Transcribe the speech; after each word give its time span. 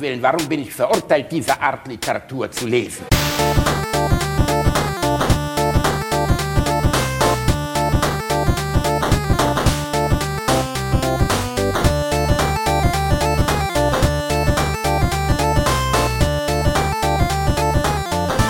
Willen, 0.00 0.22
warum 0.22 0.48
bin 0.48 0.62
ich 0.62 0.72
verurteilt, 0.72 1.30
diese 1.30 1.60
Art 1.60 1.86
Literatur 1.86 2.50
zu 2.50 2.66
lesen? 2.66 3.04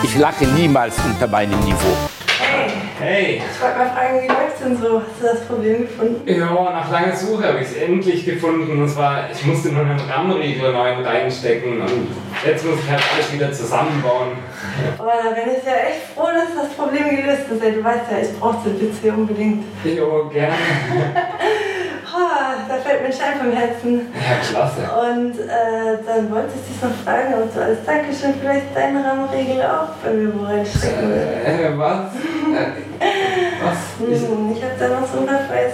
Ich 0.04 0.16
lache 0.16 0.46
niemals 0.46 0.96
unter 1.04 1.26
meinem 1.26 1.58
Niveau. 1.60 1.96
Hey, 2.98 3.42
Ich 3.50 3.60
wollte 3.62 3.78
mal 3.78 3.90
fragen, 3.90 4.22
wie 4.22 4.26
denn 4.71 4.79
so? 4.82 5.00
Hast 5.00 5.21
du 5.21 5.27
das 5.27 5.41
Problem 5.46 5.82
gefunden? 5.82 6.23
ja, 6.27 6.50
nach 6.50 6.91
langer 6.91 7.14
Suche 7.14 7.48
habe 7.48 7.59
ich 7.61 7.69
es 7.69 7.77
endlich 7.77 8.25
gefunden. 8.25 8.82
Und 8.82 8.89
zwar, 8.89 9.30
ich 9.32 9.45
musste 9.45 9.69
nur 9.70 9.82
einen 9.84 9.98
RAM-Riegel 10.00 10.73
neu 10.73 11.02
reinstecken 11.02 11.80
und 11.80 12.09
jetzt 12.47 12.65
muss 12.65 12.78
ich 12.80 12.91
halt 12.91 13.02
alles 13.14 13.33
wieder 13.33 13.52
zusammenbauen. 13.52 14.28
Oh, 14.98 15.05
da 15.05 15.30
bin 15.30 15.55
ich 15.56 15.64
ja 15.64 15.73
echt 15.88 16.14
froh, 16.14 16.28
dass 16.33 16.64
das 16.64 16.73
Problem 16.75 17.11
gelöst 17.11 17.42
ist. 17.51 17.62
Ey, 17.62 17.73
Du 17.73 17.84
weißt 17.84 18.11
ja, 18.11 18.19
ich 18.23 18.38
brauche 18.38 18.69
den 18.69 18.78
PC 18.78 19.16
unbedingt. 19.16 19.64
Jo, 19.84 20.28
gerne. 20.33 20.55
Oh, 22.12 22.69
da 22.69 22.75
fällt 22.75 23.02
mir 23.02 23.06
ein 23.06 23.12
Stein 23.12 23.39
vom 23.39 23.52
Herzen. 23.52 24.09
Ja, 24.14 24.37
klasse. 24.50 24.80
Und 24.83 25.39
äh, 25.39 26.05
dann 26.05 26.28
wollte 26.33 26.48
ich 26.56 26.75
dich 26.75 26.83
noch 26.83 26.91
fragen, 27.05 27.34
ob 27.34 27.55
du 27.55 27.62
als 27.62 27.84
Dankeschön 27.87 28.34
vielleicht 28.41 28.75
deinen 28.75 28.97
Rahmenregel 29.05 29.62
auch 29.62 29.91
bei 30.05 30.11
mir 30.11 30.34
wo 30.34 30.45
reinstecken 30.45 31.09
willst. 31.09 31.47
Äh, 31.47 31.78
was? 31.78 32.11
Hm, 34.00 34.52
ich 34.56 34.62
hab 34.62 34.78
da 34.78 35.00
noch 35.00 35.06
so 35.12 35.20
ein 35.20 35.27
paar 35.27 35.40
freie. 35.46 35.70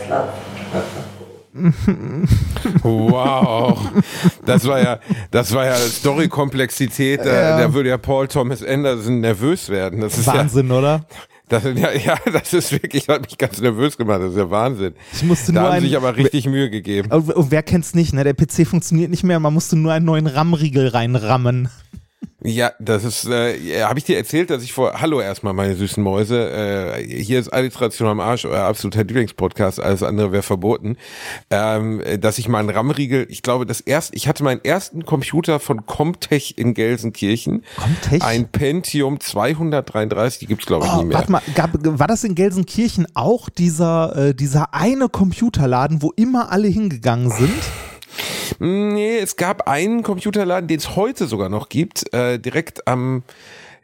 Wow. 2.82 3.78
Das 4.44 4.66
war 4.66 4.80
ja, 4.82 4.98
das 5.30 5.52
war 5.54 5.64
ja 5.66 5.74
Story-Komplexität. 5.74 7.20
Da, 7.24 7.32
Ja. 7.32 7.59
da 7.59 7.73
würde 7.73 7.88
ja 7.90 7.98
Paul 7.98 8.28
Thomas 8.28 8.62
Anderson 8.62 9.20
nervös 9.20 9.68
werden. 9.68 10.01
Das 10.01 10.18
ist 10.18 10.26
Wahnsinn, 10.26 10.70
oder? 10.70 11.06
Ja, 11.51 11.60
das, 11.60 11.64
ja, 11.64 11.92
ja, 11.92 12.16
das 12.32 12.52
ist 12.52 12.73
wirklich, 12.73 13.09
hat 13.09 13.23
mich 13.23 13.38
ganz 13.38 13.60
nervös 13.60 13.96
gemacht. 13.96 14.20
Das 14.20 14.32
ist 14.32 14.38
ja 14.38 14.51
Wahnsinn. 14.51 14.95
Ich 15.14 15.23
musste 15.23 15.52
Da 15.52 15.60
nur 15.60 15.68
haben 15.70 15.76
ein- 15.76 15.82
sich 15.82 15.96
aber 15.96 16.16
richtig 16.16 16.46
Mühe 16.46 16.68
gegeben. 16.70 17.10
Und 17.12 17.32
und 17.32 17.51
wer 17.51 17.62
kennt's 17.62 17.95
nicht, 17.95 18.12
ne? 18.12 18.24
Der 18.24 18.34
PC 18.34 18.66
funktioniert 18.66 19.10
nicht 19.10 19.23
mehr, 19.24 19.38
man 19.40 19.54
musste 19.54 19.76
nur 19.76 19.92
einen 19.92 20.04
neuen 20.04 20.26
RAM-Riegel 20.26 20.88
reinrammen. 20.88 21.68
Ja, 22.43 22.73
das 22.79 23.05
ist, 23.05 23.27
äh, 23.27 23.57
ja, 23.57 23.88
habe 23.88 23.99
ich 23.99 24.05
dir 24.05 24.16
erzählt, 24.16 24.51
dass 24.51 24.63
ich 24.63 24.73
vor, 24.73 25.01
hallo 25.01 25.21
erstmal 25.21 25.52
meine 25.52 25.74
süßen 25.74 26.02
Mäuse, 26.02 26.51
äh, 26.51 27.02
hier 27.02 27.41
ist 27.41 27.49
Alliteration 27.49 28.09
am 28.09 28.21
Arsch, 28.21 28.45
euer 28.45 28.65
absoluter 28.65 29.05
Lieblingspodcast, 29.05 29.80
alles 29.80 30.02
andere 30.02 30.32
wäre 30.32 30.43
verboten, 30.43 30.97
ähm, 31.51 32.01
äh, 32.01 32.19
dass 32.19 32.38
ich 32.38 32.49
meinen 32.49 32.71
RAM-Riegel, 32.71 33.27
ich 33.30 33.43
glaube, 33.43 33.66
das 33.66 33.80
erste, 33.80 34.15
ich 34.16 34.29
hatte 34.29 34.45
meinen 34.45 34.63
ersten 34.65 35.04
Computer 35.04 35.59
von 35.60 35.87
Comtech 35.87 36.54
in 36.59 36.74
Gelsenkirchen, 36.74 37.65
Comtech? 37.77 38.23
ein 38.23 38.49
Pentium 38.49 39.19
233, 39.19 40.41
die 40.41 40.47
gibt's 40.47 40.66
glaube 40.66 40.87
ich 40.87 40.93
Oh, 40.93 40.99
nie 40.99 41.04
mehr. 41.07 41.19
warte 41.19 41.32
mal, 41.32 41.43
gab, 41.54 41.71
war 41.74 42.07
das 42.07 42.23
in 42.23 42.35
Gelsenkirchen 42.35 43.07
auch 43.15 43.49
dieser, 43.49 44.29
äh, 44.29 44.35
dieser 44.35 44.74
eine 44.74 45.09
Computerladen, 45.09 46.02
wo 46.02 46.13
immer 46.16 46.52
alle 46.52 46.69
hingegangen 46.69 47.30
sind? 47.30 47.51
Nee, 48.58 49.18
es 49.18 49.36
gab 49.36 49.68
einen 49.68 50.02
Computerladen, 50.02 50.68
den 50.68 50.78
es 50.78 50.96
heute 50.96 51.26
sogar 51.26 51.48
noch 51.48 51.68
gibt, 51.68 52.12
äh, 52.12 52.38
direkt 52.38 52.86
am 52.86 53.22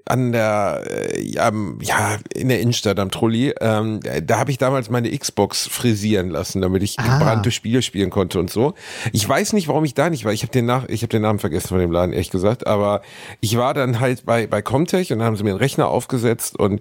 an 0.05 0.33
der 0.33 0.83
äh, 1.15 1.39
am, 1.39 1.79
ja 1.81 2.17
in 2.35 2.49
der 2.49 2.61
Innenstadt 2.61 2.99
am 2.99 3.11
Trolli. 3.11 3.55
Ähm, 3.61 4.01
da 4.25 4.39
habe 4.39 4.51
ich 4.51 4.59
damals 4.59 4.91
meine 4.91 5.17
Xbox 5.17 5.67
frisieren 5.69 6.29
lassen, 6.31 6.61
damit 6.61 6.83
ich 6.83 6.99
Ah. 6.99 7.19
gebrannte 7.19 7.51
Spiele 7.51 7.83
spielen 7.83 8.11
konnte 8.11 8.39
und 8.39 8.51
so. 8.51 8.75
Ich 9.13 9.29
weiß 9.29 9.53
nicht, 9.55 9.69
warum 9.69 9.85
ich 9.85 9.95
da 9.95 10.11
nicht 10.11 10.25
war. 10.25 10.33
Ich 10.33 10.43
habe 10.43 10.53
den 10.53 10.67
nach 10.67 10.89
ich 10.89 11.03
habe 11.03 11.09
den 11.11 11.23
Namen 11.23 11.39
vergessen 11.39 11.69
von 11.69 11.79
dem 11.79 11.91
Laden 11.93 12.13
ehrlich 12.13 12.31
gesagt, 12.31 12.67
aber 12.67 13.03
ich 13.41 13.57
war 13.57 13.75
dann 13.75 14.01
halt 14.01 14.25
bei 14.27 14.47
bei 14.47 14.61
Comtech 14.63 15.13
und 15.13 15.19
dann 15.19 15.27
haben 15.27 15.37
sie 15.37 15.45
mir 15.45 15.51
einen 15.51 15.59
Rechner 15.59 15.89
aufgesetzt 15.89 16.59
und 16.59 16.81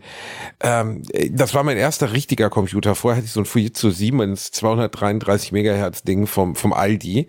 ähm, 0.62 1.04
das 1.32 1.54
war 1.54 1.64
mein 1.64 1.78
erster 1.78 2.12
richtiger 2.14 2.50
Computer. 2.50 2.96
Vorher 2.96 3.18
hatte 3.18 3.26
ich 3.26 3.32
so 3.34 3.42
ein 3.42 3.46
Fujitsu 3.46 3.92
Siemens 3.92 4.52
233 4.52 5.52
Megahertz 5.52 6.04
Ding 6.04 6.28
vom 6.28 6.56
vom 6.56 6.74
Aldi 6.74 7.28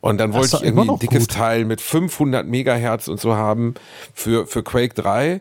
und 0.00 0.18
dann 0.18 0.32
wollte 0.32 0.56
ich 0.56 0.62
irgendwie 0.62 0.90
ein 0.90 0.98
dickes 0.98 1.28
gut. 1.28 1.36
Teil 1.36 1.64
mit 1.64 1.80
500 1.80 2.46
Megahertz 2.46 3.08
und 3.08 3.20
so 3.20 3.34
haben 3.34 3.74
für 4.14 4.46
für 4.46 4.62
Quake 4.62 4.94
3 4.94 5.40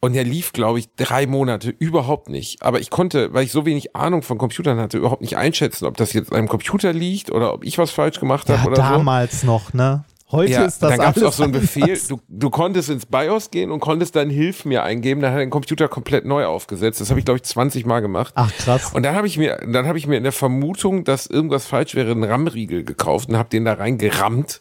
und 0.00 0.12
der 0.14 0.24
lief, 0.24 0.52
glaube 0.52 0.78
ich, 0.78 0.88
drei 0.96 1.26
Monate 1.26 1.70
überhaupt 1.70 2.28
nicht. 2.28 2.62
Aber 2.62 2.80
ich 2.80 2.90
konnte, 2.90 3.32
weil 3.34 3.44
ich 3.44 3.52
so 3.52 3.66
wenig 3.66 3.96
Ahnung 3.96 4.22
von 4.22 4.38
Computern 4.38 4.78
hatte, 4.78 4.96
überhaupt 4.98 5.22
nicht 5.22 5.36
einschätzen, 5.36 5.86
ob 5.86 5.96
das 5.96 6.12
jetzt 6.12 6.30
an 6.32 6.38
einem 6.38 6.48
Computer 6.48 6.92
liegt 6.92 7.30
oder 7.32 7.52
ob 7.52 7.64
ich 7.64 7.78
was 7.78 7.90
falsch 7.90 8.20
gemacht 8.20 8.48
habe 8.48 8.60
Ja, 8.60 8.66
oder 8.66 8.76
so. 8.76 8.82
damals 8.82 9.42
noch, 9.42 9.72
ne? 9.72 10.04
Heute 10.30 10.52
Ja, 10.52 10.66
ist 10.66 10.82
das 10.82 10.90
dann 10.90 10.98
gab 10.98 11.16
es 11.16 11.22
auch 11.22 11.32
so 11.32 11.42
einen 11.42 11.52
Befehl, 11.52 11.98
du, 12.06 12.20
du 12.28 12.50
konntest 12.50 12.90
ins 12.90 13.06
BIOS 13.06 13.50
gehen 13.50 13.70
und 13.70 13.80
konntest 13.80 14.14
dann 14.14 14.28
Hilf 14.28 14.66
mir 14.66 14.82
eingeben, 14.82 15.22
dann 15.22 15.30
hat 15.32 15.38
er 15.38 15.46
den 15.46 15.48
Computer 15.50 15.88
komplett 15.88 16.26
neu 16.26 16.44
aufgesetzt. 16.44 17.00
Das 17.00 17.08
habe 17.08 17.18
ich, 17.18 17.24
glaube 17.24 17.38
ich, 17.38 17.44
20 17.44 17.86
Mal 17.86 18.00
gemacht. 18.00 18.34
Ach 18.36 18.52
krass. 18.58 18.92
Und 18.92 19.04
dann 19.04 19.14
habe 19.14 19.26
ich 19.26 19.38
mir, 19.38 19.56
dann 19.66 19.86
habe 19.86 19.96
ich 19.96 20.06
mir 20.06 20.18
in 20.18 20.24
der 20.24 20.32
Vermutung, 20.32 21.04
dass 21.04 21.26
irgendwas 21.26 21.64
falsch 21.66 21.94
wäre, 21.94 22.10
einen 22.10 22.24
RAM-Riegel 22.24 22.84
gekauft 22.84 23.30
und 23.30 23.38
habe 23.38 23.48
den 23.48 23.64
da 23.64 23.72
reingerammt. 23.72 24.60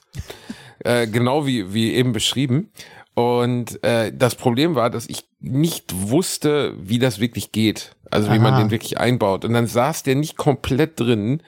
äh, 0.86 1.06
genau 1.06 1.46
wie, 1.46 1.74
wie 1.74 1.94
eben 1.96 2.14
beschrieben. 2.14 2.72
Und 3.18 3.84
äh, 3.84 4.14
das 4.16 4.36
Problem 4.36 4.76
war, 4.76 4.92
dass 4.92 5.10
ich 5.10 5.24
nicht 5.40 5.92
wusste, 5.92 6.76
wie 6.78 7.00
das 7.00 7.20
wirklich 7.20 7.52
geht. 7.52 7.96
Also 8.12 8.32
wie 8.32 8.38
man 8.38 8.54
Aha. 8.54 8.62
den 8.62 8.70
wirklich 8.70 9.00
einbaut. 9.00 9.44
Und 9.44 9.54
dann 9.54 9.66
saß 9.66 10.04
der 10.04 10.14
nicht 10.14 10.38
komplett 10.38 11.00
drin. 11.00 11.42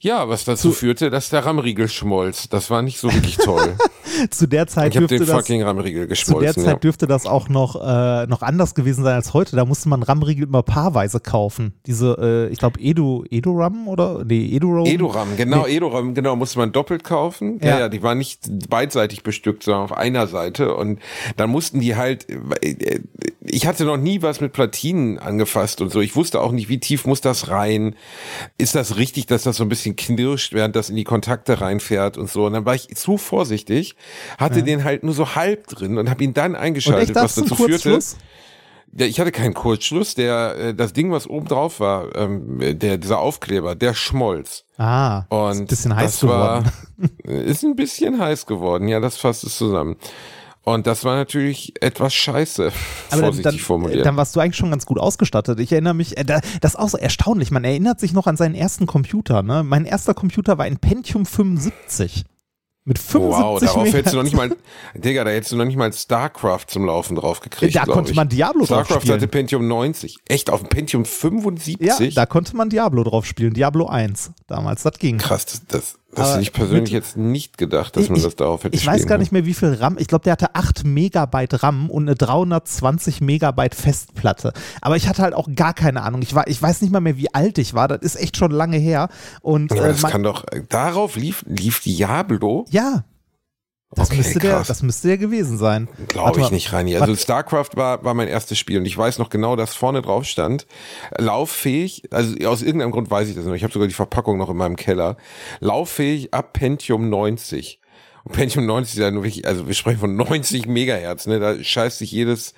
Ja, 0.00 0.28
was 0.28 0.44
dazu 0.44 0.70
führte, 0.70 1.10
dass 1.10 1.28
der 1.28 1.44
RAM-Riegel 1.44 1.88
schmolz. 1.88 2.48
Das 2.48 2.70
war 2.70 2.82
nicht 2.82 2.98
so 3.00 3.12
wirklich 3.12 3.36
toll. 3.36 3.74
zu 4.30 4.46
der 4.46 4.68
Zeit 4.68 4.94
ich 4.94 4.98
dürfte 4.98 5.18
den 5.18 5.26
das 5.26 5.34
fucking 5.36 5.62
RAM-Riegel 5.64 6.02
zu 6.02 6.06
der 6.06 6.08
geschmolzen. 6.08 6.62
Zeit 6.64 6.72
Ja. 6.74 6.78
dürfte 6.78 7.06
das 7.08 7.26
auch 7.26 7.48
noch, 7.48 7.74
äh, 7.74 8.26
noch 8.28 8.42
anders 8.42 8.76
gewesen 8.76 9.02
sein 9.02 9.14
als 9.16 9.34
heute. 9.34 9.56
Da 9.56 9.64
musste 9.64 9.88
man 9.88 10.04
RAM-Riegel 10.04 10.44
immer 10.44 10.62
paarweise 10.62 11.18
kaufen. 11.18 11.74
Diese, 11.86 12.16
äh, 12.48 12.52
ich 12.52 12.58
glaube, 12.58 12.78
Edu, 12.80 13.24
Edu-RAM 13.28 13.88
oder? 13.88 14.24
Nee, 14.24 14.46
Edu-Rom. 14.54 14.86
Edoram, 14.86 15.36
genau, 15.36 15.66
Edoram, 15.66 16.14
genau, 16.14 16.36
musste 16.36 16.60
man 16.60 16.70
doppelt 16.70 17.02
kaufen. 17.02 17.58
Ja, 17.60 17.68
Ja. 17.70 17.78
ja, 17.80 17.88
die 17.88 18.00
waren 18.02 18.18
nicht 18.18 18.42
beidseitig 18.70 19.24
bestückt, 19.24 19.64
sondern 19.64 19.82
auf 19.82 19.92
einer 19.92 20.28
Seite. 20.28 20.76
Und 20.76 21.00
dann 21.36 21.50
mussten 21.50 21.80
die 21.80 21.96
halt, 21.96 22.24
äh, 22.62 23.00
ich 23.40 23.66
hatte 23.66 23.84
noch 23.84 23.96
nie 23.96 24.22
was 24.22 24.40
mit 24.40 24.52
Platinen 24.52 25.18
angefasst 25.18 25.80
und 25.80 25.90
so. 25.90 26.00
Ich 26.00 26.14
wusste 26.14 26.40
auch 26.40 26.52
nicht, 26.52 26.68
wie 26.68 26.78
tief 26.78 27.04
muss 27.04 27.20
das 27.20 27.48
rein? 27.48 27.96
Ist 28.58 28.76
das 28.76 28.96
richtig, 28.96 29.26
dass 29.26 29.42
das 29.42 29.56
so 29.56 29.64
ein 29.64 29.68
bisschen 29.68 29.87
knirscht, 29.96 30.52
während 30.52 30.76
das 30.76 30.90
in 30.90 30.96
die 30.96 31.04
Kontakte 31.04 31.60
reinfährt 31.60 32.16
und 32.16 32.30
so? 32.30 32.46
Und 32.46 32.52
dann 32.54 32.64
war 32.64 32.74
ich 32.74 32.88
zu 32.96 33.16
vorsichtig, 33.18 33.96
hatte 34.38 34.62
den 34.62 34.84
halt 34.84 35.02
nur 35.04 35.14
so 35.14 35.34
halb 35.34 35.66
drin 35.66 35.98
und 35.98 36.08
habe 36.10 36.22
ihn 36.24 36.34
dann 36.34 36.54
eingeschaltet, 36.56 37.10
echt, 37.10 37.16
was 37.16 37.34
dazu 37.36 37.54
führte. 37.54 37.98
Ja, 38.96 39.04
ich 39.04 39.20
hatte 39.20 39.32
keinen 39.32 39.52
Kurzschluss. 39.52 40.14
Der, 40.14 40.56
äh, 40.58 40.74
das 40.74 40.94
Ding, 40.94 41.12
was 41.12 41.26
oben 41.28 41.46
drauf 41.46 41.78
war, 41.78 42.16
ähm, 42.16 42.58
der, 42.78 42.96
dieser 42.96 43.18
Aufkleber, 43.18 43.74
der 43.74 43.92
schmolz. 43.92 44.64
Ah, 44.78 45.24
Und 45.28 45.50
ist 45.52 45.58
ein 45.60 45.66
bisschen 45.66 45.96
heiß 45.96 46.24
war- 46.26 46.62
geworden. 46.62 46.72
Ist 47.24 47.62
ein 47.64 47.76
bisschen 47.76 48.18
heiß 48.18 48.46
geworden, 48.46 48.88
ja, 48.88 48.98
das 48.98 49.18
fasst 49.18 49.44
es 49.44 49.56
zusammen. 49.58 49.96
Und 50.64 50.86
das 50.86 51.04
war 51.04 51.16
natürlich 51.16 51.72
etwas 51.80 52.12
scheiße, 52.14 52.64
Aber 52.66 52.72
dann, 53.10 53.20
vorsichtig 53.20 53.44
dann, 53.52 53.58
formuliert. 53.58 54.04
dann 54.04 54.16
warst 54.18 54.36
du 54.36 54.40
eigentlich 54.40 54.56
schon 54.56 54.70
ganz 54.70 54.84
gut 54.84 54.98
ausgestattet. 54.98 55.58
Ich 55.60 55.72
erinnere 55.72 55.94
mich, 55.94 56.18
äh, 56.18 56.24
da- 56.24 56.40
das 56.60 56.72
ist 56.74 56.78
auch 56.78 56.88
so 56.90 56.98
erstaunlich. 56.98 57.50
Man 57.50 57.64
erinnert 57.64 58.00
sich 58.00 58.12
noch 58.12 58.26
an 58.26 58.36
seinen 58.36 58.54
ersten 58.54 58.86
Computer. 58.86 59.42
Ne? 59.42 59.62
Mein 59.62 59.86
erster 59.86 60.12
Computer 60.12 60.58
war 60.58 60.66
ein 60.66 60.76
Pentium 60.76 61.24
75. 61.24 62.24
Mit 62.84 62.98
75 62.98 63.38
wow, 63.44 63.60
darauf 63.60 63.76
Megahertz. 63.76 63.94
hättest 63.98 64.12
du 64.14 64.16
noch 64.16 64.24
nicht 64.24 64.34
mal, 64.36 64.56
Digga, 64.94 65.22
da 65.24 65.30
hättest 65.30 65.52
du 65.52 65.56
noch 65.56 65.66
nicht 65.66 65.76
mal 65.76 65.92
StarCraft 65.92 66.64
zum 66.68 66.86
Laufen 66.86 67.16
drauf 67.16 67.40
gekriegt. 67.40 67.76
Da 67.76 67.84
konnte 67.84 68.12
ich. 68.12 68.16
man 68.16 68.30
Diablo 68.30 68.60
drauf 68.64 68.86
StarCraft 68.86 69.00
spielen. 69.02 69.14
hatte 69.16 69.28
Pentium 69.28 69.68
90. 69.68 70.16
Echt, 70.26 70.48
auf 70.48 70.60
dem 70.60 70.70
Pentium 70.70 71.04
75? 71.04 71.86
Ja, 71.86 71.98
da 72.14 72.24
konnte 72.24 72.56
man 72.56 72.70
Diablo 72.70 73.04
drauf 73.04 73.26
spielen. 73.26 73.52
Diablo 73.52 73.86
1 73.88 74.32
damals, 74.46 74.84
das 74.84 74.98
ging. 74.98 75.18
Krass, 75.18 75.44
das, 75.44 75.66
das, 75.66 75.98
das 76.14 76.30
hätte 76.32 76.42
ich 76.42 76.52
persönlich 76.52 76.82
mit- 76.84 76.92
jetzt 76.92 77.16
nicht 77.16 77.58
gedacht, 77.58 77.96
dass 77.96 78.08
man 78.08 78.16
Ich- 78.18 78.24
das 78.24 78.34
darauf 78.36 78.64
hätte 78.64 78.74
Ich 78.76 78.86
weiß 78.86 79.06
gar 79.06 79.18
nicht 79.18 79.30
mehr, 79.32 79.44
wie 79.44 79.54
viel 79.54 79.74
RAM. 79.74 79.96
Ich 79.98 80.06
glaube, 80.08 80.24
der 80.24 80.32
hatte 80.32 80.54
8 80.54 80.84
Megabyte 80.84 81.62
RAM 81.62 81.90
und 81.90 82.04
eine 82.08 82.14
320 82.16 83.20
Megabyte 83.20 83.74
Festplatte. 83.74 84.52
Aber 84.80 84.96
ich 84.96 85.08
hatte 85.08 85.22
halt 85.22 85.34
auch 85.34 85.48
gar 85.54 85.74
keine 85.74 86.02
Ahnung. 86.02 86.22
Ich, 86.22 86.34
war, 86.34 86.46
ich 86.48 86.60
weiß 86.60 86.80
nicht 86.82 86.90
mal 86.92 87.00
mehr, 87.00 87.16
wie 87.16 87.32
alt 87.34 87.58
ich 87.58 87.74
war. 87.74 87.88
Das 87.88 88.00
ist 88.02 88.16
echt 88.16 88.36
schon 88.36 88.50
lange 88.50 88.78
her. 88.78 89.08
Und 89.42 89.68
können. 89.68 89.82
äh, 89.84 89.88
Das 89.88 90.02
man, 90.02 90.12
kann 90.12 90.22
doch, 90.22 90.44
äh, 90.50 90.62
darauf 90.68 91.16
lief, 91.16 91.44
lief 91.46 91.80
Diablo? 91.80 92.64
ja, 92.70 93.04
das, 93.90 94.08
Okay, 94.08 94.18
müsste 94.18 94.38
der, 94.38 94.62
das 94.62 94.82
müsste 94.82 95.08
der 95.08 95.18
gewesen 95.18 95.56
sein. 95.56 95.88
Glaube 96.08 96.40
ich 96.40 96.50
nicht, 96.50 96.72
Rani. 96.72 96.96
Also 96.96 97.16
StarCraft 97.16 97.70
war, 97.74 98.04
war 98.04 98.14
mein 98.14 98.28
erstes 98.28 98.58
Spiel 98.58 98.78
und 98.78 98.84
ich 98.84 98.96
weiß 98.96 99.18
noch 99.18 99.30
genau, 99.30 99.56
dass 99.56 99.74
vorne 99.74 100.02
drauf 100.02 100.24
stand, 100.24 100.66
lauffähig, 101.16 102.02
also 102.10 102.34
aus 102.46 102.62
irgendeinem 102.62 102.90
Grund 102.90 103.10
weiß 103.10 103.28
ich 103.28 103.34
das 103.34 103.46
noch, 103.46 103.54
ich 103.54 103.62
habe 103.62 103.72
sogar 103.72 103.88
die 103.88 103.94
Verpackung 103.94 104.36
noch 104.36 104.50
in 104.50 104.56
meinem 104.56 104.76
Keller, 104.76 105.16
lauffähig 105.60 106.34
ab 106.34 106.52
Pentium 106.52 107.08
90. 107.08 107.80
Und 108.24 108.32
Pentium 108.32 108.66
90 108.66 108.94
ist 108.94 109.00
ja 109.00 109.10
nur 109.10 109.24
wirklich, 109.24 109.46
also 109.46 109.66
wir 109.66 109.74
sprechen 109.74 110.00
von 110.00 110.16
90 110.16 110.66
Megahertz, 110.66 111.26
ne? 111.26 111.40
Da 111.40 111.62
scheißt 111.62 111.98
sich 111.98 112.12
jedes, 112.12 112.52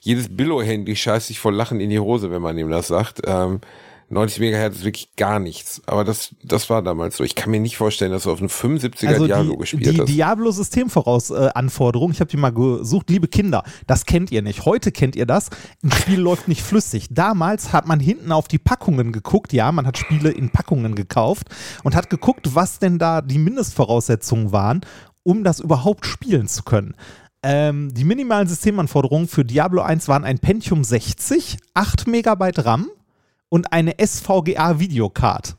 jedes 0.00 0.36
Billo-Handy 0.36 0.94
scheißt 0.94 1.26
sich 1.26 1.40
vor 1.40 1.52
Lachen 1.52 1.80
in 1.80 1.90
die 1.90 1.98
Hose, 1.98 2.30
wenn 2.30 2.42
man 2.42 2.56
ihm 2.58 2.70
das 2.70 2.86
sagt. 2.86 3.22
Ähm, 3.26 3.60
90 4.08 4.38
Megahertz 4.38 4.76
ist 4.76 4.84
wirklich 4.84 5.16
gar 5.16 5.40
nichts. 5.40 5.82
Aber 5.86 6.04
das, 6.04 6.34
das 6.44 6.70
war 6.70 6.82
damals 6.82 7.16
so. 7.16 7.24
Ich 7.24 7.34
kann 7.34 7.50
mir 7.50 7.58
nicht 7.58 7.76
vorstellen, 7.76 8.12
dass 8.12 8.22
du 8.22 8.30
auf 8.30 8.38
einem 8.38 8.48
75er 8.48 9.08
Also 9.08 9.26
Diablo 9.26 9.52
die, 9.52 9.58
gespielt 9.58 9.86
die 9.86 10.00
hast. 10.00 10.08
Diablo-Systemvorausanforderung, 10.08 12.12
ich 12.12 12.20
habe 12.20 12.30
die 12.30 12.36
mal 12.36 12.52
gesucht, 12.52 13.10
liebe 13.10 13.26
Kinder, 13.26 13.64
das 13.88 14.06
kennt 14.06 14.30
ihr 14.30 14.42
nicht. 14.42 14.64
Heute 14.64 14.92
kennt 14.92 15.16
ihr 15.16 15.26
das. 15.26 15.50
Ein 15.82 15.90
Spiel 15.90 16.20
läuft 16.20 16.46
nicht 16.46 16.62
flüssig. 16.62 17.08
Damals 17.10 17.72
hat 17.72 17.88
man 17.88 17.98
hinten 17.98 18.30
auf 18.30 18.46
die 18.46 18.58
Packungen 18.58 19.10
geguckt, 19.10 19.52
ja, 19.52 19.72
man 19.72 19.86
hat 19.86 19.98
Spiele 19.98 20.30
in 20.30 20.50
Packungen 20.50 20.94
gekauft 20.94 21.48
und 21.82 21.96
hat 21.96 22.08
geguckt, 22.08 22.54
was 22.54 22.78
denn 22.78 23.00
da 23.00 23.22
die 23.22 23.38
Mindestvoraussetzungen 23.38 24.52
waren, 24.52 24.82
um 25.24 25.42
das 25.42 25.58
überhaupt 25.58 26.06
spielen 26.06 26.46
zu 26.46 26.62
können. 26.62 26.94
Ähm, 27.42 27.92
die 27.92 28.04
minimalen 28.04 28.46
Systemanforderungen 28.46 29.26
für 29.26 29.44
Diablo 29.44 29.82
1 29.82 30.06
waren 30.06 30.24
ein 30.24 30.38
Pentium 30.38 30.84
60, 30.84 31.56
8 31.74 32.06
Megabyte 32.06 32.64
RAM 32.64 32.88
und 33.56 33.72
eine 33.72 33.94
SVGA-Videocard. 33.98 35.56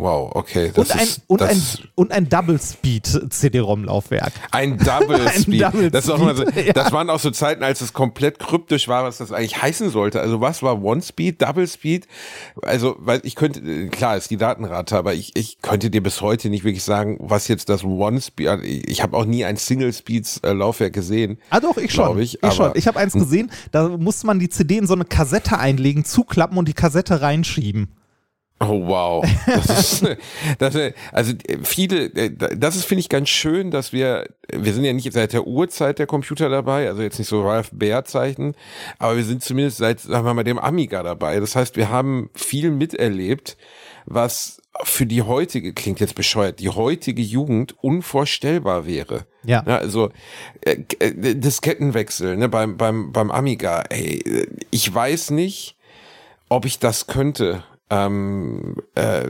Wow, 0.00 0.30
okay. 0.34 0.72
Das 0.74 0.90
Und 0.90 0.96
ein, 0.96 1.06
ist, 1.06 1.22
und, 1.26 1.40
das 1.40 1.50
ein, 1.50 1.88
und 1.94 2.12
ein 2.12 2.28
Double-Speed-CD-ROM-Laufwerk. 2.28 4.32
ein 4.50 4.78
Double 4.78 5.20
Ein 5.26 5.42
Speed. 5.42 5.62
Double 5.62 5.90
das, 5.90 6.04
ist 6.04 6.10
auch 6.10 6.20
immer 6.20 6.34
so, 6.34 6.46
Speed, 6.46 6.66
ja. 6.66 6.72
das 6.72 6.92
waren 6.92 7.10
auch 7.10 7.20
so 7.20 7.30
Zeiten, 7.30 7.62
als 7.62 7.80
es 7.80 7.92
komplett 7.92 8.38
kryptisch 8.38 8.88
war, 8.88 9.04
was 9.04 9.18
das 9.18 9.32
eigentlich 9.32 9.60
heißen 9.60 9.90
sollte. 9.90 10.20
Also 10.20 10.40
was 10.40 10.62
war 10.62 10.82
One 10.82 11.02
Speed, 11.02 11.42
Double 11.42 11.66
Speed? 11.66 12.06
Also, 12.62 12.96
weil 12.98 13.20
ich 13.24 13.34
könnte, 13.34 13.88
klar, 13.88 14.16
ist 14.16 14.30
die 14.30 14.36
Datenrate, 14.36 14.96
aber 14.96 15.14
ich, 15.14 15.36
ich 15.36 15.60
könnte 15.60 15.90
dir 15.90 16.02
bis 16.02 16.20
heute 16.20 16.50
nicht 16.50 16.64
wirklich 16.64 16.84
sagen, 16.84 17.16
was 17.20 17.48
jetzt 17.48 17.68
das 17.68 17.84
One 17.84 18.20
Speed, 18.20 18.64
ich 18.64 19.02
habe 19.02 19.16
auch 19.16 19.24
nie 19.24 19.44
ein 19.44 19.56
Single 19.56 19.92
Speeds 19.92 20.38
äh, 20.38 20.52
Laufwerk 20.52 20.92
gesehen. 20.92 21.38
Ah 21.50 21.60
doch, 21.60 21.76
ich 21.76 21.92
schon. 21.92 22.18
Ich, 22.18 22.42
ich 22.42 22.52
schon. 22.52 22.72
Ich 22.74 22.86
habe 22.86 22.98
eins 22.98 23.12
gesehen, 23.12 23.50
da 23.72 23.88
musste 23.88 24.26
man 24.26 24.38
die 24.38 24.48
CD 24.48 24.78
in 24.78 24.86
so 24.86 24.94
eine 24.94 25.04
Kassette 25.04 25.58
einlegen, 25.58 26.04
zuklappen 26.04 26.58
und 26.58 26.68
die 26.68 26.74
Kassette 26.74 27.20
reinschieben. 27.20 27.88
Oh 28.62 28.86
wow, 28.86 29.24
das 29.46 30.02
ist, 30.02 30.16
das, 30.58 30.76
also 31.12 31.32
viele, 31.62 32.12
äh, 32.14 32.30
das 32.30 32.76
ist 32.76 32.84
finde 32.84 33.00
ich 33.00 33.08
ganz 33.08 33.30
schön, 33.30 33.70
dass 33.70 33.94
wir, 33.94 34.28
wir 34.52 34.74
sind 34.74 34.84
ja 34.84 34.92
nicht 34.92 35.10
seit 35.14 35.32
der 35.32 35.46
Urzeit 35.46 35.98
der 35.98 36.06
Computer 36.06 36.50
dabei, 36.50 36.86
also 36.86 37.00
jetzt 37.00 37.18
nicht 37.18 37.28
so 37.28 37.42
Ralph 37.42 37.70
Baer 37.72 38.04
Zeichen, 38.04 38.54
aber 38.98 39.16
wir 39.16 39.24
sind 39.24 39.42
zumindest 39.42 39.78
seit, 39.78 40.00
sagen 40.00 40.26
wir 40.26 40.34
mal, 40.34 40.44
dem 40.44 40.58
Amiga 40.58 41.02
dabei. 41.02 41.40
Das 41.40 41.56
heißt, 41.56 41.76
wir 41.76 41.88
haben 41.88 42.28
viel 42.34 42.70
miterlebt, 42.70 43.56
was 44.04 44.60
für 44.82 45.06
die 45.06 45.22
heutige, 45.22 45.72
klingt 45.72 46.00
jetzt 46.00 46.14
bescheuert, 46.14 46.60
die 46.60 46.68
heutige 46.68 47.22
Jugend 47.22 47.74
unvorstellbar 47.82 48.86
wäre. 48.86 49.26
Ja. 49.42 49.64
Ja, 49.66 49.78
also 49.78 50.10
äh, 50.60 50.76
äh, 50.98 51.34
Diskettenwechsel 51.34 52.36
ne, 52.36 52.48
beim, 52.48 52.76
beim, 52.76 53.12
beim 53.12 53.30
Amiga. 53.30 53.84
Ey, 53.88 54.46
ich 54.70 54.94
weiß 54.94 55.30
nicht, 55.30 55.76
ob 56.48 56.66
ich 56.66 56.78
das 56.78 57.06
könnte. 57.06 57.64
Ähm, 57.90 58.76
äh, 58.94 59.26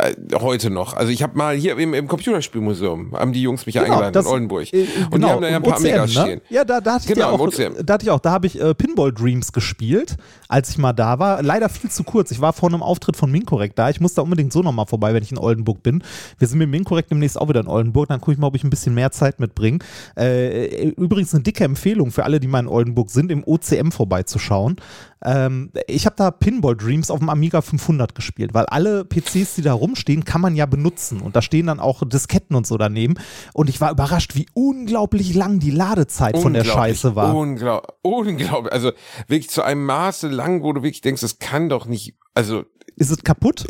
äh, 0.00 0.14
heute 0.40 0.70
noch. 0.70 0.94
Also 0.94 1.10
ich 1.10 1.24
habe 1.24 1.36
mal 1.36 1.56
hier 1.56 1.76
im, 1.76 1.92
im 1.92 2.06
Computerspielmuseum, 2.06 3.16
haben 3.16 3.32
die 3.32 3.42
Jungs 3.42 3.66
mich 3.66 3.80
eingeladen 3.80 4.12
das- 4.12 4.26
in 4.26 4.30
Oldenburg. 4.32 4.72
äh, 4.72 4.86
und 5.06 5.10
genau, 5.10 5.26
die 5.26 5.32
haben 5.32 5.42
da 5.42 5.48
ja 5.48 5.56
ein 5.56 5.62
paar 5.64 5.72
OCM, 5.74 5.86
Amigas 5.86 6.14
ne? 6.14 6.20
stehen. 6.22 6.40
Ja, 6.50 6.64
da, 6.64 6.80
da 6.80 6.94
hatte 6.94 7.04
ich 7.08 7.14
Genau, 7.14 7.34
im 7.34 7.40
auch, 7.40 7.50
da 7.84 7.92
hatte 7.94 8.04
ich 8.04 8.10
auch, 8.10 8.20
da 8.20 8.30
habe 8.30 8.46
ich 8.46 8.60
äh, 8.60 8.74
Pinball 8.74 9.12
Dreams 9.12 9.52
gespielt, 9.52 10.16
als 10.46 10.70
ich 10.70 10.78
mal 10.78 10.92
da 10.92 11.18
war. 11.18 11.42
Leider 11.42 11.68
viel 11.68 11.90
zu 11.90 12.04
kurz. 12.04 12.30
Ich 12.30 12.40
war 12.40 12.52
vor 12.52 12.68
einem 12.68 12.82
Auftritt 12.82 13.16
von 13.16 13.28
Minkorrekt 13.32 13.76
da. 13.76 13.90
Ich 13.90 14.00
muss 14.00 14.14
da 14.14 14.22
unbedingt 14.22 14.52
so 14.52 14.62
nochmal 14.62 14.86
vorbei, 14.86 15.14
wenn 15.14 15.22
ich 15.24 15.32
in 15.32 15.38
Oldenburg 15.38 15.82
bin. 15.82 16.04
Wir 16.38 16.46
sind 16.46 16.58
mit 16.58 16.68
Minkorrekt 16.70 17.10
demnächst 17.10 17.36
auch 17.40 17.48
wieder 17.48 17.60
in 17.60 17.66
Oldenburg. 17.66 18.08
Dann 18.08 18.20
gucke 18.20 18.32
ich 18.32 18.38
mal, 18.38 18.46
ob 18.46 18.54
ich 18.54 18.62
ein 18.62 18.70
bisschen 18.70 18.94
mehr 18.94 19.10
Zeit 19.10 19.40
mitbringe. 19.40 19.80
Äh, 20.16 20.90
übrigens 20.90 21.34
eine 21.34 21.42
dicke 21.42 21.64
Empfehlung 21.64 22.12
für 22.12 22.22
alle, 22.24 22.38
die 22.38 22.46
mal 22.46 22.60
in 22.60 22.68
Oldenburg 22.68 23.10
sind, 23.10 23.32
im 23.32 23.42
OCM 23.44 23.90
vorbeizuschauen. 23.90 24.76
Ähm, 25.24 25.70
ich 25.86 26.06
habe 26.06 26.16
da 26.16 26.30
Pinball 26.30 26.76
Dreams 26.76 27.10
auf 27.10 27.18
dem 27.18 27.28
Amiga 27.28 27.60
500 27.60 28.14
gespielt, 28.14 28.54
weil 28.54 28.66
alle 28.66 29.04
PCs, 29.04 29.56
die 29.56 29.62
da 29.62 29.72
rumstehen, 29.72 30.24
kann 30.24 30.40
man 30.40 30.54
ja 30.54 30.66
benutzen. 30.66 31.20
Und 31.20 31.36
da 31.36 31.42
stehen 31.42 31.66
dann 31.66 31.80
auch 31.80 32.02
Disketten 32.06 32.54
und 32.56 32.66
so 32.66 32.78
daneben. 32.78 33.14
Und 33.52 33.68
ich 33.68 33.80
war 33.80 33.90
überrascht, 33.90 34.34
wie 34.34 34.46
unglaublich 34.54 35.34
lang 35.34 35.58
die 35.58 35.70
Ladezeit 35.70 36.38
von 36.38 36.52
der 36.52 36.64
Scheiße 36.64 37.16
war. 37.16 37.34
Unglaublich, 37.34 37.90
unglaublich. 38.02 38.72
Also 38.72 38.92
wirklich 39.26 39.50
zu 39.50 39.62
einem 39.62 39.84
Maße 39.84 40.28
lang, 40.28 40.62
wo 40.62 40.72
du 40.72 40.82
wirklich 40.82 41.00
denkst, 41.00 41.22
es 41.22 41.38
kann 41.38 41.68
doch 41.68 41.86
nicht, 41.86 42.16
also 42.34 42.64
Ist 42.96 43.10
es 43.10 43.22
kaputt? 43.24 43.66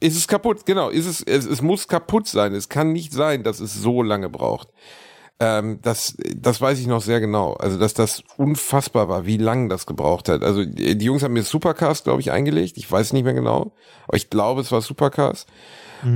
ist 0.00 0.16
es 0.16 0.28
kaputt, 0.28 0.66
genau, 0.66 0.90
ist 0.90 1.06
es, 1.06 1.22
es, 1.22 1.46
es 1.46 1.62
muss 1.62 1.88
kaputt 1.88 2.26
sein. 2.26 2.54
Es 2.54 2.68
kann 2.68 2.92
nicht 2.92 3.12
sein, 3.12 3.42
dass 3.42 3.60
es 3.60 3.74
so 3.74 4.02
lange 4.02 4.28
braucht. 4.28 4.68
Ähm, 5.40 5.80
das, 5.82 6.16
das 6.36 6.60
weiß 6.60 6.78
ich 6.78 6.86
noch 6.86 7.02
sehr 7.02 7.20
genau. 7.20 7.54
Also, 7.54 7.78
dass 7.78 7.92
das 7.94 8.22
unfassbar 8.36 9.08
war, 9.08 9.26
wie 9.26 9.36
lange 9.36 9.68
das 9.68 9.86
gebraucht 9.86 10.28
hat. 10.28 10.42
Also, 10.42 10.64
die 10.64 11.04
Jungs 11.04 11.22
haben 11.22 11.32
mir 11.34 11.42
Supercast, 11.42 12.04
glaube 12.04 12.20
ich, 12.20 12.30
eingelegt. 12.30 12.76
Ich 12.76 12.90
weiß 12.90 13.12
nicht 13.12 13.24
mehr 13.24 13.34
genau. 13.34 13.72
Aber 14.06 14.16
ich 14.16 14.30
glaube, 14.30 14.60
es 14.60 14.70
war 14.72 14.80
Supercast. 14.80 15.48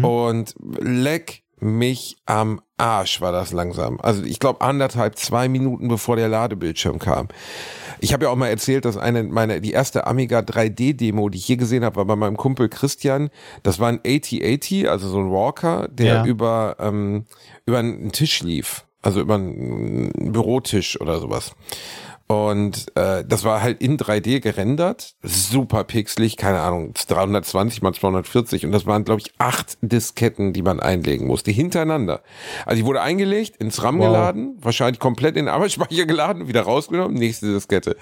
Und 0.02 0.54
leck 0.80 1.42
mich 1.60 2.18
am 2.26 2.60
Arsch 2.76 3.20
war 3.20 3.32
das 3.32 3.52
langsam. 3.52 3.98
Also 4.00 4.22
ich 4.22 4.38
glaube 4.38 4.60
anderthalb, 4.60 5.16
zwei 5.18 5.48
Minuten 5.48 5.88
bevor 5.88 6.14
der 6.14 6.28
Ladebildschirm 6.28 6.98
kam. 7.00 7.26
Ich 8.00 8.12
habe 8.12 8.24
ja 8.26 8.30
auch 8.30 8.36
mal 8.36 8.48
erzählt, 8.48 8.84
dass 8.84 8.96
eine 8.96 9.24
meine 9.24 9.60
die 9.60 9.72
erste 9.72 10.06
Amiga 10.06 10.40
3D 10.40 10.94
Demo, 10.96 11.28
die 11.30 11.38
ich 11.38 11.46
hier 11.46 11.56
gesehen 11.56 11.84
habe, 11.84 11.96
war 11.96 12.04
bei 12.04 12.14
meinem 12.16 12.36
Kumpel 12.36 12.68
Christian. 12.68 13.30
Das 13.64 13.80
war 13.80 13.88
ein 13.88 14.00
8080, 14.06 14.88
also 14.88 15.08
so 15.08 15.18
ein 15.18 15.30
Walker, 15.32 15.88
der 15.88 16.14
Ja. 16.16 16.24
über 16.26 16.76
ähm, 16.78 17.24
über 17.66 17.78
einen 17.78 18.12
Tisch 18.12 18.42
lief, 18.42 18.84
also 19.02 19.20
über 19.20 19.34
einen 19.36 20.32
Bürotisch 20.32 21.00
oder 21.00 21.20
sowas. 21.20 21.52
Und 22.28 22.94
äh, 22.94 23.25
das 23.26 23.44
war 23.44 23.62
halt 23.62 23.80
in 23.80 23.96
3D 23.96 24.40
gerendert, 24.40 25.14
super 25.22 25.82
pixelig, 25.84 26.36
keine 26.36 26.60
Ahnung, 26.60 26.92
320 27.08 27.80
mal 27.80 27.94
240 27.94 28.66
und 28.66 28.72
das 28.72 28.84
waren, 28.84 29.04
glaube 29.04 29.22
ich, 29.22 29.32
acht 29.38 29.78
Disketten, 29.80 30.52
die 30.52 30.60
man 30.60 30.78
einlegen 30.78 31.26
musste, 31.26 31.50
hintereinander. 31.50 32.22
Also 32.66 32.82
die 32.82 32.84
wurde 32.84 33.00
eingelegt, 33.00 33.56
ins 33.56 33.82
RAM 33.82 33.98
Wow. 33.98 34.08
geladen, 34.08 34.58
wahrscheinlich 34.60 35.00
komplett 35.00 35.38
in 35.38 35.46
den 35.46 35.54
Arbeitsspeicher 35.54 36.04
geladen, 36.06 36.48
wieder 36.48 36.60
rausgenommen, 36.62 37.16
nächste 37.16 37.46
Diskette. 37.46 37.96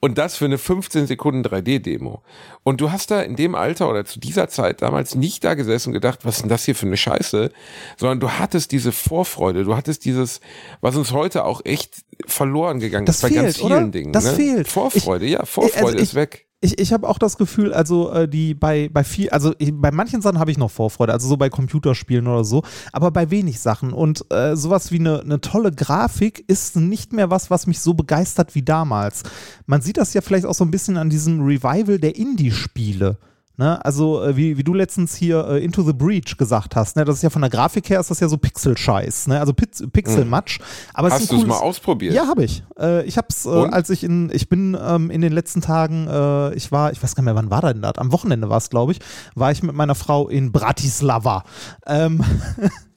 Und 0.00 0.16
das 0.16 0.36
für 0.36 0.46
eine 0.46 0.56
15 0.56 1.06
Sekunden 1.06 1.42
3D-Demo. 1.46 2.22
Und 2.62 2.80
du 2.80 2.90
hast 2.90 3.10
da 3.10 3.20
in 3.20 3.36
dem 3.36 3.54
Alter 3.54 3.90
oder 3.90 4.06
zu 4.06 4.18
dieser 4.18 4.48
Zeit 4.48 4.80
damals 4.80 5.14
nicht 5.14 5.44
da 5.44 5.52
gesessen 5.52 5.90
und 5.90 5.92
gedacht, 5.92 6.20
was 6.24 6.36
ist 6.36 6.42
denn 6.42 6.48
das 6.48 6.64
hier 6.64 6.74
für 6.74 6.86
eine 6.86 6.96
Scheiße, 6.96 7.52
sondern 7.98 8.20
du 8.20 8.30
hattest 8.30 8.72
diese 8.72 8.90
Vorfreude, 8.90 9.64
du 9.64 9.76
hattest 9.76 10.06
dieses, 10.06 10.40
was 10.80 10.96
uns 10.96 11.12
heute 11.12 11.44
auch 11.44 11.60
echt 11.66 12.06
verloren 12.26 12.80
gegangen 12.80 13.04
Das 13.04 13.16
ist 13.16 13.26
fehlt, 13.28 13.34
ganz 13.34 13.58
vielen 13.66 13.82
oder? 13.84 13.90
Dingen. 13.90 14.12
Das 14.12 14.24
ne? 14.24 14.32
fehlt. 14.32 14.68
Vorfreude, 14.68 15.26
Ich- 15.26 15.32
ja, 15.32 15.44
Vorfreude 15.44 15.84
also 15.86 15.96
ich- 15.96 16.02
ist 16.02 16.14
weg. 16.14 16.42
Ich, 16.62 16.78
ich 16.80 16.92
habe 16.94 17.06
auch 17.06 17.18
das 17.18 17.36
Gefühl, 17.36 17.74
also 17.74 18.10
äh, 18.10 18.26
die 18.26 18.54
bei, 18.54 18.88
bei 18.90 19.04
viel, 19.04 19.28
also 19.28 19.52
bei 19.72 19.90
manchen 19.90 20.22
Sachen 20.22 20.38
habe 20.38 20.50
ich 20.50 20.56
noch 20.56 20.70
Vorfreude, 20.70 21.12
also 21.12 21.28
so 21.28 21.36
bei 21.36 21.50
Computerspielen 21.50 22.26
oder 22.26 22.44
so, 22.44 22.62
aber 22.92 23.10
bei 23.10 23.30
wenig 23.30 23.60
Sachen. 23.60 23.92
Und 23.92 24.24
äh, 24.32 24.56
sowas 24.56 24.90
wie 24.90 24.98
eine, 24.98 25.20
eine 25.20 25.42
tolle 25.42 25.70
Grafik 25.70 26.42
ist 26.48 26.74
nicht 26.76 27.12
mehr 27.12 27.30
was, 27.30 27.50
was 27.50 27.66
mich 27.66 27.80
so 27.80 27.92
begeistert 27.92 28.54
wie 28.54 28.62
damals. 28.62 29.22
Man 29.66 29.82
sieht 29.82 29.98
das 29.98 30.14
ja 30.14 30.22
vielleicht 30.22 30.46
auch 30.46 30.54
so 30.54 30.64
ein 30.64 30.70
bisschen 30.70 30.96
an 30.96 31.10
diesem 31.10 31.44
Revival 31.44 31.98
der 31.98 32.16
Indie-Spiele. 32.16 33.18
Ne, 33.58 33.82
also 33.82 34.22
äh, 34.22 34.36
wie, 34.36 34.58
wie 34.58 34.64
du 34.64 34.74
letztens 34.74 35.14
hier 35.16 35.48
äh, 35.48 35.64
Into 35.64 35.82
the 35.82 35.94
Breach 35.94 36.36
gesagt 36.36 36.76
hast, 36.76 36.94
ne, 36.96 37.06
das 37.06 37.16
ist 37.16 37.22
ja 37.22 37.30
von 37.30 37.40
der 37.40 37.50
Grafik 37.50 37.88
her 37.88 37.98
ist 37.98 38.10
das 38.10 38.20
ja 38.20 38.28
so 38.28 38.36
Pixel-Scheiß, 38.36 39.28
ne, 39.28 39.40
also 39.40 39.54
Piz 39.54 39.82
Pixel-Matsch. 39.90 40.58
Aber 40.92 41.08
es 41.08 41.14
ist 41.14 41.20
Hast 41.20 41.32
du 41.32 41.36
es 41.36 41.46
mal 41.46 41.58
ausprobiert? 41.60 42.12
ja, 42.12 42.26
habe 42.26 42.44
ich. 42.44 42.62
Äh, 42.78 43.04
ich 43.06 43.16
habe 43.16 43.28
es, 43.30 43.46
äh, 43.46 43.48
als 43.48 43.88
ich 43.88 44.04
in, 44.04 44.30
ich 44.30 44.50
bin 44.50 44.76
ähm, 44.78 45.10
in 45.10 45.22
den 45.22 45.32
letzten 45.32 45.62
Tagen, 45.62 46.06
äh, 46.06 46.54
ich 46.54 46.70
war, 46.70 46.92
ich 46.92 47.02
weiß 47.02 47.14
gar 47.14 47.22
nicht 47.22 47.32
mehr, 47.32 47.34
wann 47.34 47.50
war 47.50 47.62
denn 47.62 47.80
das? 47.80 47.94
Am 47.96 48.12
Wochenende 48.12 48.50
war 48.50 48.58
es, 48.58 48.68
glaube 48.68 48.92
ich, 48.92 48.98
war 49.34 49.50
ich 49.50 49.62
mit 49.62 49.74
meiner 49.74 49.94
Frau 49.94 50.28
in 50.28 50.52
Bratislava. 50.52 51.44
Ähm, 51.86 52.22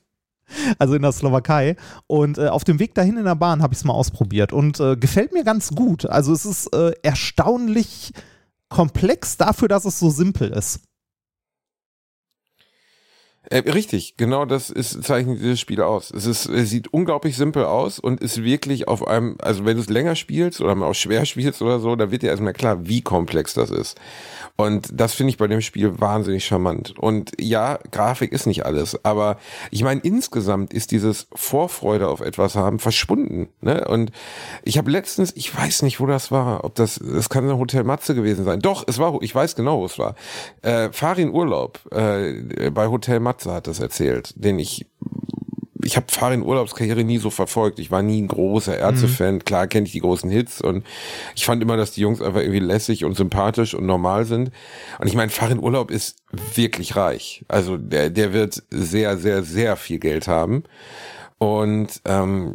also 0.78 0.94
in 0.94 1.02
der 1.02 1.14
Slowakei. 1.14 1.78
Und 2.08 2.38
äh, 2.38 2.48
auf 2.48 2.66
dem 2.66 2.80
Weg 2.80 2.96
dahin 2.96 3.16
in 3.16 3.24
der 3.24 3.36
Bahn 3.36 3.62
habe 3.62 3.74
ich 3.74 3.80
es 3.80 3.86
mal 3.86 3.94
ausprobiert 3.94 4.52
und 4.52 4.80
äh, 4.82 4.98
gefällt 4.98 5.32
mir 5.34 5.46
ganz 5.46 5.70
gut. 5.70 6.06
Also 6.06 6.34
es 6.34 6.46
ist 6.46 6.74
äh, 6.76 6.92
erstaunlich 7.02 8.12
komplex 8.70 9.38
dafür, 9.38 9.68
dass 9.68 9.86
es 9.86 10.00
so 10.00 10.10
simpel 10.10 10.52
ist. 10.52 10.82
Äh, 13.52 13.70
richtig, 13.70 14.16
genau 14.16 14.46
das 14.46 14.70
ist, 14.70 15.04
zeichnet 15.04 15.40
dieses 15.40 15.60
Spiel 15.60 15.82
aus. 15.82 16.12
Es 16.12 16.28
ist, 16.28 16.46
es 16.46 16.70
sieht 16.70 16.94
unglaublich 16.94 17.36
simpel 17.36 17.66
aus 17.66 17.98
und 17.98 18.22
ist 18.22 18.44
wirklich 18.44 18.88
auf 18.88 19.08
einem, 19.08 19.38
also 19.42 19.66
wenn 19.66 19.76
du 19.76 19.82
es 19.82 19.90
länger 19.90 20.16
spielst 20.16 20.62
oder 20.62 20.76
mal 20.76 20.86
auch 20.86 20.94
schwer 20.94 21.26
spielst 21.26 21.64
oder 21.64 21.80
so, 21.80 21.96
da 21.96 22.12
wird 22.12 22.22
dir 22.22 22.30
erstmal 22.30 22.54
klar, 22.54 22.88
wie 22.88 23.02
komplex 23.02 23.56
das 23.56 23.72
ist. 23.72 24.00
Und 24.56 24.90
das 24.92 25.14
finde 25.14 25.32
ich 25.32 25.38
bei 25.38 25.48
dem 25.48 25.62
Spiel 25.62 26.00
wahnsinnig 26.00 26.46
charmant. 26.46 26.94
Und 27.00 27.32
ja, 27.40 27.80
Grafik 27.92 28.34
ist 28.34 28.46
nicht 28.46 28.66
alles, 28.66 29.04
aber 29.04 29.38
ich 29.72 29.84
meine, 29.84 30.02
insgesamt 30.02 30.74
ist 30.74 30.92
dieses 30.92 31.28
Vorfreude 31.34 32.08
auf 32.08 32.20
etwas 32.20 32.56
haben 32.56 32.78
verschwunden. 32.78 33.48
Ne? 33.62 33.88
Und 33.88 34.12
ich 34.64 34.78
habe 34.78 34.92
letztens, 34.92 35.32
ich 35.36 35.56
weiß 35.56 35.82
nicht, 35.84 36.00
wo 36.00 36.06
das 36.06 36.30
war, 36.30 36.66
ob 36.66 36.76
das, 36.76 37.00
das 37.02 37.30
kann 37.30 37.50
ein 37.50 37.58
Hotel 37.58 37.84
Matze 37.84 38.14
gewesen 38.14 38.46
sein. 38.46 38.60
Doch, 38.60 38.84
es 38.86 39.00
war, 39.00 39.18
ich 39.22 39.34
weiß 39.34 39.56
genau, 39.56 39.80
wo 39.80 39.86
es 39.86 39.98
war. 39.98 40.16
Äh, 40.62 40.90
Farin 40.92 41.32
Urlaub 41.32 41.80
äh, 41.92 42.70
bei 42.70 42.88
Hotel 42.88 43.22
Matze 43.22 43.39
hat 43.46 43.68
das 43.68 43.80
erzählt, 43.80 44.34
den 44.36 44.60
ich 44.60 44.86
ich 45.90 45.96
habe 45.96 46.08
Farin 46.10 46.44
Urlaubskarriere 46.44 47.04
nie 47.04 47.18
so 47.18 47.30
verfolgt. 47.30 47.80
Ich 47.80 47.90
war 47.90 48.02
nie 48.02 48.22
ein 48.22 48.28
großer 48.28 48.78
Ärzte-Fan. 48.78 49.36
Mhm. 49.36 49.46
Klar 49.46 49.68
kenne 49.68 49.86
ich 49.88 49.94
die 49.94 50.02
großen 50.02 50.30
Hits 50.30 50.62
und 50.62 50.86
ich 51.36 51.46
fand 51.46 51.64
immer, 51.64 51.78
dass 51.78 51.92
die 51.92 52.02
Jungs 52.02 52.22
einfach 52.22 52.42
irgendwie 52.42 52.60
lässig 52.60 53.06
und 53.06 53.16
sympathisch 53.16 53.74
und 53.74 53.86
normal 53.86 54.26
sind. 54.26 54.52
Und 55.00 55.08
ich 55.08 55.16
meine, 55.16 55.32
Farin 55.32 55.60
Urlaub 55.60 55.90
ist 55.90 56.18
wirklich 56.54 56.96
reich. 56.96 57.46
Also 57.48 57.78
der, 57.78 58.10
der 58.10 58.34
wird 58.34 58.62
sehr, 58.70 59.18
sehr, 59.18 59.44
sehr 59.44 59.78
viel 59.78 60.00
Geld 60.00 60.28
haben. 60.28 60.64
Und 61.40 62.02
ähm, 62.04 62.54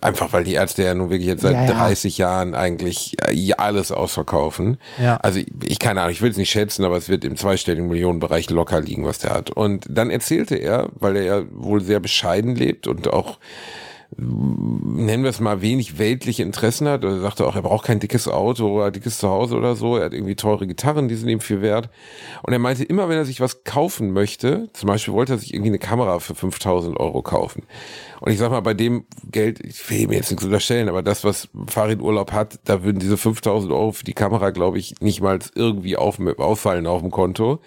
einfach 0.00 0.32
weil 0.32 0.44
die 0.44 0.54
Ärzte 0.54 0.84
ja 0.84 0.94
nun 0.94 1.10
wirklich 1.10 1.26
jetzt 1.26 1.42
seit 1.42 1.54
ja, 1.54 1.64
ja. 1.64 1.72
30 1.72 2.18
Jahren 2.18 2.54
eigentlich 2.54 3.16
äh, 3.28 3.52
alles 3.54 3.90
ausverkaufen. 3.90 4.78
Ja. 5.02 5.16
Also 5.16 5.40
ich, 5.40 5.48
ich 5.64 5.80
keine 5.80 6.02
Ahnung, 6.02 6.12
ich 6.12 6.22
will 6.22 6.30
es 6.30 6.36
nicht 6.36 6.50
schätzen, 6.50 6.84
aber 6.84 6.96
es 6.96 7.08
wird 7.08 7.24
im 7.24 7.36
zweistelligen 7.36 7.88
Millionenbereich 7.88 8.48
locker 8.50 8.80
liegen, 8.80 9.04
was 9.04 9.18
der 9.18 9.32
hat. 9.32 9.50
Und 9.50 9.86
dann 9.90 10.10
erzählte 10.10 10.54
er, 10.54 10.90
weil 10.94 11.16
er 11.16 11.24
ja 11.24 11.42
wohl 11.50 11.82
sehr 11.82 11.98
bescheiden 11.98 12.54
lebt 12.54 12.86
und 12.86 13.12
auch 13.12 13.38
nennen 14.16 15.22
wir 15.22 15.30
es 15.30 15.40
mal, 15.40 15.62
wenig 15.62 15.98
weltliche 15.98 16.42
Interessen 16.42 16.86
hat. 16.86 17.02
Er 17.02 17.20
sagte 17.20 17.46
auch, 17.46 17.56
er 17.56 17.62
braucht 17.62 17.86
kein 17.86 18.00
dickes 18.00 18.28
Auto 18.28 18.68
oder 18.68 18.90
dickes 18.90 19.18
Zuhause 19.18 19.56
oder 19.56 19.74
so. 19.74 19.96
Er 19.96 20.06
hat 20.06 20.12
irgendwie 20.12 20.36
teure 20.36 20.66
Gitarren, 20.66 21.08
die 21.08 21.14
sind 21.14 21.28
ihm 21.28 21.40
viel 21.40 21.62
wert. 21.62 21.88
Und 22.42 22.52
er 22.52 22.58
meinte, 22.58 22.84
immer 22.84 23.08
wenn 23.08 23.16
er 23.16 23.24
sich 23.24 23.40
was 23.40 23.64
kaufen 23.64 24.12
möchte, 24.12 24.68
zum 24.74 24.88
Beispiel 24.88 25.14
wollte 25.14 25.34
er 25.34 25.38
sich 25.38 25.54
irgendwie 25.54 25.70
eine 25.70 25.78
Kamera 25.78 26.18
für 26.18 26.34
5000 26.34 26.98
Euro 27.00 27.22
kaufen. 27.22 27.62
Und 28.24 28.30
ich 28.30 28.38
sag 28.38 28.52
mal, 28.52 28.60
bei 28.60 28.72
dem 28.72 29.04
Geld, 29.32 29.58
ich 29.58 29.90
will 29.90 30.06
mir 30.06 30.14
jetzt 30.14 30.30
nichts 30.30 30.44
unterstellen, 30.44 30.88
aber 30.88 31.02
das, 31.02 31.24
was 31.24 31.48
Farid 31.66 32.00
Urlaub 32.00 32.30
hat, 32.30 32.60
da 32.62 32.84
würden 32.84 33.00
diese 33.00 33.16
5000 33.16 33.72
Euro 33.72 33.90
für 33.90 34.04
die 34.04 34.12
Kamera, 34.12 34.50
glaube 34.50 34.78
ich, 34.78 34.94
nicht 35.00 35.20
mal 35.20 35.40
irgendwie 35.56 35.96
auf, 35.96 36.20
auffallen 36.38 36.86
auf 36.86 37.00
dem 37.00 37.10
Konto. 37.10 37.58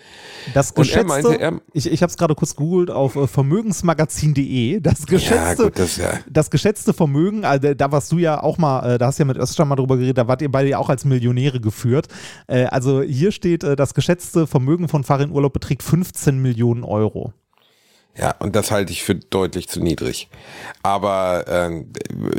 Das 0.54 0.74
geschätzte, 0.74 1.02
Und 1.02 1.10
er 1.10 1.24
meinte, 1.24 1.42
er, 1.42 1.62
ich, 1.74 1.92
ich 1.92 2.02
habe 2.02 2.10
es 2.10 2.16
gerade 2.16 2.36
kurz 2.36 2.56
gegoogelt 2.56 2.90
auf 2.90 3.18
äh, 3.18 3.28
vermögensmagazin.de, 3.28 4.80
das 4.80 5.06
geschätzte, 5.06 5.64
ja, 5.64 5.68
gut, 5.68 5.78
das, 5.78 5.98
ja. 5.98 6.20
das 6.30 6.50
geschätzte 6.50 6.94
Vermögen, 6.94 7.44
also 7.44 7.74
da 7.74 7.92
warst 7.92 8.10
du 8.14 8.18
ja 8.18 8.42
auch 8.42 8.58
mal, 8.58 8.94
äh, 8.94 8.98
da 8.98 9.08
hast 9.08 9.20
du 9.20 9.24
ja 9.24 9.28
mit 9.28 9.36
Öster 9.36 9.66
mal 9.66 9.76
drüber 9.76 9.98
geredet, 9.98 10.18
da 10.18 10.30
wart 10.30 10.42
ihr 10.42 10.50
beide 10.50 10.70
ja 10.70 10.78
auch 10.78 10.88
als 10.88 11.04
Millionäre 11.04 11.60
geführt. 11.60 12.08
Äh, 12.48 12.64
also 12.68 13.02
hier 13.02 13.34
steht, 13.34 13.64
das 13.64 13.94
geschätzte 13.94 14.48
Vermögen 14.48 14.88
von 14.88 15.04
Farin 15.04 15.32
Urlaub 15.32 15.52
beträgt 15.52 15.84
15 15.84 16.42
Millionen 16.42 16.86
Euro. 16.86 17.34
Ja, 18.18 18.34
und 18.40 18.56
das 18.56 18.72
halte 18.72 18.94
ich 18.94 19.04
für 19.04 19.16
deutlich 19.16 19.68
zu 19.68 19.82
niedrig. 19.82 20.30
Aber 20.84 21.46
äh, 21.48 21.52
sagen 21.52 21.86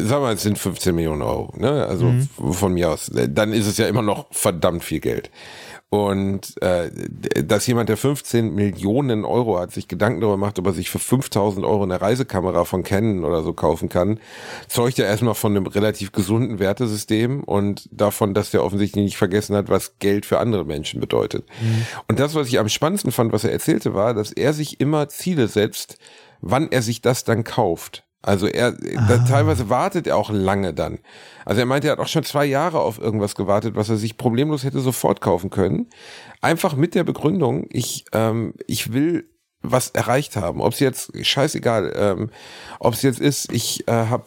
wir 0.09 0.21
mal, 0.21 0.35
es 0.35 0.43
sind 0.43 0.59
15 0.59 0.95
Millionen 0.95 1.23
Euro, 1.23 1.53
ne? 1.57 1.87
Also 1.87 2.07
mhm. 2.07 2.53
von 2.53 2.73
mir 2.73 2.91
aus. 2.91 3.11
Dann 3.13 3.53
ist 3.53 3.67
es 3.67 3.77
ja 3.77 3.87
immer 3.87 4.03
noch 4.03 4.27
verdammt 4.31 4.85
viel 4.85 5.01
Geld. 5.01 5.31
Und 5.97 6.61
äh, 6.63 6.91
dass 7.43 7.67
jemand, 7.67 7.89
der 7.89 7.97
15 7.97 8.55
Millionen 8.55 9.25
Euro 9.25 9.59
hat, 9.59 9.73
sich 9.73 9.89
Gedanken 9.89 10.21
darüber 10.21 10.37
macht, 10.37 10.59
ob 10.59 10.67
er 10.67 10.73
sich 10.73 10.91
für 10.91 10.99
5000 10.99 11.65
Euro 11.65 11.85
eine 11.85 12.01
Reisekamera 12.01 12.65
von 12.65 12.83
Canon 12.83 13.25
oder 13.25 13.43
so 13.43 13.55
kaufen 13.55 13.89
kann, 13.89 14.21
zeugt 14.69 14.99
ja 14.99 15.07
erstmal 15.07 15.35
von 15.35 15.57
einem 15.57 15.67
relativ 15.67 16.13
gesunden 16.13 16.59
Wertesystem 16.59 17.43
und 17.43 17.89
davon, 17.91 18.35
dass 18.35 18.51
der 18.51 18.63
offensichtlich 18.63 19.05
nicht 19.05 19.17
vergessen 19.17 19.57
hat, 19.57 19.69
was 19.71 19.99
Geld 19.99 20.27
für 20.27 20.39
andere 20.39 20.65
Menschen 20.65 21.01
bedeutet. 21.01 21.47
Mhm. 21.61 21.87
Und 22.09 22.21
das, 22.21 22.35
was 22.35 22.49
ich 22.49 22.59
am 22.59 22.69
spannendsten 22.69 23.13
fand, 23.13 23.33
was 23.33 23.45
er 23.45 23.53
erzählte, 23.53 23.95
war, 23.95 24.13
dass 24.13 24.33
er 24.33 24.53
sich 24.53 24.81
immer 24.81 25.09
Ziele 25.09 25.49
setzt, 25.49 25.99
wann 26.41 26.71
er 26.71 26.83
sich 26.83 27.01
das 27.01 27.25
dann 27.25 27.43
kauft. 27.43 28.06
Also 28.27 28.49
er, 28.49 28.77
ah. 28.97 29.19
teilweise 29.29 29.71
wartet 29.71 30.07
er 30.07 30.17
auch 30.17 30.31
lange 30.31 30.75
dann. 30.75 30.99
Also 31.45 31.61
er 31.61 31.67
meinte, 31.67 31.89
er 31.89 31.93
hat 31.93 32.01
auch 32.01 32.09
schon 32.09 32.25
zwei 32.25 32.45
Jahre 32.45 32.81
auf 32.81 32.99
irgendwas 32.99 33.37
gewartet, 33.37 33.77
was 33.77 33.89
er 33.89 33.97
sich 33.97 34.17
problemlos 34.17 34.65
hätte 34.65 34.81
sofort 34.81 35.21
kaufen 35.21 35.49
können. 35.49 35.89
Einfach 36.41 36.75
mit 36.75 36.95
der 36.97 37.05
Begründung, 37.05 37.67
ich, 37.71 38.05
ähm, 38.13 38.55
ich 38.67 38.93
will 38.93 39.31
was 39.63 39.91
erreicht 39.91 40.37
haben. 40.37 40.61
Ob 40.61 40.73
es 40.73 40.81
jetzt, 40.81 41.13
scheißegal, 41.25 41.93
ähm, 41.97 42.31
ob 42.81 42.95
es 42.95 43.03
jetzt 43.03 43.21
ist, 43.21 43.53
ich 43.53 43.87
äh, 43.89 43.93
habe 43.93 44.25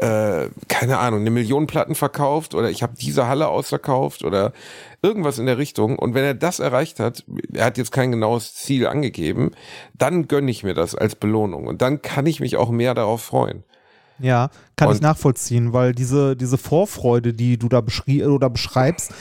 äh, 0.00 0.35
keine 0.68 0.98
Ahnung, 0.98 1.20
eine 1.20 1.30
Million 1.30 1.66
Platten 1.66 1.94
verkauft 1.94 2.54
oder 2.54 2.70
ich 2.70 2.82
habe 2.82 2.94
diese 2.98 3.26
Halle 3.26 3.48
ausverkauft 3.48 4.24
oder 4.24 4.52
irgendwas 5.02 5.38
in 5.38 5.46
der 5.46 5.58
Richtung. 5.58 5.98
Und 5.98 6.14
wenn 6.14 6.24
er 6.24 6.34
das 6.34 6.58
erreicht 6.58 7.00
hat, 7.00 7.24
er 7.52 7.66
hat 7.66 7.78
jetzt 7.78 7.92
kein 7.92 8.10
genaues 8.10 8.54
Ziel 8.54 8.86
angegeben, 8.86 9.52
dann 9.94 10.28
gönne 10.28 10.50
ich 10.50 10.62
mir 10.62 10.74
das 10.74 10.94
als 10.94 11.14
Belohnung 11.14 11.66
und 11.66 11.82
dann 11.82 12.02
kann 12.02 12.26
ich 12.26 12.40
mich 12.40 12.56
auch 12.56 12.70
mehr 12.70 12.94
darauf 12.94 13.22
freuen. 13.22 13.64
Ja, 14.18 14.50
kann 14.76 14.88
und 14.88 14.94
ich 14.94 15.00
nachvollziehen, 15.02 15.72
weil 15.72 15.94
diese, 15.94 16.36
diese 16.36 16.58
Vorfreude, 16.58 17.32
die 17.34 17.58
du 17.58 17.68
da 17.68 17.80
beschrie 17.80 18.24
oder 18.24 18.48
beschreibst, 18.48 19.12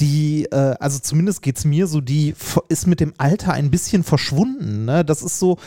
die, 0.00 0.46
äh, 0.50 0.74
also 0.80 0.98
zumindest 0.98 1.42
geht 1.42 1.58
es 1.58 1.64
mir 1.64 1.86
so, 1.86 2.00
die 2.00 2.34
ist 2.68 2.86
mit 2.86 3.00
dem 3.00 3.14
Alter 3.18 3.52
ein 3.52 3.70
bisschen 3.70 4.02
verschwunden. 4.02 4.84
Ne? 4.84 5.04
Das 5.04 5.22
ist 5.22 5.38
so, 5.38 5.58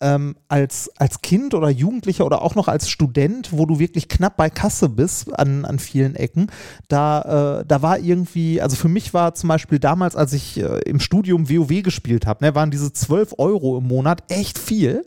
ähm, 0.00 0.36
als, 0.48 0.90
als 0.96 1.22
Kind 1.22 1.54
oder 1.54 1.68
Jugendlicher 1.70 2.24
oder 2.24 2.42
auch 2.42 2.54
noch 2.54 2.68
als 2.68 2.88
Student, 2.88 3.50
wo 3.52 3.66
du 3.66 3.78
wirklich 3.78 4.08
knapp 4.08 4.36
bei 4.36 4.50
Kasse 4.50 4.88
bist 4.88 5.36
an, 5.38 5.64
an 5.64 5.78
vielen 5.78 6.14
Ecken, 6.14 6.50
da, 6.88 7.60
äh, 7.60 7.64
da 7.66 7.82
war 7.82 7.98
irgendwie, 7.98 8.60
also 8.60 8.76
für 8.76 8.88
mich 8.88 9.14
war 9.14 9.34
zum 9.34 9.48
Beispiel 9.48 9.78
damals, 9.78 10.16
als 10.16 10.32
ich 10.32 10.60
äh, 10.60 10.80
im 10.86 11.00
Studium 11.00 11.50
WoW 11.50 11.82
gespielt 11.82 12.26
habe, 12.26 12.44
ne, 12.44 12.54
waren 12.54 12.70
diese 12.70 12.92
12 12.92 13.34
Euro 13.38 13.78
im 13.78 13.88
Monat 13.88 14.24
echt 14.28 14.58
viel. 14.58 15.04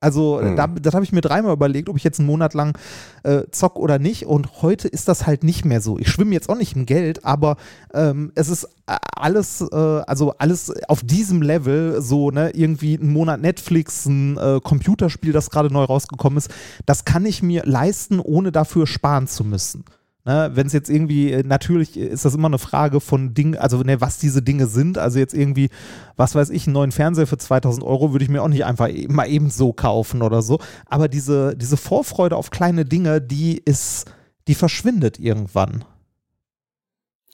Also 0.00 0.40
mhm. 0.40 0.56
da, 0.56 0.66
das 0.66 0.94
habe 0.94 1.04
ich 1.04 1.12
mir 1.12 1.20
dreimal 1.20 1.52
überlegt, 1.52 1.88
ob 1.88 1.96
ich 1.96 2.04
jetzt 2.04 2.20
einen 2.20 2.28
Monat 2.28 2.54
lang 2.54 2.78
äh, 3.24 3.42
zock 3.50 3.76
oder 3.76 3.98
nicht. 3.98 4.26
Und 4.26 4.62
heute 4.62 4.86
ist 4.86 5.08
das 5.08 5.26
halt 5.26 5.42
nicht 5.42 5.64
mehr 5.64 5.80
so. 5.80 5.98
Ich 5.98 6.08
schwimme 6.08 6.32
jetzt 6.32 6.48
auch 6.48 6.56
nicht 6.56 6.76
im 6.76 6.86
Geld, 6.86 7.24
aber 7.24 7.56
ähm, 7.92 8.30
es 8.36 8.48
ist 8.48 8.64
äh, 8.86 8.96
alles, 9.16 9.60
äh, 9.60 9.74
also 9.74 10.34
alles 10.38 10.72
auf 10.88 11.02
diesem 11.02 11.42
Level, 11.42 12.00
so 12.00 12.30
ne, 12.30 12.50
irgendwie 12.50 12.98
einen 12.98 13.12
Monat 13.12 13.40
Netflix, 13.40 14.06
ein 14.06 14.36
äh, 14.36 14.60
Computerspiel, 14.62 15.32
das 15.32 15.50
gerade 15.50 15.72
neu 15.72 15.84
rausgekommen 15.84 16.38
ist, 16.38 16.50
das 16.86 17.04
kann 17.04 17.26
ich 17.26 17.42
mir 17.42 17.64
leisten, 17.64 18.20
ohne 18.20 18.52
dafür 18.52 18.86
sparen 18.86 19.26
zu 19.26 19.44
müssen. 19.44 19.84
Ne, 20.24 20.50
Wenn 20.52 20.66
es 20.66 20.72
jetzt 20.72 20.90
irgendwie, 20.90 21.32
äh, 21.32 21.42
natürlich 21.42 21.96
ist 21.96 22.24
das 22.24 22.34
immer 22.34 22.48
eine 22.48 22.58
Frage 22.58 23.00
von 23.00 23.34
Dingen, 23.34 23.56
also 23.56 23.82
ne, 23.82 24.00
was 24.00 24.18
diese 24.18 24.42
Dinge 24.42 24.66
sind. 24.66 24.98
Also 24.98 25.18
jetzt 25.18 25.32
irgendwie, 25.32 25.70
was 26.16 26.34
weiß 26.34 26.50
ich, 26.50 26.66
einen 26.66 26.74
neuen 26.74 26.92
Fernseher 26.92 27.26
für 27.26 27.38
2000 27.38 27.84
Euro 27.84 28.12
würde 28.12 28.24
ich 28.24 28.30
mir 28.30 28.42
auch 28.42 28.48
nicht 28.48 28.64
einfach 28.64 28.88
e-, 28.88 29.08
mal 29.08 29.28
eben 29.28 29.50
so 29.50 29.72
kaufen 29.72 30.22
oder 30.22 30.42
so. 30.42 30.58
Aber 30.86 31.08
diese, 31.08 31.56
diese 31.56 31.76
Vorfreude 31.76 32.36
auf 32.36 32.50
kleine 32.50 32.84
Dinge, 32.84 33.20
die 33.20 33.58
ist, 33.58 34.06
die 34.48 34.54
verschwindet 34.54 35.18
irgendwann. 35.18 35.84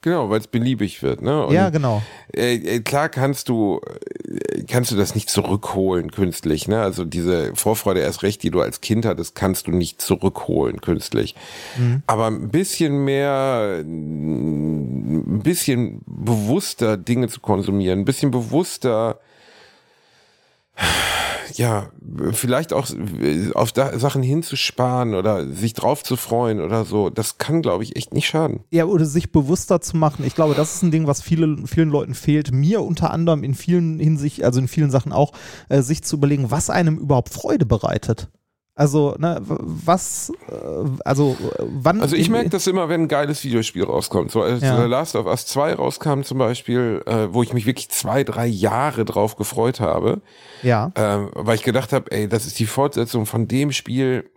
Genau, 0.05 0.29
weil 0.29 0.39
es 0.39 0.49
beliebig 0.49 1.03
wird. 1.03 1.23
Ne? 1.23 1.47
Und, 1.47 1.55
ja, 1.55 1.71
genau. 1.71 2.03
Äh, 2.31 2.57
äh, 2.57 2.81
klar 2.81 3.09
kannst 3.09 3.49
du, 3.49 3.81
äh, 4.29 4.65
kannst 4.65 4.91
du 4.91 4.97
das 4.97 5.15
nicht 5.15 5.31
zurückholen 5.31 6.11
künstlich. 6.11 6.69
Ne? 6.69 6.83
Also 6.83 7.07
diese 7.07 7.57
Vorfreude 7.57 8.01
erst 8.01 8.23
recht, 8.23 8.43
die 8.43 8.51
du 8.51 8.61
als 8.61 8.83
Kind 8.83 9.07
hattest, 9.07 9.35
kannst 9.35 9.67
du 9.67 9.71
nicht 9.71 10.03
zurückholen 10.03 10.83
künstlich. 10.83 11.35
Mhm. 11.79 12.03
Aber 12.07 12.27
ein 12.27 12.51
bisschen 12.51 13.03
mehr, 13.07 13.79
ein 13.81 15.41
bisschen 15.43 16.03
bewusster 16.05 16.99
Dinge 16.99 17.29
zu 17.29 17.41
konsumieren, 17.41 18.01
ein 18.01 18.05
bisschen 18.05 18.31
bewusster 18.31 19.21
ja, 21.53 21.91
vielleicht 22.33 22.73
auch 22.73 22.89
auf 23.55 23.73
da 23.73 23.99
Sachen 23.99 24.23
hinzusparen 24.23 25.15
oder 25.15 25.51
sich 25.51 25.75
drauf 25.75 26.03
zu 26.03 26.17
freuen 26.17 26.61
oder 26.61 26.85
so, 26.85 27.11
das 27.11 27.39
kann, 27.39 27.63
glaube 27.63 27.85
ich, 27.85 27.97
echt 27.97 28.15
nicht 28.15 28.27
schaden. 28.27 28.61
Ja, 28.71 28.85
oder 28.85 29.05
sich 29.05 29.33
bewusster 29.33 29.81
zu 29.81 29.97
machen. 29.97 30.25
Ich 30.25 30.35
glaube, 30.35 30.55
das 30.55 30.77
ist 30.77 30.83
ein 30.83 30.91
Ding, 30.91 31.07
was 31.07 31.23
viele, 31.23 31.67
vielen 31.67 31.91
Leuten 31.91 32.15
fehlt. 32.15 32.53
Mir 32.53 32.83
unter 32.83 33.11
anderem 33.11 33.45
in 33.45 33.55
vielen 33.55 33.99
Hinsicht, 33.99 34.45
also 34.45 34.61
in 34.61 34.69
vielen 34.69 34.91
Sachen 34.91 35.13
auch, 35.13 35.33
äh, 35.69 35.83
sich 35.83 36.03
zu 36.03 36.17
überlegen, 36.17 36.51
was 36.51 36.71
einem 36.71 36.99
überhaupt 36.99 37.31
Freude 37.31 37.67
bereitet. 37.67 38.29
Also, 38.77 39.15
ne, 39.19 39.41
was, 39.41 40.33
äh, 40.49 40.55
also, 41.05 41.37
wann. 41.61 42.01
Also, 42.01 42.17
ich 42.17 42.29
merke 42.29 42.51
das 42.51 42.67
immer, 42.67 42.89
wenn 42.89 43.03
ein 43.03 43.09
geiles 43.09 43.45
Videospiel 43.45 43.85
rauskommt. 43.85 44.33
So, 44.33 44.43
als 44.43 44.63
ja. 44.63 44.81
The 44.81 44.89
Last 44.89 45.15
of 45.15 45.27
Us 45.27 45.47
2 45.47 45.75
rauskam 45.75 46.23
zum 46.23 46.39
Beispiel, 46.39 47.01
äh, 47.07 47.33
wo 47.33 47.45
ich 47.45 47.53
mich 47.53 47.67
wirklich 47.67 47.89
zwei, 47.91 48.25
drei 48.25 48.47
Jahre 48.47 49.05
drauf 49.05 49.37
gefreut 49.37 49.79
habe. 49.79 50.23
Ja. 50.63 50.91
Äh, 50.95 51.29
weil 51.35 51.55
ich 51.55 51.63
gedacht 51.63 51.93
habe, 51.93 52.11
ey, 52.11 52.29
das 52.29 52.47
ist 52.47 52.59
die 52.59 52.67
Fortsetzung 52.67 53.27
von 53.27 53.47
dem 53.47 53.71
Spiel, 53.71 54.29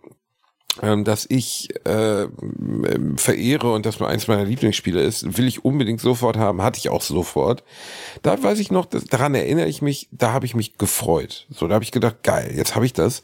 ähm, 0.82 1.04
das 1.04 1.26
ich 1.28 1.68
äh, 1.86 2.28
verehre 3.16 3.72
und 3.72 3.86
das 3.86 4.00
eins 4.00 4.28
meiner 4.28 4.44
Lieblingsspiele 4.44 5.00
ist, 5.00 5.36
will 5.36 5.46
ich 5.46 5.64
unbedingt 5.64 6.00
sofort 6.00 6.36
haben, 6.36 6.62
hatte 6.62 6.78
ich 6.78 6.88
auch 6.88 7.02
sofort. 7.02 7.64
Da 8.22 8.40
weiß 8.42 8.58
ich 8.58 8.70
noch, 8.70 8.86
das, 8.86 9.04
daran 9.04 9.34
erinnere 9.34 9.66
ich 9.66 9.82
mich, 9.82 10.08
da 10.12 10.32
habe 10.32 10.46
ich 10.46 10.54
mich 10.54 10.78
gefreut. 10.78 11.46
So, 11.50 11.66
da 11.68 11.74
habe 11.74 11.84
ich 11.84 11.92
gedacht, 11.92 12.22
geil, 12.22 12.52
jetzt 12.54 12.74
habe 12.74 12.86
ich 12.86 12.92
das. 12.92 13.22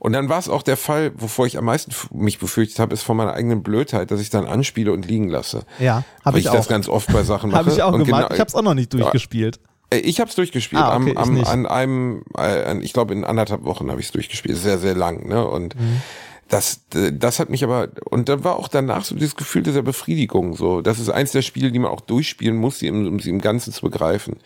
Und 0.00 0.12
dann 0.12 0.28
war 0.28 0.38
es 0.38 0.50
auch 0.50 0.62
der 0.62 0.76
Fall, 0.76 1.12
wovor 1.16 1.46
ich 1.46 1.56
am 1.56 1.64
meisten 1.64 1.92
mich 2.12 2.38
befürchtet 2.38 2.78
habe, 2.78 2.92
ist 2.92 3.02
von 3.02 3.16
meiner 3.16 3.32
eigenen 3.32 3.62
Blödheit, 3.62 4.10
dass 4.10 4.20
ich 4.20 4.28
dann 4.28 4.44
anspiele 4.44 4.92
und 4.92 5.06
liegen 5.06 5.28
lasse. 5.28 5.62
Ja, 5.78 6.04
habe 6.24 6.38
ich, 6.38 6.44
ich 6.44 6.50
auch. 6.50 6.54
das 6.54 6.68
ganz 6.68 6.88
oft 6.88 7.10
bei 7.10 7.22
Sachen 7.22 7.50
mache. 7.52 7.60
habe 7.60 7.70
ich 7.70 7.82
auch 7.82 7.94
und 7.94 8.04
gemacht. 8.04 8.24
Genau, 8.24 8.34
ich 8.34 8.40
habe 8.40 8.48
es 8.48 8.54
auch 8.54 8.62
noch 8.62 8.74
nicht 8.74 8.92
durchgespielt. 8.92 9.60
Äh, 9.90 9.98
ich 10.00 10.20
habe 10.20 10.28
es 10.28 10.36
durchgespielt. 10.36 10.82
Ah, 10.82 10.96
okay, 10.96 11.14
am, 11.16 11.38
am, 11.38 11.44
an 11.44 11.66
einem, 11.66 12.24
äh, 12.36 12.78
ich 12.80 12.92
glaube 12.92 13.14
in 13.14 13.24
anderthalb 13.24 13.64
Wochen 13.64 13.90
habe 13.90 14.00
ich 14.00 14.06
es 14.06 14.12
durchgespielt. 14.12 14.58
Sehr, 14.58 14.78
sehr 14.78 14.94
lang. 14.94 15.26
Ne? 15.26 15.46
Und 15.46 15.74
mhm. 15.74 16.02
Das, 16.48 16.82
das 16.90 17.40
hat 17.40 17.50
mich 17.50 17.64
aber, 17.64 17.88
und 18.10 18.28
dann 18.28 18.44
war 18.44 18.56
auch 18.56 18.68
danach 18.68 19.04
so 19.04 19.14
dieses 19.14 19.36
Gefühl 19.36 19.62
dieser 19.62 19.82
Befriedigung. 19.82 20.54
So, 20.56 20.82
das 20.82 20.98
ist 20.98 21.08
eins 21.08 21.32
der 21.32 21.42
Spiele, 21.42 21.72
die 21.72 21.78
man 21.78 21.90
auch 21.90 22.00
durchspielen 22.00 22.56
muss, 22.56 22.82
um 22.82 23.18
sie 23.18 23.30
im 23.30 23.40
Ganzen 23.40 23.72
zu 23.72 23.82
begreifen. 23.82 24.36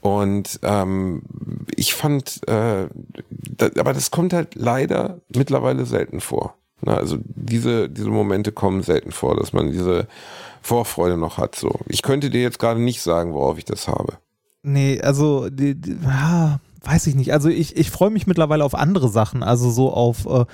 Und 0.00 0.60
ähm, 0.62 1.22
ich 1.74 1.94
fand, 1.94 2.40
äh, 2.48 2.88
da, 3.28 3.70
aber 3.78 3.92
das 3.92 4.10
kommt 4.10 4.32
halt 4.32 4.54
leider 4.54 5.20
mittlerweile 5.34 5.84
selten 5.86 6.20
vor. 6.20 6.54
Na, 6.82 6.96
also 6.96 7.18
diese, 7.20 7.88
diese 7.88 8.10
Momente 8.10 8.52
kommen 8.52 8.82
selten 8.82 9.10
vor, 9.10 9.36
dass 9.36 9.52
man 9.52 9.72
diese 9.72 10.08
Vorfreude 10.62 11.16
noch 11.16 11.38
hat. 11.38 11.56
So, 11.56 11.80
ich 11.88 12.02
könnte 12.02 12.30
dir 12.30 12.42
jetzt 12.42 12.58
gerade 12.58 12.80
nicht 12.80 13.02
sagen, 13.02 13.34
worauf 13.34 13.58
ich 13.58 13.64
das 13.64 13.88
habe. 13.88 14.18
Nee, 14.62 15.00
also, 15.00 15.48
die, 15.48 15.74
die, 15.74 15.96
ja, 16.02 16.60
weiß 16.86 17.06
ich 17.06 17.14
nicht. 17.14 17.32
Also 17.32 17.48
ich, 17.48 17.76
ich 17.76 17.90
freue 17.90 18.10
mich 18.10 18.26
mittlerweile 18.26 18.64
auf 18.64 18.74
andere 18.74 19.08
Sachen, 19.08 19.42
also 19.42 19.70
so 19.70 19.92
auf 19.92 20.26
äh, 20.26 20.44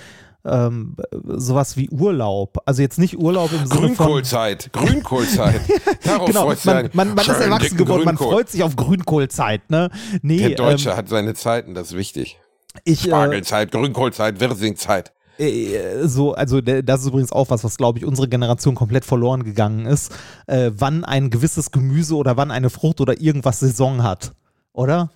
ähm, 0.45 0.97
sowas 1.25 1.77
wie 1.77 1.89
Urlaub. 1.91 2.59
Also 2.67 2.83
jetzt 2.83 2.99
nicht 2.99 3.19
Urlaub 3.19 3.53
im 3.53 3.67
Sinne 3.67 3.69
von... 3.69 3.95
Grünkohlzeit, 3.95 4.73
Grünkohlzeit. 4.73 5.61
Darauf 6.05 6.27
genau, 6.27 6.43
freust 6.43 6.65
du 6.67 6.71
man, 6.71 6.91
man, 6.93 7.09
man 7.15 7.19
ist 7.19 7.29
erwachsen 7.29 7.77
geworden, 7.77 8.05
man 8.05 8.17
Grünkohl. 8.17 8.35
freut 8.37 8.49
sich 8.51 8.63
auf 8.63 8.77
Grünkohlzeit, 8.77 9.71
ne? 9.71 9.91
Nee, 10.23 10.39
Der 10.49 10.57
Deutsche 10.57 10.91
ähm, 10.91 10.97
hat 10.97 11.09
seine 11.09 11.35
Zeiten, 11.35 11.75
das 11.75 11.89
ist 11.89 11.97
wichtig. 11.97 12.39
ich, 12.85 13.05
äh, 13.05 13.09
Spargelzeit, 13.09 13.71
Grünkohlzeit, 13.71 14.41
Wirsingzeit. 14.41 15.13
äh, 15.39 16.07
so, 16.07 16.35
also 16.35 16.61
das 16.61 17.01
ist 17.03 17.07
übrigens 17.07 17.33
auch 17.33 17.51
was, 17.51 17.63
was 17.65 17.77
glaube 17.77 17.99
ich 17.99 18.05
unsere 18.05 18.29
Generation 18.29 18.75
komplett 18.75 19.05
verloren 19.05 19.45
gegangen 19.45 19.87
ist, 19.87 20.13
äh, 20.47 20.71
wann 20.75 21.05
ein 21.05 21.31
gewisses 21.31 21.71
Gemüse 21.71 22.17
oder 22.17 22.37
wann 22.37 22.51
eine 22.51 22.71
Frucht 22.71 23.01
oder 23.01 23.21
irgendwas 23.21 23.61
Saison 23.61 24.03
hat, 24.03 24.33
oder? 24.73 25.11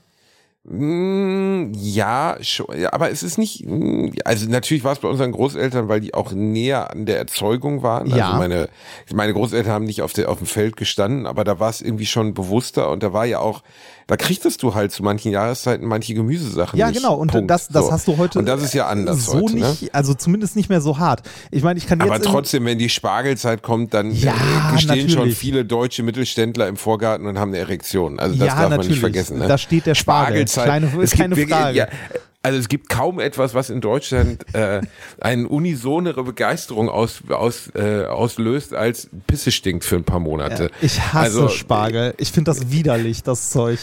Mm, 0.68 1.72
Ja, 1.74 2.36
schon, 2.40 2.66
aber 2.86 3.10
es 3.10 3.22
ist 3.22 3.38
nicht, 3.38 3.64
mm, 3.64 4.08
also 4.24 4.48
natürlich 4.48 4.82
war 4.82 4.92
es 4.92 4.98
bei 4.98 5.08
unseren 5.08 5.32
Großeltern, 5.32 5.88
weil 5.88 6.00
die 6.00 6.12
auch 6.14 6.32
näher 6.32 6.90
an 6.90 7.06
der 7.06 7.18
Erzeugung 7.18 7.82
waren. 7.82 8.08
Ja. 8.08 8.26
Also 8.26 8.38
meine, 8.38 8.68
meine 9.14 9.32
Großeltern 9.32 9.72
haben 9.72 9.84
nicht 9.84 10.02
auf, 10.02 10.12
der, 10.12 10.28
auf 10.28 10.38
dem 10.38 10.46
Feld 10.46 10.76
gestanden, 10.76 11.26
aber 11.26 11.44
da 11.44 11.60
war 11.60 11.70
es 11.70 11.82
irgendwie 11.82 12.06
schon 12.06 12.34
bewusster 12.34 12.90
und 12.90 13.02
da 13.02 13.12
war 13.12 13.24
ja 13.26 13.38
auch, 13.38 13.62
da 14.08 14.16
kriegtest 14.16 14.62
du 14.62 14.74
halt 14.74 14.92
zu 14.92 15.02
manchen 15.02 15.32
Jahreszeiten 15.32 15.84
manche 15.86 16.14
Gemüsesachen 16.14 16.78
Ja, 16.78 16.88
nicht. 16.88 16.98
genau. 17.02 17.14
Und 17.16 17.32
Punkt. 17.32 17.50
das, 17.50 17.66
das 17.66 17.86
So. 17.86 17.92
hast 17.92 18.06
du 18.06 18.16
heute 18.18 18.38
Und 18.38 18.46
das 18.46 18.62
ist 18.62 18.72
ja 18.72 18.86
anders 18.86 19.26
so 19.26 19.40
heute, 19.42 19.54
nicht, 19.56 19.82
ne? 19.82 19.88
also 19.92 20.14
zumindest 20.14 20.54
nicht 20.54 20.68
mehr 20.68 20.80
so 20.80 20.98
hart. 20.98 21.22
Ich 21.50 21.64
meine, 21.64 21.78
ich 21.78 21.88
kann 21.88 22.00
Aber 22.00 22.14
jetzt 22.14 22.24
trotzdem, 22.26 22.64
wenn 22.66 22.78
die 22.78 22.88
Spargelzeit 22.88 23.62
kommt, 23.62 23.94
dann 23.94 24.12
Ja, 24.12 24.32
äh, 24.74 24.78
stehen 24.78 25.08
schon 25.08 25.18
natürlich. 25.18 25.36
viele 25.38 25.64
deutsche 25.64 26.04
Mittelständler 26.04 26.68
im 26.68 26.76
Vorgarten 26.76 27.26
und 27.26 27.38
haben 27.40 27.48
eine 27.50 27.58
Erektion. 27.58 28.20
Also 28.20 28.36
das 28.36 28.46
Ja, 28.46 28.52
darf 28.54 28.60
man 28.62 28.70
natürlich. 28.70 28.88
nicht 28.90 29.00
vergessen. 29.00 29.38
Ne? 29.38 29.48
Da 29.48 29.58
steht 29.58 29.86
der 29.86 29.96
Spargel. 29.96 30.46
Spargelzeit. 30.46 30.64
Kleine- 30.64 31.02
es 31.02 31.10
keine 31.10 31.36
wirklich- 31.36 31.56
Frage. 31.56 31.76
Ja, 31.78 31.86
also 32.46 32.60
es 32.60 32.68
gibt 32.68 32.88
kaum 32.88 33.18
etwas, 33.18 33.54
was 33.54 33.70
in 33.70 33.80
Deutschland 33.80 34.44
äh, 34.54 34.80
eine 35.20 35.48
unisonere 35.48 36.22
Begeisterung 36.22 36.88
aus, 36.88 37.20
aus, 37.28 37.70
äh, 37.74 38.04
auslöst, 38.04 38.72
als 38.72 39.10
Pisse 39.26 39.50
stinkt 39.50 39.84
für 39.84 39.96
ein 39.96 40.04
paar 40.04 40.20
Monate. 40.20 40.70
ich 40.80 41.00
hasse 41.00 41.18
Also, 41.18 41.48
Spargel. 41.48 42.14
Ich 42.18 42.30
finde 42.30 42.52
das 42.52 42.70
widerlich, 42.70 43.24
das 43.24 43.50
Zeug. 43.50 43.80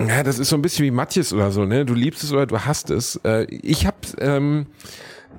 Ja, 0.00 0.24
das 0.24 0.40
ist 0.40 0.48
so 0.48 0.56
ein 0.56 0.62
bisschen 0.62 0.84
wie 0.84 0.90
Matjes 0.90 1.32
oder 1.32 1.52
so, 1.52 1.64
ne? 1.66 1.84
Du 1.84 1.94
liebst 1.94 2.24
es 2.24 2.32
oder 2.32 2.46
du 2.46 2.58
hasst 2.58 2.90
es. 2.90 3.14
Äh, 3.24 3.44
ich 3.44 3.86
habe 3.86 3.96
ähm, 4.18 4.66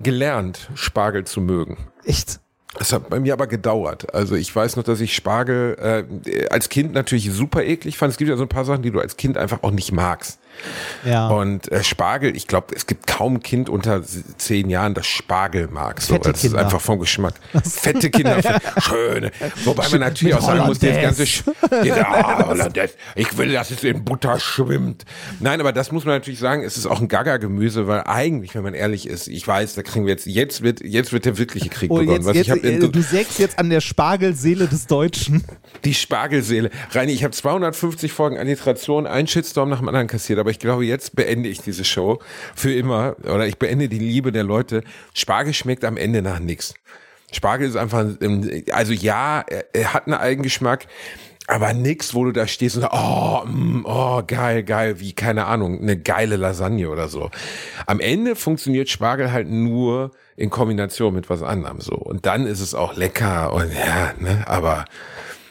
gelernt, 0.01 0.69
Spargel 0.75 1.25
zu 1.25 1.41
mögen. 1.41 1.75
Echt? 2.05 2.39
Das 2.79 2.93
hat 2.93 3.09
bei 3.09 3.19
mir 3.19 3.33
aber 3.33 3.47
gedauert. 3.47 4.15
Also 4.15 4.35
ich 4.35 4.55
weiß 4.55 4.77
noch, 4.77 4.83
dass 4.83 5.01
ich 5.01 5.13
Spargel 5.13 6.05
äh, 6.25 6.47
als 6.47 6.69
Kind 6.69 6.93
natürlich 6.93 7.29
super 7.33 7.63
eklig 7.63 7.97
fand. 7.97 8.13
Es 8.13 8.17
gibt 8.17 8.29
ja 8.29 8.37
so 8.37 8.43
ein 8.43 8.49
paar 8.49 8.63
Sachen, 8.63 8.81
die 8.81 8.91
du 8.91 9.01
als 9.01 9.17
Kind 9.17 9.37
einfach 9.37 9.61
auch 9.63 9.71
nicht 9.71 9.91
magst. 9.91 10.39
Ja. 11.05 11.27
Und 11.29 11.71
äh, 11.71 11.83
Spargel, 11.83 12.35
ich 12.35 12.47
glaube, 12.47 12.73
es 12.75 12.85
gibt 12.87 13.07
kaum 13.07 13.35
ein 13.35 13.43
Kind 13.43 13.69
unter 13.69 14.01
zehn 14.37 14.69
Jahren, 14.69 14.93
das 14.93 15.05
Spargel 15.07 15.67
mag. 15.67 16.01
So, 16.01 16.13
Fette 16.15 16.31
das 16.31 16.43
ist 16.43 16.49
Kinder. 16.51 16.65
einfach 16.65 16.81
vom 16.81 16.99
Geschmack. 16.99 17.35
Fette 17.63 18.09
Kinder, 18.09 18.39
schöne. 18.79 19.31
Wobei 19.63 19.87
man 19.89 19.99
natürlich 20.01 20.33
auch 20.35 20.41
sagen 20.41 20.65
muss, 20.65 20.79
das 20.79 21.01
ganze. 21.01 21.23
Sch- 21.23 21.43
ja, 21.85 22.47
Hollandaise. 22.47 22.93
Ich 23.15 23.37
will, 23.37 23.51
dass 23.51 23.71
es 23.71 23.83
in 23.83 24.03
Butter 24.05 24.39
schwimmt. 24.39 25.05
Nein, 25.39 25.59
aber 25.59 25.71
das 25.73 25.91
muss 25.91 26.05
man 26.05 26.15
natürlich 26.15 26.39
sagen, 26.39 26.63
es 26.63 26.77
ist 26.77 26.85
auch 26.85 26.99
ein 27.01 27.07
Gaga-Gemüse, 27.07 27.87
weil 27.87 28.01
eigentlich, 28.05 28.55
wenn 28.55 28.63
man 28.63 28.73
ehrlich 28.73 29.07
ist, 29.07 29.27
ich 29.27 29.47
weiß, 29.47 29.75
da 29.75 29.83
kriegen 29.83 30.05
wir 30.05 30.13
jetzt, 30.13 30.25
jetzt 30.25 30.61
wird, 30.61 30.81
jetzt 30.83 31.13
wird 31.13 31.25
der 31.25 31.37
wirkliche 31.37 31.69
Krieg 31.69 31.91
Oh, 31.91 31.95
begonnen. 31.99 32.17
jetzt, 32.17 32.25
Was 32.25 32.35
jetzt, 32.35 32.49
in, 32.63 32.81
äh, 32.83 32.89
du 32.89 33.01
sägst 33.01 33.39
jetzt 33.39 33.59
an 33.59 33.69
der 33.69 33.81
Spargelseele 33.81 34.67
des 34.67 34.87
Deutschen. 34.87 35.43
die 35.83 35.93
Spargelseele. 35.93 36.69
Reini, 36.91 37.11
ich 37.11 37.23
habe 37.23 37.33
250 37.33 38.11
Folgen 38.11 38.37
Alliteration, 38.37 39.07
einen 39.07 39.27
Shitstorm 39.27 39.69
nach 39.69 39.79
dem 39.79 39.87
anderen 39.87 40.07
kassiert, 40.07 40.39
aber 40.45 40.51
ich 40.51 40.59
glaube, 40.59 40.85
jetzt 40.85 41.15
beende 41.15 41.49
ich 41.49 41.61
diese 41.61 41.83
Show 41.83 42.19
für 42.53 42.71
immer 42.71 43.15
oder 43.23 43.47
ich 43.47 43.57
beende 43.57 43.89
die 43.89 43.97
Liebe 43.97 44.31
der 44.31 44.43
Leute. 44.43 44.83
Spargel 45.15 45.55
schmeckt 45.55 45.83
am 45.83 45.97
Ende 45.97 46.21
nach 46.21 46.37
nichts. 46.37 46.75
Spargel 47.31 47.67
ist 47.67 47.75
einfach, 47.75 48.05
ähm, 48.21 48.63
also 48.71 48.93
ja, 48.93 49.43
er, 49.73 49.95
hat 49.95 50.05
einen 50.05 50.13
Eigengeschmack, 50.13 50.85
aber 51.47 51.73
nix, 51.73 52.13
wo 52.13 52.25
du 52.25 52.31
da 52.31 52.45
stehst 52.45 52.75
und 52.75 52.83
sagst, 52.83 52.95
oh, 52.95 53.43
mm, 53.47 53.85
oh, 53.85 54.21
geil, 54.27 54.61
geil, 54.61 54.99
wie, 54.99 55.13
keine 55.13 55.45
Ahnung, 55.47 55.81
eine 55.81 55.97
geile 55.97 56.35
Lasagne 56.35 56.91
oder 56.91 57.07
so. 57.07 57.31
Am 57.87 57.99
Ende 57.99 58.35
funktioniert 58.35 58.87
Spargel 58.87 59.31
halt 59.31 59.49
nur 59.49 60.11
in 60.35 60.51
Kombination 60.51 61.15
mit 61.15 61.27
was 61.27 61.41
anderem 61.41 61.81
so. 61.81 61.95
Und 61.95 62.27
dann 62.27 62.45
ist 62.45 62.59
es 62.59 62.75
auch 62.75 62.95
lecker 62.95 63.51
und 63.51 63.73
ja, 63.73 64.13
ne, 64.19 64.43
aber 64.45 64.85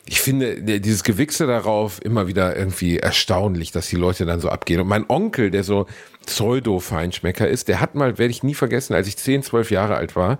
ich 0.06 0.20
finde 0.20 0.80
dieses 0.80 1.02
Gewichse 1.02 1.46
darauf 1.46 2.04
immer 2.04 2.26
wieder 2.26 2.56
irgendwie 2.56 2.98
erstaunlich, 2.98 3.72
dass 3.72 3.88
die 3.88 3.96
Leute 3.96 4.26
dann 4.26 4.40
so 4.40 4.50
abgehen. 4.50 4.80
Und 4.80 4.88
mein 4.88 5.08
Onkel, 5.08 5.50
der 5.50 5.64
so 5.64 5.86
Pseudo-Feinschmecker 6.26 7.48
ist, 7.48 7.68
der 7.68 7.80
hat 7.80 7.94
mal, 7.94 8.18
werde 8.18 8.30
ich 8.30 8.42
nie 8.42 8.54
vergessen, 8.54 8.94
als 8.94 9.08
ich 9.08 9.16
10, 9.16 9.42
12 9.42 9.70
Jahre 9.70 9.96
alt 9.96 10.14
war, 10.14 10.38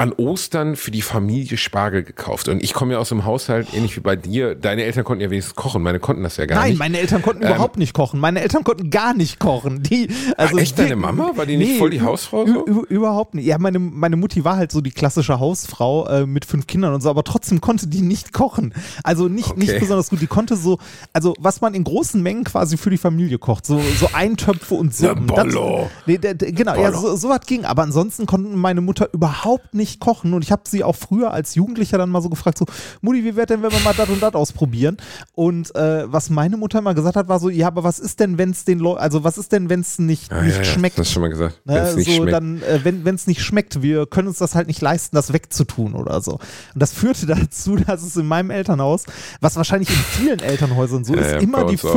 an 0.00 0.12
Ostern 0.12 0.76
für 0.76 0.92
die 0.92 1.02
Familie 1.02 1.56
Spargel 1.58 2.04
gekauft. 2.04 2.48
Und 2.48 2.62
ich 2.62 2.72
komme 2.72 2.92
ja 2.92 2.98
aus 3.00 3.10
einem 3.10 3.24
Haushalt, 3.24 3.74
ähnlich 3.74 3.96
wie 3.96 4.00
bei 4.00 4.14
dir. 4.14 4.54
Deine 4.54 4.84
Eltern 4.84 5.02
konnten 5.02 5.22
ja 5.22 5.30
wenigstens 5.30 5.56
kochen, 5.56 5.82
meine 5.82 5.98
konnten 5.98 6.22
das 6.22 6.36
ja 6.36 6.46
gar 6.46 6.60
Nein, 6.60 6.70
nicht. 6.70 6.78
meine 6.78 6.98
Eltern 7.00 7.20
konnten 7.20 7.42
Ähm, 7.42 7.48
überhaupt 7.48 7.78
nicht 7.78 7.94
kochen. 7.94 8.20
Meine 8.20 8.40
Eltern 8.40 8.62
konnten 8.62 8.90
gar 8.90 9.12
nicht 9.12 9.40
kochen. 9.40 9.82
Die, 9.82 10.08
also 10.36 10.56
Ah, 10.56 10.60
echt, 10.60 10.78
deine 10.78 10.94
Mama? 10.94 11.32
War 11.34 11.46
die 11.46 11.56
nicht 11.56 11.78
voll 11.78 11.90
die 11.90 12.00
Hausfrau 12.00 12.46
so? 12.46 12.64
Überhaupt 12.88 13.34
nicht. 13.34 13.46
Ja, 13.46 13.58
meine, 13.58 13.80
meine 13.80 14.14
Mutti 14.16 14.44
war 14.44 14.56
halt 14.56 14.70
so 14.70 14.80
die 14.80 14.92
klassische 14.92 15.40
Hausfrau 15.40 16.06
äh, 16.06 16.26
mit 16.26 16.44
fünf 16.44 16.68
Kindern 16.68 16.94
und 16.94 17.00
so, 17.00 17.10
aber 17.10 17.24
trotzdem 17.24 17.60
konnte 17.60 17.88
die 17.88 18.00
nicht 18.02 18.32
kochen. 18.32 18.74
Also 19.02 19.26
nicht, 19.28 19.56
nicht 19.56 19.70
Okay. 19.70 19.80
besonders 19.80 20.10
gut. 20.10 20.20
Die 20.20 20.28
konnte 20.28 20.54
so, 20.56 20.78
also 21.12 21.34
was 21.40 21.60
man 21.60 21.74
in 21.74 21.82
großen 21.82 22.22
Mengen 22.22 22.44
quasi 22.44 22.76
für 22.76 22.90
die 22.90 22.98
Familie 22.98 23.38
kocht, 23.38 23.66
so, 23.66 23.80
so 23.98 24.08
Eintöpfe 24.12 24.74
und 24.76 24.94
Suppen. 24.94 25.26
Na, 25.26 25.42
Bollo. 25.42 25.90
Das, 26.06 26.36
nee, 26.40 26.52
genau, 26.52 26.76
ja, 26.80 26.90
Bollo. 26.92 27.00
so, 27.00 27.16
so 27.16 27.28
was 27.30 27.40
ging. 27.46 27.64
Aber 27.64 27.82
ansonsten 27.82 28.26
konnte 28.26 28.48
meine 28.56 28.80
Mutter 28.80 29.08
überhaupt 29.12 29.74
nicht 29.74 29.87
kochen 29.98 30.34
und 30.34 30.42
ich 30.44 30.52
habe 30.52 30.62
sie 30.66 30.84
auch 30.84 30.94
früher 30.96 31.32
als 31.32 31.54
Jugendlicher 31.54 31.98
dann 31.98 32.10
mal 32.10 32.20
so 32.22 32.28
gefragt, 32.28 32.58
so, 32.58 32.66
Mutti, 33.00 33.24
wie 33.24 33.34
wäre 33.36 33.46
denn, 33.46 33.62
wenn 33.62 33.72
wir 33.72 33.80
mal 33.80 33.94
das 33.94 34.08
und 34.08 34.22
das 34.22 34.34
ausprobieren? 34.34 34.96
Und 35.32 35.74
äh, 35.74 36.04
was 36.12 36.30
meine 36.30 36.56
Mutter 36.56 36.78
immer 36.80 36.94
gesagt 36.94 37.16
hat, 37.16 37.28
war 37.28 37.38
so, 37.40 37.48
ja, 37.48 37.66
aber 37.68 37.84
was 37.84 37.98
ist 37.98 38.20
denn, 38.20 38.38
wenn 38.38 38.50
es 38.50 38.64
den 38.64 38.78
Leuten, 38.78 39.00
also 39.00 39.24
was 39.24 39.38
ist 39.38 39.52
denn, 39.52 39.68
wenn 39.70 39.80
es 39.80 39.98
nicht, 39.98 40.30
Ah, 40.32 40.42
nicht 40.42 40.56
ja, 40.56 40.62
ja, 40.62 40.64
schmeckt? 40.64 40.98
Das 40.98 41.10
schon 41.10 41.22
mal 41.22 41.28
gesagt. 41.28 41.60
Ne, 41.64 41.74
Wenn's 41.74 41.96
nicht 41.96 42.06
so 42.10 42.16
schmeckt. 42.22 42.32
dann, 42.32 42.62
äh, 42.62 42.80
wenn 42.84 43.14
es 43.14 43.26
nicht 43.26 43.42
schmeckt, 43.42 43.82
wir 43.82 44.06
können 44.06 44.28
uns 44.28 44.38
das 44.38 44.54
halt 44.54 44.66
nicht 44.68 44.80
leisten, 44.80 45.16
das 45.16 45.32
wegzutun 45.32 45.94
oder 45.94 46.20
so. 46.20 46.32
Und 46.32 46.40
das 46.74 46.92
führte 46.92 47.26
dazu, 47.26 47.76
dass 47.86 48.02
es 48.02 48.16
in 48.16 48.26
meinem 48.26 48.50
Elternhaus, 48.50 49.04
was 49.40 49.56
wahrscheinlich 49.56 49.88
in 49.90 49.96
vielen 49.96 50.40
Elternhäusern 50.40 51.04
so 51.04 51.14
Ja, 51.14 51.22
ist, 51.22 51.42
immer 51.42 51.64
die 51.64 51.76
uns 51.76 51.84
auch. 51.84 51.92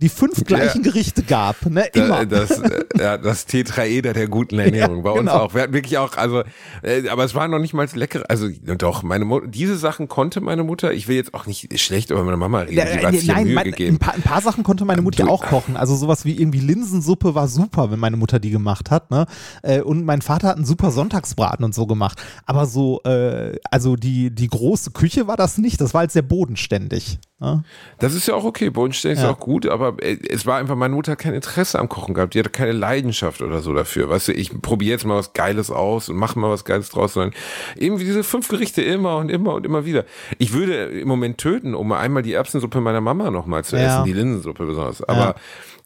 Die 0.00 0.08
fünf 0.08 0.44
gleichen 0.44 0.82
Gerichte 0.84 1.24
gab. 1.24 1.66
Ne? 1.66 1.86
Immer. 1.92 2.24
Da, 2.24 2.46
das, 2.46 2.58
äh, 2.60 2.84
ja, 2.98 3.18
das 3.18 3.46
Tetraeder 3.46 4.12
der 4.12 4.28
guten 4.28 4.58
Ernährung. 4.60 5.02
Bei 5.02 5.10
uns 5.10 5.20
genau. 5.20 5.32
auch. 5.40 5.54
Wir 5.54 5.62
hatten 5.62 5.72
wirklich 5.72 5.98
auch, 5.98 6.16
also, 6.16 6.44
äh, 6.82 7.08
aber 7.08 7.24
es 7.24 7.34
war 7.34 7.48
noch 7.48 7.58
nicht 7.58 7.74
mal 7.74 7.88
lecker. 7.94 8.22
Also 8.28 8.48
doch, 8.62 9.02
meine 9.02 9.24
Mutter, 9.24 9.48
diese 9.48 9.76
Sachen 9.76 10.06
konnte 10.06 10.40
meine 10.40 10.62
Mutter. 10.62 10.92
Ich 10.92 11.08
will 11.08 11.16
jetzt 11.16 11.34
auch 11.34 11.46
nicht 11.46 11.80
schlecht 11.80 12.10
über 12.10 12.22
meine 12.22 12.36
Mama 12.36 12.60
reden. 12.60 12.76
Ja, 12.76 12.86
Sie 12.86 12.92
äh, 12.98 13.04
hat 13.06 13.14
sich 13.14 13.26
ja 13.26 13.34
nein, 13.34 13.44
Mühe 13.46 13.54
mein, 13.56 13.64
ein, 13.66 13.70
gegeben. 13.72 13.98
paar, 13.98 14.14
ein 14.14 14.22
paar 14.22 14.40
Sachen 14.40 14.62
konnte 14.62 14.84
meine 14.84 15.02
Mutti 15.02 15.22
Du- 15.22 15.28
auch 15.28 15.44
kochen. 15.44 15.76
Also 15.76 15.96
sowas 15.96 16.24
wie 16.24 16.40
irgendwie 16.40 16.60
Linsensuppe 16.60 17.34
war 17.34 17.48
super, 17.48 17.90
wenn 17.90 17.98
meine 17.98 18.16
Mutter 18.16 18.38
die 18.38 18.50
gemacht 18.50 18.92
hat. 18.92 19.10
Ne? 19.10 19.26
Äh, 19.62 19.80
Und 19.80 20.04
mein 20.04 20.22
Vater 20.22 20.48
hat 20.48 20.56
einen 20.56 20.64
super 20.64 20.92
Sonntagsbraten 20.92 21.64
und 21.64 21.74
so 21.74 21.86
gemacht. 21.88 22.22
Aber 22.46 22.66
so, 22.66 23.02
äh, 23.02 23.56
also 23.70 23.96
die, 23.96 24.30
die 24.32 24.46
große 24.46 24.92
Küche 24.92 25.26
war 25.26 25.36
das 25.36 25.58
nicht. 25.58 25.80
Das 25.80 25.92
war 25.92 26.00
halt 26.00 26.12
sehr 26.12 26.22
bodenständig. 26.22 27.18
Ne? 27.40 27.62
Das 28.00 28.14
ist 28.14 28.26
ja 28.26 28.34
auch 28.34 28.42
okay. 28.44 28.68
Bodenständig 28.70 29.20
Ja. 29.20 29.26
ist 29.30 29.36
auch 29.36 29.38
gut, 29.38 29.66
aber 29.66 29.94
äh, 30.02 30.18
es 30.28 30.44
war 30.44 30.58
einfach, 30.58 30.74
meine 30.74 30.94
Mutter 30.94 31.12
hat 31.12 31.20
kein 31.20 31.34
Interesse 31.34 31.78
am 31.78 31.88
Kochen 31.88 32.14
gehabt. 32.14 32.34
Die 32.34 32.40
hatte 32.40 32.50
keine 32.50 32.72
Leidenschaft 32.72 33.42
oder 33.42 33.60
so 33.60 33.72
dafür. 33.74 34.08
Weißt 34.08 34.28
du, 34.28 34.32
ich 34.32 34.60
probiere 34.60 34.90
jetzt 34.92 35.04
mal 35.04 35.16
was 35.16 35.34
Geiles 35.34 35.70
aus 35.70 36.08
und 36.08 36.16
mache 36.16 36.36
mal 36.38 36.50
was 36.50 36.64
Geiles 36.64 36.88
draus, 36.88 37.12
sondern 37.12 37.32
eben 37.76 37.96
diese 37.98 38.24
fünf 38.24 38.48
Gerichte 38.48 38.82
immer 38.82 39.18
und 39.18 39.30
immer 39.30 39.54
und 39.54 39.64
immer 39.66 39.84
wieder. 39.84 40.04
Ich 40.38 40.52
würde 40.52 40.86
im 40.86 41.06
Moment 41.06 41.38
töten, 41.38 41.74
um 41.76 41.92
einmal 41.92 42.22
die 42.24 42.32
Erbsensuppe 42.32 42.80
meiner 42.80 43.00
Mama 43.00 43.30
nochmal 43.30 43.62
zu 43.64 43.76
Ja. 43.76 43.82
essen, 43.84 44.04
die 44.04 44.12
Linsensuppe 44.14 44.66
besonders. 44.66 45.02
Aber 45.04 45.20
Ja. 45.20 45.34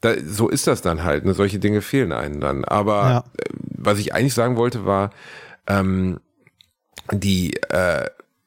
da, 0.00 0.14
so 0.26 0.48
ist 0.48 0.66
das 0.66 0.80
dann 0.80 1.04
halt. 1.04 1.26
Ne? 1.26 1.34
Solche 1.34 1.58
Dinge 1.58 1.82
fehlen 1.82 2.12
einem 2.12 2.40
dann. 2.40 2.64
Aber 2.64 3.02
Ja. 3.02 3.18
äh, 3.36 3.44
was 3.76 3.98
ich 3.98 4.14
eigentlich 4.14 4.32
sagen 4.34 4.56
wollte, 4.56 4.86
war, 4.86 5.10
ähm, 5.66 6.18
die, 7.12 7.54
äh, 7.68 8.06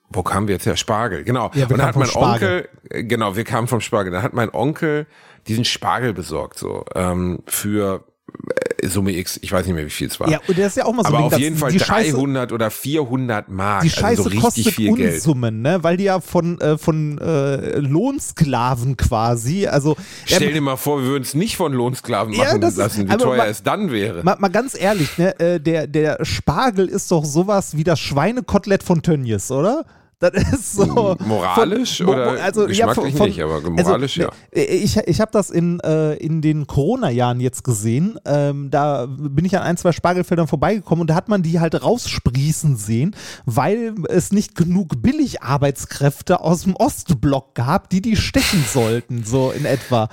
wo 0.09 0.23
kamen 0.23 0.47
wir 0.47 0.55
jetzt 0.55 0.65
her? 0.65 0.77
Spargel, 0.77 1.23
genau. 1.23 1.51
Ja, 1.53 1.63
und 1.63 1.77
dann 1.77 1.81
kamen 1.81 1.87
hat 1.87 1.95
mein. 1.95 2.09
Onkel, 2.15 2.69
genau, 2.89 3.35
wir 3.35 3.43
kamen 3.43 3.67
vom 3.67 3.81
Spargel. 3.81 4.11
Dann 4.11 4.23
hat 4.23 4.33
mein 4.33 4.53
Onkel 4.53 5.07
diesen 5.47 5.65
Spargel 5.65 6.13
besorgt, 6.13 6.57
so, 6.57 6.85
ähm, 6.95 7.43
für, 7.45 8.03
Summe 8.83 9.13
X, 9.17 9.39
ich 9.41 9.51
weiß 9.51 9.65
nicht 9.65 9.73
mehr, 9.75 9.85
wie 9.85 9.89
viel 9.89 10.07
es 10.07 10.19
war. 10.19 10.29
Ja, 10.29 10.39
und 10.47 10.57
das 10.59 10.67
ist 10.67 10.77
ja 10.77 10.85
auch 10.85 10.93
mal 10.93 11.03
so 11.03 11.09
ein 11.09 11.15
aber 11.15 11.25
auf 11.25 11.37
jeden 11.39 11.57
Fall 11.57 11.71
die 11.71 11.79
Scheiße, 11.79 12.11
300 12.13 12.51
oder 12.51 12.69
400 12.69 13.49
Mark. 13.49 13.81
die 13.81 13.89
Scheiße 13.89 14.05
also 14.05 14.23
so 14.23 14.29
richtig 14.29 14.41
kostet 14.43 14.73
viel 14.73 14.93
Geld. 14.95 15.15
Unsummen, 15.15 15.61
ne? 15.63 15.79
Weil 15.83 15.97
die 15.97 16.03
ja 16.03 16.19
von, 16.21 16.59
äh, 16.61 16.77
von 16.77 17.17
äh, 17.17 17.79
Lohnsklaven 17.79 18.95
quasi, 18.97 19.67
also 19.67 19.95
Stell 20.25 20.47
ja, 20.49 20.53
dir 20.53 20.61
mal 20.61 20.77
vor, 20.77 21.01
wir 21.01 21.07
würden 21.07 21.23
es 21.23 21.33
nicht 21.33 21.57
von 21.57 21.73
Lohnsklaven 21.73 22.33
Ja, 22.33 22.45
machen 22.45 22.61
ist- 22.61 22.77
lassen, 22.77 23.07
wie 23.07 23.11
aber 23.11 23.23
teuer 23.23 23.37
ma- 23.37 23.45
es 23.47 23.63
dann 23.63 23.91
wäre. 23.91 24.23
mal, 24.23 24.35
mal 24.39 24.49
ganz 24.49 24.79
ehrlich, 24.79 25.17
ne? 25.17 25.39
Äh, 25.39 25.59
der, 25.59 25.87
der 25.87 26.23
Spargel 26.23 26.87
ist 26.87 27.11
doch 27.11 27.25
sowas 27.25 27.75
wie 27.75 27.83
das 27.83 27.99
Schweinekotelett 27.99 28.83
von 28.83 29.01
Tönnies, 29.01 29.49
oder? 29.51 29.83
Das 30.31 30.53
ist 30.53 30.73
so. 30.73 31.15
Moralisch 31.19 31.97
von- 31.97 32.07
oder 32.07 32.43
also, 32.43 32.67
ja, 32.67 32.93
von- 32.93 33.05
nicht, 33.05 33.41
aber 33.41 33.61
moralisch 33.69 34.19
also, 34.19 34.31
ja. 34.31 34.35
ne, 34.55 34.63
Ich, 34.65 34.97
ich 34.97 35.21
habe 35.21 35.31
das 35.31 35.49
in, 35.49 35.79
äh, 35.81 36.13
in 36.15 36.41
den 36.41 36.67
Corona-Jahren 36.67 37.39
jetzt 37.39 37.63
gesehen. 37.63 38.17
Ähm, 38.25 38.69
da 38.71 39.05
bin 39.07 39.45
ich 39.45 39.55
an 39.57 39.63
ein, 39.63 39.77
zwei 39.77 39.91
Spargelfeldern 39.91 40.47
vorbeigekommen 40.47 41.01
und 41.01 41.09
da 41.09 41.15
hat 41.15 41.29
man 41.29 41.43
die 41.43 41.59
halt 41.59 41.81
raussprießen 41.81 42.75
sehen, 42.77 43.15
weil 43.45 43.93
es 44.09 44.31
nicht 44.31 44.55
genug 44.55 45.01
Billigarbeitskräfte 45.01 46.41
aus 46.41 46.63
dem 46.63 46.75
Ostblock 46.75 47.55
gab, 47.55 47.89
die 47.89 48.01
die 48.01 48.15
stechen 48.15 48.63
sollten, 48.73 49.23
so 49.23 49.51
in 49.51 49.65
etwa. 49.65 50.09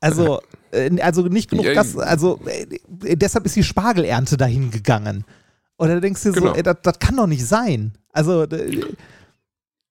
Also, 0.00 0.40
äh, 0.72 0.90
also 1.00 1.22
nicht 1.22 1.50
genug 1.50 1.66
Gas, 1.72 1.96
also 1.96 2.38
äh, 2.46 3.16
deshalb 3.16 3.46
ist 3.46 3.56
die 3.56 3.62
Spargelernte 3.64 4.36
dahin 4.36 4.70
gegangen. 4.70 5.24
Oder 5.78 6.00
denkst 6.00 6.22
du 6.22 6.28
dir 6.32 6.34
Genau. 6.40 6.52
so, 6.52 6.54
ey, 6.56 6.62
das, 6.62 6.76
das 6.82 6.98
kann 6.98 7.16
doch 7.16 7.26
nicht 7.26 7.44
sein. 7.46 7.92
Also, 8.12 8.46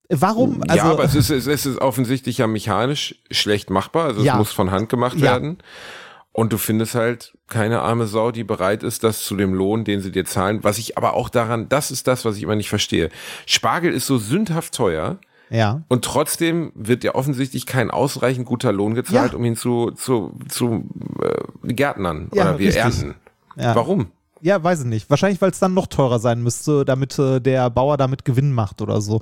warum? 0.10 0.62
Also, 0.68 0.76
ja, 0.76 0.92
aber 0.92 1.04
es 1.04 1.16
ist, 1.16 1.30
es 1.30 1.48
ist 1.66 1.78
offensichtlich 1.80 2.38
ja 2.38 2.48
mechanisch 2.48 3.16
schlecht 3.32 3.70
machbar. 3.70 4.06
Also 4.06 4.22
Ja. 4.24 4.34
es 4.34 4.38
muss 4.40 4.52
von 4.52 4.72
Hand 4.72 4.90
gemacht 4.90 5.18
Ja. 5.18 5.24
werden. 5.34 5.58
Und 6.32 6.52
du 6.52 6.58
findest 6.58 6.96
halt 6.96 7.34
keine 7.48 7.82
arme 7.82 8.08
Sau, 8.08 8.32
die 8.32 8.44
bereit 8.44 8.84
ist, 8.84 9.06
das 9.06 9.22
zu 9.24 9.38
dem 9.38 9.54
Lohn, 9.54 9.86
den 9.86 10.02
sie 10.02 10.12
dir 10.12 10.26
zahlen. 10.26 10.60
Was 10.64 10.78
ich 10.78 10.98
aber 10.98 11.14
auch 11.14 11.30
daran, 11.30 11.70
das 11.70 11.92
ist 11.92 12.08
das, 12.08 12.26
was 12.26 12.36
ich 12.36 12.44
immer 12.44 12.58
nicht 12.58 12.68
verstehe. 12.68 13.10
Spargel 13.46 13.94
ist 13.94 14.06
so 14.06 14.18
sündhaft 14.18 14.74
teuer. 14.74 15.18
ja. 15.50 15.84
Und 15.88 16.04
trotzdem 16.04 16.72
wird 16.76 17.04
ja 17.06 17.16
offensichtlich 17.16 17.66
kein 17.66 17.90
ausreichend 17.92 18.46
guter 18.48 18.74
Lohn 18.74 18.96
gezahlt, 18.96 19.32
Ja. 19.32 19.38
um 19.38 19.46
ihn 19.46 19.56
zu, 19.56 19.92
zu, 19.92 20.34
zu 20.50 20.90
äh, 21.22 21.74
Gärtnern 21.74 22.30
Ja, 22.34 22.44
oder 22.50 22.60
wir 22.60 22.68
richtig. 22.68 22.84
ernten. 22.84 23.16
Ja. 23.56 23.74
Warum? 23.76 24.08
Ja, 24.42 24.62
weiß 24.62 24.82
ich 24.82 24.86
nicht. 24.88 25.10
Wahrscheinlich, 25.10 25.42
weil 25.42 25.52
es 25.52 25.60
dann 25.60 25.74
noch 25.74 25.88
teurer 25.88 26.20
sein 26.20 26.44
müsste, 26.44 26.84
damit 26.84 27.18
äh, 27.18 27.40
der 27.40 27.70
Bauer 27.70 27.96
damit 27.96 28.26
Gewinn 28.26 28.52
macht 28.52 28.82
oder 28.82 29.00
so. 29.00 29.22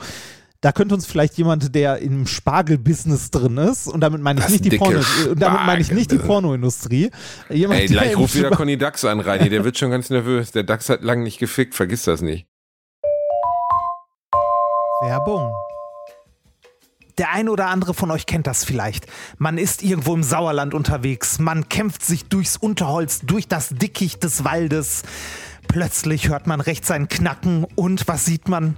Da 0.63 0.71
könnte 0.71 0.95
uns 0.95 1.05
vielleicht 1.05 1.37
jemand, 1.37 1.75
der 1.75 1.97
im 1.97 2.25
Spargelbusiness 2.25 3.31
drin 3.31 3.57
ist, 3.57 3.85
und 3.89 3.99
damit 3.99 4.21
meine 4.21 4.39
ich 4.39 4.45
Das 4.45 4.51
nicht 4.53 4.63
die 4.63 4.77
Porno, 4.77 4.99
äh, 4.99 5.27
und 5.27 5.41
damit 5.41 5.59
meine 5.65 5.81
ich 5.81 5.91
nicht 5.91 6.09
die. 6.09 6.17
Pornoindustrie. 6.17 7.11
Jemand, 7.49 7.81
Ey, 7.81 7.87
gleich 7.87 8.13
im 8.13 8.19
ruf 8.19 8.33
wieder 8.33 8.49
Conny 8.49 8.77
Dax 8.77 9.03
an, 9.03 9.19
Reini. 9.19 9.49
Der 9.49 9.65
wird 9.65 9.77
schon 9.77 9.91
ganz 9.91 10.09
nervös. 10.09 10.53
Der 10.53 10.63
Dax 10.63 10.87
hat 10.87 11.03
lange 11.03 11.23
nicht 11.23 11.37
gefickt, 11.37 11.75
vergiss 11.75 12.03
das 12.03 12.21
nicht. 12.21 12.47
Werbung. 15.01 15.51
Der 17.17 17.33
eine 17.33 17.51
oder 17.51 17.67
andere 17.67 17.93
von 17.93 18.09
euch 18.09 18.25
kennt 18.25 18.47
das 18.47 18.63
vielleicht. 18.63 19.07
Man 19.37 19.57
ist 19.57 19.83
irgendwo 19.83 20.13
im 20.13 20.23
Sauerland 20.23 20.73
unterwegs, 20.73 21.39
man 21.39 21.67
kämpft 21.67 22.05
sich 22.05 22.29
durchs 22.29 22.55
Unterholz, 22.55 23.19
durch 23.19 23.49
das 23.49 23.67
Dickicht 23.67 24.23
des 24.23 24.45
Waldes. 24.45 25.03
Plötzlich 25.67 26.29
hört 26.29 26.47
man 26.47 26.61
rechts 26.61 26.89
ein 26.89 27.09
Knacken 27.09 27.65
und 27.75 28.07
was 28.07 28.23
sieht 28.23 28.47
man? 28.47 28.77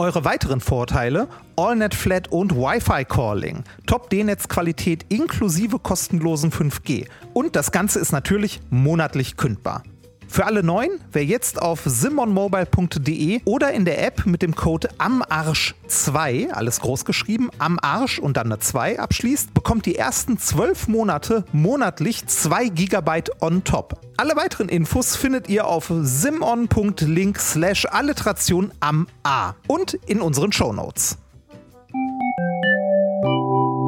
Eure 0.00 0.24
weiteren 0.24 0.60
Vorteile: 0.60 1.26
AllNet 1.56 1.92
Flat 1.92 2.28
und 2.28 2.54
Wi-Fi 2.54 3.04
Calling, 3.04 3.64
Top 3.84 4.08
D-Netz-Qualität 4.10 5.04
inklusive 5.08 5.80
kostenlosen 5.80 6.52
5G 6.52 7.08
und 7.34 7.56
das 7.56 7.72
Ganze 7.72 7.98
ist 7.98 8.12
natürlich 8.12 8.60
monatlich 8.70 9.36
kündbar. 9.36 9.82
Für 10.30 10.44
alle 10.44 10.62
Neuen, 10.62 11.00
wer 11.10 11.24
jetzt 11.24 11.60
auf 11.60 11.80
simonmobile.de 11.84 13.40
oder 13.44 13.72
in 13.72 13.84
der 13.84 14.06
App 14.06 14.26
mit 14.26 14.42
dem 14.42 14.54
Code 14.54 14.90
AMARSCH2, 14.98 16.50
alles 16.50 16.80
groß 16.80 17.04
geschrieben, 17.06 17.50
AMARSCH 17.58 18.18
und 18.20 18.36
dann 18.36 18.46
eine 18.46 18.58
2 18.58 19.00
abschließt, 19.00 19.54
bekommt 19.54 19.86
die 19.86 19.96
ersten 19.96 20.38
12 20.38 20.88
Monate 20.88 21.44
monatlich 21.52 22.26
2 22.26 22.68
GB 22.68 23.22
on 23.40 23.64
top. 23.64 24.00
Alle 24.18 24.36
weiteren 24.36 24.68
Infos 24.68 25.16
findet 25.16 25.48
ihr 25.48 25.66
auf 25.66 25.90
simon.link 26.02 27.38
slash 27.38 27.86
Alliteration 27.86 28.70
am 28.80 29.08
A 29.22 29.54
und 29.66 29.94
in 30.06 30.20
unseren 30.20 30.52
Shownotes. 30.52 31.16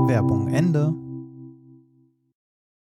Werbung 0.09 0.49
Ende. 0.53 0.95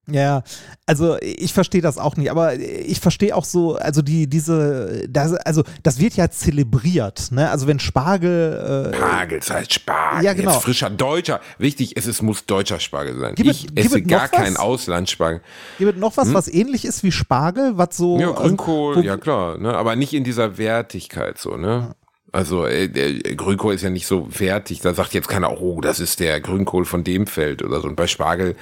Ja, 0.08 0.44
also 0.86 1.16
ich 1.20 1.52
verstehe 1.52 1.80
das 1.80 1.98
auch 1.98 2.16
nicht, 2.16 2.30
aber 2.30 2.54
ich 2.54 3.00
verstehe 3.00 3.34
auch 3.34 3.44
so, 3.44 3.74
also 3.74 4.02
die, 4.02 4.28
diese, 4.28 5.04
das, 5.08 5.32
also 5.34 5.64
das 5.82 5.98
wird 5.98 6.14
ja 6.14 6.30
zelebriert, 6.30 7.32
ne? 7.32 7.50
Also 7.50 7.66
wenn 7.66 7.80
Spargel, 7.80 8.92
äh, 8.92 8.96
Spargel, 8.96 9.38
das 9.40 9.50
heißt 9.50 9.72
Spargel. 9.74 10.24
Ja, 10.24 10.32
genau. 10.32 10.52
Jetzt 10.52 10.62
frischer 10.62 10.90
deutscher. 10.90 11.40
Wichtig 11.58 11.96
ist, 11.96 12.06
es 12.06 12.22
muss 12.22 12.46
deutscher 12.46 12.78
Spargel 12.78 13.18
sein. 13.18 13.34
Gib 13.34 13.48
es- 13.48 13.64
ich 13.64 13.66
esse 13.76 13.98
es 13.98 14.06
gar 14.06 14.28
keinen 14.28 14.56
Auslandsspargel. 14.56 15.40
hier 15.78 15.86
wird 15.88 15.98
noch 15.98 16.16
was, 16.16 16.32
was 16.32 16.46
ähnlich 16.46 16.84
ist 16.84 17.02
wie 17.02 17.10
Spargel, 17.10 17.76
was 17.76 17.96
so. 17.96 18.14
Hm? 18.14 18.20
Ja, 18.20 18.28
also, 18.30 18.42
Grünkohl, 18.42 18.96
wo- 18.96 19.00
ja 19.00 19.16
klar, 19.16 19.58
ne? 19.58 19.74
aber 19.76 19.96
nicht 19.96 20.12
in 20.14 20.22
dieser 20.22 20.56
Wertigkeit 20.56 21.38
so, 21.38 21.56
ne? 21.56 21.96
Also 22.36 22.66
äh, 22.66 22.88
der 22.88 23.34
Grünkohl 23.34 23.72
ist 23.74 23.80
ja 23.82 23.88
nicht 23.88 24.06
so 24.06 24.28
wertig, 24.38 24.80
da 24.80 24.92
sagt 24.92 25.14
jetzt 25.14 25.28
keiner, 25.28 25.58
oh, 25.58 25.80
das 25.80 26.00
ist 26.00 26.20
der 26.20 26.38
Grünkohl 26.42 26.84
von 26.84 27.02
dem 27.02 27.26
Feld 27.26 27.62
oder 27.62 27.80
so. 27.80 27.88
Und 27.88 27.96
bei 27.96 28.06
Spargel, 28.06 28.56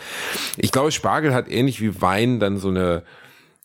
ich 0.56 0.70
glaube, 0.70 0.92
Spargel 0.92 1.34
hat 1.34 1.50
ähnlich 1.50 1.80
wie 1.80 2.00
Wein 2.00 2.38
dann 2.38 2.58
so 2.58 2.68
eine, 2.68 3.02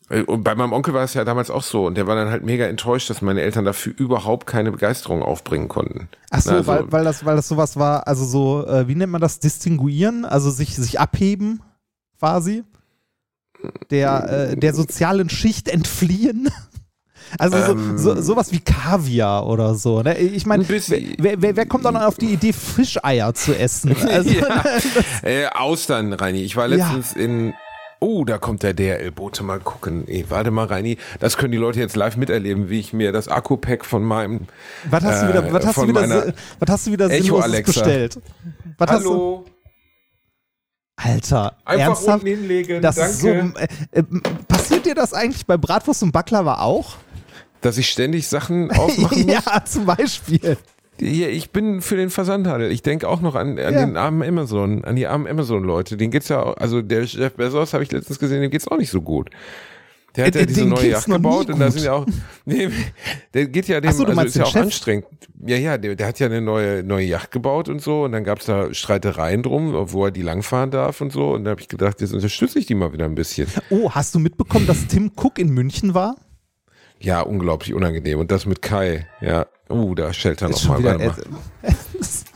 äh, 0.10 0.24
und 0.24 0.44
bei 0.44 0.56
meinem 0.56 0.74
Onkel 0.74 0.96
war 0.96 1.04
es 1.04 1.14
ja 1.14 1.24
damals 1.26 1.52
auch 1.52 1.62
so 1.62 1.86
und 1.86 1.96
der 1.96 2.08
war 2.08 2.16
dann 2.16 2.32
halt 2.32 2.44
mega 2.44 2.66
enttäuscht, 2.66 3.08
dass 3.12 3.22
meine 3.22 3.42
Eltern 3.42 3.66
dafür 3.66 3.94
überhaupt 3.98 4.48
keine 4.48 4.72
Begeisterung 4.72 5.22
aufbringen 5.22 5.68
konnten. 5.68 6.10
Ach 6.32 6.42
so, 6.42 6.52
Also- 6.54 6.66
weil, 6.68 6.92
weil, 6.92 7.04
das, 7.04 7.24
weil 7.24 7.36
das 7.36 7.48
sowas 7.48 7.78
war, 7.78 8.08
also 8.08 8.26
so, 8.26 8.66
äh, 8.66 8.88
wie 8.88 8.96
nennt 8.96 9.12
man 9.12 9.22
das, 9.22 9.38
distinguieren, 9.40 10.26
also 10.26 10.50
sich, 10.50 10.76
sich 10.76 11.00
abheben 11.00 11.62
quasi, 12.18 12.64
der, 13.92 14.50
äh, 14.54 14.58
der 14.58 14.74
sozialen 14.74 15.30
Schicht 15.30 15.68
entfliehen. 15.70 16.50
Also 17.38 17.58
so, 17.58 17.72
Ähm. 17.74 17.98
so, 17.98 18.22
sowas 18.22 18.52
wie 18.52 18.60
Kaviar 18.60 19.46
oder 19.48 19.76
so. 19.76 20.02
Ne? 20.02 20.18
Ich 20.18 20.46
meine, 20.46 20.68
wer, 20.68 21.42
wer, 21.42 21.56
wer 21.56 21.66
kommt 21.66 21.86
dann 21.86 21.96
auf 21.98 22.16
die 22.18 22.34
Idee, 22.34 22.54
Fischeier 22.54 23.34
zu 23.34 23.58
essen? 23.58 23.96
Also, 24.10 24.30
ja. 24.32 24.64
äh, 25.24 25.48
Austern, 25.48 26.14
Reini. 26.14 26.42
Ich 26.42 26.56
war 26.56 26.68
letztens 26.68 27.14
in. 27.14 27.54
Oh, 28.02 28.24
da 28.24 28.38
kommt 28.38 28.64
der 28.64 28.74
DRL-Bote. 28.74 29.44
Mal 29.44 29.60
gucken. 29.60 30.08
Ey, 30.08 30.26
warte 30.30 30.52
mal, 30.52 30.66
Reini. 30.66 30.98
Das 31.20 31.36
können 31.36 31.52
die 31.52 31.58
Leute 31.58 31.80
jetzt 31.82 31.98
live 31.98 32.16
miterleben, 32.16 32.70
wie 32.70 32.80
ich 32.80 32.94
mir 32.94 33.12
das 33.12 33.28
Akku-Pack 33.28 33.84
von 33.86 34.04
meinem. 34.04 34.48
was 34.90 35.04
hast 35.04 35.24
du 35.24 35.28
wieder, 35.28 35.46
äh, 35.46 35.54
was 35.54 35.66
hast 35.66 35.78
du 35.78 35.88
wieder, 35.88 36.34
was 36.60 36.70
hast 36.70 36.88
du 36.88 36.92
wieder 36.94 37.10
Echo 37.12 37.40
Alexa. 37.40 37.72
bestellt? 37.82 38.20
Was 38.78 38.90
Hallo. 38.90 39.46
Alter, 40.96 41.56
Einfach 41.64 41.86
ernsthaft? 41.88 42.24
unten 42.24 42.28
hinlegen. 42.28 42.82
Das 42.82 42.96
danke. 42.96 43.12
ist 43.12 43.22
so, 43.22 43.28
äh, 43.28 43.68
äh, 43.92 44.04
passiert 44.50 44.86
dir 44.86 44.96
das 44.96 45.14
eigentlich 45.14 45.46
bei 45.46 45.56
Bratwurst 45.58 46.04
und 46.04 46.12
Baklava 46.12 46.60
auch? 46.60 46.96
Dass 47.62 47.78
ich 47.78 47.90
ständig 47.90 48.28
Sachen 48.28 48.72
aufmachen 48.78 49.26
muss. 49.26 49.34
ja, 49.34 49.42
zum 49.66 49.86
Beispiel. 49.86 50.58
Ich 51.02 51.52
bin 51.52 51.82
für 51.82 51.96
den 51.96 52.10
Versandhandel. 52.10 52.72
Ich 52.72 52.82
denke 52.84 53.08
auch 53.08 53.22
noch 53.22 53.36
an, 53.36 53.52
an 53.58 53.74
Ja. 53.74 53.86
den 53.86 53.96
armen 53.96 54.22
Amazon, 54.28 54.84
an 54.84 54.96
die 54.98 55.08
armen 55.08 55.28
Amazon-Leute. 55.28 55.96
Den 55.96 56.12
geht's 56.12 56.28
ja 56.28 56.44
auch, 56.44 56.58
also 56.58 56.82
der 56.82 57.04
Jeff 57.06 57.34
Bezos 57.36 57.74
habe 57.74 57.84
ich 57.84 57.92
letztens 57.92 58.20
gesehen, 58.20 58.42
dem 58.42 58.52
geht's 58.52 58.68
auch 58.68 58.78
nicht 58.78 58.90
so 58.90 59.02
gut. 59.02 59.30
Der 60.18 60.26
hat 60.26 60.36
Äh, 60.36 60.40
ja 60.42 60.46
diese 60.46 60.66
neue 60.66 60.90
Yacht 60.90 61.06
gebaut 61.06 61.50
und 61.50 61.60
da 61.60 61.70
sind 61.72 61.84
ja 61.86 61.94
auch, 61.94 62.06
nee, 62.46 62.68
der 63.34 63.46
geht 63.48 63.68
ja 63.70 63.80
dem, 63.80 63.92
so, 63.94 64.04
also 64.06 64.22
ist 64.24 64.36
ja 64.36 64.44
auch 64.44 64.52
Chef? 64.52 64.64
anstrengend. 64.64 65.06
Ja, 65.46 65.56
ja, 65.56 65.78
der, 65.78 65.96
der 65.96 66.08
hat 66.08 66.20
ja 66.20 66.26
eine 66.26 66.42
neue, 66.42 66.84
neue 66.84 67.06
Yacht 67.06 67.32
gebaut 67.32 67.70
und 67.70 67.82
so 67.82 68.04
und 68.04 68.12
dann 68.12 68.26
gab's 68.26 68.46
da 68.48 68.74
Streitereien 68.74 69.42
drum, 69.44 69.72
wo 69.94 70.06
er 70.06 70.12
die 70.12 70.24
langfahren 70.24 70.72
darf 70.72 71.00
und 71.00 71.14
so 71.14 71.32
und 71.34 71.46
da 71.46 71.52
habe 71.52 71.62
ich 71.62 71.70
gedacht, 71.70 72.02
jetzt 72.02 72.12
unterstütze 72.12 72.60
ich 72.60 72.66
die 72.66 72.76
mal 72.76 72.92
wieder 72.92 73.06
ein 73.06 73.16
bisschen. 73.16 73.48
Oh, 73.70 73.92
hast 73.92 74.16
du 74.16 74.20
mitbekommen, 74.20 74.68
dass 74.68 74.88
Tim 74.88 75.12
Cook 75.16 75.40
in 75.40 75.50
München 75.50 75.94
war? 75.94 76.16
Ja, 77.02 77.22
unglaublich 77.22 77.74
unangenehm 77.74 78.20
und 78.20 78.32
das 78.32 78.46
mit 78.46 78.62
Kai, 78.62 79.08
ja, 79.22 79.46
uh, 79.70 79.96
da 79.96 80.12
schellt 80.14 80.42
er 80.42 80.50
Ist 80.50 80.66
noch 80.66 80.76
schon 80.76 80.84
mal. 80.84 80.96
wieder, 80.96 81.08
Warte 81.08 81.30
mal. 81.30 81.40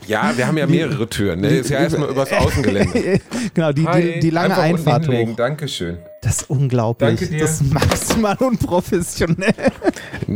Ja, 0.07 0.33
wir 0.35 0.47
haben 0.47 0.57
ja 0.57 0.67
mehrere 0.67 1.07
Türen. 1.07 1.41
Ne? 1.41 1.47
Ist 1.47 1.69
ja 1.69 1.79
erstmal 1.79 2.09
übers 2.09 2.31
Außengelände. 2.31 3.21
genau, 3.53 3.71
die, 3.71 3.85
die, 3.85 4.19
die 4.19 4.29
lange 4.29 4.57
Einfach 4.57 4.97
Einfahrt 4.97 5.07
hoch. 5.07 5.35
Dankeschön. 5.35 5.97
Das 6.21 6.41
ist 6.41 6.49
unglaublich. 6.49 7.19
Danke 7.19 7.27
dir. 7.27 7.39
Das 7.39 7.61
ist 7.61 7.73
maximal 7.73 8.37
unprofessionell. 8.37 9.53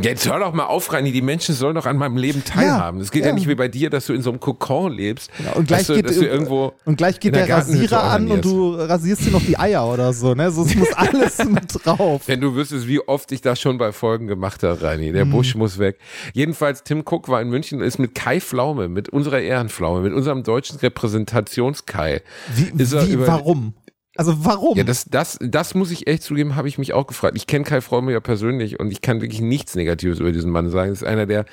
Jetzt 0.01 0.29
hör 0.29 0.39
doch 0.39 0.53
mal 0.53 0.65
auf, 0.65 0.91
Reini. 0.91 1.12
Die 1.12 1.21
Menschen 1.21 1.55
sollen 1.55 1.75
doch 1.75 1.86
an 1.86 1.97
meinem 1.97 2.17
Leben 2.17 2.43
teilhaben. 2.43 2.99
Es 2.99 3.12
geht 3.12 3.23
ja. 3.23 3.29
ja. 3.29 3.33
nicht 3.33 3.47
wie 3.47 3.55
bei 3.55 3.67
dir, 3.67 3.89
dass 3.89 4.05
du 4.05 4.13
in 4.13 4.21
so 4.21 4.29
einem 4.29 4.39
Kokon 4.39 4.93
lebst. 4.93 5.29
Und 5.55 5.67
gleich, 5.67 5.88
du, 5.88 5.95
geht, 5.95 6.10
irgendwo 6.12 6.73
und 6.86 6.97
gleich 6.97 7.19
geht 7.19 7.36
der, 7.36 7.47
Gartenhütte 7.47 7.95
Rasierer 7.95 8.12
an 8.12 8.31
und 8.31 8.45
du 8.45 8.75
rasierst 8.75 9.25
dir 9.25 9.31
noch 9.31 9.41
die 9.41 9.57
Eier 9.57 9.88
oder 9.88 10.13
so. 10.13 10.33
Ne? 10.33 10.51
So, 10.51 10.63
es 10.63 10.75
muss 10.75 10.93
alles 10.95 11.38
mit 11.45 11.86
drauf. 11.86 12.23
Wenn 12.27 12.41
du 12.41 12.55
wüsstest, 12.55 12.88
wie 12.88 12.99
oft 13.07 13.31
ich 13.31 13.41
das 13.41 13.60
schon 13.60 13.77
bei 13.77 13.91
Folgen 13.91 14.27
gemacht 14.27 14.63
habe, 14.63 14.81
Reini. 14.81 15.10
Mhm. 15.10 15.13
Der 15.13 15.25
Busch 15.25 15.55
muss 15.55 15.79
weg. 15.79 15.97
Jedenfalls, 16.33 16.83
Tim 16.83 17.03
Cook 17.05 17.29
war 17.29 17.41
in 17.41 17.49
München 17.49 17.79
und 17.79 17.86
ist 17.86 17.99
mit 17.99 18.15
Kai 18.15 18.39
Pflaume, 18.39 18.88
mit 18.88 19.10
unserer 19.10 19.39
Ehrenpflaume, 19.39 20.01
mit 20.01 20.13
unserem 20.13 20.43
deutschen 20.43 20.79
Repräsentationskai. 20.79 22.21
Wie, 22.55 22.71
wie 22.73 23.27
warum? 23.27 23.73
Also 24.17 24.45
warum? 24.45 24.77
Ja, 24.77 24.84
das, 24.84 25.06
das, 25.06 25.38
das 25.41 25.75
muss 25.75 25.91
ich 25.91 26.08
echt 26.08 26.23
zugeben, 26.23 26.56
habe 26.56 26.67
ich 26.67 26.77
mich 26.77 26.93
auch 26.93 27.08
gefragt. 27.08 27.38
Ich 27.38 27.47
kenne 27.47 27.63
Kai 27.63 27.82
Pflaume 27.82 28.12
ja 28.12 28.19
persönlich 28.19 28.80
und 28.80 28.91
ich 28.91 29.01
kann 29.01 29.21
wirklich 29.21 29.41
nichts 29.41 29.75
Negatives 29.75 30.19
über 30.19 30.32
diesen 30.32 30.51
Mann 30.51 30.69
sagen. 30.69 30.89
Das 30.89 31.01
ist 31.01 31.08
einer 31.08 31.25
der 31.25 31.45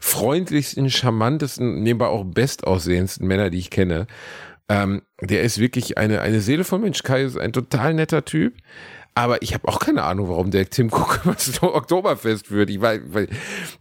freundlichsten, 0.00 0.90
charmantesten, 0.90 1.82
nebenbei 1.82 2.06
auch 2.06 2.24
bestaussehendsten 2.24 3.26
Männer, 3.26 3.50
die 3.50 3.58
ich 3.58 3.70
kenne. 3.70 4.06
Ähm, 4.68 5.02
der 5.20 5.42
ist 5.42 5.58
wirklich 5.58 5.98
eine, 5.98 6.20
eine 6.20 6.40
Seele 6.40 6.64
von 6.64 6.80
Mensch. 6.82 7.02
Kai 7.02 7.24
ist 7.24 7.38
ein 7.38 7.52
total 7.52 7.94
netter 7.94 8.24
Typ. 8.24 8.54
Aber 9.14 9.42
ich 9.42 9.54
habe 9.54 9.66
auch 9.66 9.80
keine 9.80 10.04
Ahnung, 10.04 10.28
warum 10.28 10.50
der 10.50 10.70
Tim 10.70 10.88
Cook 10.88 11.20
was 11.24 11.62
Oktoberfest 11.62 12.46
führt. 12.46 12.70
Ich 12.70 12.80
weiß, 12.80 13.00
weil 13.06 13.28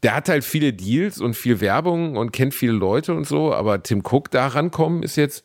der 0.02 0.15
hat 0.15 0.30
halt 0.30 0.43
viele 0.43 0.73
Deals 0.73 1.19
und 1.19 1.36
viel 1.36 1.62
Werbung 1.62 2.17
und 2.17 2.32
kennt 2.32 2.56
viele 2.56 2.73
Leute 2.73 3.13
und 3.13 3.28
so. 3.28 3.54
Aber 3.54 3.84
Tim 3.84 4.02
Cook 4.04 4.32
da 4.32 4.47
rankommen 4.47 5.04
ist 5.04 5.17
jetzt, 5.17 5.43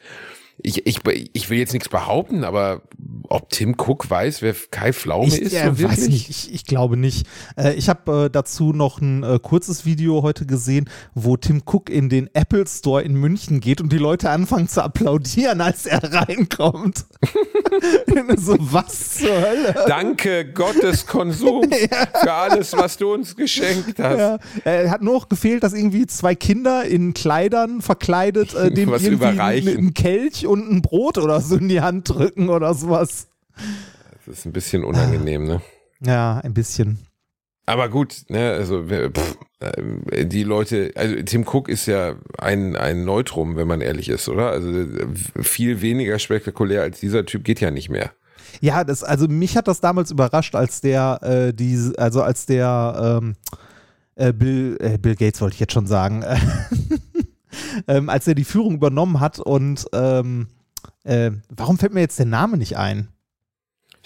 ich, 0.59 0.87
ich, 0.87 1.01
ich 1.33 1.51
will 1.51 1.59
jetzt 1.59 1.73
nichts 1.73 1.89
behaupten, 1.89 2.45
aber 2.45 2.83
ob 3.29 3.51
Tim 3.51 3.75
Cook 3.77 4.09
weiß, 4.09 4.43
wer 4.43 4.55
Kai 4.71 4.93
Pflaume 4.93 5.27
Ich 5.27 5.41
ist, 5.41 5.53
äh, 5.53 5.73
so 5.75 5.89
weiß 5.89 6.09
nicht, 6.09 6.31
ich, 6.31 6.55
ich 6.55 6.65
glaube 6.65 6.97
nicht. 6.97 7.27
Äh, 7.57 7.75
ich 7.75 7.89
habe 7.89 8.27
äh, 8.27 8.31
dazu 8.31 8.73
noch 8.73 9.01
ein 9.01 9.23
äh, 9.23 9.39
kurzes 9.43 9.85
Video 9.85 10.23
heute 10.23 10.47
gesehen, 10.47 10.89
wo 11.15 11.37
Tim 11.37 11.63
Cook 11.65 11.91
in 11.91 12.09
den 12.09 12.31
Apple 12.35 12.67
Store 12.67 13.03
in 13.03 13.15
München 13.15 13.61
geht 13.61 13.81
und 13.81 13.93
die 13.93 13.99
Leute 13.99 14.31
anfangen 14.31 14.69
zu 14.69 14.83
applaudieren, 14.83 15.61
als 15.61 15.87
er 15.87 16.03
reinkommt. 16.13 17.05
so, 18.37 18.57
was 18.61 19.15
zur 19.15 19.41
Hölle? 19.41 19.75
Danke 19.89 20.53
Gottes 20.53 21.07
Konsum 21.07 21.69
für 22.23 22.33
alles, 22.33 22.73
was 22.75 22.97
du 22.97 23.13
uns 23.13 23.35
geschenkt 23.35 23.99
hast. 23.99 24.19
Ja, 24.19 24.39
äh, 24.65 24.89
hat 24.89 25.03
nur 25.03 25.15
noch 25.15 25.29
gefehlt, 25.29 25.63
dass 25.63 25.73
irgendwie 25.73 26.07
zwei 26.07 26.35
Kinder 26.35 26.85
in 26.85 27.15
Kleidern 27.15 27.81
verkleidet 27.81 28.55
äh, 28.55 28.71
dem 28.71 28.91
Was 28.91 29.03
irgendwie 29.03 29.25
überreichen. 29.25 29.69
einen, 29.69 29.79
einen 29.79 29.95
Und 30.47 30.71
ein 30.71 30.83
Brot 30.83 31.19
oder 31.19 31.41
so 31.41 31.57
in 31.57 31.69
die 31.69 31.81
Hand 31.81 32.09
drücken 32.09 32.49
oder 32.49 32.75
sowas. 32.75 33.29
Das 34.27 34.39
ist 34.39 34.47
ein 34.47 34.53
bisschen 34.53 34.85
unangenehm, 34.85 35.45
ne? 35.45 35.61
Ja, 36.01 36.39
ein 36.39 36.55
bisschen. 36.55 36.99
Aber 37.67 37.89
gut, 37.89 38.25
ne, 38.29 38.53
also 38.53 38.85
pff, 38.85 39.39
äh, 39.61 40.27
die 40.27 40.45
Leute, 40.45 40.93
also 40.97 41.15
Tim 41.23 41.47
Cook 41.47 41.69
ist 41.69 41.87
ja 41.87 42.17
ein, 42.39 42.77
ein 42.77 43.05
Neutrum, 43.05 43.57
wenn 43.57 43.67
man 43.67 43.81
ehrlich 43.81 44.11
ist, 44.11 44.29
oder? 44.29 44.51
Also 44.51 44.71
viel 45.41 45.81
weniger 45.81 46.19
spektakulär 46.19 46.83
als 46.83 47.01
dieser 47.01 47.25
Typ 47.25 47.45
geht 47.45 47.61
ja 47.61 47.71
nicht 47.71 47.89
mehr. 47.89 48.13
Ja, 48.61 48.85
das, 48.85 49.03
also 49.03 49.29
mich 49.29 49.57
hat 49.57 49.67
das 49.67 49.81
damals 49.81 50.11
überrascht, 50.11 50.55
als 50.55 50.81
der, 50.81 51.21
äh, 51.23 51.55
die, 51.55 51.93
also 51.97 52.23
als 52.23 52.47
der 52.47 53.21
ähm, 53.23 53.35
äh, 54.17 54.33
Bill, 54.33 54.77
äh, 54.81 54.99
Bill 54.99 55.17
Gates 55.17 55.41
wollte 55.41 55.55
ich 55.55 55.61
jetzt 55.61 55.73
schon 55.73 55.87
sagen, 55.87 56.25
ähm, 57.89 58.09
als 58.09 58.27
er 58.27 58.35
die 58.35 58.45
Führung 58.45 58.75
übernommen 58.75 59.21
hat 59.21 59.39
und 59.41 59.87
ähm, 59.93 60.49
äh, 61.05 61.31
warum 61.49 61.79
fällt 61.79 61.95
mir 61.95 62.01
jetzt 62.01 62.19
der 62.19 62.27
Name 62.27 62.57
nicht 62.57 62.77
ein? 62.77 63.09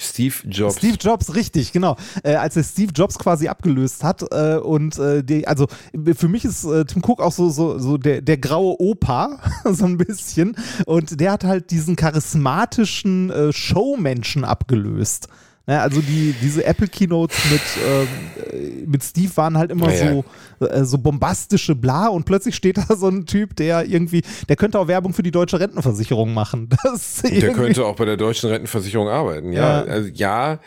Steve 0.00 0.34
Jobs. 0.48 0.76
Steve 0.76 0.96
Jobs, 0.98 1.34
richtig, 1.34 1.72
genau. 1.72 1.96
Äh, 2.22 2.36
als 2.36 2.56
er 2.56 2.62
Steve 2.62 2.92
Jobs 2.94 3.18
quasi 3.18 3.48
abgelöst 3.48 4.04
hat 4.04 4.24
äh, 4.30 4.56
und 4.56 4.96
äh, 4.98 5.24
die, 5.24 5.48
also 5.48 5.66
für 6.14 6.28
mich 6.28 6.44
ist 6.44 6.64
äh, 6.64 6.84
Tim 6.84 7.02
Cook 7.04 7.20
auch 7.20 7.32
so, 7.32 7.50
so, 7.50 7.78
so 7.78 7.98
der, 7.98 8.22
der 8.22 8.38
graue 8.38 8.80
Opa, 8.80 9.40
so 9.64 9.86
ein 9.86 9.98
bisschen. 9.98 10.56
Und 10.86 11.20
der 11.20 11.32
hat 11.32 11.42
halt 11.42 11.72
diesen 11.72 11.96
charismatischen 11.96 13.30
äh, 13.30 13.52
Showmenschen 13.52 14.44
abgelöst. 14.44 15.28
Ne, 15.68 15.78
also 15.82 16.00
die, 16.00 16.32
diese 16.42 16.64
Apple 16.64 16.88
Keynotes 16.88 17.36
mit, 17.50 17.60
ähm, 17.86 18.06
äh, 18.52 18.86
mit 18.86 19.04
Steve 19.04 19.30
waren 19.36 19.58
halt 19.58 19.70
immer 19.70 19.92
Ja, 19.92 20.04
ja. 20.06 20.22
so, 20.58 20.66
äh, 20.66 20.82
so 20.84 20.96
bombastische 20.96 21.74
Bla 21.74 22.08
und 22.08 22.24
plötzlich 22.24 22.56
steht 22.56 22.78
da 22.78 22.96
so 22.96 23.08
ein 23.08 23.26
Typ, 23.26 23.54
der 23.54 23.84
irgendwie, 23.84 24.22
der 24.48 24.56
könnte 24.56 24.78
auch 24.80 24.88
Werbung 24.88 25.12
für 25.12 25.22
die 25.22 25.30
deutsche 25.30 25.60
Rentenversicherung 25.60 26.32
machen. 26.32 26.70
Das 26.82 27.20
Der 27.22 27.52
könnte 27.52 27.84
auch 27.84 27.96
bei 27.96 28.06
der 28.06 28.16
deutschen 28.16 28.48
Rentenversicherung 28.48 29.08
arbeiten. 29.08 29.52
Ja, 29.52 29.84
Ja. 29.84 29.92
also 29.92 30.08
ja, 30.14 30.58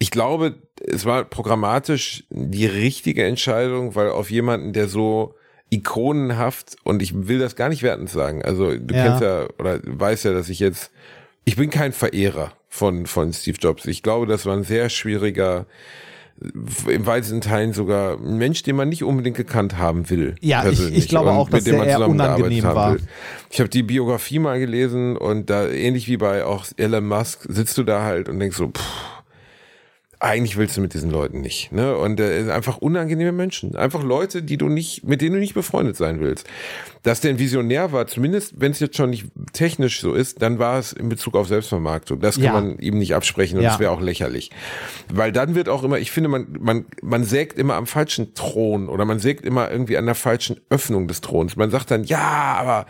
ich 0.00 0.10
glaube, 0.10 0.56
es 0.84 1.04
war 1.04 1.24
programmatisch 1.24 2.24
die 2.30 2.66
richtige 2.66 3.24
Entscheidung, 3.24 3.94
weil 3.94 4.10
auf 4.10 4.28
jemanden, 4.30 4.72
der 4.72 4.88
so 4.88 5.36
ikonenhaft 5.70 6.76
und 6.84 7.00
ich 7.02 7.28
will 7.28 7.38
das 7.38 7.54
gar 7.56 7.68
nicht 7.68 7.82
wertend 7.84 8.10
sagen. 8.10 8.42
Also 8.42 8.76
du 8.76 8.94
Ja. 8.94 9.02
kennst 9.04 9.20
ja 9.22 9.46
oder 9.58 9.78
weißt 9.84 10.24
ja, 10.24 10.32
dass 10.32 10.48
ich 10.48 10.58
jetzt 10.58 10.90
ich 11.48 11.56
bin 11.56 11.70
kein 11.70 11.92
Verehrer 11.92 12.52
von 12.68 13.06
von 13.06 13.32
Steve 13.32 13.56
Jobs. 13.60 13.86
Ich 13.86 14.02
glaube, 14.02 14.26
das 14.26 14.44
war 14.46 14.54
ein 14.56 14.64
sehr 14.64 14.88
schwieriger 14.90 15.66
im 16.86 17.04
weitesten 17.04 17.40
Teilen 17.40 17.72
sogar 17.72 18.16
ein 18.16 18.38
Mensch, 18.38 18.62
den 18.62 18.76
man 18.76 18.88
nicht 18.88 19.02
unbedingt 19.02 19.36
gekannt 19.36 19.76
haben 19.76 20.08
will. 20.08 20.36
Ja, 20.40 20.60
ich- 20.62 20.70
ich 20.72 20.78
persönlich 20.78 21.08
glaube 21.08 21.30
auch, 21.32 21.48
dass 21.50 21.64
mit 21.64 21.66
dem 21.66 21.70
der 21.72 21.78
man 21.80 21.88
eher 21.88 22.08
unangenehm 22.08 22.64
haben 22.64 22.74
war. 22.76 22.92
will. 22.94 23.00
Ich 23.50 23.58
habe 23.58 23.68
die 23.68 23.82
Biografie 23.82 24.38
mal 24.38 24.60
gelesen 24.60 25.16
und 25.16 25.50
da 25.50 25.66
ähnlich 25.66 26.06
wie 26.06 26.16
bei 26.16 26.44
auch 26.44 26.66
Elon 26.76 27.08
Musk 27.08 27.44
sitzt 27.48 27.76
du 27.76 27.82
da 27.82 28.02
halt 28.04 28.28
und 28.28 28.38
denkst 28.38 28.56
so, 28.56 28.68
pff, 28.68 28.82
eigentlich 30.20 30.56
willst 30.56 30.76
du 30.76 30.80
mit 30.80 30.94
diesen 30.94 31.10
Leuten 31.10 31.40
nicht, 31.40 31.70
ne? 31.70 31.96
Und 31.96 32.18
äh, 32.18 32.50
einfach 32.50 32.78
unangenehme 32.78 33.30
Menschen, 33.30 33.76
einfach 33.76 34.02
Leute, 34.02 34.42
die 34.42 34.56
du 34.56 34.68
nicht, 34.68 35.04
mit 35.04 35.20
denen 35.20 35.34
du 35.34 35.38
nicht 35.40 35.54
befreundet 35.54 35.96
sein 35.96 36.18
willst. 36.18 36.46
Dass 37.04 37.20
der 37.20 37.30
ein 37.30 37.38
Visionär 37.38 37.92
war, 37.92 38.08
zumindest 38.08 38.54
wenn 38.60 38.72
es 38.72 38.80
jetzt 38.80 38.96
schon 38.96 39.10
nicht 39.10 39.26
technisch 39.52 40.00
so 40.00 40.14
ist, 40.14 40.42
dann 40.42 40.58
war 40.58 40.78
es 40.80 40.92
in 40.92 41.08
Bezug 41.08 41.36
auf 41.36 41.46
Selbstvermarktung. 41.46 42.18
Das 42.18 42.34
kann 42.34 42.44
Ja. 42.44 42.52
man 42.52 42.78
ihm 42.80 42.98
nicht 42.98 43.14
absprechen 43.14 43.58
und 43.58 43.64
Ja. 43.64 43.70
das 43.70 43.78
wäre 43.78 43.92
auch 43.92 44.00
lächerlich, 44.00 44.50
weil 45.12 45.30
dann 45.30 45.54
wird 45.54 45.68
auch 45.68 45.84
immer, 45.84 45.98
ich 45.98 46.10
finde, 46.10 46.28
man 46.28 46.48
man 46.58 46.86
man 47.00 47.22
sägt 47.22 47.56
immer 47.56 47.74
am 47.74 47.86
falschen 47.86 48.34
Thron 48.34 48.88
oder 48.88 49.04
man 49.04 49.20
sägt 49.20 49.46
immer 49.46 49.70
irgendwie 49.70 49.96
an 49.98 50.06
der 50.06 50.16
falschen 50.16 50.60
Öffnung 50.68 51.06
des 51.06 51.20
Throns. 51.20 51.54
Man 51.54 51.70
sagt 51.70 51.92
dann, 51.92 52.02
ja, 52.02 52.56
aber 52.58 52.86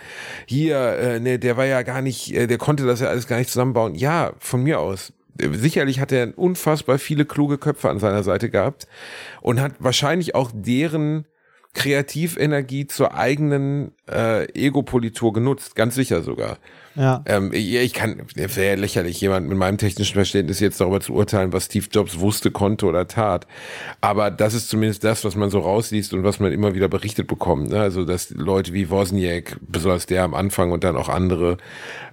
hier, 0.46 0.78
äh, 0.98 1.20
ne, 1.20 1.38
der 1.38 1.58
war 1.58 1.66
ja 1.66 1.82
gar 1.82 2.00
nicht, 2.00 2.34
äh, 2.34 2.46
der 2.46 2.56
konnte 2.58 2.86
das 2.86 3.00
ja 3.00 3.08
alles 3.08 3.26
gar 3.26 3.36
nicht 3.38 3.50
zusammenbauen. 3.50 3.94
Ja, 3.94 4.32
von 4.38 4.62
mir 4.62 4.80
aus. 4.80 5.12
Sicherlich 5.40 6.00
hat 6.00 6.12
er 6.12 6.36
unfassbar 6.36 6.98
viele 6.98 7.24
kluge 7.24 7.58
Köpfe 7.58 7.90
an 7.90 8.00
seiner 8.00 8.22
Seite 8.22 8.50
gehabt 8.50 8.86
und 9.40 9.60
hat 9.60 9.74
wahrscheinlich 9.78 10.34
auch 10.34 10.50
deren 10.52 11.26
Kreativenergie 11.74 12.86
zur 12.86 13.14
eigenen 13.14 13.92
äh, 14.10 14.50
Ego-Politur 14.52 15.32
genutzt, 15.32 15.76
ganz 15.76 15.94
sicher 15.94 16.22
sogar. 16.22 16.58
Ja. 16.98 17.22
Ähm, 17.26 17.52
ich 17.52 17.94
kann, 17.94 18.22
wäre 18.34 18.74
lächerlich, 18.74 19.20
jemand 19.20 19.48
mit 19.48 19.56
meinem 19.56 19.78
technischen 19.78 20.14
Verständnis 20.14 20.58
jetzt 20.58 20.80
darüber 20.80 21.00
zu 21.00 21.14
urteilen, 21.14 21.52
was 21.52 21.66
Steve 21.66 21.86
Jobs 21.92 22.18
wusste, 22.18 22.50
konnte 22.50 22.86
oder 22.86 23.06
tat. 23.06 23.46
Aber 24.00 24.32
das 24.32 24.52
ist 24.52 24.68
zumindest 24.68 25.04
das, 25.04 25.24
was 25.24 25.36
man 25.36 25.48
so 25.48 25.60
rausliest 25.60 26.12
und 26.12 26.24
was 26.24 26.40
man 26.40 26.50
immer 26.52 26.74
wieder 26.74 26.88
berichtet 26.88 27.28
bekommt. 27.28 27.70
Ne? 27.70 27.80
Also, 27.80 28.04
dass 28.04 28.30
Leute 28.30 28.72
wie 28.72 28.90
Wozniak, 28.90 29.58
besonders 29.60 30.06
der 30.06 30.24
am 30.24 30.34
Anfang 30.34 30.72
und 30.72 30.82
dann 30.82 30.96
auch 30.96 31.08
andere, 31.08 31.58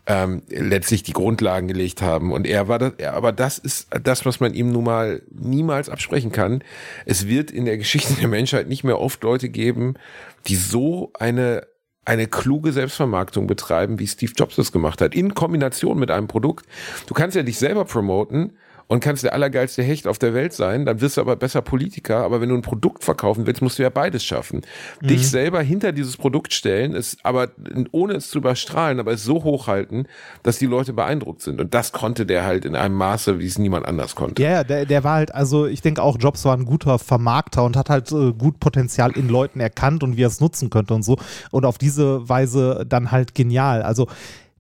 ähm, 0.06 0.44
letztlich 0.50 1.02
die 1.02 1.14
Grundlagen 1.14 1.68
gelegt 1.68 2.04
haben. 2.04 2.32
Und 2.32 2.46
er 2.46 2.68
war 2.68 2.78
das, 2.78 2.94
er, 3.00 3.14
aber 3.14 3.32
das 3.32 3.58
ist 3.58 3.88
das, 4.04 4.24
was 4.24 4.40
man 4.40 4.54
ihm 4.54 4.72
nun 4.72 4.84
mal 4.84 5.24
niemals 5.32 5.90
absprechen 5.90 6.32
kann. 6.32 6.64
Es 7.08 7.28
wird 7.28 7.50
in 7.50 7.66
der 7.66 7.80
Geschichte 7.80 8.14
der 8.14 8.28
Menschheit 8.28 8.68
nicht 8.68 8.84
mehr 8.84 9.00
oft 9.00 9.24
Leute 9.24 9.50
geben, 9.50 9.96
die 10.46 10.56
so 10.56 11.12
eine 11.16 11.66
eine 12.06 12.28
kluge 12.28 12.72
Selbstvermarktung 12.72 13.48
betreiben, 13.48 14.00
wie 14.00 14.08
Steve 14.08 14.32
Jobs 14.36 14.56
das 14.56 14.72
gemacht 14.72 15.02
hat, 15.02 15.16
in 15.16 15.34
Kombination 15.34 15.98
mit 15.98 16.12
einem 16.12 16.28
Produkt. 16.28 16.66
Du 17.08 17.14
kannst 17.14 17.36
ja 17.36 17.44
dich 17.44 17.58
selber 17.58 17.86
promoten 17.86 18.52
und 18.88 19.00
kannst 19.00 19.24
der 19.24 19.34
allergeilste 19.34 19.84
Hecht 19.84 20.08
auf 20.08 20.20
der 20.20 20.34
Welt 20.34 20.54
sein, 20.54 20.86
dann 20.86 21.02
wirst 21.02 21.18
du 21.18 21.22
aber 21.22 21.36
besser 21.36 21.62
Politiker, 21.62 22.24
aber 22.24 22.42
wenn 22.42 22.50
du 22.50 22.56
ein 22.56 22.62
Produkt 22.62 23.04
verkaufen 23.04 23.48
willst, 23.48 23.62
musst 23.62 23.80
du 23.80 23.84
ja 23.84 23.90
beides 23.90 24.24
schaffen. 24.24 24.62
Dich 25.02 25.30
selber 25.30 25.62
hinter 25.62 25.92
dieses 25.92 26.18
Produkt 26.18 26.54
stellen, 26.54 26.94
es 26.96 27.18
aber 27.24 27.50
ohne 27.92 28.14
es 28.14 28.30
zu 28.30 28.38
überstrahlen, 28.38 29.00
aber 29.00 29.14
es 29.14 29.24
so 29.24 29.44
hochhalten, 29.44 30.08
dass 30.44 30.60
die 30.60 30.68
Leute 30.68 30.94
beeindruckt 30.94 31.42
sind. 31.42 31.60
Und 31.60 31.74
das 31.74 31.92
konnte 31.92 32.26
der 32.26 32.46
halt 32.46 32.66
in 32.66 32.76
einem 32.76 32.96
Maße, 32.96 33.40
wie 33.40 33.48
es 33.48 33.58
niemand 33.58 33.88
anders 33.88 34.16
konnte. 34.16 34.42
Ja, 34.42 34.52
ja, 34.52 34.64
der, 34.64 34.86
der 34.86 35.04
war 35.04 35.16
halt, 35.16 35.34
also 35.34 35.66
ich 35.66 35.82
denke 35.82 36.04
auch, 36.04 36.18
Jobs 36.20 36.46
war 36.46 36.56
ein 36.56 36.66
guter 36.66 37.00
Vermarkter 37.00 37.64
und 37.64 37.76
hat 37.76 37.90
halt 37.90 38.12
äh, 38.12 38.34
gut 38.34 38.60
Potenzial 38.60 39.12
in 39.12 39.30
Leuten 39.30 39.60
erkannt 39.60 40.04
und 40.04 40.18
wie 40.18 40.24
er 40.24 40.28
es 40.28 40.40
nutzen 40.40 40.70
könnte 40.70 40.94
und 40.94 41.04
so. 41.04 41.18
Und 41.52 41.66
auf 41.66 41.78
diese 41.78 42.28
Weise 42.30 42.86
dann 42.88 43.12
halt 43.12 43.34
genial. 43.34 43.82
Also 43.82 44.08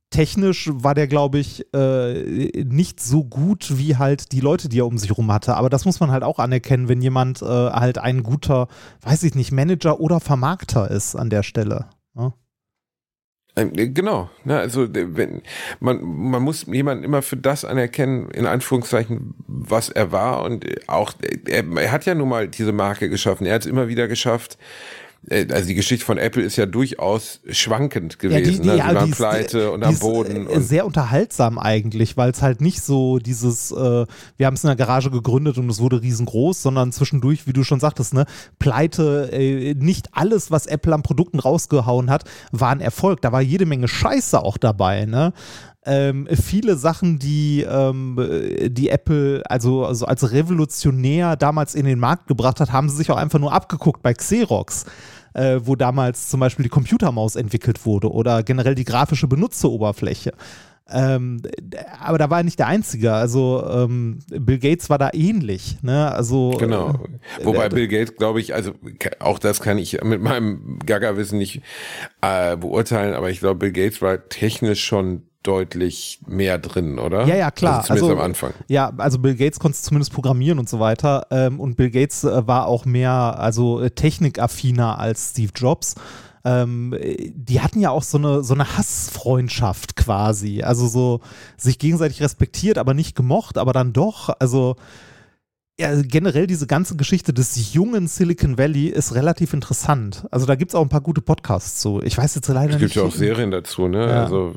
technisch 0.10 0.70
war 0.72 0.94
der, 0.94 1.08
glaube 1.08 1.39
ich, 1.39 1.65
äh, 1.74 2.63
nicht 2.63 3.00
so 3.00 3.24
gut 3.24 3.78
wie 3.78 3.98
halt 3.98 4.32
die 4.32 4.39
Leute, 4.39 4.70
die 4.70 4.80
er 4.80 4.88
um 4.88 4.98
sich 4.98 5.18
rum 5.18 5.32
hatte. 5.32 5.56
Aber 5.56 5.70
das 5.70 5.86
muss 5.86 6.00
man 6.00 6.12
halt 6.12 6.24
auch 6.24 6.39
anerkennen, 6.39 6.88
wenn 6.88 7.02
jemand 7.02 7.41
äh, 7.41 7.46
halt 7.46 7.98
ein 7.98 8.24
guter, 8.24 8.68
weiß 9.02 9.24
ich 9.24 9.36
nicht, 9.36 9.52
Manager 9.52 10.00
oder 10.00 10.20
Vermarkter 10.20 10.89
ist 10.89 11.15
an 11.15 11.30
der 11.30 11.44
Stelle. 11.44 11.88
ne? 12.13 12.34
Ähm, 13.58 13.72
Genau, 13.94 14.30
ne, 14.44 14.60
also 14.60 14.86
der- 14.86 15.15
wenn 15.15 15.41
man 15.80 16.02
man 16.04 16.44
muss 16.44 16.65
jemanden 16.65 17.04
immer 17.06 17.22
für 17.22 17.38
das 17.38 17.63
anerkennen 17.63 18.30
in 18.32 18.46
Anführungszeichen, 18.46 19.34
was 19.48 19.89
er 19.89 20.12
war 20.12 20.44
und 20.44 20.65
auch 20.88 21.13
er, 21.48 21.63
er 21.78 21.91
hat 21.91 22.06
ja 22.06 22.15
nun 22.15 22.30
mal 22.30 22.48
diese 22.50 22.74
Marke 22.74 23.10
geschaffen. 23.10 23.46
Er 23.48 23.56
hat 23.56 23.62
es 23.62 23.68
immer 23.72 23.88
wieder 23.88 24.08
geschafft. 24.10 24.58
Äh, 25.30 25.48
Also 25.52 25.68
die 25.68 25.76
Geschichte 25.76 26.06
von 26.06 26.18
Apple 26.18 26.44
ist 26.44 26.56
ja 26.56 26.66
durchaus 26.66 27.40
schwankend 27.50 28.20
gewesen. 28.20 28.66
ne? 28.66 28.74
Sie 28.74 28.80
waren 28.80 29.10
ist- 29.10 29.16
pleite 29.18 29.72
und 29.72 29.82
die 29.82 29.88
am 29.88 29.94
ist, 29.94 30.00
Boden. 30.00 30.48
äh, 30.48 30.50
Und, 30.56 30.62
sehr 30.64 30.86
unterhaltsam 30.86 31.58
eigentlich, 31.58 32.16
weil 32.18 32.32
es 32.32 32.42
halt 32.42 32.62
nicht 32.62 32.82
so 32.82 33.20
dieses, 33.20 33.72
äh, 33.72 34.06
wir 34.38 34.46
haben 34.46 34.54
es 34.56 34.64
in 34.64 34.68
der 34.68 34.76
Garage 34.76 35.10
gegründet 35.12 35.58
und 35.58 35.70
es 35.70 35.80
wurde 35.80 36.02
riesengroß, 36.02 36.62
sondern 36.62 36.92
zwischendurch, 36.92 37.48
wie 37.48 37.54
du 37.54 37.64
schon 37.64 37.80
sagtest, 37.80 38.14
ne, 38.14 38.26
Pleite, 38.60 39.30
äh, 39.32 39.74
nicht 39.76 40.10
alles, 40.14 40.52
was 40.52 40.66
Apple 40.68 40.94
an 40.94 41.02
Produkten 41.04 41.40
rausgehauen 41.40 42.10
hat, 42.10 42.24
war 42.52 42.70
ein 42.72 42.82
Erfolg. 42.82 43.22
Da 43.22 43.32
war 43.32 43.42
jede 43.42 43.66
Menge 43.66 43.88
Scheiße 43.88 44.42
auch 44.42 44.58
dabei, 44.58 45.06
ne? 45.06 45.34
Ähm, 45.88 46.28
viele 46.32 46.78
Sachen, 46.78 47.20
die, 47.20 47.62
ähm, 47.62 48.18
die 48.70 48.90
Apple 48.90 49.44
also, 49.48 49.86
also 49.86 50.08
als 50.08 50.32
revolutionär 50.32 51.36
damals 51.36 51.76
in 51.76 51.86
den 51.86 52.00
Markt 52.00 52.26
gebracht 52.28 52.60
hat, 52.60 52.72
haben 52.72 52.90
sie 52.90 52.96
sich 52.96 53.12
auch 53.12 53.18
einfach 53.18 53.38
nur 53.38 53.54
abgeguckt 53.54 54.02
bei 54.02 54.14
Xerox 54.16 54.86
äh, 55.36 55.60
wo 55.63 55.76
damals 55.76 56.30
zum 56.30 56.39
Beispiel 56.39 56.63
die 56.63 56.69
Computermaus 56.69 57.36
entwickelt 57.36 57.86
wurde 57.86 58.12
oder 58.12 58.41
generell 58.43 58.76
die 58.76 58.86
grafische 58.86 59.28
Benutzeroberfläche. 59.28 60.34
Ähm, 60.88 61.41
aber 62.00 62.19
da 62.19 62.30
war 62.30 62.39
er 62.39 62.43
nicht 62.43 62.60
der 62.60 62.67
Einzige. 62.67 63.13
Also 63.13 63.65
ähm, 63.67 64.19
Bill 64.30 64.60
Gates 64.60 64.89
war 64.89 65.00
da 65.00 65.10
ähnlich. 65.13 65.78
Ne? 65.82 66.12
Also 66.12 66.52
Genau. 66.60 66.91
äh, 67.39 67.45
Wobei 67.45 67.69
Bill 67.69 67.88
Gates, 67.88 68.15
glaube 68.15 68.39
ich, 68.39 68.54
also 68.54 68.74
auch 69.19 69.39
das 69.39 69.62
kann 69.62 69.80
ich 69.80 70.02
mit 70.04 70.21
meinem 70.21 70.78
Gaga-Wissen 70.86 71.39
nicht 71.39 71.62
äh, 72.21 72.56
beurteilen, 72.56 73.15
aber 73.15 73.32
ich 73.32 73.39
glaube, 73.39 73.56
Bill 73.56 73.71
Gates 73.71 74.02
war 74.02 74.30
technisch 74.30 74.86
schon 74.86 75.24
deutlich 75.45 76.19
mehr 76.27 76.58
drin, 76.58 76.99
oder? 76.99 77.25
Ja, 77.25 77.36
ja, 77.36 77.51
klar. 77.51 77.77
Also 77.77 77.88
zumindest 77.88 78.10
Also, 78.10 78.19
am 78.19 78.25
Anfang. 78.25 78.53
Ja, 78.67 78.91
also 78.97 79.19
Bill 79.19 79.36
Gates 79.36 79.60
konnte 79.60 79.77
zumindest 79.77 80.13
programmieren 80.13 80.60
und 80.60 80.69
so 80.69 80.79
weiter. 80.79 81.27
Ähm, 81.31 81.60
und 81.60 81.75
Bill 81.75 81.91
Gates 81.91 82.23
äh, 82.23 82.47
war 82.47 82.67
auch 82.67 82.86
mehr, 82.86 83.12
also 83.12 83.81
äh, 83.81 83.91
technikaffiner 83.91 84.99
als 84.99 85.31
Steve 85.31 85.51
Jobs. 85.55 85.95
Ähm, 86.43 86.93
äh, 86.93 87.31
die 87.36 87.62
hatten 87.62 87.79
ja 87.79 87.89
auch 87.89 88.03
so 88.03 88.17
eine, 88.17 88.43
so 88.43 88.53
eine 88.53 88.77
Hassfreundschaft 88.77 89.95
quasi. 89.95 90.62
Also 90.63 90.88
so 90.88 91.21
sich 91.58 91.79
gegenseitig 91.79 92.21
respektiert, 92.21 92.77
aber 92.77 92.93
nicht 92.93 93.15
gemocht, 93.15 93.58
aber 93.58 93.73
dann 93.73 93.93
doch. 93.93 94.29
Also 94.39 94.75
ja, 95.78 96.02
generell 96.02 96.48
diese 96.48 96.68
ganze 96.68 96.96
Geschichte 96.96 97.34
des 97.34 97.74
jungen 97.74 98.08
Silicon 98.08 98.58
Valley 98.58 98.88
ist 98.88 99.14
relativ 99.14 99.54
interessant. 99.54 100.26
Also 100.32 100.46
da 100.46 100.56
gibt 100.56 100.72
es 100.72 100.76
auch 100.76 100.82
ein 100.82 100.90
paar 100.90 101.02
gute 101.02 101.22
Podcasts 101.22 101.82
zu. 101.82 102.02
Ich 102.02 102.18
weiß 102.18 102.36
jetzt 102.36 102.48
leider 102.48 102.74
Es 102.74 102.80
gibt 102.80 102.82
nicht. 102.82 102.96
ja 102.96 103.04
auch 103.04 103.12
Serien 103.12 103.52
dazu, 103.52 103.88
ne? 103.88 104.08
Ja. 104.08 104.24
Also, 104.24 104.54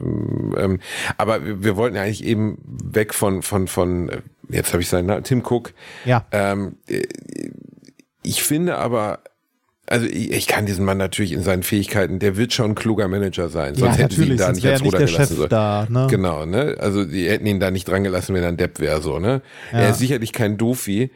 ähm, 0.57 0.79
aber 1.17 1.45
wir 1.45 1.65
wir 1.65 1.77
wollten 1.77 1.97
ja 1.97 2.03
eigentlich 2.03 2.25
eben 2.25 2.59
weg 2.65 3.15
von 3.15 3.43
von 3.43 3.67
von 3.67 4.09
äh, 4.09 4.23
jetzt 4.49 4.73
habe 4.73 4.83
ich 4.83 4.89
seinen 4.89 5.07
Namen, 5.07 5.25
Tim 5.25 5.43
Cook. 5.45 5.75
Ja. 6.05 6.25
Ähm, 6.31 6.77
äh, 6.87 7.03
ich 8.23 8.43
finde 8.43 8.77
aber, 8.77 9.21
also 9.89 10.07
ich, 10.07 10.31
ich 10.33 10.47
kann 10.47 10.67
diesen 10.67 10.85
Mann 10.85 10.99
natürlich 10.99 11.33
in 11.33 11.43
seinen 11.43 11.63
Fähigkeiten, 11.63 12.19
der 12.19 12.37
wird 12.37 12.53
schon 12.53 12.73
ein 12.73 12.75
kluger 12.75 13.09
Manager 13.09 13.49
sein, 13.49 13.75
Ja, 13.75 13.81
sonst 13.87 13.99
hätten 13.99 14.15
sie 14.15 14.25
ihn 14.29 14.37
da 14.37 14.53
nicht 14.53 14.67
als 14.67 14.81
nicht 14.81 14.87
Ruder 14.87 14.99
der 14.99 15.07
gelassen. 15.07 15.29
Chef 15.29 15.37
sollen. 15.39 15.49
da, 15.51 15.87
ne? 15.89 16.07
Genau, 16.11 16.45
ne? 16.47 16.77
Also 16.79 17.05
die 17.05 17.29
hätten 17.29 17.47
ihn 17.47 17.61
da 17.61 17.71
nicht 17.71 17.89
dran 17.89 18.05
gelassen, 18.05 18.35
wenn 18.35 18.43
er 18.43 18.49
ein 18.51 18.57
Depp 18.57 18.81
wäre, 18.81 19.01
so, 19.01 19.19
ne? 19.19 19.43
Ja. 19.73 19.79
Er 19.81 19.91
ist 19.91 19.99
sicherlich 19.99 20.33
kein 20.33 20.57
Doofi. 20.59 21.11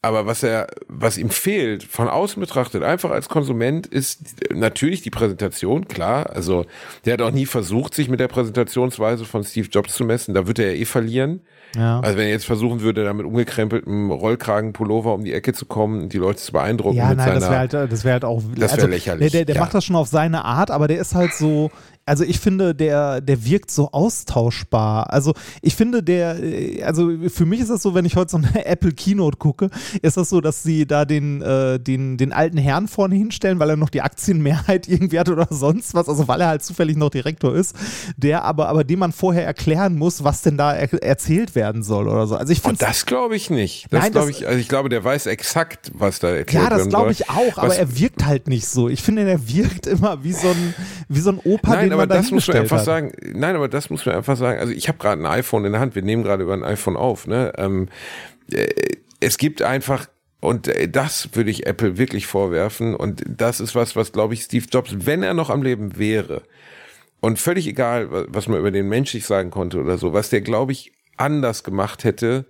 Aber 0.00 0.26
was 0.26 0.44
er, 0.44 0.68
was 0.86 1.18
ihm 1.18 1.28
fehlt, 1.28 1.82
von 1.82 2.08
außen 2.08 2.38
betrachtet, 2.38 2.84
einfach 2.84 3.10
als 3.10 3.28
Konsument, 3.28 3.84
ist 3.86 4.36
natürlich 4.54 5.02
die 5.02 5.10
Präsentation, 5.10 5.88
klar. 5.88 6.30
Also, 6.30 6.66
der 7.04 7.14
hat 7.14 7.22
auch 7.22 7.32
nie 7.32 7.46
versucht, 7.46 7.94
sich 7.94 8.08
mit 8.08 8.20
der 8.20 8.28
Präsentationsweise 8.28 9.24
von 9.24 9.42
Steve 9.42 9.66
Jobs 9.68 9.94
zu 9.94 10.04
messen. 10.04 10.34
Da 10.34 10.46
wird 10.46 10.60
er 10.60 10.72
ja 10.72 10.80
eh 10.80 10.84
verlieren. 10.84 11.40
Ja. 11.74 11.98
Also, 11.98 12.16
wenn 12.16 12.26
er 12.26 12.30
jetzt 12.30 12.46
versuchen 12.46 12.80
würde, 12.80 13.02
da 13.02 13.12
mit 13.12 13.26
umgekrempeltem 13.26 14.12
Rollkragenpullover 14.12 15.14
um 15.14 15.24
die 15.24 15.32
Ecke 15.34 15.52
zu 15.52 15.66
kommen 15.66 16.02
und 16.04 16.12
die 16.12 16.18
Leute 16.18 16.38
zu 16.38 16.52
beeindrucken 16.52 16.96
Ja, 16.96 17.08
mit 17.08 17.18
nein, 17.18 17.26
seiner. 17.26 17.40
das 17.40 17.50
wäre 17.50 17.58
halt, 17.58 17.92
das 17.92 18.04
wäre 18.04 18.12
halt 18.12 18.24
auch. 18.24 18.40
Das 18.54 18.76
wär 18.76 18.86
lächerlich, 18.86 19.32
Der, 19.32 19.40
der, 19.40 19.44
der 19.46 19.54
ja. 19.56 19.60
macht 19.62 19.74
das 19.74 19.84
schon 19.84 19.96
auf 19.96 20.06
seine 20.06 20.44
Art, 20.44 20.70
aber 20.70 20.86
der 20.86 21.00
ist 21.00 21.16
halt 21.16 21.34
so. 21.34 21.72
Also 22.08 22.24
ich 22.24 22.40
finde, 22.40 22.74
der, 22.74 23.20
der 23.20 23.44
wirkt 23.44 23.70
so 23.70 23.92
austauschbar. 23.92 25.12
Also 25.12 25.34
ich 25.62 25.76
finde, 25.76 26.02
der, 26.02 26.42
äh, 26.42 26.82
also 26.82 27.10
für 27.28 27.46
mich 27.46 27.60
ist 27.60 27.70
das 27.70 27.82
so, 27.82 27.94
wenn 27.94 28.04
ich 28.04 28.16
heute 28.16 28.30
so 28.30 28.38
eine 28.38 28.64
Apple 28.66 28.92
Keynote 28.92 29.36
gucke, 29.36 29.70
ist 30.02 30.16
das 30.16 30.30
so, 30.30 30.40
dass 30.40 30.62
sie 30.62 30.86
da 30.86 31.04
den, 31.04 31.42
äh, 31.42 31.78
den, 31.78 32.16
den 32.16 32.32
alten 32.32 32.58
Herrn 32.58 32.88
vorne 32.88 33.14
hinstellen, 33.14 33.58
weil 33.58 33.70
er 33.70 33.76
noch 33.76 33.90
die 33.90 34.02
Aktienmehrheit 34.02 34.88
irgendwie 34.88 35.18
hat 35.18 35.28
oder 35.28 35.46
sonst 35.50 35.94
was, 35.94 36.08
also 36.08 36.28
weil 36.28 36.40
er 36.40 36.48
halt 36.48 36.62
zufällig 36.62 36.96
noch 36.96 37.10
Direktor 37.10 37.54
ist, 37.54 37.76
der 38.16 38.44
aber, 38.44 38.68
aber 38.68 38.84
dem 38.84 38.98
man 39.00 39.12
vorher 39.12 39.44
erklären 39.44 39.96
muss, 39.96 40.24
was 40.24 40.42
denn 40.42 40.56
da 40.56 40.72
er 40.72 40.92
erzählt 41.02 41.54
werden 41.54 41.82
soll 41.82 42.08
oder 42.08 42.26
so. 42.26 42.36
Also 42.36 42.52
ich 42.52 42.58
Und 42.64 42.78
finde 42.78 42.84
das 42.84 43.06
glaube 43.06 43.36
ich 43.36 43.50
nicht. 43.50 43.86
Das 43.90 44.02
Nein, 44.02 44.12
glaube 44.12 44.30
ich, 44.30 44.46
also 44.46 44.58
ich 44.58 44.68
glaube, 44.68 44.88
der 44.88 45.04
weiß 45.04 45.26
exakt, 45.26 45.90
was 45.94 46.18
da 46.18 46.28
erklärt 46.28 46.64
Ja, 46.64 46.70
das 46.70 46.88
glaube 46.88 47.12
ich 47.12 47.28
auch, 47.28 47.58
aber 47.58 47.76
er 47.76 47.98
wirkt 47.98 48.24
halt 48.24 48.48
nicht 48.48 48.66
so. 48.66 48.88
Ich 48.88 49.02
finde, 49.02 49.28
er 49.28 49.48
wirkt 49.48 49.86
immer 49.86 50.24
wie 50.24 50.32
so 50.32 50.48
ein, 50.48 50.74
wie 51.08 51.20
so 51.20 51.30
ein 51.30 51.38
Opa, 51.44 51.74
Nein, 51.74 51.90
den 51.90 51.97
aber 52.04 52.14
das 52.14 52.30
muss 52.30 52.48
man 52.48 52.56
einfach 52.58 52.78
hat. 52.78 52.84
sagen. 52.84 53.12
Nein, 53.34 53.56
aber 53.56 53.68
das 53.68 53.90
muss 53.90 54.06
man 54.06 54.14
einfach 54.14 54.36
sagen. 54.36 54.58
Also 54.58 54.72
ich 54.72 54.88
habe 54.88 54.98
gerade 54.98 55.22
ein 55.22 55.26
iPhone 55.26 55.64
in 55.64 55.72
der 55.72 55.80
Hand. 55.80 55.94
Wir 55.94 56.02
nehmen 56.02 56.22
gerade 56.22 56.42
über 56.42 56.54
ein 56.54 56.64
iPhone 56.64 56.96
auf. 56.96 57.26
Ne? 57.26 57.52
Ähm, 57.56 57.88
äh, 58.52 58.66
es 59.20 59.38
gibt 59.38 59.62
einfach 59.62 60.08
und 60.40 60.68
äh, 60.68 60.88
das 60.88 61.30
würde 61.32 61.50
ich 61.50 61.66
Apple 61.66 61.98
wirklich 61.98 62.26
vorwerfen. 62.26 62.94
Und 62.94 63.22
das 63.26 63.60
ist 63.60 63.74
was, 63.74 63.96
was 63.96 64.12
glaube 64.12 64.34
ich 64.34 64.42
Steve 64.42 64.66
Jobs, 64.70 64.94
wenn 65.06 65.22
er 65.22 65.34
noch 65.34 65.50
am 65.50 65.62
Leben 65.62 65.98
wäre, 65.98 66.42
und 67.20 67.40
völlig 67.40 67.66
egal, 67.66 68.12
wa- 68.12 68.26
was 68.28 68.46
man 68.46 68.60
über 68.60 68.70
den 68.70 68.88
menschlich 68.88 69.26
sagen 69.26 69.50
konnte 69.50 69.80
oder 69.80 69.98
so, 69.98 70.12
was 70.12 70.30
der 70.30 70.40
glaube 70.40 70.70
ich 70.70 70.92
anders 71.16 71.64
gemacht 71.64 72.04
hätte, 72.04 72.44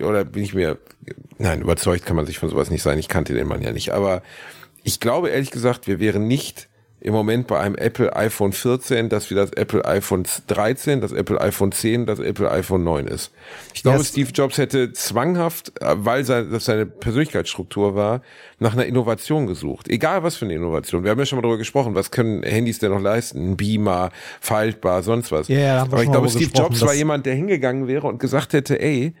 oder 0.00 0.24
bin 0.24 0.42
ich 0.42 0.54
mir, 0.54 0.78
nein, 1.38 1.60
überzeugt 1.60 2.06
kann 2.06 2.16
man 2.16 2.26
sich 2.26 2.38
von 2.38 2.48
sowas 2.48 2.70
nicht 2.70 2.82
sein. 2.82 2.98
Ich 2.98 3.08
kannte 3.08 3.34
den 3.34 3.46
Mann 3.46 3.60
ja 3.62 3.72
nicht. 3.72 3.90
Aber 3.92 4.22
ich 4.82 4.98
glaube 5.00 5.28
ehrlich 5.28 5.50
gesagt, 5.50 5.86
wir 5.86 6.00
wären 6.00 6.26
nicht 6.26 6.68
im 7.02 7.12
Moment 7.12 7.46
bei 7.48 7.58
einem 7.58 7.74
Apple 7.74 8.14
iPhone 8.14 8.52
14, 8.52 9.08
das 9.08 9.28
wie 9.30 9.34
das 9.34 9.50
Apple 9.52 9.84
iPhone 9.84 10.24
13, 10.46 11.00
das 11.00 11.10
Apple 11.12 11.40
iPhone 11.40 11.72
10, 11.72 12.06
das 12.06 12.18
Apple 12.20 12.50
iPhone 12.50 12.84
9 12.84 13.06
ist. 13.08 13.32
Ich 13.74 13.82
glaube, 13.82 13.96
Ja, 13.98 14.00
es- 14.02 14.08
Steve 14.10 14.30
Jobs 14.32 14.56
hätte 14.58 14.92
zwanghaft, 14.92 15.72
äh, 15.82 15.94
weil 15.98 16.24
das 16.24 16.64
seine 16.64 16.86
Persönlichkeitsstruktur 16.86 17.94
war, 17.94 18.22
nach 18.58 18.72
einer 18.74 18.86
Innovation 18.86 19.46
gesucht. 19.46 19.88
Egal 19.90 20.22
was 20.22 20.36
für 20.36 20.44
eine 20.44 20.54
Innovation. 20.54 21.02
Wir 21.04 21.10
haben 21.10 21.18
ja 21.18 21.26
schon 21.26 21.36
mal 21.38 21.42
darüber 21.42 21.58
gesprochen, 21.58 21.94
was 21.94 22.10
können 22.10 22.42
Handys 22.42 22.78
denn 22.78 22.90
noch 22.92 23.00
leisten? 23.00 23.52
Ein 23.52 23.56
Beamer, 23.56 24.10
faltbar, 24.40 25.02
sonst 25.02 25.32
was. 25.32 25.48
Ja, 25.48 25.56
wir 25.56 25.80
Aber 25.82 26.02
ich 26.02 26.10
glaube, 26.10 26.28
Steve 26.28 26.50
Jobs 26.54 26.80
war 26.82 26.94
jemand, 26.94 27.26
der 27.26 27.34
hingegangen 27.34 27.88
wäre 27.88 28.06
und 28.06 28.18
gesagt 28.20 28.52
hätte, 28.52 28.80
ey, 28.80 29.14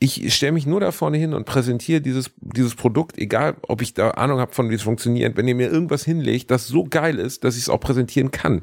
ich 0.00 0.34
stelle 0.34 0.52
mich 0.52 0.66
nur 0.66 0.80
da 0.80 0.92
vorne 0.92 1.18
hin 1.18 1.34
und 1.34 1.44
präsentiere 1.44 2.00
dieses, 2.00 2.30
dieses 2.40 2.74
Produkt, 2.74 3.18
egal 3.18 3.56
ob 3.62 3.82
ich 3.82 3.94
da 3.94 4.10
Ahnung 4.12 4.38
habe 4.38 4.52
von, 4.52 4.70
wie 4.70 4.74
es 4.74 4.82
funktioniert, 4.82 5.36
wenn 5.36 5.48
ihr 5.48 5.54
mir 5.54 5.70
irgendwas 5.70 6.04
hinlegt, 6.04 6.50
das 6.50 6.68
so 6.68 6.84
geil 6.84 7.18
ist, 7.18 7.44
dass 7.44 7.56
ich 7.56 7.62
es 7.62 7.68
auch 7.68 7.80
präsentieren 7.80 8.30
kann. 8.30 8.62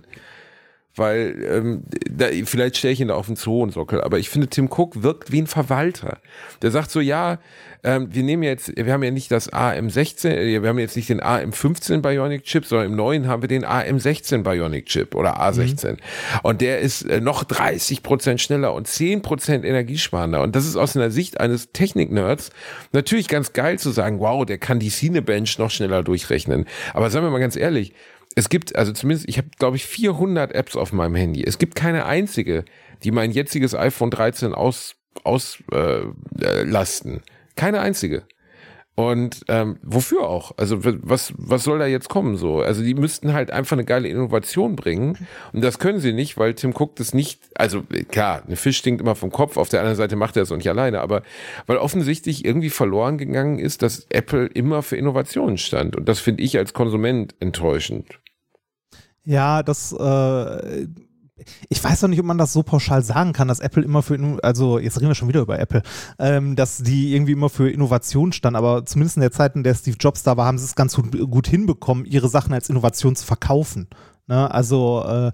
Weil 0.96 1.36
ähm, 1.50 1.84
da, 2.10 2.28
vielleicht 2.46 2.78
stelle 2.78 2.94
ich 2.94 3.02
ihn 3.02 3.10
da 3.10 3.16
auf 3.16 3.28
den 3.28 3.36
Zoonsockel, 3.36 4.02
aber 4.02 4.18
ich 4.18 4.30
finde, 4.30 4.48
Tim 4.48 4.70
Cook 4.72 5.04
wirkt 5.04 5.32
wie 5.32 5.42
ein 5.42 5.48
Verwalter. 5.48 6.20
Der 6.62 6.72
sagt 6.72 6.90
so, 6.90 7.02
ja, 7.02 7.40
ähm, 7.86 8.08
wir 8.12 8.24
nehmen 8.24 8.42
jetzt, 8.42 8.76
wir 8.76 8.92
haben 8.92 9.04
ja 9.04 9.12
nicht 9.12 9.30
das 9.30 9.54
AM16, 9.54 10.30
äh, 10.30 10.62
wir 10.62 10.70
haben 10.70 10.80
jetzt 10.80 10.96
nicht 10.96 11.10
den 11.10 11.22
AM15 11.22 12.02
Bionic 12.02 12.44
Chip, 12.44 12.66
sondern 12.66 12.92
im 12.92 12.96
neuen 12.96 13.28
haben 13.28 13.44
wir 13.44 13.48
den 13.48 13.64
AM16 13.64 14.42
Bionic 14.42 14.88
Chip 14.88 15.14
oder 15.14 15.40
A16. 15.40 15.98
Und 16.42 16.62
der 16.62 16.80
ist 16.80 17.04
äh, 17.04 17.22
noch 17.22 17.44
30 17.44 18.02
Prozent 18.02 18.42
schneller 18.42 18.74
und 18.74 18.88
10 18.88 19.22
Prozent 19.22 19.66
energiesparender. 19.66 20.42
Und 20.42 20.56
das 20.56 20.66
ist 20.66 20.78
aus 20.78 20.96
einer 20.96 21.12
Sicht 21.12 21.40
eines 21.40 21.72
Technik-Nerds 21.74 22.50
natürlich 22.92 23.28
ganz 23.28 23.54
geil 23.54 23.78
zu 23.78 23.92
sagen, 23.92 24.20
wow, 24.20 24.46
der 24.46 24.58
kann 24.58 24.80
die 24.80 24.90
Cinebench 24.90 25.60
noch 25.60 25.70
schneller 25.70 26.02
durchrechnen. 26.02 26.66
Aber 26.94 27.12
sagen 27.12 27.26
wir 27.26 27.32
mal 27.32 27.40
ganz 27.40 27.56
ehrlich, 27.56 27.94
es 28.36 28.50
gibt, 28.50 28.76
also 28.76 28.92
zumindest, 28.92 29.30
ich 29.30 29.38
habe, 29.38 29.48
glaube 29.58 29.78
ich, 29.78 29.86
400 29.86 30.52
Apps 30.54 30.76
auf 30.76 30.92
meinem 30.92 31.16
Handy. 31.16 31.44
Es 31.44 31.58
gibt 31.58 31.76
keine 31.76 32.06
einzige, 32.06 32.66
die 33.04 33.12
mein 33.12 33.32
jetziges 33.32 33.74
iPhone 33.74 34.12
13 34.12 34.54
aus, 34.54 34.96
auslasten. 35.24 36.14
Äh, 36.42 36.64
lasten. 36.64 37.24
keine 37.56 37.80
einzige. 37.80 38.24
Und 38.98 39.42
ähm, 39.50 39.78
wofür 39.84 40.28
auch? 40.28 40.54
Also 40.58 40.80
was, 40.82 41.34
was 41.38 41.66
soll 41.66 41.80
da 41.80 41.86
jetzt 41.86 42.08
kommen 42.08 42.38
so? 42.38 42.62
Also 42.62 42.82
die 42.82 42.94
müssten 42.94 43.34
halt 43.34 43.52
einfach 43.52 43.76
eine 43.76 43.84
geile 43.84 44.08
Innovation 44.08 44.78
bringen. 44.78 45.18
Und 45.52 45.64
das 45.64 45.80
können 45.80 46.00
sie 46.00 46.14
nicht, 46.14 46.38
weil 46.38 46.54
Tim 46.54 46.74
Cook 46.74 46.96
das 46.96 47.14
nicht, 47.14 47.42
also 47.56 47.84
äh, 47.92 48.04
klar, 48.04 48.44
ein 48.48 48.56
Fisch 48.56 48.78
stinkt 48.78 49.02
immer 49.02 49.16
vom 49.16 49.32
Kopf, 49.32 49.58
auf 49.58 49.68
der 49.68 49.82
anderen 49.82 49.98
Seite 49.98 50.16
macht 50.16 50.38
er 50.38 50.44
es 50.44 50.52
auch 50.52 50.58
nicht 50.58 50.70
alleine, 50.70 51.02
aber 51.02 51.24
weil 51.68 51.76
offensichtlich 51.76 52.46
irgendwie 52.46 52.70
verloren 52.70 53.18
gegangen 53.18 53.60
ist, 53.60 53.82
dass 53.82 54.08
Apple 54.10 54.46
immer 54.48 54.82
für 54.82 54.96
Innovationen 54.96 55.58
stand. 55.58 55.98
Und 55.98 56.08
das 56.08 56.20
finde 56.20 56.44
ich 56.44 56.58
als 56.58 56.74
Konsument 56.74 57.36
enttäuschend. 57.42 58.20
Ja, 59.26 59.64
das, 59.64 59.92
äh, 59.92 60.88
ich 61.70 61.84
weiß 61.84 62.02
noch 62.02 62.10
nicht, 62.10 62.20
ob 62.20 62.26
man 62.26 62.38
das 62.38 62.54
so 62.54 62.64
pauschal 62.64 63.04
sagen 63.04 63.34
kann, 63.34 63.48
dass 63.48 63.60
Apple 63.60 63.84
immer 63.84 64.02
für, 64.02 64.40
also 64.42 64.80
jetzt 64.80 64.98
reden 64.98 65.10
wir 65.10 65.16
schon 65.16 65.28
wieder 65.28 65.42
über 65.42 65.60
Apple, 65.60 65.82
ähm, 66.18 66.56
dass 66.56 66.78
die 66.78 67.14
irgendwie 67.14 67.34
immer 67.34 67.50
für 67.50 67.70
Innovation 67.70 68.32
stand, 68.32 68.56
aber 68.56 68.86
zumindest 68.86 69.18
in 69.18 69.22
der 69.22 69.32
Zeit, 69.32 69.56
in 69.56 69.64
der 69.64 69.76
Steve 69.76 69.98
Jobs 70.00 70.24
da 70.24 70.38
war, 70.38 70.46
haben 70.46 70.58
sie 70.58 70.66
es 70.66 70.76
ganz 70.76 70.96
gut, 70.96 71.12
gut 71.30 71.48
hinbekommen, 71.48 72.06
ihre 72.06 72.30
Sachen 72.30 72.54
als 72.54 72.70
Innovation 72.70 73.16
zu 73.16 73.26
verkaufen. 73.26 73.88
Ne? 74.28 74.50
Also, 74.50 75.04
äh, 75.06 75.32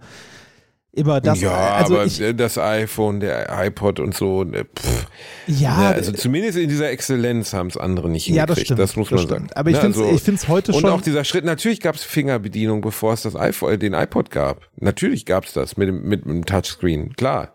Immer 0.94 1.22
das, 1.22 1.40
ja, 1.40 1.76
also 1.76 1.94
aber 1.96 2.06
ich, 2.06 2.22
das 2.36 2.58
iPhone, 2.58 3.22
der 3.22 3.48
iPod 3.66 4.02
und 4.02 4.14
so, 4.14 4.44
ne, 4.44 4.66
pff. 4.66 5.06
ja, 5.48 5.84
Ja, 5.84 5.90
also 5.92 6.12
zumindest 6.12 6.58
in 6.58 6.68
dieser 6.68 6.90
Exzellenz 6.92 7.54
haben 7.54 7.68
es 7.68 7.78
andere 7.78 8.10
nicht 8.10 8.28
Ja, 8.28 8.46
das 8.46 8.58
hingekriegt. 8.58 8.66
stimmt, 8.68 8.80
Das 8.82 8.96
muss 8.98 9.08
das 9.10 9.20
man 9.22 9.26
stimmt. 9.28 9.50
sagen. 9.52 9.60
Aber 9.60 9.70
ich 9.70 9.76
Ne, 9.78 9.82
find's- 9.84 9.98
also- 10.00 10.12
ich 10.14 10.22
find's 10.22 10.48
heute 10.50 10.74
und 10.74 10.82
schon- 10.82 10.90
auch 10.90 11.00
dieser 11.02 11.24
Schritt, 11.24 11.46
natürlich 11.46 11.80
gab 11.80 11.96
es 11.96 12.04
Fingerbedienung, 12.04 12.82
bevor 12.82 13.14
es 13.14 13.22
das 13.22 13.38
iPhone, 13.38 13.72
äh, 13.74 13.78
den 13.78 13.94
iPod 13.94 14.32
gab. 14.32 14.68
Natürlich 14.82 15.26
gab 15.26 15.46
es 15.46 15.54
das 15.54 15.78
mit 15.78 15.88
dem, 15.88 16.04
mit 16.04 16.26
dem 16.26 16.46
Touchscreen, 16.46 17.14
klar. 17.16 17.54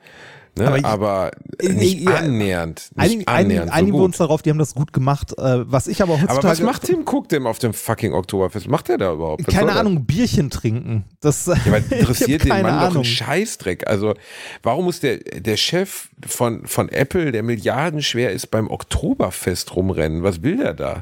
Ne? 0.59 0.67
Aber 0.69 0.85
Aber, 0.85 1.31
ich- 1.61 1.69
nicht 1.71 2.01
ja, 2.01 2.15
annähernd. 2.15 2.91
Nicht 2.97 3.29
einigen, 3.29 3.69
so 3.69 3.87
wir 3.93 3.95
uns 4.05 4.17
darauf, 4.17 4.41
die 4.43 4.49
haben 4.51 4.59
das 4.59 4.75
gut 4.75 4.93
gemacht. 4.93 5.33
Äh, 5.39 5.71
was 5.71 5.87
ich 5.87 6.01
aber 6.03 6.15
heutzutage. 6.15 6.39
Aber 6.41 6.49
was 6.49 6.61
macht 6.61 6.85
Tim 6.85 7.05
Cook 7.07 7.29
denn 7.29 7.47
auf 7.47 7.59
dem 7.59 7.75
fucking 7.75 8.15
Oktoberfest? 8.15 8.67
Macht 8.69 8.89
der 8.89 8.97
da 8.99 9.13
überhaupt? 9.13 9.47
Was 9.47 9.53
Keine 9.55 9.67
soll 9.67 9.75
das? 9.75 9.81
Ahnung, 9.81 10.07
Bierchen 10.07 10.49
trinken. 10.49 11.05
Das 11.21 11.45
Ja, 11.47 11.55
aber 11.67 11.77
interessiert 11.91 12.31
ich 12.31 12.39
den 12.43 12.49
Mann 12.49 12.63
keine 12.63 12.69
doch 12.79 12.83
Ahnung. 12.85 12.97
einen 12.97 13.05
Scheißdreck. 13.05 13.87
Also, 13.87 14.15
warum 14.63 14.87
muss 14.87 15.01
der, 15.01 15.19
der 15.19 15.57
Chef 15.59 16.09
von, 16.27 16.67
von 16.67 16.89
Apple, 16.89 17.33
der 17.33 17.43
milliardenschwer 17.43 18.33
ist, 18.33 18.47
beim 18.51 18.71
Oktoberfest 18.71 19.77
rumrennen? 19.77 20.23
Was 20.23 20.43
will 20.43 20.57
der 20.57 20.73
da? 20.75 21.01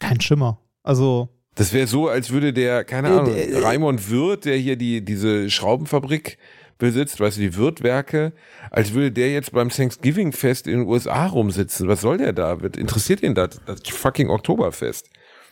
Kein 0.00 0.20
Schimmer. 0.20 0.58
Also, 0.82 1.28
Das 1.54 1.72
wäre 1.72 1.86
so, 1.86 2.08
als 2.08 2.30
würde 2.30 2.52
der, 2.52 2.84
keine 2.84 3.08
Äh, 3.08 3.10
Ahnung, 3.12 3.34
der- 3.34 3.52
äh, 3.52 3.58
Raimund 3.62 4.10
Wirth, 4.10 4.44
der 4.44 4.56
hier 4.56 4.76
die, 4.76 5.02
diese 5.04 5.48
Schraubenfabrik 5.48 6.36
besitzt, 6.82 7.20
weißt 7.20 7.36
du, 7.36 7.42
die 7.42 7.56
Wirtwerke, 7.56 8.32
als 8.72 8.92
würde 8.92 9.12
der 9.12 9.32
jetzt 9.32 9.52
beim 9.52 9.68
Thanksgiving-Fest 9.68 10.66
in 10.66 10.80
den 10.80 10.88
USA 10.88 11.26
rumsitzen. 11.26 11.86
Was 11.86 12.00
soll 12.00 12.18
der 12.18 12.32
da? 12.32 12.54
Interessiert 12.54 13.22
ihn 13.22 13.36
das, 13.36 13.60
das 13.66 13.80
fucking 13.88 14.28
Oktoberfest? 14.28 15.08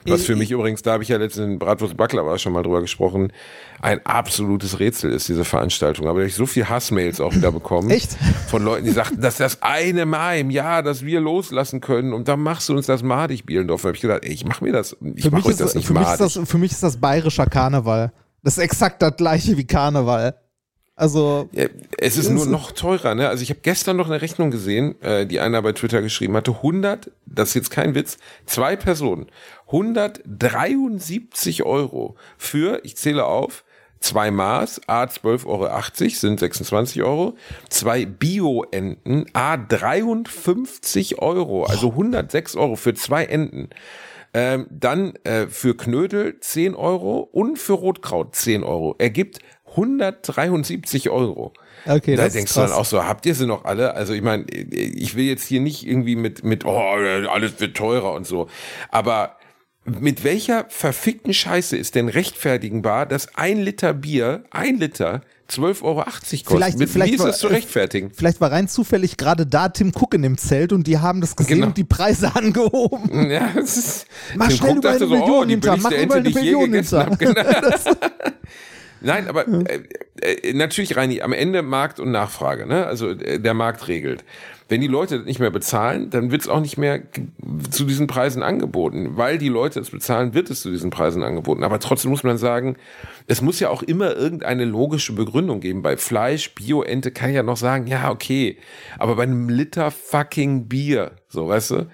Was 0.07 0.25
für 0.25 0.35
mich 0.35 0.51
übrigens, 0.51 0.83
da 0.83 0.93
habe 0.93 1.03
ich 1.05 1.11
ja 1.11 1.19
letztens 1.19 1.47
in 1.47 1.59
Bratwurst 1.59 1.97
Baklava 1.97 2.37
schon 2.39 2.53
mal 2.53 2.63
drüber 2.63 2.81
gesprochen, 2.81 3.33
ein 3.81 4.05
absolutes 4.05 4.81
Rätsel 4.81 5.13
ist, 5.13 5.29
diese 5.29 5.45
Veranstaltung. 5.45 6.07
Aber 6.07 6.19
da 6.19 6.23
habe 6.23 6.29
ich 6.29 6.35
so 6.35 6.47
viel 6.47 6.69
Hassmails 6.69 7.21
auch 7.21 7.35
wieder 7.35 7.53
bekommen. 7.53 7.91
Echt? 7.91 8.17
Von 8.49 8.65
Leuten, 8.65 8.87
die 8.87 8.93
sagten, 8.93 9.21
das 9.21 9.35
ist 9.35 9.41
das 9.41 9.63
eine 9.63 10.07
Mal 10.07 10.39
im 10.39 10.51
Jahr, 10.51 10.83
dass 10.83 11.05
wir 11.05 11.21
loslassen 11.21 11.81
können 11.81 12.13
und 12.13 12.27
dann 12.27 12.41
machst 12.41 12.69
du 12.71 12.75
uns 12.75 12.87
das 12.87 13.05
madig 13.05 13.47
Bielendorf. 13.47 13.83
Da 13.83 13.89
habe 13.89 13.97
ich 13.97 14.03
gedacht, 14.03 14.25
ey, 14.25 14.33
ich 14.33 14.45
mach 14.45 14.63
mir 14.63 14.73
das, 14.73 14.97
ich 15.15 15.23
für 15.23 15.31
mach 15.31 15.39
mich, 15.39 15.47
euch 15.47 15.53
ist, 15.53 15.61
das 15.61 15.75
nicht 15.77 15.87
für, 15.87 15.93
mich 15.93 16.03
ist 16.03 16.19
madig. 16.19 16.35
das, 16.35 16.49
für 16.49 16.59
mich 16.59 16.73
ist 16.73 16.83
das 16.83 16.97
bayerischer 16.97 17.47
Karneval. 17.47 18.13
Das 18.43 18.57
ist 18.57 18.65
exakt 18.65 19.03
das 19.03 19.17
gleiche 19.17 19.57
wie 19.59 19.67
Karneval. 19.67 20.35
Also, 20.97 21.49
Ja, 21.53 21.67
es 21.99 22.19
ist 22.19 22.29
nur 22.29 22.45
noch 22.47 22.73
teurer, 22.73 23.15
ne? 23.15 23.29
Also 23.29 23.43
ich 23.43 23.51
habe 23.51 23.61
gestern 23.63 23.97
noch 23.97 24.07
eine 24.11 24.21
Rechnung 24.21 24.51
gesehen, 24.51 25.01
äh, 25.01 25.27
die 25.27 25.41
einer 25.41 25.63
bei 25.63 25.73
Twitter 25.73 26.03
geschrieben 26.03 26.37
hatte. 26.37 26.57
100, 26.57 27.11
das 27.25 27.51
ist 27.51 27.55
jetzt 27.55 27.71
kein 27.71 27.95
Witz, 27.95 28.19
zwei 28.45 28.77
Personen, 28.77 29.27
173 29.67 31.63
Euro 31.63 32.17
für, 32.37 32.81
ich 32.85 32.97
zähle 32.97 33.25
auf, 33.25 33.65
zwei 34.01 34.31
Maß, 34.31 34.83
A 34.89 35.05
12,80 35.05 35.47
Euro, 35.47 36.11
sind 36.11 36.41
26 36.41 37.03
Euro, 37.03 37.35
zwei 37.69 38.07
Bio-Enten, 38.07 39.27
A 39.33 39.57
53 39.57 41.19
Euro, 41.21 41.65
also 41.65 41.91
106 41.91 42.57
Euro 42.57 42.77
für 42.77 42.95
zwei 42.95 43.25
Enten. 43.25 43.69
Ähm, 44.33 44.67
dann 44.71 45.15
äh, 45.25 45.49
für 45.49 45.77
Knödel 45.77 46.39
10 46.39 46.77
Euro 46.77 47.19
und 47.19 47.59
für 47.59 47.73
Rotkraut 47.73 48.37
10 48.37 48.63
Euro. 48.63 48.95
Ergibt 48.99 49.41
173 49.71 51.11
Euro. 51.11 51.53
Okay, 51.87 52.17
da 52.17 52.25
das 52.25 52.29
ist 52.29 52.35
denkst 52.37 52.55
du 52.55 52.61
dann 52.61 52.73
auch 52.73 52.85
so, 52.85 53.05
habt 53.05 53.25
ihr 53.27 53.35
sie 53.35 53.47
noch 53.47 53.65
alle? 53.65 53.95
Also 53.95 54.13
ich 54.13 54.23
meine, 54.23 54.45
ich 54.51 55.15
will 55.17 55.25
jetzt 55.25 55.47
hier 55.47 55.61
nicht 55.61 55.87
irgendwie 55.87 56.17
mit, 56.17 56.45
mit, 56.45 56.65
oh, 56.65 56.79
alles 56.79 57.59
wird 57.61 57.77
teurer 57.77 58.13
und 58.13 58.27
so. 58.27 58.49
Aber 58.91 59.37
mit 59.87 60.25
welcher 60.25 60.67
verfickten 60.69 61.33
Scheiße 61.33 61.77
ist 61.77 61.95
denn 61.95 62.09
rechtfertigbar, 62.09 63.07
dass 63.07 63.35
ein 63.37 63.59
Liter 63.61 63.95
Bier, 63.95 64.45
ein 64.51 64.77
Liter, 64.77 65.23
12,80 65.51 65.83
Euro 65.83 66.05
kostet? 66.05 66.47
Vielleicht- 66.47 66.79
mit, 66.79 66.91
vielleicht 66.91 67.11
wie 67.13 67.15
ist 67.15 67.21
war- 67.21 67.27
das 67.29 67.39
zu 67.39 67.47
rechtfertigen? 67.47 68.11
vielleicht 68.15 68.43
war 68.43 68.53
rein 68.53 68.69
zufällig 68.69 69.17
gerade 69.17 69.47
da 69.47 69.71
Tim 69.71 69.93
Cook 69.99 70.13
in 70.15 70.21
dem 70.23 70.37
Zelt 70.37 70.75
und 70.75 70.87
die 70.87 70.99
haben 70.99 71.23
das 71.23 71.35
gesehen 71.35 71.57
Genau. 71.57 71.67
und 71.69 71.79
die 71.79 71.85
Preise 71.85 72.31
angehoben. 72.37 73.31
Ja, 73.31 73.49
es 73.57 73.79
ist, 73.79 74.07
Mach 74.37 74.49
Tim 74.49 74.57
schnell 74.59 74.71
Cook 74.73 74.79
über 74.79 74.91
eine 74.91 74.99
so, 74.99 75.05
oh, 75.07 75.09
Million 75.17 75.49
die 75.49 75.55
hinter, 75.55 75.77
mach 75.79 75.91
über 75.93 76.15
eine 76.17 76.29
Million 76.31 76.73
hinter. 76.75 77.19
Nein, 79.01 79.29
aber 79.29 79.47
äh, 79.49 79.81
äh, 80.21 80.53
natürlich, 80.53 80.97
Reini, 80.97 81.23
am 81.23 81.33
Ende 81.33 81.63
Markt 81.63 82.01
und 82.01 82.11
Nachfrage. 82.11 82.67
Ne? 82.67 82.87
Also 82.87 83.11
äh, 83.11 83.39
der 83.39 83.55
Markt 83.55 83.89
regelt. 83.89 84.25
Wenn 84.69 84.81
die 84.81 84.87
Leute 84.87 85.19
das 85.19 85.27
nicht 85.27 85.41
mehr 85.41 85.51
bezahlen, 85.51 86.11
dann 86.11 86.31
wird 86.31 86.43
es 86.43 86.49
auch 86.49 86.61
nicht 86.61 86.79
mehr 86.79 87.03
zu 87.71 87.85
diesen 87.85 88.07
Preisen 88.07 88.43
angeboten. 88.43 89.17
Weil 89.17 89.39
die 89.39 89.49
Leute 89.49 89.81
es 89.81 89.91
bezahlen, 89.91 90.33
wird 90.33 90.49
es 90.49 90.61
zu 90.61 90.71
diesen 90.71 90.91
Preisen 90.91 91.23
angeboten. 91.23 91.65
Aber 91.65 91.81
trotzdem 91.81 92.11
muss 92.11 92.23
man 92.23 92.39
sagen, 92.39 92.77
es 93.27 93.43
muss 93.43 93.59
ja 93.59 93.71
auch 93.71 93.83
immer 93.83 94.15
irgendeine 94.15 94.65
logische 94.65 95.13
Begründung 95.13 95.61
geben. 95.61 95.83
Bei 95.83 95.97
Fleisch, 95.97 96.55
Bio-Ente 96.55 97.11
kann 97.11 97.31
ich 97.31 97.37
ja 97.37 97.43
noch 97.43 97.57
sagen, 97.57 97.87
ja, 97.89 98.11
okay. 98.11 98.59
Aber 98.99 99.17
bei 99.17 99.25
einem 99.25 99.49
Liter 99.49 99.91
fucking 99.91 100.69
Bier, 100.69 101.13
so, 101.29 101.49
weißt 101.49 101.71
du? 101.73 101.87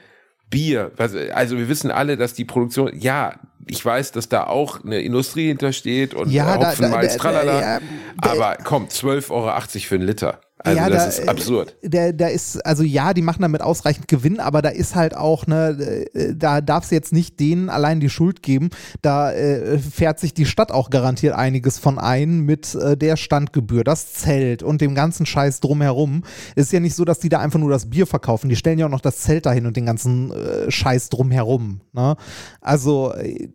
Bier, 0.51 0.93
also 1.35 1.59
wir 1.59 1.69
wissen 1.69 1.91
alle, 1.91 2.17
dass 2.17 2.35
die 2.35 2.45
Produktion, 2.45 2.91
ja, 2.99 3.35
ich 3.67 3.85
weiß, 3.85 4.13
dass 4.13 4.29
da 4.29 4.45
auch 4.45 4.85
eine 4.85 5.01
Industrie 5.01 5.49
hintersteht 5.49 6.15
und 6.15 6.31
Ja, 6.31 6.55
Hopfen, 6.57 6.83
da- 6.83 6.89
Malz, 6.89 7.15
da- 7.15 7.19
tralala. 7.19 7.61
ja, 7.61 7.81
da- 8.23 8.31
aber 8.31 8.57
komm, 8.63 8.89
12,80 8.89 9.31
Euro 9.33 9.61
für 9.89 9.95
einen 9.97 10.05
Liter. 10.07 10.41
Also 10.67 10.79
Ja, 10.79 10.89
das 10.91 11.17
da- 11.17 11.23
ist 11.23 11.29
absurd. 11.29 11.77
Der, 11.83 12.13
der 12.13 12.33
ist, 12.33 12.65
also 12.67 12.83
ja, 12.83 13.15
die 13.15 13.23
machen 13.23 13.43
damit 13.43 13.63
ausreichend 13.63 14.09
Gewinn, 14.09 14.41
aber 14.41 14.63
da 14.63 14.69
ist 14.71 14.95
halt 14.95 15.17
auch, 15.17 15.47
ne, 15.47 16.07
äh, 16.15 16.35
da 16.35 16.61
darf 16.61 16.85
es 16.85 16.91
jetzt 16.91 17.13
nicht 17.13 17.39
denen 17.41 17.69
allein 17.71 18.01
die 18.01 18.11
Schuld 18.11 18.43
geben. 18.43 18.71
Da 19.03 19.33
äh, 19.33 19.79
fährt 19.79 20.19
sich 20.19 20.35
die 20.35 20.47
Stadt 20.47 20.73
auch 20.73 20.91
garantiert 20.91 21.35
einiges 21.35 21.79
von 21.79 21.99
ein 21.99 22.41
mit 22.41 22.75
äh, 22.75 22.97
der 22.97 23.17
Standgebühr, 23.17 23.85
das 23.85 24.13
Zelt 24.15 24.63
und 24.63 24.81
dem 24.81 24.95
ganzen 24.95 25.27
Scheiß 25.27 25.61
drumherum. 25.61 26.23
Es 26.55 26.67
ist 26.67 26.73
ja 26.73 26.81
nicht 26.81 26.95
so, 26.97 27.05
dass 27.05 27.19
die 27.21 27.29
da 27.29 27.39
einfach 27.41 27.59
nur 27.59 27.71
das 27.71 27.89
Bier 27.91 28.07
verkaufen. 28.07 28.49
Die 28.49 28.57
stellen 28.57 28.79
ja 28.79 28.87
auch 28.87 28.91
noch 28.91 29.01
das 29.01 29.19
Zelt 29.19 29.47
dahin 29.47 29.67
und 29.67 29.77
den 29.77 29.87
ganzen 29.87 30.33
äh, 30.33 30.71
Scheiß 30.71 31.09
drumherum. 31.11 31.81
Ne? 31.93 32.17
Also 32.61 33.13
äh, 33.15 33.49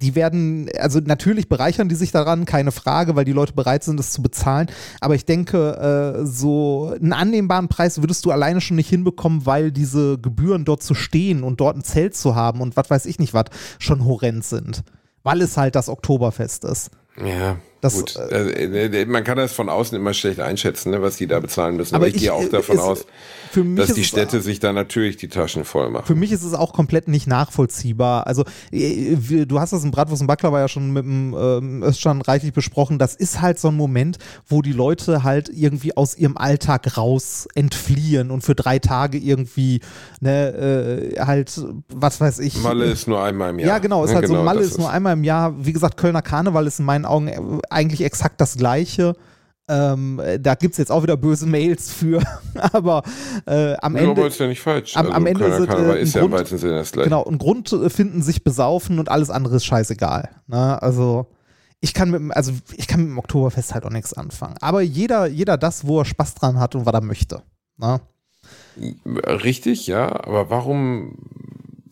die 0.00 0.14
werden, 0.14 0.68
also 0.78 1.00
natürlich 1.00 1.48
bereichern 1.48 1.88
die 1.88 1.94
sich 1.94 2.12
daran, 2.12 2.44
keine 2.44 2.72
Frage, 2.72 3.16
weil 3.16 3.24
die 3.24 3.32
Leute 3.32 3.52
bereit 3.52 3.82
sind, 3.82 3.98
es 3.98 4.12
zu 4.12 4.22
bezahlen. 4.22 4.68
Aber 5.00 5.14
ich 5.14 5.24
denke, 5.24 6.20
äh, 6.20 6.24
so 6.24 6.94
einen 7.00 7.12
annehmbaren 7.12 7.68
Preis 7.68 8.00
würdest 8.00 8.24
du 8.24 8.30
alleine 8.30 8.60
schon 8.60 8.76
nicht 8.76 8.88
hinbekommen, 8.88 9.46
weil 9.46 9.72
diese 9.72 10.18
Gebühren 10.18 10.64
dort 10.64 10.82
zu 10.82 10.94
stehen 10.94 11.42
und 11.42 11.60
dort 11.60 11.76
ein 11.76 11.84
Zelt 11.84 12.16
zu 12.16 12.34
haben 12.34 12.60
und 12.60 12.76
was 12.76 12.90
weiß 12.90 13.06
ich 13.06 13.18
nicht 13.18 13.34
was, 13.34 13.46
schon 13.78 14.04
horrend 14.04 14.44
sind. 14.44 14.84
Weil 15.24 15.42
es 15.42 15.56
halt 15.56 15.74
das 15.74 15.88
Oktoberfest 15.88 16.64
ist. 16.64 16.90
Ja, 17.16 17.56
Das, 17.80 17.94
gut. 17.94 18.16
Äh, 18.16 18.86
äh, 19.02 19.06
man 19.06 19.22
kann 19.22 19.36
das 19.36 19.52
von 19.52 19.68
außen 19.68 19.96
immer 19.96 20.12
schlecht 20.12 20.40
einschätzen, 20.40 20.90
ne, 20.90 21.00
was 21.00 21.16
die 21.16 21.26
da 21.28 21.38
bezahlen 21.40 21.76
müssen. 21.76 21.94
Aber 21.94 22.04
Aber, 22.04 22.08
ich, 22.08 22.16
ich- 22.16 22.22
gehe 22.22 22.32
auch 22.32 22.48
davon 22.48 22.76
es- 22.76 22.82
aus, 22.82 23.04
dass 23.76 23.94
die 23.94 24.04
Städte 24.04 24.40
sich 24.40 24.60
da 24.60 24.72
natürlich 24.72 25.16
die 25.16 25.28
Taschen 25.28 25.64
voll 25.64 25.88
machen. 25.90 26.04
Für 26.06 26.14
mich 26.14 26.32
ist 26.32 26.42
es 26.42 26.54
auch 26.54 26.72
komplett 26.72 27.08
nicht 27.08 27.26
nachvollziehbar. 27.26 28.26
Also, 28.26 28.44
äh, 28.72 29.16
du 29.46 29.60
hast 29.60 29.72
das 29.72 29.84
im 29.84 29.90
Bratwurst 29.90 30.20
und 30.22 30.26
Baklava 30.26 30.60
ja 30.60 30.68
schon 30.68 30.92
mit 30.92 31.04
dem 31.04 31.34
ähm, 31.38 31.82
Özcan 31.82 32.20
reichlich 32.20 32.52
besprochen. 32.52 32.98
Das 32.98 33.14
ist 33.14 33.40
halt 33.40 33.58
so 33.58 33.68
ein 33.68 33.76
Moment, 33.76 34.18
wo 34.48 34.60
die 34.60 34.72
Leute 34.72 35.22
halt 35.22 35.48
irgendwie 35.48 35.96
aus 35.96 36.16
ihrem 36.16 36.36
Alltag 36.36 36.96
raus 36.98 37.46
entfliehen 37.54 38.30
und 38.30 38.42
für 38.42 38.54
drei 38.54 38.78
Tage 38.80 39.18
irgendwie, 39.18 39.80
ne, 40.20 41.12
äh, 41.16 41.20
halt, 41.20 41.60
was 41.94 42.20
weiß 42.20 42.40
ich. 42.40 42.60
Malle 42.62 42.86
ist 42.86 43.06
nur 43.08 43.22
einmal 43.22 43.50
im 43.50 43.60
Jahr. 43.60 43.68
Ja, 43.68 43.78
genau, 43.78 44.04
ist 44.04 44.14
halt 44.14 44.26
so, 44.26 44.32
genau, 44.34 44.44
Malle 44.44 44.60
das 44.60 44.70
ist 44.72 44.78
nur 44.78 44.90
einmal 44.90 45.12
im 45.14 45.24
Jahr. 45.24 45.54
Wie 45.64 45.72
gesagt, 45.72 45.96
Kölner 45.96 46.22
Karneval 46.22 46.66
ist 46.66 46.78
in 46.80 46.84
meinen 46.84 47.04
Augen 47.04 47.28
äh, 47.28 47.40
eigentlich 47.70 48.02
exakt 48.02 48.40
das 48.40 48.56
Gleiche. 48.56 49.14
Ähm, 49.70 50.18
äh, 50.20 50.40
da 50.40 50.54
gibt 50.54 50.72
es 50.72 50.78
jetzt 50.78 50.90
auch 50.90 51.02
wieder 51.02 51.16
böse 51.18 51.44
Mails 51.46 51.92
für, 51.92 52.22
aber 52.72 53.02
äh, 53.46 53.74
am 53.82 53.96
Ja, 53.96 54.02
Ende. 54.02 54.10
aber 54.22 54.26
ist 54.28 54.40
ja 54.40 54.46
nicht 54.46 54.62
falsch. 54.62 54.96
am- 54.96 55.10
am 55.12 55.26
Ende 55.26 55.52
sind, 55.54 55.68
äh, 55.70 56.00
ist 56.00 56.14
ja 56.14 56.22
im 56.22 56.28
Grund- 56.28 56.40
weitesten 56.40 56.58
Sinne 56.58 56.74
das 56.76 56.90
gleiche. 56.92 57.10
Genau, 57.10 57.24
einen 57.24 57.36
Grund 57.38 57.70
äh, 57.72 57.90
finden, 57.90 58.22
sich 58.22 58.42
besaufen 58.44 58.98
und 58.98 59.10
alles 59.10 59.28
andere 59.28 59.56
ist 59.56 59.66
scheißegal. 59.66 60.30
Ne? 60.46 60.80
Also 60.82 61.26
ich 61.80 61.92
kann 61.92 62.10
mit 62.10 62.18
dem, 62.20 62.32
also 62.32 62.52
ich 62.76 62.88
kann 62.88 63.00
mit 63.02 63.10
dem 63.10 63.18
Oktoberfest 63.18 63.74
halt 63.74 63.84
auch 63.84 63.90
nichts 63.90 64.14
anfangen. 64.14 64.54
Aber 64.62 64.80
jeder, 64.80 65.26
jeder 65.26 65.58
das, 65.58 65.86
wo 65.86 66.00
er 66.00 66.06
Spaß 66.06 66.34
dran 66.36 66.58
hat 66.58 66.74
und 66.74 66.86
was 66.86 66.94
er 66.94 67.02
möchte. 67.02 67.42
Ne? 67.76 68.00
Richtig, 69.06 69.86
ja, 69.86 70.06
aber 70.24 70.50
warum, 70.50 71.14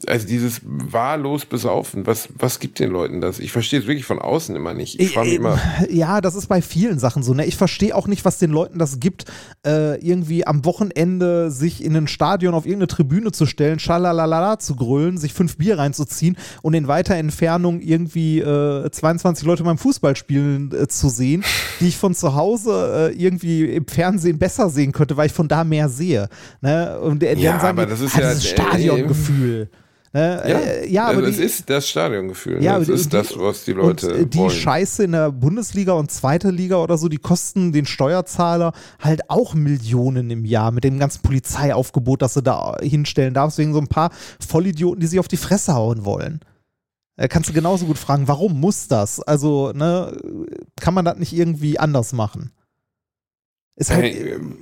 also 0.08 0.26
dieses 0.26 0.60
wahllos 0.64 1.44
besaufen, 1.44 2.06
was, 2.06 2.28
was 2.36 2.58
gibt 2.60 2.78
den 2.78 2.90
Leuten 2.90 3.20
das? 3.20 3.38
Ich 3.38 3.52
verstehe 3.52 3.80
es 3.80 3.86
wirklich 3.86 4.04
von 4.04 4.18
außen 4.18 4.54
immer 4.56 4.74
nicht. 4.74 5.00
Ich 5.00 5.14
frage 5.14 5.28
mich 5.28 5.36
immer, 5.36 5.58
Ja, 5.90 6.20
das 6.20 6.34
ist 6.34 6.46
bei 6.46 6.62
vielen 6.62 6.98
Sachen 6.98 7.22
so. 7.22 7.34
Ne? 7.34 7.44
Ich 7.46 7.56
verstehe 7.56 7.94
auch 7.94 8.06
nicht, 8.06 8.24
was 8.24 8.38
den 8.38 8.50
Leuten 8.50 8.78
das 8.78 9.00
gibt, 9.00 9.24
äh, 9.66 9.98
irgendwie 10.00 10.46
am 10.46 10.64
Wochenende 10.64 11.50
sich 11.50 11.84
in 11.84 11.96
ein 11.96 12.06
Stadion 12.08 12.54
auf 12.54 12.64
irgendeine 12.66 12.88
Tribüne 12.88 13.32
zu 13.32 13.46
stellen, 13.46 13.78
schalalala 13.78 14.58
zu 14.58 14.76
grölen, 14.76 15.18
sich 15.18 15.32
fünf 15.32 15.56
Bier 15.56 15.78
reinzuziehen 15.78 16.36
und 16.62 16.74
in 16.74 16.88
weiter 16.88 17.14
Entfernung 17.16 17.80
irgendwie 17.80 18.40
äh, 18.40 18.90
22 18.90 19.46
Leute 19.46 19.64
beim 19.64 19.78
Fußballspielen 19.78 20.72
äh, 20.72 20.88
zu 20.88 21.08
sehen, 21.08 21.44
die 21.80 21.88
ich 21.88 21.96
von 21.96 22.14
zu 22.14 22.34
Hause 22.34 23.12
äh, 23.12 23.22
irgendwie 23.22 23.64
im 23.64 23.86
Fernsehen 23.86 24.38
besser 24.38 24.70
sehen 24.70 24.92
könnte, 24.92 25.16
weil 25.16 25.26
ich 25.26 25.32
von 25.32 25.48
da 25.48 25.64
mehr 25.64 25.88
sehe. 25.88 26.28
Ne? 26.60 26.98
Und 27.00 27.22
die 27.22 27.26
Ja, 27.26 27.52
dann 27.52 27.60
sagen, 27.60 27.78
aber 27.78 27.86
die, 27.86 27.90
das 27.90 28.00
ist 28.00 28.16
ah, 28.16 28.20
ja- 28.20 28.28
dieses 28.34 28.44
äh, 28.44 28.48
Stadiongefühl. 28.54 29.68
Ne? 30.16 30.42
Ja, 30.48 30.58
Äh, 30.58 30.88
ja 30.90 31.04
also 31.06 31.18
aber 31.18 31.28
es 31.28 31.36
die, 31.36 31.42
ist 31.42 31.68
das 31.68 31.88
Stadiongefühl. 31.88 32.62
Ja, 32.62 32.78
ne? 32.78 32.82
es 32.82 32.88
aber 32.88 32.96
die- 32.96 33.00
ist 33.02 33.12
das, 33.12 33.38
was 33.38 33.64
die 33.64 33.72
Leute 33.72 34.10
äh, 34.12 34.26
die 34.26 34.38
wollen. 34.38 34.50
Scheiße 34.50 35.04
in 35.04 35.12
der 35.12 35.30
Bundesliga 35.30 35.92
und 35.92 36.10
zweite 36.10 36.50
Liga 36.50 36.76
oder 36.76 36.96
so, 36.96 37.08
die 37.08 37.18
kosten 37.18 37.72
den 37.72 37.84
Steuerzahler 37.84 38.72
halt 38.98 39.28
auch 39.28 39.52
Millionen 39.54 40.30
im 40.30 40.46
Jahr 40.46 40.70
mit 40.70 40.84
dem 40.84 40.98
ganzen 40.98 41.20
Polizeiaufgebot, 41.20 42.22
das 42.22 42.32
du 42.34 42.40
da 42.40 42.76
hinstellen 42.80 43.34
darfst, 43.34 43.58
wegen 43.58 43.74
so 43.74 43.78
ein 43.78 43.88
paar 43.88 44.10
Vollidioten, 44.40 45.00
die 45.00 45.06
sich 45.06 45.18
auf 45.20 45.28
die 45.28 45.36
Fresse 45.36 45.74
hauen 45.74 46.06
wollen. 46.06 46.40
Äh, 47.18 47.28
kannst 47.28 47.48
du 47.50 47.52
genauso 47.52 47.84
gut 47.86 47.98
fragen, 47.98 48.26
warum 48.28 48.58
muss 48.58 48.88
das? 48.88 49.20
Also, 49.20 49.72
ne, 49.72 50.16
kann 50.80 50.94
man 50.94 51.04
das 51.04 51.18
nicht 51.18 51.34
irgendwie 51.34 51.78
anders 51.78 52.12
machen? 52.14 52.52
Ist 53.76 53.90
halt, 53.90 54.04
Hey, 54.04 54.32
ähm, 54.32 54.58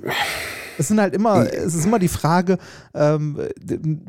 es 0.77 0.87
sind 0.89 0.99
halt 0.99 1.13
immer, 1.13 1.51
es 1.51 1.73
ist 1.75 1.85
immer 1.85 1.99
die 1.99 2.07
Frage, 2.07 2.57
ähm, 2.93 3.39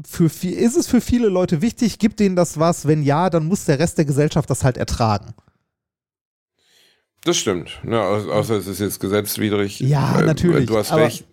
für 0.08 0.28
viel, 0.28 0.52
ist 0.54 0.76
es 0.76 0.86
für 0.86 1.00
viele 1.00 1.28
Leute 1.28 1.62
wichtig, 1.62 1.98
gibt 1.98 2.20
denen 2.20 2.36
das 2.36 2.58
was? 2.58 2.86
Wenn 2.86 3.02
ja, 3.02 3.30
dann 3.30 3.46
muss 3.46 3.64
der 3.64 3.78
Rest 3.78 3.98
der 3.98 4.04
Gesellschaft 4.04 4.48
das 4.50 4.64
halt 4.64 4.76
ertragen. 4.76 5.34
Das 7.24 7.36
stimmt. 7.36 7.80
Ne, 7.82 8.00
au- 8.00 8.30
außer 8.30 8.54
es 8.56 8.66
ist 8.66 8.78
jetzt 8.80 9.00
gesetzwidrig. 9.00 9.80
Ja, 9.80 10.20
Äh, 10.20 10.26
natürlich, 10.26 10.66
Du 10.66 10.76
hast 10.76 10.92
recht. 10.92 11.26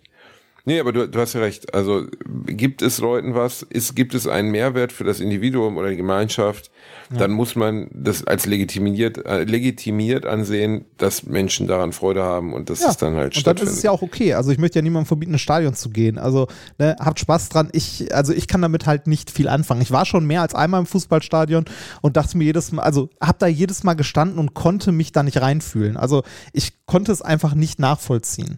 Nee, 0.66 0.80
aber 0.80 0.92
du, 0.92 1.08
du 1.08 1.20
hast 1.20 1.34
ja 1.34 1.40
recht. 1.40 1.74
Also 1.74 2.06
gibt 2.46 2.80
es 2.80 2.98
Leuten 2.98 3.34
was, 3.34 3.62
ist, 3.62 3.94
gibt 3.94 4.14
es 4.14 4.26
einen 4.26 4.50
Mehrwert 4.50 4.92
für 4.92 5.04
das 5.04 5.20
Individuum 5.20 5.76
oder 5.76 5.90
die 5.90 5.96
Gemeinschaft, 5.96 6.70
dann 7.10 7.32
muss 7.32 7.54
man 7.54 7.88
das 7.92 8.26
als 8.26 8.46
legitimiert, 8.46 9.24
äh, 9.26 9.44
legitimiert 9.44 10.24
ansehen, 10.24 10.86
dass 10.96 11.24
Menschen 11.24 11.66
daran 11.66 11.92
Freude 11.92 12.22
haben 12.22 12.54
und 12.54 12.70
dass 12.70 12.84
es 12.84 12.96
dann 12.96 13.14
halt 13.14 13.36
und 13.36 13.46
dann 13.46 13.56
stattfindet. 13.56 13.72
ist 13.72 13.78
es 13.78 13.82
ja 13.82 13.90
auch 13.90 14.02
okay. 14.02 14.34
Also 14.34 14.50
ich 14.50 14.58
möchte 14.58 14.78
ja 14.78 14.82
niemandem 14.82 15.06
verbieten, 15.06 15.32
ins 15.32 15.42
Stadion 15.42 15.74
zu 15.74 15.90
gehen. 15.90 16.18
Also 16.18 16.48
ne, 16.78 16.96
habt 16.98 17.20
Spaß 17.20 17.50
dran. 17.50 17.68
Ich, 17.72 18.14
also 18.14 18.32
ich 18.32 18.48
kann 18.48 18.62
damit 18.62 18.86
halt 18.86 19.06
nicht 19.06 19.30
viel 19.30 19.48
anfangen. 19.48 19.82
Ich 19.82 19.90
war 19.90 20.06
schon 20.06 20.26
mehr 20.26 20.42
als 20.42 20.54
einmal 20.54 20.80
im 20.80 20.86
Fußballstadion 20.86 21.66
und 22.00 22.16
dachte 22.16 22.38
mir 22.38 22.44
jedes 22.44 22.72
Mal, 22.72 22.82
also 22.82 23.10
hab 23.20 23.38
da 23.38 23.46
jedes 23.46 23.84
Mal 23.84 23.94
gestanden 23.94 24.38
und 24.38 24.54
konnte 24.54 24.92
mich 24.92 25.12
da 25.12 25.22
nicht 25.22 25.40
reinfühlen. 25.40 25.96
Also 25.96 26.22
ich 26.52 26.86
konnte 26.86 27.12
es 27.12 27.22
einfach 27.22 27.54
nicht 27.54 27.78
nachvollziehen. 27.78 28.56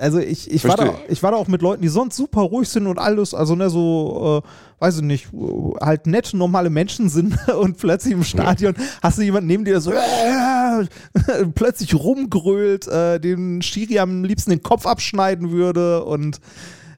Also 0.00 0.20
ich, 0.20 0.48
ich, 0.50 0.64
war 0.64 0.76
da, 0.76 0.94
ich 1.08 1.20
war 1.24 1.32
da 1.32 1.36
auch 1.36 1.48
mit 1.48 1.60
Leuten, 1.60 1.82
die 1.82 1.88
sonst 1.88 2.16
super 2.16 2.42
ruhig 2.42 2.68
sind 2.68 2.86
und 2.86 3.00
alles, 3.00 3.34
also 3.34 3.56
ne, 3.56 3.68
so, 3.68 4.42
äh, 4.44 4.48
weiß 4.84 4.98
ich 4.98 5.02
nicht, 5.02 5.26
halt 5.80 6.06
nette, 6.06 6.36
normale 6.36 6.70
Menschen 6.70 7.08
sind 7.08 7.36
und 7.60 7.78
plötzlich 7.78 8.14
im 8.14 8.22
Stadion 8.22 8.74
hast 9.02 9.18
du 9.18 9.22
jemanden 9.22 9.48
neben 9.48 9.64
dir, 9.64 9.72
der 9.72 9.80
so 9.80 9.90
äh, 9.90 10.84
plötzlich 11.54 11.94
rumgrölt, 11.96 12.86
äh, 12.86 13.18
den 13.18 13.60
Schiri 13.60 13.98
am 13.98 14.22
liebsten 14.22 14.50
den 14.50 14.62
Kopf 14.62 14.86
abschneiden 14.86 15.50
würde 15.50 16.04
und 16.04 16.38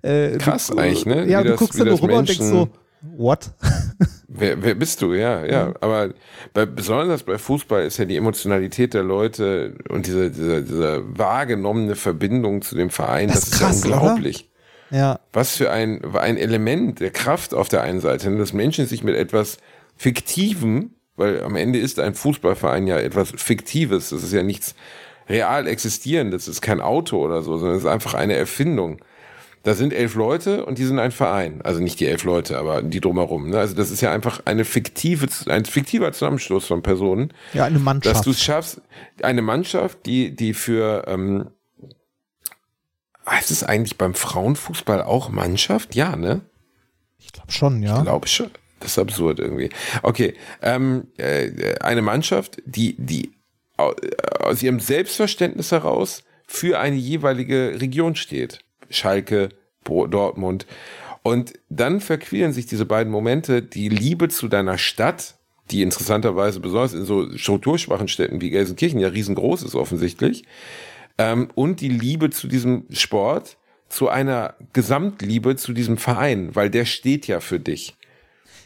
äh, 0.02 0.36
Krass 0.36 0.66
du, 0.66 0.76
eigentlich, 0.76 1.06
ne? 1.06 1.26
Ja, 1.26 1.40
Wie 1.40 1.44
du 1.44 1.50
das- 1.52 1.58
guckst 1.58 1.80
dann 1.80 1.88
rüber 1.88 2.18
und 2.18 2.28
denkst 2.28 2.44
so, 2.44 2.54
Menschen- 2.54 2.70
what? 3.02 3.50
Wer, 4.32 4.62
wer 4.62 4.76
bist 4.76 5.02
du? 5.02 5.12
Ja, 5.12 5.44
ja. 5.44 5.66
Mhm. 5.66 5.74
Aber 5.80 6.10
bei, 6.54 6.64
besonders 6.64 7.24
bei 7.24 7.36
Fußball 7.36 7.84
ist 7.84 7.98
ja 7.98 8.04
die 8.04 8.16
Emotionalität 8.16 8.94
der 8.94 9.02
Leute 9.02 9.74
und 9.88 10.06
diese, 10.06 10.30
diese, 10.30 10.62
diese 10.62 11.02
wahrgenommene 11.18 11.96
Verbindung 11.96 12.62
zu 12.62 12.76
dem 12.76 12.90
Verein, 12.90 13.28
Das 13.28 13.40
das, 13.40 13.48
ist 13.50 13.58
krass, 13.58 13.84
ja 13.84 13.96
unglaublich. 13.98 14.48
ja. 14.90 15.18
Was 15.32 15.56
für 15.56 15.72
ein, 15.72 16.00
ein 16.14 16.36
Element 16.36 17.00
der 17.00 17.10
Kraft 17.10 17.54
auf 17.54 17.68
der 17.68 17.82
einen 17.82 18.00
Seite, 18.00 18.30
ne, 18.30 18.38
dass 18.38 18.52
Menschen 18.52 18.86
sich 18.86 19.02
mit 19.02 19.16
etwas 19.16 19.58
Fiktivem, 19.96 20.92
weil 21.16 21.42
am 21.42 21.56
Ende 21.56 21.78
ist 21.80 21.98
ein 21.98 22.14
Fußballverein 22.14 22.86
ja 22.86 22.98
etwas 22.98 23.32
Fiktives, 23.36 24.10
das 24.10 24.22
ist 24.22 24.32
ja 24.32 24.42
nichts 24.44 24.74
real 25.28 25.66
existierendes, 25.66 26.46
das 26.46 26.54
ist 26.56 26.60
kein 26.62 26.80
Auto 26.80 27.18
oder 27.18 27.42
so, 27.42 27.56
sondern 27.58 27.76
es 27.76 27.82
ist 27.84 27.90
einfach 27.90 28.14
eine 28.14 28.34
Erfindung. 28.36 29.00
Da 29.62 29.74
sind 29.74 29.92
elf 29.92 30.14
Leute 30.14 30.64
und 30.64 30.78
die 30.78 30.84
sind 30.84 30.98
ein 30.98 31.12
Verein. 31.12 31.60
Also 31.62 31.80
nicht 31.80 32.00
die 32.00 32.06
elf 32.06 32.24
Leute, 32.24 32.58
aber 32.58 32.80
die 32.82 33.00
drumherum. 33.00 33.50
Ne? 33.50 33.58
Also 33.58 33.74
das 33.74 33.90
ist 33.90 34.00
ja 34.00 34.10
einfach 34.10 34.40
eine 34.46 34.64
fiktive, 34.64 35.28
ein 35.46 35.66
fiktiver 35.66 36.12
Zusammenschluss 36.12 36.66
von 36.66 36.82
Personen, 36.82 37.32
ja, 37.52 37.64
eine 37.64 37.74
dass 37.74 37.84
Mannschaft. 37.84 38.26
du 38.26 38.30
es 38.30 38.42
schaffst, 38.42 38.80
eine 39.22 39.42
Mannschaft, 39.42 40.06
die, 40.06 40.34
die 40.34 40.54
für, 40.54 41.04
ähm, 41.08 41.50
heißt 43.28 43.50
es 43.50 43.62
eigentlich 43.62 43.98
beim 43.98 44.14
Frauenfußball 44.14 45.02
auch 45.02 45.28
Mannschaft? 45.28 45.94
Ja, 45.94 46.16
ne? 46.16 46.40
ich 47.18 47.32
glaube 47.32 47.52
schon, 47.52 47.82
ja. 47.82 47.98
Ich 47.98 48.04
glaube 48.04 48.26
schon. 48.28 48.50
Das 48.80 48.92
ist 48.92 48.98
absurd 48.98 49.40
irgendwie. 49.40 49.68
Okay, 50.02 50.34
ähm, 50.62 51.08
äh, 51.18 51.74
eine 51.80 52.00
Mannschaft, 52.00 52.62
die, 52.64 52.96
die 52.98 53.32
äh, 53.76 53.92
aus 54.42 54.62
ihrem 54.62 54.80
Selbstverständnis 54.80 55.70
heraus 55.70 56.24
für 56.46 56.80
eine 56.80 56.96
jeweilige 56.96 57.78
Region 57.78 58.16
steht. 58.16 58.60
Schalke, 58.90 59.50
Dortmund. 59.84 60.66
Und 61.22 61.54
dann 61.68 62.00
verqueren 62.00 62.52
sich 62.52 62.66
diese 62.66 62.86
beiden 62.86 63.12
Momente, 63.12 63.62
die 63.62 63.88
Liebe 63.88 64.28
zu 64.28 64.48
deiner 64.48 64.78
Stadt, 64.78 65.36
die 65.70 65.82
interessanterweise 65.82 66.60
besonders 66.60 66.94
in 66.94 67.04
so 67.04 67.36
strukturschwachen 67.36 68.08
Städten 68.08 68.40
wie 68.40 68.50
Gelsenkirchen 68.50 69.00
ja 69.00 69.08
riesengroß 69.08 69.62
ist 69.62 69.74
offensichtlich, 69.74 70.44
ähm, 71.18 71.48
und 71.54 71.80
die 71.80 71.88
Liebe 71.88 72.30
zu 72.30 72.48
diesem 72.48 72.86
Sport, 72.90 73.56
zu 73.88 74.08
einer 74.08 74.54
Gesamtliebe 74.72 75.56
zu 75.56 75.72
diesem 75.72 75.96
Verein, 75.96 76.54
weil 76.54 76.70
der 76.70 76.84
steht 76.84 77.26
ja 77.26 77.40
für 77.40 77.60
dich. 77.60 77.96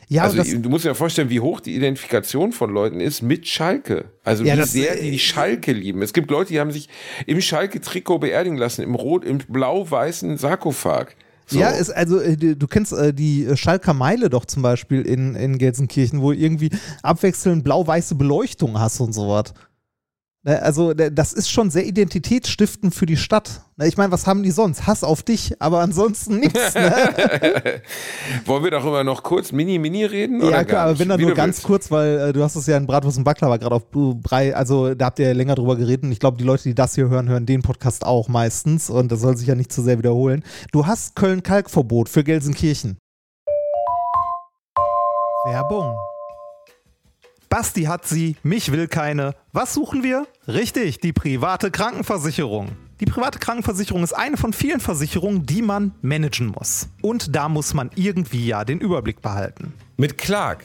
Ja, 0.09 0.25
also 0.25 0.37
das, 0.37 0.49
du 0.51 0.69
musst 0.69 0.85
dir 0.85 0.89
ja 0.91 0.95
vorstellen, 0.95 1.31
wie 1.31 1.41
hoch 1.41 1.61
die 1.61 1.75
Identifikation 1.75 2.53
von 2.53 2.71
Leuten 2.73 3.01
ist 3.01 3.23
mit 3.23 3.49
Schalke. 3.49 4.07
Also 4.23 4.45
Ja, 4.45 4.55
wie 4.55 4.59
das- 4.59 4.73
sehr 4.73 4.97
die 4.97 5.19
Schalke 5.19 5.73
lieben. 5.73 6.03
Es 6.03 6.13
gibt 6.13 6.31
Leute, 6.31 6.53
die 6.53 6.61
haben 6.61 6.71
sich 6.73 6.89
im 7.27 7.41
Schalke-Trikot 7.41 8.19
beerdigen 8.19 8.57
lassen, 8.59 8.83
im 8.83 8.95
rot, 8.95 9.25
im 9.25 9.39
blau-weißen 9.39 10.37
Sarkophag. 10.37 11.15
So. 11.47 11.59
Ja, 11.61 11.71
ist 11.71 11.91
also 11.91 12.21
äh, 12.21 12.37
du 12.39 12.57
du 12.57 12.67
kennst 12.67 12.93
äh, 12.95 13.13
die 13.13 13.45
äh, 13.45 13.57
Schalker 13.57 13.93
Meile 13.93 14.31
doch 14.31 14.47
zum 14.47 14.63
Beispiel 14.63 15.03
in, 15.03 15.35
in 15.35 15.59
Gelsenkirchen, 15.59 16.23
wo 16.23 16.33
irgendwie 16.33 16.71
abwechselnd 17.03 17.65
blau-weiße 17.65 18.15
Beleuchtung 18.15 18.81
hast 18.81 19.01
und 19.01 19.13
sowas. 19.13 19.53
Ne, 20.47 20.61
Also 20.61 20.93
der- 20.93 21.11
das 21.11 21.33
ist 21.33 21.49
schon 21.51 21.71
sehr 21.71 21.87
identitätsstiftend 21.87 22.95
für 22.95 23.07
die 23.07 23.17
Stadt. 23.17 23.63
Ne, 23.79 23.87
Ich 23.89 23.97
meine, 23.97 24.13
was 24.13 24.27
haben 24.27 24.43
die 24.43 24.51
sonst? 24.51 24.87
Hass 24.87 25.03
auf 25.03 25.23
dich, 25.23 25.55
aber 25.59 25.81
ansonsten 25.81 26.39
nichts. 26.41 26.75
Ne? 26.75 27.81
Wollen 28.45 28.63
wir 28.65 28.71
darüber 28.71 29.05
noch 29.05 29.23
kurz 29.23 29.53
mini-mini 29.53 30.05
reden? 30.05 30.43
ja, 30.47 30.63
klar, 30.65 30.87
aber 30.89 30.99
wenn 30.99 31.09
dann 31.09 31.19
Wie 31.19 31.25
nur 31.25 31.35
ganz 31.35 31.57
willst. 31.57 31.67
kurz, 31.67 31.91
weil 31.91 32.19
äh, 32.19 32.33
du 32.35 32.43
hast 32.43 32.57
es 32.57 32.67
ja 32.67 32.77
in 32.77 32.87
Bratwurst 32.87 33.17
und 33.17 33.25
Baklava 33.25 33.57
gerade 33.57 33.75
auf 33.77 33.85
Brei, 33.91 34.55
also 34.55 34.95
da 34.95 35.07
habt 35.07 35.19
ihr 35.19 35.29
ja 35.29 35.33
länger 35.33 35.55
drüber 35.55 35.77
geredet 35.77 36.05
und 36.05 36.13
ich 36.13 36.21
glaube, 36.21 36.37
die 36.37 36.45
Leute, 36.45 36.65
die 36.65 36.75
das 36.75 36.95
hier 36.95 37.09
hören, 37.09 37.29
hören 37.29 37.47
den 37.47 37.63
Podcast 37.63 38.05
auch 38.05 38.29
meistens 38.29 38.91
und 38.91 39.11
das 39.11 39.21
soll 39.21 39.37
sich 39.39 39.47
ja 39.49 39.55
nicht 39.55 39.73
zu 39.73 39.83
sehr 39.83 39.97
wiederholen. 39.99 40.45
Du 40.73 40.87
hast 40.87 41.17
Köln-Kalkverbot 41.17 42.09
für 42.11 42.23
Gelsenkirchen. 42.23 42.99
Werbung. 45.47 45.95
Basti 47.55 47.85
hat 47.85 48.05
sie, 48.05 48.35
mich 48.43 48.73
will 48.73 48.89
keine. 48.89 49.37
Was 49.53 49.75
suchen 49.75 50.03
wir? 50.03 50.27
Richtig, 50.49 50.99
die 50.99 51.13
private 51.13 51.71
Krankenversicherung. 51.71 52.73
Die 52.99 53.05
private 53.05 53.39
Krankenversicherung 53.39 54.03
ist 54.03 54.13
eine 54.13 54.37
von 54.37 54.53
vielen 54.53 54.81
Versicherungen, 54.81 55.47
die 55.47 55.63
man 55.63 55.93
managen 56.03 56.49
muss. 56.49 56.89
Und 57.01 57.37
da 57.37 57.49
muss 57.49 57.73
man 57.73 57.93
irgendwie 57.95 58.49
ja 58.49 58.65
den 58.65 58.81
Überblick 58.81 59.23
behalten. 59.23 59.73
Mit 59.97 60.19
Clark 60.19 60.65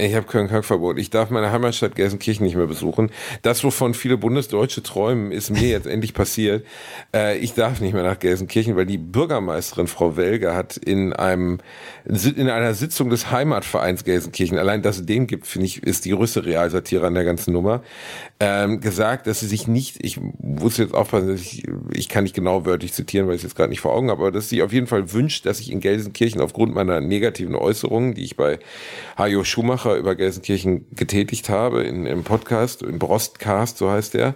Ich 0.00 0.14
habe 0.14 0.26
Köln-Kackverbot. 0.26 0.98
Ich 0.98 1.10
darf 1.10 1.28
meine 1.28 1.52
Heimatstadt 1.52 1.94
Gelsenkirchen 1.94 2.46
nicht 2.46 2.56
mehr 2.56 2.66
besuchen. 2.66 3.10
Das, 3.42 3.62
wovon 3.62 3.92
viele 3.92 4.16
Bundesdeutsche 4.16 4.82
träumen, 4.82 5.30
ist 5.30 5.50
mir 5.50 5.68
jetzt 5.68 5.86
endlich 5.90 6.14
passiert. 6.14 6.64
Äh, 7.14 7.36
ich 7.36 7.52
darf 7.52 7.82
nicht 7.82 7.92
mehr 7.92 8.02
nach 8.02 8.18
Gelsenkirchen, 8.18 8.76
weil 8.76 8.86
die 8.86 8.96
Bürgermeisterin 8.96 9.88
Frau 9.88 10.16
Welge 10.16 10.54
hat 10.54 10.78
in 10.78 11.12
einem 11.12 11.58
in 12.06 12.48
einer 12.48 12.72
Sitzung 12.72 13.10
des 13.10 13.30
Heimatvereins 13.30 14.04
Gelsenkirchen, 14.04 14.58
allein 14.58 14.80
dass 14.80 14.98
es 14.98 15.06
den 15.06 15.26
gibt, 15.26 15.46
finde 15.46 15.66
ich, 15.66 15.82
ist 15.82 16.06
die 16.06 16.10
größte 16.10 16.44
Realsatire 16.46 17.06
an 17.06 17.14
der 17.14 17.24
ganzen 17.24 17.52
Nummer, 17.52 17.82
ähm, 18.40 18.80
gesagt, 18.80 19.26
dass 19.26 19.40
sie 19.40 19.46
sich 19.46 19.68
nicht, 19.68 20.02
ich 20.02 20.18
muss 20.38 20.78
jetzt 20.78 20.94
aufpassen, 20.94 21.34
ich, 21.34 21.64
ich 21.92 22.08
kann 22.08 22.24
nicht 22.24 22.34
genau 22.34 22.64
wörtlich 22.64 22.94
zitieren, 22.94 23.26
weil 23.26 23.34
ich 23.34 23.40
es 23.40 23.50
jetzt 23.50 23.54
gerade 23.54 23.68
nicht 23.68 23.80
vor 23.80 23.92
Augen 23.92 24.10
habe, 24.10 24.22
aber 24.22 24.32
dass 24.32 24.48
sie 24.48 24.62
auf 24.62 24.72
jeden 24.72 24.86
Fall 24.86 25.12
wünscht, 25.12 25.44
dass 25.44 25.60
ich 25.60 25.70
in 25.70 25.80
Gelsenkirchen 25.80 26.40
aufgrund 26.40 26.74
meiner 26.74 27.00
negativen 27.00 27.54
Äußerungen, 27.54 28.14
die 28.14 28.24
ich 28.24 28.36
bei 28.36 28.58
Hajo 29.18 29.44
Schumacher 29.44 29.89
über 29.96 30.14
Gelsenkirchen 30.14 30.86
getätigt 30.94 31.48
habe, 31.48 31.82
in, 31.84 32.06
im 32.06 32.24
Podcast, 32.24 32.82
im 32.82 32.98
Brostcast, 32.98 33.78
so 33.78 33.90
heißt 33.90 34.14
der, 34.14 34.34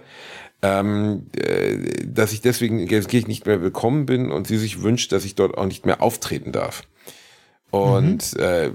ähm, 0.61 1.27
äh, 1.37 1.77
dass 2.05 2.33
ich 2.33 2.41
deswegen 2.41 2.79
in 2.79 2.87
Gelsenkirchen 2.87 3.29
nicht 3.29 3.45
mehr 3.45 3.61
willkommen 3.61 4.05
bin 4.05 4.31
und 4.31 4.47
sie 4.47 4.57
sich 4.57 4.81
wünscht, 4.81 5.11
dass 5.11 5.25
ich 5.25 5.35
dort 5.35 5.57
auch 5.57 5.65
nicht 5.65 5.85
mehr 5.85 6.01
auftreten 6.01 6.51
darf. 6.51 6.83
Und 7.71 8.33
mhm. 8.35 8.39
äh, 8.39 8.71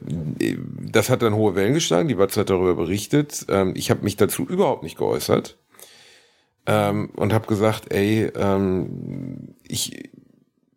das 0.92 1.08
hat 1.08 1.22
dann 1.22 1.34
hohe 1.34 1.54
Wellen 1.54 1.74
geschlagen, 1.74 2.08
die 2.08 2.18
Watz 2.18 2.36
hat 2.36 2.50
darüber 2.50 2.74
berichtet. 2.74 3.46
Ähm, 3.48 3.72
ich 3.74 3.90
habe 3.90 4.04
mich 4.04 4.16
dazu 4.16 4.46
überhaupt 4.46 4.82
nicht 4.82 4.98
geäußert 4.98 5.56
ähm, 6.66 7.10
und 7.16 7.32
habe 7.32 7.46
gesagt, 7.46 7.92
ey, 7.92 8.30
ähm, 8.36 9.54
ich, 9.66 10.10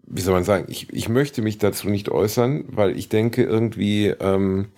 wie 0.07 0.21
soll 0.21 0.33
man 0.33 0.45
sagen, 0.45 0.65
ich, 0.69 0.91
ich 0.93 1.09
möchte 1.09 1.41
mich 1.41 1.57
dazu 1.57 1.89
nicht 1.89 2.09
äußern, 2.09 2.65
weil 2.69 2.97
ich 2.97 3.09
denke 3.09 3.43
irgendwie, 3.43 4.07
ähm, 4.07 4.69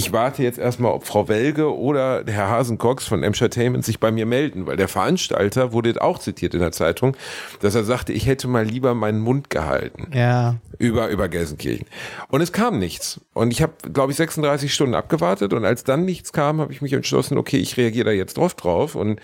ich 0.00 0.12
warte 0.14 0.42
jetzt 0.42 0.58
erstmal, 0.58 0.92
ob 0.92 1.04
Frau 1.04 1.28
Welge 1.28 1.76
oder 1.76 2.24
der 2.24 2.34
Herr 2.34 2.48
Hasencox 2.48 3.06
von 3.06 3.22
Entertainment 3.22 3.84
sich 3.84 4.00
bei 4.00 4.10
mir 4.10 4.24
melden, 4.24 4.66
weil 4.66 4.78
der 4.78 4.88
Veranstalter 4.88 5.74
wurde 5.74 6.00
auch 6.00 6.18
zitiert 6.18 6.54
in 6.54 6.60
der 6.60 6.72
Zeitung, 6.72 7.14
dass 7.60 7.74
er 7.74 7.84
sagte, 7.84 8.14
ich 8.14 8.26
hätte 8.26 8.48
mal 8.48 8.64
lieber 8.64 8.94
meinen 8.94 9.20
Mund 9.20 9.50
gehalten. 9.50 10.10
Ja. 10.14 10.56
Über, 10.78 11.08
über 11.08 11.28
Gelsenkirchen. 11.28 11.86
Und 12.28 12.40
es 12.40 12.50
kam 12.50 12.78
nichts. 12.78 13.20
Und 13.34 13.50
ich 13.50 13.60
habe, 13.60 13.74
glaube 13.92 14.12
ich, 14.12 14.16
36 14.16 14.72
Stunden 14.72 14.94
abgewartet 14.94 15.52
und 15.52 15.66
als 15.66 15.84
dann 15.84 16.06
nichts 16.06 16.32
kam, 16.32 16.62
habe 16.62 16.72
ich 16.72 16.80
mich 16.80 16.94
entschlossen, 16.94 17.36
okay, 17.36 17.58
ich 17.58 17.76
reagiere 17.76 18.06
da 18.06 18.12
jetzt 18.12 18.38
drauf 18.38 18.54
drauf 18.54 18.94
und 18.94 19.20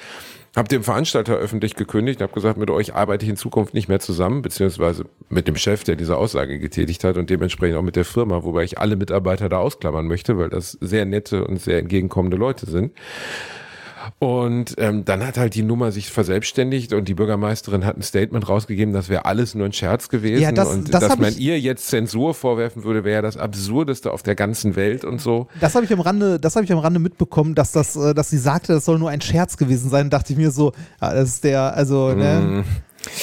habe 0.57 0.69
dem 0.69 0.83
Veranstalter 0.83 1.35
öffentlich 1.35 1.77
gekündigt, 1.77 2.23
habe 2.23 2.33
gesagt, 2.33 2.57
mit 2.59 2.71
euch 2.71 2.95
arbeite 2.95 3.25
ich 3.25 3.31
in 3.31 3.37
Zukunft 3.37 3.75
nicht 3.75 3.89
mehr 3.89 4.01
zusammen, 4.01 4.41
beziehungsweise 4.41 5.05
mit 5.29 5.47
dem 5.49 5.57
Chef, 5.57 5.85
der 5.85 5.97
diese 5.97 6.17
Aussage 6.17 6.59
getätigt 6.59 7.05
hat 7.05 7.19
und 7.19 7.29
dementsprechend 7.29 7.77
auch 7.77 7.83
mit 7.83 7.95
der 7.95 8.07
Firma, 8.07 8.43
wobei 8.43 8.65
ich 8.65 8.79
alle 8.79 8.97
Mitarbeiter 8.97 9.51
da 9.51 9.59
ausklammern 9.59 10.07
möchte, 10.07 10.39
weil 10.39 10.49
das 10.49 10.73
sehr 10.81 11.05
nette 11.05 11.45
und 11.45 11.61
sehr 11.61 11.79
entgegenkommende 11.79 12.39
Leute 12.39 12.65
sind. 12.65 12.93
Und 14.19 14.75
ähm, 14.79 15.05
dann 15.05 15.27
hat 15.27 15.39
halt 15.39 15.55
die 15.55 15.63
Nummer 15.63 15.93
sich 15.93 16.11
verselbstständigt 16.11 16.93
und 16.93 17.09
die 17.09 17.15
Bürgermeisterin 17.15 17.85
hat 17.85 17.97
ein 17.97 18.03
Statement 18.03 18.49
rausgegeben, 18.49 18.93
das 18.93 19.09
wäre 19.09 19.25
alles 19.25 19.55
nur 19.55 19.67
ein 19.67 19.73
Scherz 19.73 20.09
gewesen. 20.09 20.43
Ja, 20.43 20.53
das, 20.53 20.69
und 20.69 20.93
das 20.93 21.01
dass 21.01 21.19
man 21.19 21.37
ihr 21.37 21.59
jetzt 21.61 21.89
Zensur 21.89 22.35
vorwerfen 22.35 22.85
würde, 22.85 23.05
wäre 23.05 23.17
ja 23.17 23.23
das 23.23 23.37
Absurdeste 23.37 24.13
auf 24.13 24.23
der 24.23 24.35
ganzen 24.35 24.77
Welt 24.77 25.05
und 25.05 25.21
so. 25.21 25.49
Das 25.61 25.75
habe 25.75 25.85
ich 25.85 25.93
am 25.93 26.01
Rande, 26.01 26.39
das 26.41 26.57
habe 26.57 26.65
ich 26.65 26.73
am 26.73 26.79
Rande 26.79 27.01
mitbekommen, 27.01 27.55
dass 27.55 27.73
das, 27.73 27.97
äh, 27.97 28.15
dass 28.15 28.31
sie 28.31 28.39
sagte, 28.39 28.73
das 28.75 28.85
soll 28.85 28.99
nur 28.99 29.11
ein 29.11 29.21
Scherz 29.21 29.57
gewesen 29.57 29.91
sein. 29.91 30.11
Dachte 30.11 30.33
ich 30.33 30.39
mir 30.39 30.51
so, 30.51 30.73
ja, 31.01 31.15
das 31.15 31.29
ist 31.31 31.45
der, 31.45 31.75
also, 31.75 32.15
ne? 32.15 32.65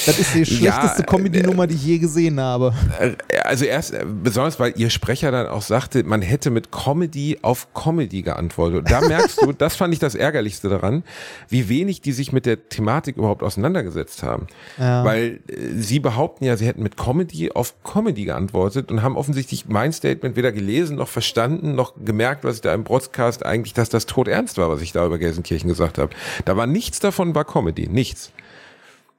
Das 0.06 0.18
ist 0.18 0.34
die 0.34 0.44
schlechteste 0.44 1.00
ja, 1.00 1.06
Comedy-Nummer, 1.06 1.66
die 1.66 1.74
ich 1.74 1.84
je 1.84 1.98
gesehen 1.98 2.40
habe. 2.40 2.74
Äh, 2.98 3.12
also 3.42 3.64
erst, 3.64 3.92
äh, 3.92 4.04
besonders 4.04 4.58
weil 4.58 4.72
ihr 4.76 4.90
Sprecher 4.90 5.30
dann 5.30 5.46
auch 5.46 5.62
sagte, 5.62 6.04
man 6.04 6.22
hätte 6.22 6.50
mit 6.50 6.72
Comedy 6.72 7.38
auf 7.42 7.72
Comedy 7.74 8.22
geantwortet. 8.22 8.78
Und 8.78 8.90
da 8.90 9.00
merkst 9.08 9.42
du, 9.42 9.52
das 9.52 9.76
fand 9.76 9.92
ich 9.92 10.00
das 10.00 10.14
Ärgerlichste 10.14 10.68
daran, 10.68 11.04
wie 11.48 11.68
wenig 11.68 12.00
die 12.00 12.12
sich 12.12 12.32
mit 12.32 12.46
der 12.46 12.68
Thematik 12.68 13.16
überhaupt 13.16 13.42
auseinandergesetzt 13.42 14.22
haben. 14.22 14.46
Ja. 14.78 15.04
Weil 15.04 15.40
äh, 15.48 15.76
sie 15.76 16.00
behaupten 16.00 16.44
ja, 16.44 16.56
sie 16.56 16.66
hätten 16.66 16.82
mit 16.82 16.96
Comedy 16.96 17.52
auf 17.52 17.74
Comedy 17.84 18.24
geantwortet 18.24 18.90
und 18.90 19.02
haben 19.02 19.16
offensichtlich 19.16 19.66
mein 19.68 19.92
Statement 19.92 20.36
weder 20.36 20.52
gelesen 20.52 20.96
noch 20.96 21.08
verstanden, 21.08 21.74
noch 21.74 21.94
gemerkt, 22.02 22.44
was 22.44 22.56
ich 22.56 22.60
da 22.62 22.74
im 22.74 22.84
Broadcast 22.84 23.44
eigentlich, 23.44 23.74
dass 23.74 23.88
das 23.88 24.06
tot 24.06 24.28
ernst 24.28 24.58
war, 24.58 24.68
was 24.68 24.80
ich 24.80 24.92
da 24.92 25.06
über 25.06 25.18
Gelsenkirchen 25.18 25.68
gesagt 25.68 25.98
habe. 25.98 26.10
Da 26.44 26.56
war 26.56 26.66
nichts 26.66 27.00
davon 27.00 27.34
war 27.34 27.44
Comedy, 27.44 27.88
nichts. 27.88 28.32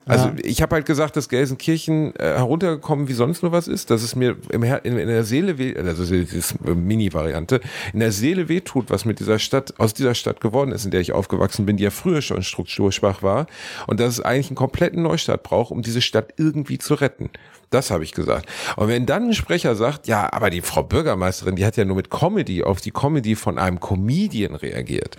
Also 0.05 0.27
ja. 0.27 0.33
ich 0.43 0.61
habe 0.61 0.75
halt 0.75 0.85
gesagt, 0.85 1.15
dass 1.15 1.29
Gelsenkirchen 1.29 2.15
äh, 2.15 2.35
heruntergekommen 2.35 3.07
wie 3.07 3.13
sonst 3.13 3.41
nur 3.41 3.51
was 3.51 3.67
ist, 3.67 3.89
dass 3.89 4.03
es 4.03 4.15
mir 4.15 4.35
im 4.49 4.61
Her 4.61 4.85
in, 4.85 4.97
in 4.97 5.07
der 5.07 5.23
Seele 5.23 5.57
weh, 5.57 5.75
also 5.75 6.03
das 6.03 6.11
ist 6.11 6.63
Mini-Variante, 6.63 7.59
in 7.91 7.99
der 7.99 8.11
Seele 8.11 8.47
weh 8.47 8.61
tut, 8.61 8.89
was 8.89 9.05
mit 9.05 9.19
dieser 9.19 9.39
Stadt, 9.39 9.73
aus 9.79 9.93
dieser 9.93 10.13
Stadt 10.13 10.41
geworden 10.41 10.71
ist, 10.71 10.85
in 10.85 10.91
der 10.91 11.01
ich 11.01 11.13
aufgewachsen 11.13 11.65
bin, 11.65 11.77
die 11.77 11.83
ja 11.83 11.89
früher 11.89 12.21
schon 12.21 12.43
strukturschwach 12.43 13.23
war 13.23 13.47
und 13.87 13.99
dass 13.99 14.13
es 14.13 14.21
eigentlich 14.21 14.49
einen 14.49 14.55
kompletten 14.55 15.01
Neustart 15.01 15.41
braucht, 15.41 15.71
um 15.71 15.81
diese 15.81 16.01
Stadt 16.01 16.33
irgendwie 16.37 16.77
zu 16.77 16.93
retten. 16.93 17.31
Das 17.71 17.89
habe 17.89 18.03
ich 18.03 18.13
gesagt. 18.13 18.47
Und 18.75 18.87
wenn 18.89 19.07
dann 19.07 19.29
ein 19.29 19.33
Sprecher 19.33 19.75
sagt, 19.75 20.07
ja, 20.07 20.31
aber 20.31 20.51
die 20.51 20.61
Frau 20.61 20.83
Bürgermeisterin, 20.83 21.55
die 21.55 21.65
hat 21.65 21.77
ja 21.77 21.85
nur 21.85 21.95
mit 21.95 22.11
Comedy 22.11 22.63
auf 22.63 22.79
die 22.79 22.91
Comedy 22.91 23.35
von 23.35 23.57
einem 23.57 23.79
Comedian 23.79 24.55
reagiert 24.55 25.17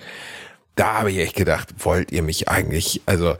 da 0.77 0.99
habe 0.99 1.11
ich 1.11 1.19
echt 1.19 1.35
gedacht, 1.35 1.75
wollt 1.79 2.13
ihr 2.13 2.23
mich 2.23 2.49
eigentlich, 2.49 3.01
also, 3.07 3.37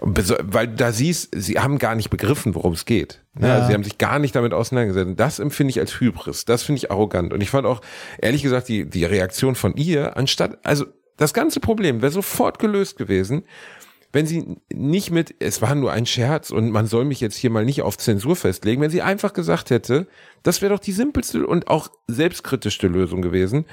weil 0.00 0.68
da 0.68 0.92
siehst, 0.92 1.30
sie 1.34 1.58
haben 1.58 1.78
gar 1.78 1.94
nicht 1.94 2.10
begriffen, 2.10 2.54
worum 2.54 2.74
es 2.74 2.84
geht. 2.84 3.22
Ne? 3.34 3.48
Ja. 3.48 3.66
Sie 3.66 3.72
haben 3.72 3.82
sich 3.82 3.96
gar 3.96 4.18
nicht 4.18 4.36
damit 4.36 4.52
auseinandergesetzt. 4.52 5.18
Das 5.18 5.38
empfinde 5.38 5.70
ich 5.70 5.80
als 5.80 5.98
Hybris. 5.98 6.44
Das 6.44 6.62
finde 6.62 6.78
ich 6.78 6.90
arrogant. 6.90 7.32
Und 7.32 7.40
ich 7.40 7.48
fand 7.48 7.66
auch, 7.66 7.80
ehrlich 8.18 8.42
gesagt, 8.42 8.68
die, 8.68 8.88
die 8.88 9.06
Reaktion 9.06 9.54
von 9.54 9.74
ihr, 9.76 10.16
anstatt, 10.18 10.58
also, 10.62 10.84
das 11.16 11.32
ganze 11.32 11.60
Problem 11.60 12.02
wäre 12.02 12.12
sofort 12.12 12.58
gelöst 12.58 12.98
gewesen, 12.98 13.44
wenn 14.12 14.26
sie 14.26 14.58
nicht 14.72 15.10
mit, 15.10 15.34
es 15.40 15.62
war 15.62 15.74
nur 15.74 15.90
ein 15.90 16.06
Scherz 16.06 16.50
und 16.50 16.70
man 16.70 16.86
soll 16.86 17.04
mich 17.04 17.20
jetzt 17.20 17.36
hier 17.36 17.50
mal 17.50 17.64
nicht 17.64 17.82
auf 17.82 17.98
Zensur 17.98 18.36
festlegen, 18.36 18.80
wenn 18.80 18.90
sie 18.90 19.02
einfach 19.02 19.32
gesagt 19.32 19.70
hätte, 19.70 20.06
das 20.42 20.62
wäre 20.62 20.72
doch 20.72 20.80
die 20.80 20.92
simpelste 20.92 21.46
und 21.46 21.66
auch 21.66 21.90
selbstkritischste 22.06 22.86
Lösung 22.86 23.22
gewesen. 23.22 23.64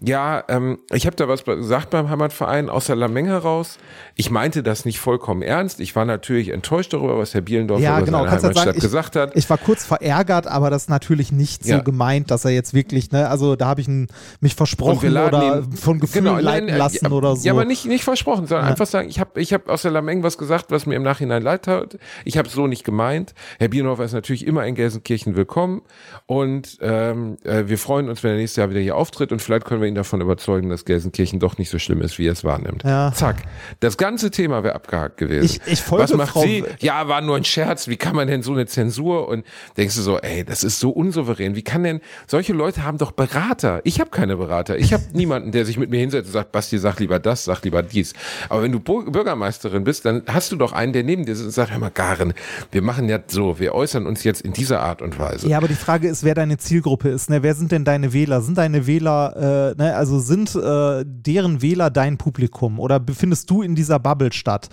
Ja, 0.00 0.44
ähm, 0.48 0.78
ich 0.92 1.06
habe 1.06 1.16
da 1.16 1.26
was 1.26 1.44
gesagt 1.44 1.90
beim 1.90 2.10
Heimatverein 2.10 2.68
aus 2.68 2.86
der 2.86 2.96
Lameng 2.96 3.26
heraus. 3.26 3.78
Ich 4.14 4.30
meinte 4.30 4.62
das 4.62 4.84
nicht 4.84 4.98
vollkommen 4.98 5.40
ernst. 5.40 5.80
Ich 5.80 5.96
war 5.96 6.04
natürlich 6.04 6.50
enttäuscht 6.50 6.92
darüber, 6.92 7.16
was 7.16 7.32
Herr 7.32 7.40
Bielendorf 7.40 7.80
ja, 7.80 8.00
genau. 8.00 8.18
seine 8.18 8.30
Heimatstadt 8.30 8.54
sagen, 8.56 8.76
ich, 8.76 8.82
gesagt 8.82 9.16
hat. 9.16 9.34
Ich 9.34 9.48
war 9.48 9.56
kurz 9.56 9.86
verärgert, 9.86 10.46
aber 10.46 10.68
das 10.68 10.88
natürlich 10.88 11.32
nicht 11.32 11.64
so 11.64 11.70
ja. 11.70 11.78
gemeint, 11.80 12.30
dass 12.30 12.44
er 12.44 12.50
jetzt 12.50 12.74
wirklich, 12.74 13.10
ne, 13.10 13.28
also 13.28 13.56
da 13.56 13.66
habe 13.68 13.80
ich 13.80 13.88
ein, 13.88 14.08
mich 14.40 14.54
versprochen 14.54 15.16
oder 15.16 15.58
ihn, 15.58 15.72
von 15.72 15.98
Gefühlen 15.98 16.26
genau, 16.26 16.38
leiten 16.38 16.66
nein, 16.66 16.78
lassen 16.78 17.06
ja, 17.06 17.10
oder 17.10 17.34
so. 17.34 17.46
Ja, 17.46 17.52
aber 17.52 17.64
nicht, 17.64 17.86
nicht 17.86 18.04
versprochen, 18.04 18.46
sondern 18.46 18.66
ja. 18.66 18.70
einfach 18.70 18.86
sagen, 18.86 19.08
ich 19.08 19.18
habe 19.18 19.40
ich 19.40 19.54
hab 19.54 19.68
aus 19.68 19.82
der 19.82 19.92
Lameng 19.92 20.22
was 20.22 20.36
gesagt, 20.36 20.66
was 20.68 20.84
mir 20.84 20.96
im 20.96 21.02
Nachhinein 21.02 21.42
leid 21.42 21.66
hat. 21.68 21.98
Ich 22.26 22.36
habe 22.36 22.50
so 22.50 22.66
nicht 22.66 22.84
gemeint. 22.84 23.34
Herr 23.58 23.68
Bielendorf 23.68 24.00
ist 24.00 24.12
natürlich 24.12 24.46
immer 24.46 24.66
in 24.66 24.74
Gelsenkirchen 24.74 25.36
willkommen 25.36 25.80
und 26.26 26.76
ähm, 26.82 27.38
äh, 27.44 27.64
wir 27.66 27.78
freuen 27.78 28.10
uns, 28.10 28.22
wenn 28.22 28.32
er 28.32 28.36
nächstes 28.36 28.56
Jahr 28.56 28.68
wieder 28.68 28.80
hier 28.80 28.96
auftritt 28.96 29.32
und 29.32 29.40
vielleicht 29.40 29.64
können 29.64 29.80
wir 29.80 29.85
ihn 29.86 29.94
davon 29.94 30.20
überzeugen, 30.20 30.68
dass 30.68 30.84
Gelsenkirchen 30.84 31.40
doch 31.40 31.58
nicht 31.58 31.70
so 31.70 31.78
schlimm 31.78 32.02
ist, 32.02 32.18
wie 32.18 32.26
er 32.26 32.32
es 32.32 32.44
wahrnimmt. 32.44 32.82
Ja. 32.84 33.12
Zack. 33.14 33.42
Das 33.80 33.96
ganze 33.96 34.30
Thema 34.30 34.62
wäre 34.62 34.74
abgehakt 34.74 35.16
gewesen. 35.16 35.44
Ich, 35.44 35.72
ich 35.72 35.80
folge 35.82 36.04
Was 36.04 36.14
macht 36.14 36.30
Frau 36.30 36.42
sie? 36.42 36.64
Ja, 36.80 37.08
war 37.08 37.20
nur 37.20 37.36
ein 37.36 37.44
Scherz. 37.44 37.88
Wie 37.88 37.96
kann 37.96 38.16
man 38.16 38.28
denn 38.28 38.42
so 38.42 38.52
eine 38.52 38.66
Zensur? 38.66 39.28
Und 39.28 39.44
denkst 39.76 39.96
du 39.96 40.02
so, 40.02 40.18
ey, 40.18 40.44
das 40.44 40.64
ist 40.64 40.80
so 40.80 40.90
unsouverän. 40.90 41.56
Wie 41.56 41.62
kann 41.62 41.82
denn, 41.82 42.00
solche 42.26 42.52
Leute 42.52 42.84
haben 42.84 42.98
doch 42.98 43.12
Berater. 43.12 43.80
Ich 43.84 44.00
habe 44.00 44.10
keine 44.10 44.36
Berater. 44.36 44.78
Ich 44.78 44.92
habe 44.92 45.04
niemanden, 45.12 45.52
der 45.52 45.64
sich 45.64 45.78
mit 45.78 45.90
mir 45.90 46.00
hinsetzt 46.00 46.26
und 46.26 46.32
sagt, 46.32 46.52
Basti, 46.52 46.78
sag 46.78 47.00
lieber 47.00 47.18
das, 47.18 47.44
sag 47.44 47.62
lieber 47.64 47.82
dies. 47.82 48.12
Aber 48.48 48.62
wenn 48.62 48.72
du 48.72 48.80
Bürgermeisterin 48.80 49.84
bist, 49.84 50.04
dann 50.04 50.22
hast 50.26 50.52
du 50.52 50.56
doch 50.56 50.72
einen, 50.72 50.92
der 50.92 51.02
neben 51.02 51.24
dir 51.24 51.34
sitzt 51.34 51.46
und 51.46 51.52
sagt, 51.52 51.72
hör 51.72 51.78
mal, 51.78 51.90
Garen, 51.90 52.34
wir 52.72 52.82
machen 52.82 53.08
ja 53.08 53.18
so, 53.26 53.58
wir 53.58 53.74
äußern 53.74 54.06
uns 54.06 54.24
jetzt 54.24 54.42
in 54.42 54.52
dieser 54.52 54.80
Art 54.80 55.02
und 55.02 55.18
Weise. 55.18 55.48
Ja, 55.48 55.58
aber 55.58 55.68
die 55.68 55.74
Frage 55.74 56.08
ist, 56.08 56.24
wer 56.24 56.34
deine 56.34 56.58
Zielgruppe 56.58 57.08
ist. 57.08 57.30
Ne? 57.30 57.42
Wer 57.42 57.54
sind 57.54 57.72
denn 57.72 57.84
deine 57.84 58.12
Wähler? 58.12 58.40
Sind 58.40 58.58
deine 58.58 58.86
Wähler, 58.86 59.72
äh, 59.72 59.75
ne? 59.76 59.94
also 59.94 60.18
sind 60.18 60.54
äh, 60.54 61.04
deren 61.06 61.62
Wähler 61.62 61.90
dein 61.90 62.18
Publikum 62.18 62.78
oder 62.80 63.00
befindest 63.00 63.50
du 63.50 63.62
in 63.62 63.74
dieser 63.74 63.98
Bubble 63.98 64.32
statt? 64.32 64.68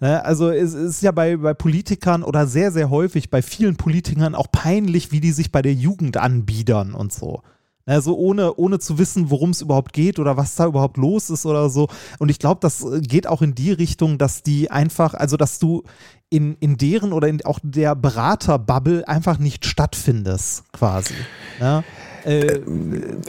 Ne, 0.00 0.24
also 0.24 0.50
es 0.50 0.72
ist 0.72 1.02
ja 1.02 1.12
bei, 1.12 1.36
bei 1.36 1.52
Politikern 1.52 2.22
oder 2.22 2.46
sehr, 2.46 2.72
sehr 2.72 2.88
häufig 2.88 3.30
bei 3.30 3.42
vielen 3.42 3.76
Politikern 3.76 4.34
auch 4.34 4.50
peinlich, 4.50 5.12
wie 5.12 5.20
die 5.20 5.32
sich 5.32 5.52
bei 5.52 5.60
der 5.60 5.74
Jugend 5.74 6.16
anbiedern 6.16 6.94
und 6.94 7.12
so. 7.12 7.42
Also 7.84 8.16
ohne, 8.16 8.54
ohne 8.54 8.78
zu 8.78 8.98
wissen, 8.98 9.30
worum 9.30 9.50
es 9.50 9.62
überhaupt 9.62 9.92
geht 9.92 10.18
oder 10.18 10.36
was 10.36 10.54
da 10.54 10.66
überhaupt 10.66 10.96
los 10.96 11.28
ist 11.28 11.44
oder 11.44 11.68
so. 11.68 11.88
Und 12.18 12.28
ich 12.30 12.38
glaube, 12.38 12.60
das 12.62 12.86
geht 13.00 13.26
auch 13.26 13.42
in 13.42 13.54
die 13.54 13.72
Richtung, 13.72 14.16
dass 14.16 14.42
die 14.42 14.70
einfach, 14.70 15.14
also 15.14 15.36
dass 15.36 15.58
du 15.58 15.82
in, 16.30 16.54
in 16.60 16.76
deren 16.76 17.12
oder 17.12 17.28
in 17.28 17.44
auch 17.44 17.58
der 17.62 17.96
Beraterbubble 17.96 19.06
einfach 19.08 19.38
nicht 19.38 19.66
stattfindest, 19.66 20.72
quasi. 20.72 21.14
Ja? 21.58 21.82
Äh, 22.24 22.60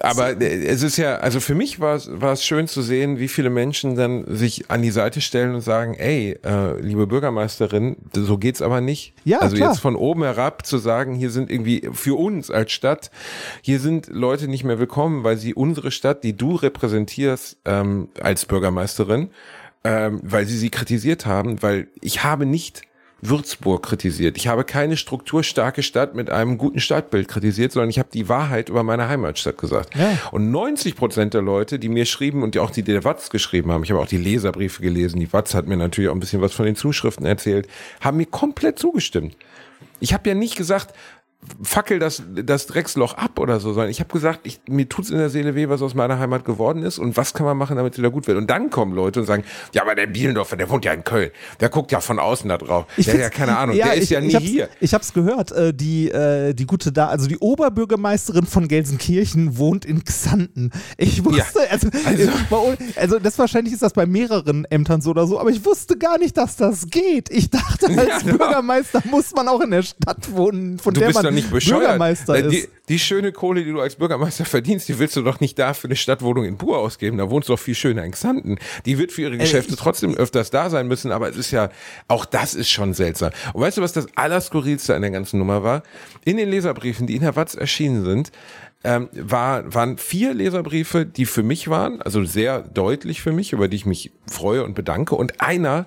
Aber 0.02 0.42
äh, 0.42 0.66
es 0.66 0.84
ist 0.84 0.98
ja, 0.98 1.16
also 1.16 1.39
für 1.39 1.56
mich 1.56 1.80
war 1.80 1.96
es, 1.96 2.10
war 2.12 2.34
es 2.34 2.46
schön 2.46 2.68
zu 2.68 2.82
sehen, 2.82 3.20
wie 3.20 3.28
viele 3.28 3.50
Menschen 3.50 3.96
dann 3.96 4.26
sich 4.28 4.70
an 4.70 4.82
die 4.82 4.92
Seite 4.92 5.22
stellen 5.22 5.56
und 5.56 5.62
sagen, 5.62 5.96
ey, 5.96 6.38
äh, 6.44 6.80
liebe 6.80 7.08
Bürgermeisterin, 7.08 7.98
so 8.14 8.38
geht's 8.38 8.62
aber 8.62 8.82
nicht. 8.82 9.14
Ja, 9.24 9.39
also 9.39 9.56
klar. 9.56 9.72
jetzt 9.72 9.80
von 9.80 9.96
oben 9.96 10.24
herab 10.24 10.66
zu 10.66 10.78
sagen, 10.78 11.16
hier 11.16 11.30
sind 11.30 11.50
irgendwie 11.50 11.89
für 11.94 12.18
uns 12.18 12.52
als 12.52 12.72
Stadt, 12.72 13.12
hier 13.62 13.80
sind 13.80 14.08
Leute 14.08 14.48
nicht 14.48 14.64
mehr 14.64 14.80
willkommen, 14.80 15.24
weil 15.24 15.38
sie 15.38 15.54
unsere 15.54 15.92
Stadt, 15.92 16.24
die 16.24 16.36
du 16.36 16.56
repräsentierst 16.56 17.58
ähm, 17.66 18.10
als 18.22 18.46
Bürgermeisterin, 18.46 19.30
ähm, 19.84 20.20
weil 20.24 20.46
sie 20.46 20.58
sie 20.58 20.70
kritisiert 20.70 21.26
haben, 21.26 21.62
weil 21.62 21.88
ich 22.02 22.24
habe 22.24 22.46
nicht 22.46 22.84
Würzburg 23.22 23.84
kritisiert. 23.84 24.38
Ich 24.38 24.47
habe 24.47 24.63
keine 24.63 24.97
strukturstarke 24.97 25.84
Stadt 25.84 26.15
mit 26.15 26.30
einem 26.30 26.57
guten 26.57 26.80
Stadtbild 26.80 27.28
kritisiert, 27.28 27.72
sondern 27.72 27.89
ich 27.89 27.99
habe 27.99 28.09
die 28.11 28.28
Wahrheit 28.28 28.69
über 28.69 28.84
meine 28.84 29.07
Heimatstadt 29.07 29.57
gesagt. 29.57 29.95
Ja. 29.95 30.17
Und 30.32 30.51
90 30.51 30.95
Prozent 30.95 31.34
der 31.34 31.41
Leute, 31.41 31.78
die 31.78 31.89
mir 31.89 32.05
schrieben 32.05 32.41
und 32.41 32.55
die 32.55 32.59
auch 32.59 32.72
die 32.72 32.84
der 32.84 33.03
Watz 33.03 33.30
geschrieben 33.30 33.72
haben, 33.72 33.84
ich 33.84 33.91
habe 33.91 34.01
auch 34.01 34.07
die 34.07 34.17
Leserbriefe 34.17 34.82
gelesen, 34.82 35.19
die 35.19 35.32
Watz 35.32 35.53
hat 35.53 35.67
mir 35.67 35.78
natürlich 35.78 36.09
auch 36.09 36.15
ein 36.15 36.19
bisschen 36.19 36.41
was 36.41 36.53
von 36.53 36.65
den 36.65 36.76
Zuschriften 36.76 37.26
erzählt, 37.26 37.67
haben 37.99 38.17
mir 38.17 38.26
komplett 38.26 38.80
zugestimmt. 38.80 39.36
Ich 39.99 40.13
habe 40.13 40.28
ja 40.28 40.36
nicht 40.36 40.55
gesagt, 40.55 40.95
fackel 41.64 42.00
das, 42.00 42.22
das 42.36 42.68
Drecksloch 42.68 43.16
ab 43.16 43.39
oder 43.39 43.60
so, 43.60 43.74
sondern 43.74 43.89
ich 43.89 44.00
habe 44.00 44.12
gesagt, 44.12 44.42
ich, 44.44 44.62
mir 44.68 44.88
tut's 44.88 45.10
in 45.10 45.18
der 45.18 45.30
Seele 45.30 45.56
weh, 45.56 45.70
was 45.70 45.82
aus 45.82 45.96
meiner 45.96 46.20
Heimat 46.20 46.46
geworden 46.46 46.84
ist 46.84 47.00
und 47.00 47.18
was 47.18 47.34
kann 47.34 47.46
man 47.46 47.58
machen, 47.58 47.78
damit 47.78 47.94
es 47.94 48.00
wieder 48.00 48.12
gut 48.12 48.28
wird. 48.28 48.38
Und 48.38 48.50
dann 48.50 48.70
kommen 48.70 48.94
Leute 48.94 49.20
und 49.20 49.26
sagen, 49.26 49.44
ja, 49.74 49.82
aber 49.82 49.96
der 49.96 50.08
Bielendorfer, 50.08 50.56
der 50.56 50.70
wohnt 50.70 50.86
ja 50.86 50.94
in 50.94 51.04
Köln, 51.04 51.32
der 51.60 51.70
guckt 51.70 51.92
ja 51.92 52.00
von 52.00 52.20
außen 52.20 52.48
da 52.48 52.58
drauf. 52.58 52.86
der 52.98 53.14
hat 53.14 53.20
ja 53.20 53.30
keine 53.30 53.58
Ahnung, 53.58 53.76
der 53.76 53.94
ist 53.96 54.04
ich, 54.04 54.10
ja 54.12 54.22
nie 54.22 54.28
ich 54.28 54.36
hab's, 54.36 54.46
hier. 54.46 54.70
Ich 54.80 54.94
hab's 54.94 55.14
gehört, 55.14 55.52
äh, 55.52 55.74
die, 55.74 56.10
äh, 56.12 56.54
die 56.54 56.66
gute 56.66 56.92
da, 56.92 57.08
also 57.08 57.28
die 57.28 57.38
Oberbürgermeisterin 57.39 58.46
von 58.46 58.68
Gelsenkirchen 58.68 59.58
wohnt 59.58 59.86
in 59.86 60.04
Xanten. 60.04 60.72
Ich 60.98 61.26
wusste, 61.26 61.70
also, 61.72 61.89
also, 62.06 62.78
also 62.96 63.20
das 63.20 63.39
wahrscheinlich 63.39 63.74
ist 63.74 63.82
das 63.82 63.94
bei 63.94 64.06
mehreren 64.06 64.66
Ämtern 64.66 65.02
so 65.02 65.10
oder 65.10 65.26
so, 65.26 65.39
aber 65.39 65.50
ich 65.50 65.66
wusste 65.66 65.98
gar 65.98 66.18
nicht, 66.20 66.38
dass 66.38 66.56
das 66.56 66.88
geht. 66.88 67.30
Ich 67.32 67.50
dachte, 67.50 67.88
als 67.88 68.24
Ja. 68.24 68.38
Bürgermeister 68.38 69.02
muss 69.10 69.34
man 69.34 69.48
auch 69.48 69.62
in 69.62 69.72
der 69.72 69.82
Stadt 69.82 70.32
wohnen, 70.36 70.78
von 70.78 70.94
Du 70.94 71.00
der 71.00 71.12
man 71.14 71.30
doch 71.32 71.36
nicht 71.36 71.51
bescheuert. 71.51 71.82
Bürgermeister 71.82 72.49
die, 72.49 72.57
ist. 72.57 72.69
die 72.89 72.99
schöne 72.99 73.32
Kohle, 73.32 73.63
die 73.63 73.71
du 73.71 73.82
als 73.82 73.95
Bürgermeister 73.95 74.45
verdienst, 74.45 74.89
die 74.89 74.99
willst 74.99 75.15
du 75.15 75.21
doch 75.21 75.39
nicht 75.39 75.57
da 75.57 75.73
für 75.73 75.88
eine 75.88 75.95
Stadtwohnung 75.95 76.45
in 76.45 76.57
Buhr 76.57 76.77
ausgeben. 76.77 77.17
Da 77.17 77.29
wohnst 77.29 77.49
du 77.49 77.53
doch 77.53 77.59
viel 77.59 77.75
schöner 77.75 78.03
in 78.03 78.11
Xanten. 78.11 78.57
Die 78.86 78.97
wird 78.97 79.11
für 79.11 79.23
ihre 79.23 79.38
Geschäfte 79.38 79.75
trotzdem 79.75 80.15
öfters 80.15 80.49
da 80.49 80.69
sein 80.69 80.88
müssen, 80.88 81.11
aber 81.11 81.29
es 81.29 81.38
ist 81.38 81.51
ja, 81.51 81.69
auch 82.07 82.25
das 82.25 82.53
ist 82.53 82.69
schon 82.69 82.93
seltsam. 82.93 83.32
Und 83.53 83.61
weißt 83.61 83.77
du, 83.77 83.82
was 83.82 83.93
das 83.93 84.07
Allerskurrilste 84.15 84.95
an 84.95 85.01
der 85.01 85.11
ganzen 85.11 85.39
Nummer 85.39 85.63
war? 85.63 85.84
In 86.25 86.38
den 86.38 86.49
Leserbriefen, 86.49 87.07
die 87.07 87.15
in 87.15 87.21
der 87.21 87.36
Watz 87.36 87.55
erschienen 87.55 88.03
sind, 88.03 88.32
ähm, 88.84 89.09
war, 89.13 89.73
waren 89.73 89.97
vier 89.97 90.34
Leserbriefe, 90.34 91.05
die 91.05 91.25
für 91.25 91.43
mich 91.43 91.67
waren, 91.67 92.01
also 92.01 92.23
sehr 92.23 92.61
deutlich 92.61 93.21
für 93.21 93.32
mich, 93.32 93.53
über 93.53 93.67
die 93.67 93.75
ich 93.75 93.86
mich 93.86 94.11
freue 94.25 94.63
und 94.63 94.73
bedanke. 94.73 95.15
Und 95.15 95.41
einer, 95.41 95.86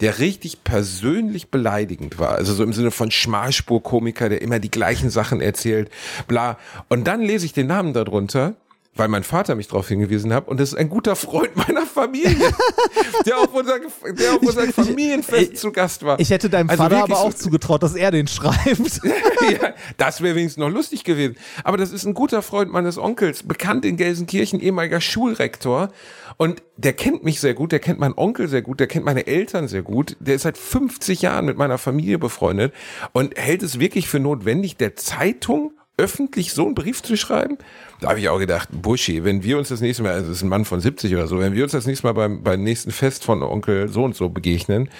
der 0.00 0.18
richtig 0.18 0.62
persönlich 0.62 1.50
beleidigend 1.50 2.18
war. 2.18 2.32
Also 2.32 2.54
so 2.54 2.62
im 2.62 2.72
Sinne 2.72 2.90
von 2.90 3.10
Schmalspurkomiker, 3.10 4.28
der 4.28 4.42
immer 4.42 4.58
die 4.58 4.70
gleichen 4.70 5.10
Sachen 5.10 5.40
erzählt, 5.40 5.90
bla. 6.28 6.58
Und 6.88 7.06
dann 7.06 7.20
lese 7.20 7.46
ich 7.46 7.52
den 7.52 7.66
Namen 7.66 7.92
darunter. 7.92 8.54
Weil 8.96 9.08
mein 9.08 9.24
Vater 9.24 9.54
mich 9.54 9.68
darauf 9.68 9.88
hingewiesen 9.88 10.32
hat 10.32 10.48
und 10.48 10.58
das 10.58 10.70
ist 10.70 10.74
ein 10.78 10.88
guter 10.88 11.16
Freund 11.16 11.54
meiner 11.56 11.84
Familie, 11.86 12.50
der 13.26 13.38
auf 13.38 13.52
unser, 13.52 13.78
der 13.78 14.32
auf 14.34 14.40
unser 14.42 14.72
Familienfest 14.72 15.58
zu 15.58 15.70
Gast 15.70 16.02
war. 16.04 16.18
Ich 16.18 16.30
hätte 16.30 16.48
deinem 16.48 16.70
Also 16.70 16.82
Vater 16.82 17.02
aber 17.02 17.18
auch 17.18 17.32
so- 17.32 17.36
zugetraut, 17.44 17.82
dass 17.82 17.94
er 17.94 18.10
den 18.10 18.26
schreibt. 18.26 18.56
ja, 19.04 19.74
das 19.98 20.22
wäre 20.22 20.34
wenigstens 20.34 20.60
noch 20.62 20.70
lustig 20.70 21.04
gewesen. 21.04 21.36
Aber 21.62 21.76
das 21.76 21.92
ist 21.92 22.06
ein 22.06 22.14
guter 22.14 22.40
Freund 22.42 22.72
meines 22.72 22.96
Onkels, 22.98 23.42
bekannt 23.42 23.84
in 23.84 23.96
Gelsenkirchen, 23.96 24.60
ehemaliger 24.60 25.00
Schulrektor. 25.00 25.90
Und 26.38 26.62
der 26.76 26.92
kennt 26.92 27.24
mich 27.24 27.40
sehr 27.40 27.54
gut, 27.54 27.72
der 27.72 27.78
kennt 27.80 27.98
meinen 27.98 28.14
Onkel 28.16 28.48
sehr 28.48 28.62
gut, 28.62 28.80
der 28.80 28.86
kennt 28.86 29.04
meine 29.04 29.26
Eltern 29.26 29.68
sehr 29.68 29.82
gut. 29.82 30.16
Der 30.20 30.34
ist 30.34 30.42
seit 30.42 30.58
50 30.58 31.22
Jahren 31.22 31.44
mit 31.46 31.56
meiner 31.58 31.78
Familie 31.78 32.18
befreundet 32.18 32.72
und 33.12 33.36
hält 33.38 33.62
es 33.62 33.78
wirklich 33.78 34.08
für 34.08 34.20
notwendig, 34.20 34.76
der 34.76 34.96
Zeitung 34.96 35.72
öffentlich 35.98 36.52
so 36.52 36.66
einen 36.66 36.74
Brief 36.74 37.02
zu 37.02 37.16
schreiben? 37.16 37.56
Da 38.00 38.10
habe 38.10 38.20
ich 38.20 38.28
auch 38.28 38.38
gedacht, 38.38 38.68
Buschi, 38.72 39.24
wenn 39.24 39.42
wir 39.42 39.56
uns 39.56 39.68
das 39.68 39.80
nächste 39.80 40.02
Mal, 40.02 40.12
also 40.12 40.28
das 40.28 40.38
ist 40.38 40.42
ein 40.42 40.48
Mann 40.48 40.66
von 40.66 40.80
70 40.80 41.14
oder 41.14 41.26
so, 41.26 41.38
wenn 41.38 41.54
wir 41.54 41.62
uns 41.62 41.72
das 41.72 41.86
nächste 41.86 42.06
Mal 42.06 42.12
beim, 42.12 42.42
beim 42.42 42.62
nächsten 42.62 42.90
Fest 42.90 43.24
von 43.24 43.42
Onkel 43.42 43.88
so 43.88 44.04
und 44.04 44.14
so 44.14 44.28
begegnen, 44.28 44.90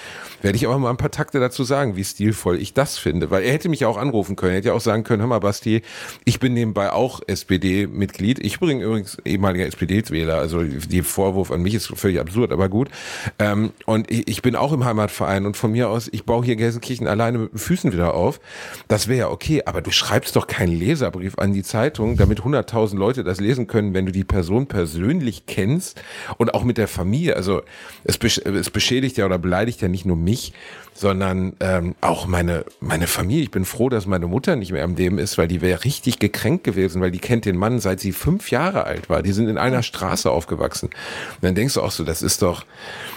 werde 0.41 0.55
ich 0.55 0.65
aber 0.65 0.79
mal 0.79 0.89
ein 0.89 0.97
paar 0.97 1.11
Takte 1.11 1.39
dazu 1.39 1.63
sagen, 1.63 1.95
wie 1.95 2.03
stilvoll 2.03 2.59
ich 2.59 2.73
das 2.73 2.97
finde. 2.97 3.29
Weil 3.29 3.43
er 3.43 3.53
hätte 3.53 3.69
mich 3.69 3.81
ja 3.81 3.87
auch 3.87 3.97
anrufen 3.97 4.35
können, 4.35 4.53
er 4.53 4.57
hätte 4.57 4.69
ja 4.69 4.73
auch 4.73 4.81
sagen 4.81 5.03
können, 5.03 5.21
hör 5.21 5.27
mal 5.27 5.39
Basti, 5.39 5.83
ich 6.25 6.39
bin 6.39 6.53
nebenbei 6.53 6.91
auch 6.91 7.21
SPD-Mitglied. 7.27 8.39
Ich 8.39 8.59
bin 8.59 8.81
übrigens 8.81 9.17
ehemaliger 9.25 9.67
SPD-Wähler, 9.67 10.35
also 10.35 10.63
die 10.63 11.03
Vorwurf 11.03 11.51
an 11.51 11.61
mich 11.61 11.75
ist 11.75 11.87
völlig 11.95 12.19
absurd, 12.19 12.51
aber 12.51 12.67
gut. 12.67 12.89
Ähm, 13.37 13.71
und 13.85 14.09
ich, 14.09 14.27
ich 14.27 14.41
bin 14.41 14.55
auch 14.55 14.73
im 14.73 14.85
Heimatverein 14.85 15.45
und 15.45 15.55
von 15.55 15.71
mir 15.71 15.89
aus, 15.89 16.09
ich 16.11 16.25
baue 16.25 16.43
hier 16.43 16.55
Gelsenkirchen 16.55 17.07
alleine 17.07 17.37
mit 17.37 17.53
den 17.53 17.59
Füßen 17.59 17.93
wieder 17.93 18.15
auf. 18.15 18.39
Das 18.87 19.07
wäre 19.07 19.19
ja 19.19 19.29
okay, 19.29 19.61
aber 19.65 19.81
du 19.81 19.91
schreibst 19.91 20.35
doch 20.35 20.47
keinen 20.47 20.77
Leserbrief 20.77 21.37
an 21.37 21.53
die 21.53 21.63
Zeitung, 21.63 22.17
damit 22.17 22.41
100.000 22.41 22.86
Leute 22.93 23.23
das 23.23 23.39
lesen 23.39 23.67
können, 23.67 23.93
wenn 23.93 24.05
du 24.05 24.11
die 24.11 24.23
Person 24.23 24.67
persönlich 24.67 25.45
kennst 25.45 26.01
und 26.37 26.53
auch 26.53 26.63
mit 26.63 26.77
der 26.77 26.87
Familie. 26.87 27.35
Also 27.35 27.61
es, 28.03 28.17
besch 28.17 28.39
es 28.39 28.69
beschädigt 28.69 29.17
ja 29.17 29.25
oder 29.25 29.37
beleidigt 29.37 29.81
ja 29.81 29.87
nicht 29.87 30.05
nur 30.05 30.15
mich, 30.15 30.53
sondern 30.93 31.53
ähm, 31.59 31.95
auch 32.01 32.27
meine, 32.27 32.65
meine 32.79 33.07
Familie. 33.07 33.43
Ich 33.43 33.51
bin 33.51 33.65
froh, 33.65 33.89
dass 33.89 34.05
meine 34.05 34.27
Mutter 34.27 34.55
nicht 34.55 34.71
mehr 34.71 34.83
am 34.83 34.95
Leben 34.95 35.19
ist, 35.19 35.37
weil 35.37 35.47
die 35.47 35.61
wäre 35.61 35.83
richtig 35.83 36.19
gekränkt 36.19 36.63
gewesen, 36.63 37.01
weil 37.01 37.11
die 37.11 37.19
kennt 37.19 37.45
den 37.45 37.57
Mann, 37.57 37.79
seit 37.79 37.99
sie 37.99 38.11
fünf 38.11 38.51
Jahre 38.51 38.85
alt 38.85 39.09
war. 39.09 39.21
Die 39.21 39.31
sind 39.31 39.47
in 39.47 39.57
einer 39.57 39.83
Straße 39.83 40.29
aufgewachsen. 40.31 40.87
Und 40.87 41.43
dann 41.43 41.55
denkst 41.55 41.75
du 41.75 41.81
auch 41.81 41.91
so, 41.91 42.03
das 42.03 42.21
ist 42.21 42.41
doch, 42.41 42.65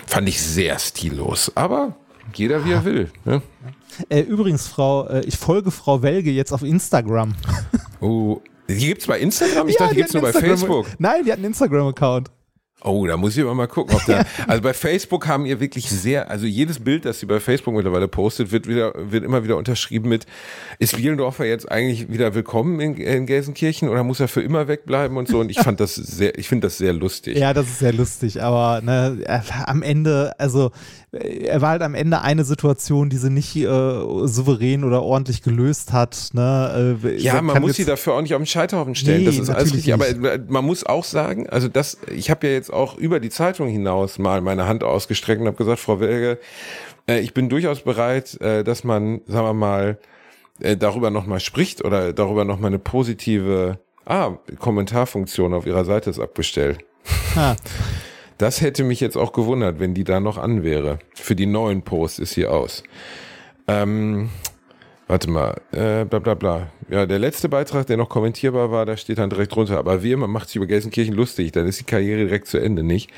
fand 0.07 0.29
ich 0.29 0.41
sehr 0.43 0.79
stillos. 0.79 1.53
Aber 1.55 1.95
jeder 2.35 2.65
wie 2.65 2.73
er 2.73 2.85
will. 2.85 3.11
Ne? 3.25 3.43
Äh, 4.09 4.21
übrigens, 4.21 4.69
Frau, 4.69 5.09
äh, 5.09 5.25
ich 5.25 5.37
folge 5.37 5.71
Frau 5.71 6.03
Welge 6.03 6.31
jetzt 6.31 6.53
auf 6.53 6.63
Instagram. 6.63 7.35
Oh, 8.03 8.41
die 8.79 8.87
gibt's 8.89 9.07
bei 9.07 9.19
Instagram? 9.21 9.69
Ich 9.69 9.75
Ja, 9.75 9.81
dachte, 9.81 9.95
die 9.95 10.01
gibt's 10.01 10.15
hat 10.15 10.23
nur 10.23 10.33
bei 10.33 10.39
Instagram- 10.39 10.59
Facebook. 10.59 10.87
Nein, 10.99 11.25
die 11.25 11.33
hat 11.33 11.39
einen 11.39 11.47
Instagram-Account. 11.47 12.31
Oh, 12.83 13.07
da 13.07 13.17
muss 13.17 13.37
ich 13.37 13.43
aber 13.43 13.55
mal 13.55 13.67
gucken, 13.67 13.97
ob 13.97 14.05
da. 14.07 14.25
Also 14.47 14.63
bei 14.63 14.73
Facebook 14.73 15.27
haben 15.27 15.45
ihr 15.47 15.61
wirklich 15.61 15.89
sehr, 15.91 16.31
also 16.31 16.47
jedes 16.47 16.81
Bild, 16.81 17.05
das 17.05 17.21
sie 17.21 17.27
bei 17.27 17.41
Facebook 17.41 17.75
mittlerweile 17.75 18.09
postet, 18.09 18.53
wird 18.53 18.67
wieder, 18.67 18.93
wird 18.97 19.25
immer 19.25 19.45
wieder 19.45 19.57
unterschrieben 19.57 20.09
mit, 20.09 20.27
ist 20.79 20.97
Bielendorfer 20.97 21.45
jetzt 21.45 21.71
eigentlich 21.71 22.11
wieder 22.11 22.35
willkommen 22.35 22.81
in, 22.81 22.97
in 22.97 23.27
Gelsenkirchen 23.27 23.89
oder 23.89 24.03
muss 24.03 24.21
er 24.21 24.29
für 24.29 24.43
immer 24.43 24.67
wegbleiben 24.67 25.17
und 25.17 25.29
so? 25.29 25.41
Und 25.41 25.51
ich 25.51 25.59
fand 25.61 25.79
das 25.81 25.95
sehr, 25.95 26.39
ich 26.39 26.49
finde 26.49 26.67
das 26.67 26.79
sehr 26.79 26.93
lustig. 26.93 27.37
Ja, 27.37 27.53
das 27.53 27.67
ist 27.67 27.79
sehr 27.81 27.93
lustig, 27.93 28.43
aber 28.43 28.81
ne, 28.83 29.19
am 29.67 29.83
Ende, 29.83 30.33
also 30.39 30.71
er 31.13 31.61
war 31.61 31.71
halt 31.71 31.83
am 31.83 31.95
Ende 31.95 32.21
eine 32.23 32.45
Situation, 32.45 33.11
die 33.11 33.17
sie 33.17 33.31
nicht 33.31 33.57
äh, 33.57 33.65
souverän 33.67 34.85
oder 34.85 35.03
ordentlich 35.03 35.43
gelöst 35.43 35.93
hat. 35.93 36.31
Ne? 36.35 36.97
Äh, 37.03 37.17
Ja, 37.17 37.43
man 37.43 37.61
muss 37.61 37.75
sie 37.77 37.85
dafür 37.85 38.15
auch 38.15 38.23
nicht 38.23 38.35
auf 38.35 38.41
den 38.41 38.47
Scheiterhaufen 38.47 38.95
stellen. 38.95 39.21
Nee, 39.21 39.27
das 39.27 39.39
ist 39.39 39.51
alles 39.51 39.75
richtig. 39.75 39.93
Aber 39.93 40.09
äh, 40.09 40.41
man 40.49 40.65
muss 40.65 40.87
auch 40.87 41.03
sagen, 41.03 41.49
also 41.49 41.67
das, 41.67 41.99
ich 42.15 42.31
habe 42.31 42.47
ja 42.47 42.53
jetzt 42.53 42.70
auch 42.73 42.97
über 42.97 43.21
die 43.21 43.31
Zeitung 43.31 43.69
hinaus 43.69 44.19
mal 44.19 44.41
meine 44.41 44.67
Hand 44.67 44.85
ausgestreckt 44.85 45.41
und 45.41 45.47
habe 45.47 45.57
gesagt, 45.57 45.81
Frau 45.81 46.01
Welge, 46.01 46.39
äh, 47.09 47.21
ich 47.21 47.35
bin 47.35 47.49
durchaus 47.49 47.83
bereit, 47.83 48.41
äh, 48.41 48.65
dass 48.65 48.85
man, 48.85 49.21
sagen 49.27 49.47
wir 49.47 49.55
mal, 49.55 49.99
äh, 50.61 50.77
darüber 50.77 51.11
nochmal 51.11 51.41
spricht 51.41 51.85
oder 51.85 52.13
darüber 52.13 52.45
nochmal 52.45 52.69
eine 52.69 52.79
positive 52.79 53.79
Ah, 54.11 54.39
Kommentarfunktion 54.59 55.55
auf 55.55 55.67
ihrer 55.67 55.85
Seite 55.85 56.11
ist 56.11 56.19
abgestellt. 56.19 56.81
Ha. 57.37 57.55
Das 58.39 58.61
hätte 58.61 58.83
mich 58.83 58.99
jetzt 58.99 59.17
auch 59.17 59.33
gewundert, 59.33 59.79
wenn 59.79 59.95
die 59.95 60.03
da 60.03 60.19
noch 60.19 60.37
an 60.37 60.65
wäre. 60.65 60.99
Für 61.15 61.37
die 61.37 61.47
neuen 61.47 61.83
Posts 61.83 62.19
ist 62.19 62.33
sie 62.33 62.47
aus. 62.47 62.83
Ähm, 63.69 64.31
warte 65.11 65.29
mal, 65.29 65.61
äh, 65.73 66.05
bla 66.05 66.21
bla 66.21 66.35
bla. 66.35 66.69
Ja, 66.89 67.05
der 67.05 67.19
letzte 67.19 67.49
Beitrag, 67.49 67.87
der 67.87 67.97
noch 67.97 68.09
kommentierbar 68.09 68.71
war, 68.71 68.87
da 68.87 68.97
steht 68.97 69.19
dann 69.19 69.29
direkt 69.29 69.55
drunter. 69.55 69.79
Aber 69.79 70.03
wie 70.03 70.13
immer 70.13 70.29
macht 70.29 70.49
sich 70.49 70.57
über 70.57 70.67
Gelsenkirchen 70.67 71.15
lustig, 71.15 71.53
dann 71.53 71.67
ist 71.67 71.81
die 71.81 71.85
Karriere 71.85 72.25
direkt 72.25 72.47
zu 72.47 72.59
Ende, 72.59 72.85
nicht? 72.85 73.11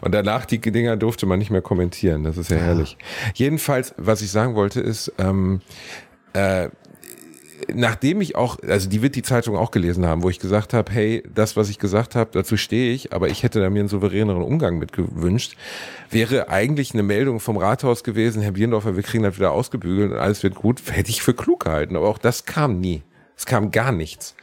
Und 0.00 0.14
danach 0.14 0.46
die 0.46 0.58
Dinger 0.58 0.96
durfte 0.96 1.26
man 1.26 1.38
nicht 1.38 1.50
mehr 1.50 1.62
kommentieren. 1.62 2.24
Das 2.24 2.38
ist 2.38 2.50
ja 2.50 2.56
herrlich. 2.56 2.96
Jedenfalls, 3.34 3.94
was 3.98 4.22
ich 4.22 4.30
sagen 4.30 4.54
wollte, 4.54 4.80
ist, 4.80 5.12
ähm, 5.18 5.60
äh, 6.32 6.68
nachdem 7.72 8.20
ich 8.20 8.36
auch, 8.36 8.58
also 8.66 8.88
die 8.88 9.02
wird 9.02 9.14
die 9.14 9.22
Zeitung 9.22 9.56
auch 9.56 9.70
gelesen 9.70 10.06
haben, 10.06 10.22
wo 10.22 10.30
ich 10.30 10.38
gesagt 10.38 10.72
habe, 10.72 10.90
hey, 10.92 11.22
das, 11.32 11.56
was 11.56 11.68
ich 11.68 11.78
gesagt 11.78 12.14
habe, 12.14 12.30
dazu 12.32 12.56
stehe 12.56 12.92
ich, 12.92 13.12
aber 13.12 13.28
ich 13.28 13.42
hätte 13.42 13.60
da 13.60 13.70
mir 13.70 13.80
einen 13.80 13.88
souveräneren 13.88 14.42
Umgang 14.42 14.78
mit 14.78 14.92
gewünscht, 14.92 15.56
wäre 16.10 16.48
eigentlich 16.48 16.92
eine 16.92 17.02
Meldung 17.02 17.40
vom 17.40 17.56
Rathaus 17.56 18.04
gewesen, 18.04 18.42
Herr 18.42 18.52
Bierendorfer, 18.52 18.96
wir 18.96 19.02
kriegen 19.02 19.24
das 19.24 19.36
wieder 19.36 19.52
ausgebügelt 19.52 20.12
und 20.12 20.18
alles 20.18 20.42
wird 20.42 20.54
gut, 20.54 20.82
hätte 20.90 21.10
ich 21.10 21.22
für 21.22 21.34
klug 21.34 21.64
gehalten, 21.64 21.96
aber 21.96 22.08
auch 22.08 22.18
das 22.18 22.44
kam 22.44 22.80
nie. 22.80 23.02
Es 23.36 23.46
kam 23.46 23.70
gar 23.70 23.92
nichts. 23.92 24.34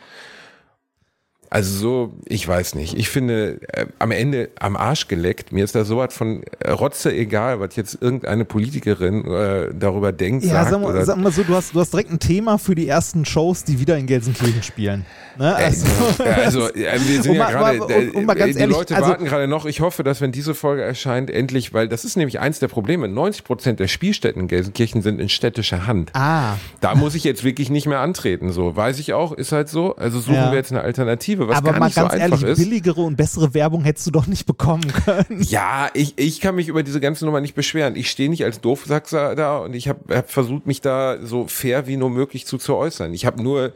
Also 1.54 1.78
so, 1.78 2.14
ich 2.26 2.48
weiß 2.48 2.76
nicht. 2.76 2.98
Ich 2.98 3.10
finde, 3.10 3.60
äh, 3.74 3.86
am 4.00 4.12
Ende 4.12 4.50
am 4.58 4.78
Arsch 4.78 5.10
geleckt. 5.10 5.52
Mir 5.52 5.66
ist 5.66 5.76
da 5.76 5.84
sowas 5.84 6.14
von 6.14 6.44
äh, 6.60 6.72
Rotze 6.72 7.14
egal, 7.14 7.60
was 7.60 7.76
jetzt 7.76 7.98
irgendeine 8.02 8.46
Politikerin 8.46 9.26
äh, 9.26 9.68
darüber 9.78 10.14
denkt. 10.14 10.46
Ja, 10.46 10.54
sagt, 10.54 10.70
sag 10.72 10.82
mal, 10.82 10.92
oder, 10.92 11.04
sag 11.06 11.18
mal 11.18 11.30
so, 11.34 11.44
du 11.44 11.54
hast, 11.54 11.76
du 11.76 11.82
hast 11.82 11.92
direkt 11.92 12.10
ein 12.10 12.20
Thema 12.20 12.58
für 12.58 12.74
die 12.74 12.88
ersten 12.88 13.26
Shows, 13.26 13.66
die 13.66 13.82
wieder 13.82 13.98
in 13.98 14.08
Gelsenkirchen 14.08 14.64
spielen. 14.64 15.06
Ne? 15.38 15.54
Also, 15.54 15.88
also, 16.24 16.70
äh, 16.70 16.98
wir 17.06 17.22
sind 17.22 17.32
Um 17.32 17.38
ja 17.38 17.50
gerade, 17.52 17.82
um- 17.82 18.16
um 18.24 18.30
äh, 18.30 18.36
die 18.36 18.58
ehrlich, 18.58 18.68
Leute 18.78 18.96
also- 18.96 19.10
warten 19.10 19.26
gerade 19.26 19.50
noch. 19.50 19.66
Ich 19.66 19.82
hoffe, 19.82 20.04
dass 20.04 20.22
wenn 20.22 20.32
diese 20.32 20.56
Folge 20.56 20.84
erscheint, 20.84 21.30
endlich, 21.30 21.74
weil 21.74 21.90
das 21.90 22.06
ist 22.06 22.16
nämlich 22.16 22.40
eins 22.40 22.60
der 22.60 22.70
Probleme. 22.70 23.10
90 23.10 23.44
Prozent 23.44 23.80
der 23.82 23.90
Spielstätten 23.90 24.44
in 24.44 24.48
Gelsenkirchen 24.48 25.02
sind 25.02 25.20
in 25.20 25.28
städtischer 25.28 25.86
Hand. 25.86 26.12
ah, 26.14 26.54
Da 26.80 26.96
muss 26.96 27.14
ich 27.14 27.26
jetzt 27.26 27.44
wirklich 27.44 27.70
nicht 27.70 27.88
mehr 27.88 28.00
antreten. 28.00 28.54
So 28.54 28.74
weiß 28.74 29.00
ich 29.00 29.12
auch, 29.12 29.34
ist 29.34 29.52
halt 29.52 29.68
so. 29.68 29.98
Also 29.98 30.22
suchen 30.22 30.36
Ja. 30.36 30.52
wir 30.52 30.58
jetzt 30.58 30.72
eine 30.72 30.80
Alternative, 30.80 31.41
was 31.48 31.58
aber 31.58 31.72
gar 31.72 31.80
mal 31.80 31.86
nicht 31.88 31.96
so 31.96 32.02
ganz 32.02 32.14
einfach 32.14 32.42
ehrlich, 32.42 32.60
ist. 32.60 32.64
billigere 32.64 33.02
und 33.02 33.16
bessere 33.16 33.54
Werbung 33.54 33.84
hättest 33.84 34.08
du 34.08 34.12
doch 34.12 34.28
nicht 34.28 34.46
bekommen 34.46 34.88
können. 34.88 35.42
Ja, 35.52 35.90
ich, 35.94 36.14
ich 36.18 36.40
kann 36.40 36.56
mich 36.56 36.68
über 36.68 36.84
diese 36.84 37.02
ganze 37.02 37.26
Nummer 37.26 37.42
nicht 37.42 37.56
beschweren. 37.56 37.96
Ich 37.96 38.10
stehe 38.10 38.30
nicht 38.30 38.44
als 38.44 38.62
Doofsachser 38.62 39.36
da 39.36 39.58
und 39.58 39.76
ich 39.76 39.90
habe 39.90 40.16
hab 40.16 40.30
versucht, 40.30 40.66
mich 40.66 40.82
da 40.82 41.18
so 41.22 41.48
fair 41.48 41.88
wie 41.88 41.98
nur 41.98 42.10
möglich 42.10 42.46
zu, 42.46 42.58
zu 42.58 42.76
äußern. 42.76 43.14
Ich 43.14 43.26
habe 43.26 43.42
nur, 43.44 43.74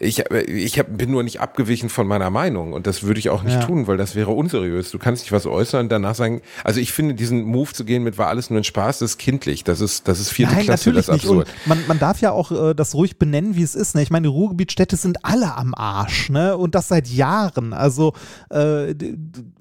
ich, 0.00 0.20
hab- 0.20 0.32
ich 0.32 0.78
hab, 0.78 0.96
bin 0.96 1.10
nur 1.10 1.22
nicht 1.22 1.40
abgewichen 1.40 1.88
von 1.90 2.06
meiner 2.06 2.30
Meinung 2.30 2.72
und 2.72 2.86
das 2.86 3.02
würde 3.02 3.20
ich 3.20 3.28
auch 3.30 3.42
nicht 3.42 3.60
Ja. 3.60 3.66
tun, 3.66 3.86
weil 3.86 3.96
das 3.98 4.14
wäre 4.14 4.30
unseriös. 4.32 4.90
Du 4.90 4.98
kannst 4.98 5.22
nicht 5.24 5.32
was 5.32 5.46
äußern 5.46 5.82
und 5.82 5.88
danach 5.92 6.14
sagen, 6.14 6.40
also 6.64 6.80
ich 6.80 6.92
finde 6.92 7.14
diesen 7.14 7.42
Move 7.44 7.72
zu 7.72 7.84
gehen 7.84 8.02
mit 8.02 8.16
war 8.18 8.28
alles 8.28 8.48
nur 8.50 8.58
ein 8.60 8.64
Spaß, 8.64 9.00
das 9.00 9.10
ist 9.12 9.18
kindlich, 9.18 9.62
das 9.62 9.80
ist, 9.80 10.08
das 10.08 10.18
ist 10.18 10.30
vierte 10.30 10.54
Nein, 10.54 10.64
Klasse, 10.64 10.92
das 10.92 11.08
ist 11.08 11.14
absurd. 11.14 11.48
man, 11.66 11.78
man 11.86 11.98
darf 11.98 12.20
ja 12.20 12.32
auch 12.32 12.50
äh, 12.50 12.74
das 12.74 12.94
ruhig 12.94 13.18
benennen, 13.18 13.56
wie 13.56 13.62
es 13.62 13.74
ist. 13.74 13.94
Ne? 13.94 14.02
Ich 14.02 14.10
meine, 14.10 14.24
die 14.28 14.32
Ruhrgebietstädte 14.32 14.96
sind 14.96 15.24
alle 15.24 15.54
am 15.56 15.74
Arsch, 15.74 16.30
ne? 16.30 16.56
Und 16.56 16.74
das 16.74 16.88
seit 16.88 17.06
Jahren. 17.08 17.72
Also 17.74 18.14
äh, 18.50 18.92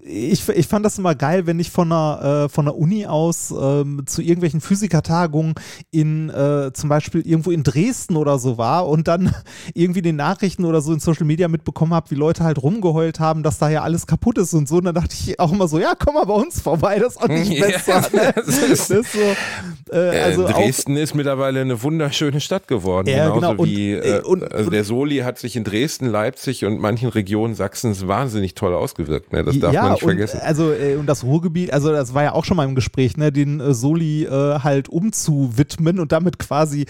ich, 0.02 0.48
ich 0.50 0.68
fand 0.68 0.86
das 0.86 0.98
immer 0.98 1.16
geil, 1.16 1.46
wenn 1.48 1.60
ich 1.60 1.70
von 1.70 1.92
einer, 1.92 2.46
äh, 2.46 2.50
von 2.50 2.66
der 2.66 2.76
Uni 2.78 3.06
aus 3.06 3.52
ähm, 3.60 4.04
zu 4.06 4.22
irgendwelchen 4.22 4.62
Physikertagungen 4.62 5.54
in 5.92 6.30
äh, 6.30 6.72
zum 6.74 6.90
Beispiel 6.90 7.22
irgendwo 7.28 7.52
in 7.52 7.64
Dresden 7.64 8.16
oder 8.16 8.40
so 8.40 8.58
war 8.58 8.88
und 8.88 9.08
dann 9.08 9.34
irgendwie 9.74 10.02
den 10.02 10.16
Nachrichten 10.30 10.66
oder 10.66 10.82
so 10.82 10.94
in 10.94 11.00
Social 11.00 11.26
Media 11.26 11.48
mitbekommen 11.48 11.94
habe, 11.94 12.12
wie 12.12 12.16
Leute 12.16 12.44
halt 12.44 12.62
rumgeheult 12.62 13.20
haben, 13.20 13.42
dass 13.44 13.58
da 13.58 13.70
ja 13.70 13.82
alles 13.82 14.06
kaputt 14.06 14.38
ist 14.38 14.54
und 14.54 14.68
so. 14.70 14.78
Und 14.78 14.86
dann 14.86 14.96
dachte 14.96 15.16
ich 15.20 15.40
auch 15.40 15.52
immer 15.52 15.68
so, 15.68 15.80
ja, 15.80 15.94
komm 15.98 16.14
mal 16.16 16.26
bei 16.26 16.34
uns 16.36 16.62
vorbei, 16.62 17.00
das 17.00 17.14
ist 17.16 17.22
auch 17.22 17.28
nicht 17.28 17.52
Ja, 17.60 17.66
besser. 17.68 18.02
Ne? 18.14 18.32
das 18.36 18.46
Das 18.46 18.58
ist- 18.62 18.92
ist 18.92 19.14
so, 19.14 19.94
äh, 19.96 20.20
also 20.22 20.44
äh, 20.44 20.46
auch, 20.46 20.52
Dresden 20.54 20.98
ist 20.98 21.16
mittlerweile 21.16 21.62
eine 21.62 21.82
wunderschöne 21.82 22.40
Stadt 22.42 22.68
geworden. 22.68 23.08
Ja, 23.10 23.30
genauso 23.30 23.40
genau. 23.40 23.62
Und, 23.64 23.70
wie 23.70 23.92
äh, 23.94 24.18
äh, 24.18 24.22
und- 24.22 24.52
also 24.54 24.70
der 24.70 24.84
Soli 24.84 25.18
hat 25.20 25.40
sich 25.40 25.56
in 25.56 25.64
Dresden, 25.64 26.06
Leipzig 26.08 26.64
und 26.66 26.80
manchen 26.80 27.10
Regionen 27.10 27.56
Sachsens 27.56 28.08
wahnsinnig 28.08 28.54
toll 28.54 28.74
ausgewirkt. 28.76 29.34
Ne? 29.34 29.44
Das 29.44 29.58
darf 29.60 29.74
ja, 29.74 29.82
man 29.84 29.92
nicht 29.94 30.04
vergessen. 30.04 30.40
Also, 30.44 30.72
äh, 30.74 30.96
und 30.96 31.08
das 31.08 31.24
Ruhrgebiet, 31.24 31.74
also 31.74 31.92
das 31.92 32.14
war 32.14 32.24
ja 32.24 32.34
auch 32.34 32.46
schon 32.46 32.58
mal 32.58 32.66
im 32.68 32.76
Gespräch, 32.76 33.18
ne, 33.18 33.32
den 33.32 33.60
äh, 33.60 33.74
Soli 33.74 34.26
äh, 34.26 34.60
halt 34.60 34.90
umzuwidmen 34.90 36.00
und 36.00 36.12
damit 36.12 36.38
quasi 36.40 36.86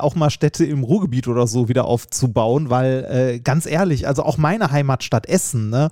auch 0.00 0.14
mal 0.14 0.30
Städte 0.30 0.64
im 0.64 0.82
Ruhrgebiet 0.84 1.28
oder 1.28 1.46
so 1.46 1.68
wieder 1.68 1.84
aufzubauen, 1.84 2.70
weil 2.78 3.04
äh, 3.34 3.40
ganz 3.40 3.66
ehrlich, 3.66 4.06
also 4.06 4.22
auch 4.22 4.38
meine 4.38 4.70
Heimatstadt 4.70 5.26
Essen, 5.26 5.70
ne, 5.70 5.88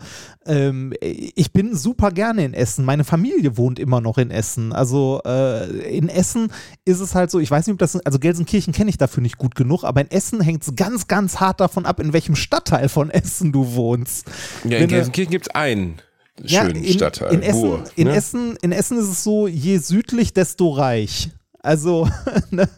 ähm, 0.47 0.93
ich 1.01 1.53
bin 1.53 1.75
super 1.77 2.11
gerne 2.13 2.45
in 2.45 2.55
Essen. 2.55 2.85
Meine 2.85 3.03
Familie 3.05 3.57
wohnt 3.57 3.79
immer 3.79 4.01
noch 4.01 4.19
in 4.19 4.31
Essen. 4.31 4.73
Also 4.73 5.21
äh, 5.27 5.67
in 5.97 6.09
Essen 6.09 6.53
ist 6.85 7.01
es 7.01 7.15
halt 7.15 7.31
so, 7.31 7.41
ich 7.41 7.51
weiß 7.51 7.67
nicht, 7.67 7.75
ob 7.75 7.79
das, 7.81 7.97
also 8.07 8.19
Gelsenkirchen 8.19 8.73
kenne 8.73 8.91
ich 8.91 8.99
dafür 8.99 9.23
nicht 9.23 9.37
gut 9.39 9.55
genug, 9.57 9.83
aber 9.85 10.01
in 10.03 10.11
Essen 10.11 10.41
hängt 10.41 10.63
es 10.63 10.77
ganz, 10.77 11.09
ganz 11.09 11.41
hart 11.41 11.61
davon 11.61 11.87
ab, 11.87 11.99
in 12.01 12.13
welchem 12.13 12.37
Stadtteil 12.37 12.89
von 12.89 13.11
Essen 13.11 13.51
du 13.53 13.75
wohnst. 13.75 14.27
ja, 14.65 14.71
wenn 14.71 14.83
in 14.83 14.89
du- 14.89 14.95
Gelsenkirchen 14.95 15.33
gibt 15.33 15.49
es 15.49 15.55
einen 15.55 15.97
schönen 16.45 16.85
in, 16.85 16.93
Stadtteil. 16.93 17.35
In 17.35 17.43
Essen, 17.43 17.61
Buhr, 17.63 17.85
in, 17.97 18.07
ne? 18.09 18.15
Essen, 18.15 18.57
in 18.63 18.71
Essen 18.73 18.99
ist 18.99 19.09
es 19.09 19.25
so, 19.25 19.49
je 19.49 19.79
südlich, 19.79 20.33
desto 20.35 20.71
reich. 20.71 21.31
Also, 21.67 22.09
ne, 22.51 22.69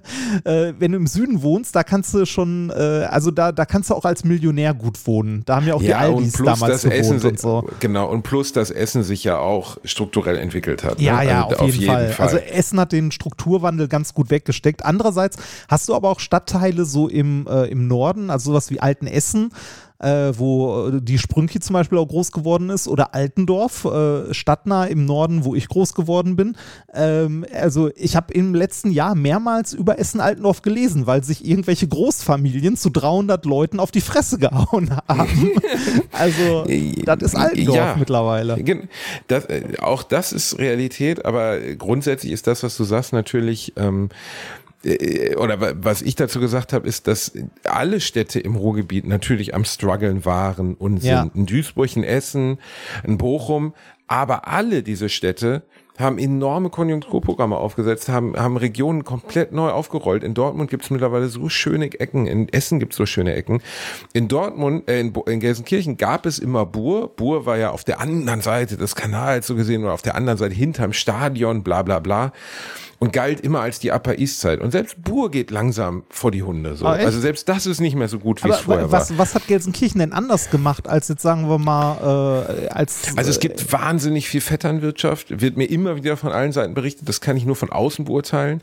äh, 0.45 0.73
wenn 0.79 0.93
du 0.93 0.99
im 0.99 1.07
Süden 1.07 1.43
wohnst, 1.43 1.77
da 1.77 1.83
kannst 1.83 2.15
du 2.15 2.25
schon, 2.25 2.71
äh, 2.71 3.07
also 3.11 3.31
da, 3.31 3.53
da 3.53 3.67
kannst 3.67 3.91
du 3.91 3.95
auch 3.95 4.07
als 4.07 4.25
Millionär 4.25 4.73
gut 4.73 5.07
wohnen. 5.07 5.43
Da 5.45 5.57
haben 5.57 5.67
ja 5.67 5.75
auch 5.75 5.81
die 5.81 5.89
ja, 5.89 6.07
und 6.07 6.17
Aldis 6.17 6.33
damals 6.33 6.83
das 6.83 6.85
Essen, 6.87 7.19
gewohnt 7.19 7.25
und 7.25 7.39
so. 7.39 7.69
genau, 7.81 8.09
und 8.09 8.23
plus 8.23 8.53
das 8.53 8.71
Essen 8.71 9.03
sich 9.03 9.25
ja 9.25 9.39
auch 9.39 9.77
strukturell 9.85 10.39
entwickelt 10.39 10.85
hat. 10.85 11.01
Ja, 11.01 11.19
ne? 11.19 11.27
ja, 11.27 11.47
Also 11.47 11.57
auf, 11.65 11.75
jeden, 11.75 11.87
Fall. 11.87 12.15
Also 12.17 12.39
Essen 12.39 12.81
hat 12.81 12.93
den 12.93 13.11
Strukturwandel 13.13 13.89
ganz 13.89 14.15
gut 14.15 14.31
weggesteckt. 14.31 14.85
Andererseits 14.85 15.37
hast 15.69 15.87
du 15.91 15.95
aber 15.95 16.09
auch 16.09 16.21
Stadtteile 16.21 16.87
so 16.87 17.09
im, 17.09 17.47
äh, 17.47 17.67
im 17.67 17.89
Norden, 17.89 18.31
also 18.31 18.53
sowas 18.53 18.71
wie 18.71 18.81
Altenessen, 18.81 19.51
äh, 20.01 20.33
wo 20.37 20.89
äh, 20.89 21.01
die 21.03 21.19
Sprünki 21.19 21.61
zum 21.61 21.75
Beispiel 21.75 21.99
auch 21.99 22.07
groß 22.09 22.33
geworden 22.33 22.71
ist, 22.71 22.89
oder 22.89 23.15
Altendorf, 23.15 23.85
äh, 23.85 24.33
stadtnah 24.33 24.85
im 24.85 25.05
Norden, 25.05 25.45
wo 25.45 25.55
ich 25.55 25.69
groß 25.69 25.95
geworden 25.95 26.37
bin. 26.37 26.57
Ähm, 26.95 27.45
also 27.53 27.91
ich 27.97 28.15
habe 28.17 28.33
im 28.33 28.55
letzten 28.55 28.91
Jahr 28.91 29.15
mehrmals 29.15 29.73
über 29.73 29.99
Essen-Altendorf 29.99 30.63
gelesen, 30.63 31.07
weil 31.07 31.25
sich 31.25 31.45
irgendwelche 31.45 31.89
Großfamilien 31.89 32.77
zu 32.77 32.91
300 32.91 33.45
Leuten 33.45 33.81
auf 33.81 33.91
die 33.91 34.01
Fresse 34.01 34.39
gehauen 34.39 34.91
haben. 35.09 35.51
also 36.13 36.65
das 37.05 37.23
ist 37.23 37.35
Altendorf 37.35 37.77
Ja. 37.77 37.97
mittlerweile. 37.99 38.57
Das, 39.27 39.45
äh, 39.47 39.63
auch 39.81 40.03
das 40.03 40.33
ist 40.33 40.59
Realität, 40.59 41.25
aber 41.25 41.59
grundsätzlich 41.77 42.33
ist 42.33 42.47
das, 42.47 42.63
was 42.63 42.77
du 42.77 42.85
sagst, 42.85 43.13
natürlich. 43.13 43.73
Ähm, 43.77 44.09
äh, 44.11 44.68
oder 45.37 45.61
wa- 45.61 45.73
was 45.77 46.03
ich 46.03 46.15
dazu 46.15 46.39
gesagt 46.41 46.73
habe, 46.73 46.87
ist, 46.89 47.07
dass 47.09 47.33
alle 47.65 48.01
Städte 48.01 48.39
im 48.41 48.55
Ruhrgebiet 48.55 49.07
natürlich 49.07 49.55
am 49.55 49.65
struggeln 49.65 50.25
waren 50.25 50.75
und 50.75 50.99
sind. 50.99 51.11
Ja. 51.11 51.31
Ein 51.35 51.47
Duisburg, 51.47 51.97
ein 51.97 52.05
Essen, 52.05 52.59
ein 53.05 53.19
Bochum, 53.19 53.75
aber 54.07 54.47
alle 54.49 54.83
diese 54.83 55.09
Städte 55.09 55.63
haben 55.99 56.19
enorme 56.19 56.71
Konjunkturprogramme 56.71 57.57
aufgesetzt, 57.57 58.09
haben, 58.09 58.37
haben 58.37 58.57
Regionen 58.57 59.05
komplett 59.05 59.53
neu 59.53 59.71
aufgerollt. 59.71 60.23
In 60.23 60.35
Dortmund 60.35 60.71
gibt 60.71 60.85
es 60.85 60.91
mittlerweile 60.91 61.29
so 61.29 61.49
schöne 61.49 61.87
Ecken, 61.99 62.27
in 62.27 62.49
Essen 62.49 62.79
gibt 62.79 62.93
es 62.93 62.97
so 62.97 63.07
schöne 63.07 63.35
Ecken. 63.35 63.61
In 64.13 64.29
Dortmund, 64.29 64.89
äh, 64.89 65.01
in, 65.01 65.13
in 65.27 65.41
Gelsenkirchen 65.41 65.97
gab 65.97 66.27
es 66.27 66.39
immer 66.39 66.67
Bur. 66.67 67.09
Bur 67.17 67.47
war 67.47 67.59
ja 67.59 67.71
auf 67.71 67.85
der 67.85 68.01
anderen 68.01 68.41
Seite 68.41 68.77
des 68.77 68.95
Kanals 68.95 69.47
so 69.47 69.55
gesehen 69.55 69.83
oder 69.83 69.93
auf 69.93 70.03
der 70.03 70.15
anderen 70.15 70.39
Seite 70.39 70.55
hinterm 70.55 70.93
Stadion, 70.93 71.63
bla 71.63 71.83
bla 71.83 71.99
bla. 71.99 72.33
Und 73.01 73.13
galt 73.13 73.43
immer 73.43 73.61
als 73.61 73.79
die 73.79 73.93
Upper 73.93 74.19
East 74.19 74.41
Side. 74.41 74.59
Und 74.59 74.73
selbst 74.73 75.01
Bur 75.01 75.31
geht 75.31 75.53
langsam 75.53 76.03
vor 76.11 76.33
die 76.33 76.43
Hunde. 76.43 76.75
So. 76.75 76.85
Ah, 76.85 76.95
also 76.95 77.21
selbst 77.21 77.49
das 77.49 77.65
ist 77.65 77.81
nicht 77.81 77.95
mehr 77.95 78.09
so 78.09 78.19
gut, 78.19 78.43
wie 78.43 78.49
es 78.49 78.59
vorher 78.59 78.91
war. 78.91 79.01
was, 79.01 79.17
was 79.17 79.37
hat 79.37 79.47
Gelsenkirchen 79.47 80.01
denn 80.01 80.13
anders 80.13 80.51
gemacht, 80.51 80.89
als 80.89 81.07
jetzt 81.07 81.23
sagen 81.23 81.49
wir 81.49 81.59
mal, 81.59 82.57
äh, 82.59 82.69
als. 82.71 83.17
Also 83.17 83.31
es 83.31 83.37
äh, 83.37 83.41
gibt 83.41 83.73
wahnsinnig 83.73 84.29
viel 84.29 84.41
Vetternwirtschaft, 84.41 85.41
wird 85.41 85.57
mir 85.57 85.67
immer 85.67 85.88
wieder 85.97 86.17
von 86.17 86.33
allen 86.33 86.53
Seiten 86.53 86.75
berichtet, 86.75 87.09
das 87.09 87.21
kann 87.21 87.37
ich 87.37 87.45
nur 87.45 87.57
von 87.57 87.71
außen 87.71 88.05
beurteilen. 88.05 88.63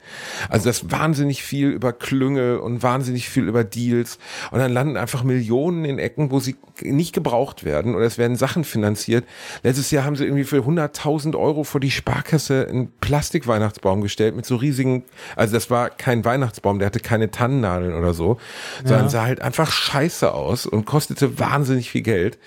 Also 0.49 0.65
das 0.65 0.91
wahnsinnig 0.91 1.43
viel 1.43 1.69
über 1.69 1.93
Klünge 1.93 2.61
und 2.61 2.83
wahnsinnig 2.83 3.29
viel 3.29 3.47
über 3.47 3.63
Deals 3.63 4.17
und 4.51 4.59
dann 4.59 4.71
landen 4.71 4.97
einfach 4.97 5.23
Millionen 5.23 5.85
in 5.85 5.99
Ecken, 5.99 6.31
wo 6.31 6.39
sie 6.39 6.55
nicht 6.81 7.13
gebraucht 7.13 7.63
werden 7.63 7.95
oder 7.95 8.05
es 8.05 8.17
werden 8.17 8.35
Sachen 8.35 8.63
finanziert. 8.63 9.25
Letztes 9.63 9.91
Jahr 9.91 10.03
haben 10.03 10.15
sie 10.15 10.25
irgendwie 10.25 10.43
für 10.43 10.57
100.000 10.57 11.37
Euro 11.37 11.63
vor 11.63 11.81
die 11.81 11.91
Sparkasse 11.91 12.67
einen 12.69 12.91
Plastikweihnachtsbaum 13.01 14.01
gestellt 14.01 14.35
mit 14.35 14.45
so 14.45 14.55
riesigen, 14.55 15.03
also 15.35 15.53
das 15.53 15.69
war 15.69 15.89
kein 15.89 16.25
Weihnachtsbaum, 16.25 16.79
der 16.79 16.87
hatte 16.87 16.99
keine 16.99 17.31
Tannennadeln 17.31 17.93
oder 17.93 18.13
so, 18.13 18.37
sondern 18.83 19.09
sah 19.09 19.23
halt 19.23 19.41
einfach 19.41 19.71
scheiße 19.71 20.33
aus 20.33 20.65
und 20.65 20.85
kostete 20.85 21.39
wahnsinnig 21.39 21.89
viel 21.89 22.01
Geld 22.01 22.37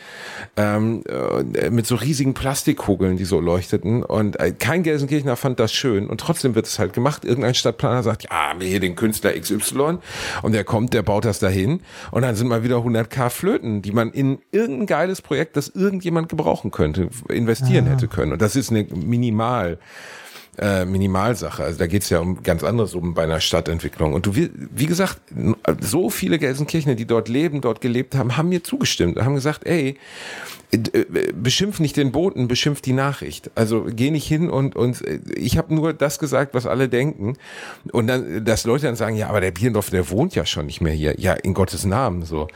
ähm, 0.56 1.02
äh, 1.08 1.70
mit 1.70 1.86
so 1.86 1.94
riesigen 1.94 2.34
Plastikkugeln, 2.34 3.16
die 3.16 3.24
so 3.24 3.40
leuchteten. 3.40 4.02
Und 4.02 4.38
äh, 4.40 4.52
kein 4.68 4.82
Gelsenkirchener 4.82 5.36
fand 5.36 5.58
das 5.60 5.72
schön. 5.72 6.08
Und 6.08 6.20
trotzdem 6.20 6.54
wird 6.54 6.66
es 6.66 6.78
halt 6.78 6.92
gemacht. 6.92 7.24
Irgendein 7.24 7.54
Stadtplaner 7.54 8.02
sagt, 8.02 8.24
ja, 8.24 8.52
wir 8.58 8.68
hier 8.68 8.80
den 8.80 8.96
Künstler 8.96 9.32
XY. 9.32 9.96
Und 10.42 10.52
der 10.52 10.62
kommt, 10.64 10.92
der 10.92 11.00
baut 11.00 11.24
das 11.24 11.38
dahin. 11.38 11.80
Und 12.10 12.20
dann 12.20 12.36
sind 12.36 12.48
mal 12.48 12.62
wieder 12.62 12.76
100k 12.76 13.30
Flöten, 13.30 13.80
die 13.80 13.92
man 13.92 14.10
in 14.10 14.40
irgendein 14.52 14.86
geiles 14.86 15.22
Projekt, 15.22 15.56
das 15.56 15.68
irgendjemand 15.68 16.28
gebrauchen 16.28 16.70
könnte, 16.70 17.08
investieren 17.30 17.86
hätte 17.86 18.08
können. 18.08 18.32
Und 18.32 18.42
das 18.42 18.56
ist 18.56 18.70
eine 18.70 18.84
Minimal 18.84 19.78
äh, 20.58 20.84
Minimalsache. 20.84 21.62
Also 21.62 21.78
da 21.78 21.86
geht's 21.86 22.10
ja 22.10 22.20
um 22.20 22.42
ganz 22.42 22.64
andere 22.64 22.86
Summen 22.86 23.14
bei 23.14 23.22
einer 23.22 23.40
Stadtentwicklung. 23.40 24.12
Und 24.12 24.26
du, 24.26 24.34
wie, 24.34 24.86
gesagt, 24.86 25.20
so 25.80 26.10
viele 26.10 26.38
Gelsenkirchener, 26.38 26.94
die 26.94 27.06
dort 27.06 27.28
leben, 27.28 27.60
dort 27.60 27.80
gelebt 27.80 28.14
haben, 28.14 28.36
haben 28.36 28.48
mir 28.48 28.64
zugestimmt, 28.64 29.18
haben 29.18 29.34
gesagt, 29.34 29.66
ey, 29.66 29.96
äh, 30.70 31.04
beschimpf 31.32 31.80
nicht 31.80 31.96
den 31.96 32.12
Boten, 32.12 32.48
beschimpf 32.48 32.80
die 32.80 32.92
Nachricht. 32.92 33.50
Also 33.54 33.86
geh 33.88 34.10
nicht 34.10 34.26
hin 34.26 34.50
und, 34.50 34.76
und 34.76 35.00
äh, 35.06 35.20
ich 35.34 35.56
habe 35.56 35.74
nur 35.74 35.92
das 35.92 36.18
gesagt, 36.18 36.54
was 36.54 36.66
alle 36.66 36.88
denken. 36.88 37.36
Und 37.92 38.06
dann, 38.06 38.44
dass 38.44 38.64
Leute 38.64 38.86
dann 38.86 38.96
sagen, 38.96 39.16
ja, 39.16 39.28
aber 39.28 39.40
der 39.40 39.52
Bierendorf, 39.52 39.90
der 39.90 40.10
wohnt 40.10 40.34
ja 40.34 40.44
schon 40.44 40.66
nicht 40.66 40.80
mehr 40.80 40.92
hier. 40.92 41.18
Ja, 41.18 41.34
in 41.34 41.54
Gottes 41.54 41.84
Namen 41.84 42.24
so. 42.24 42.48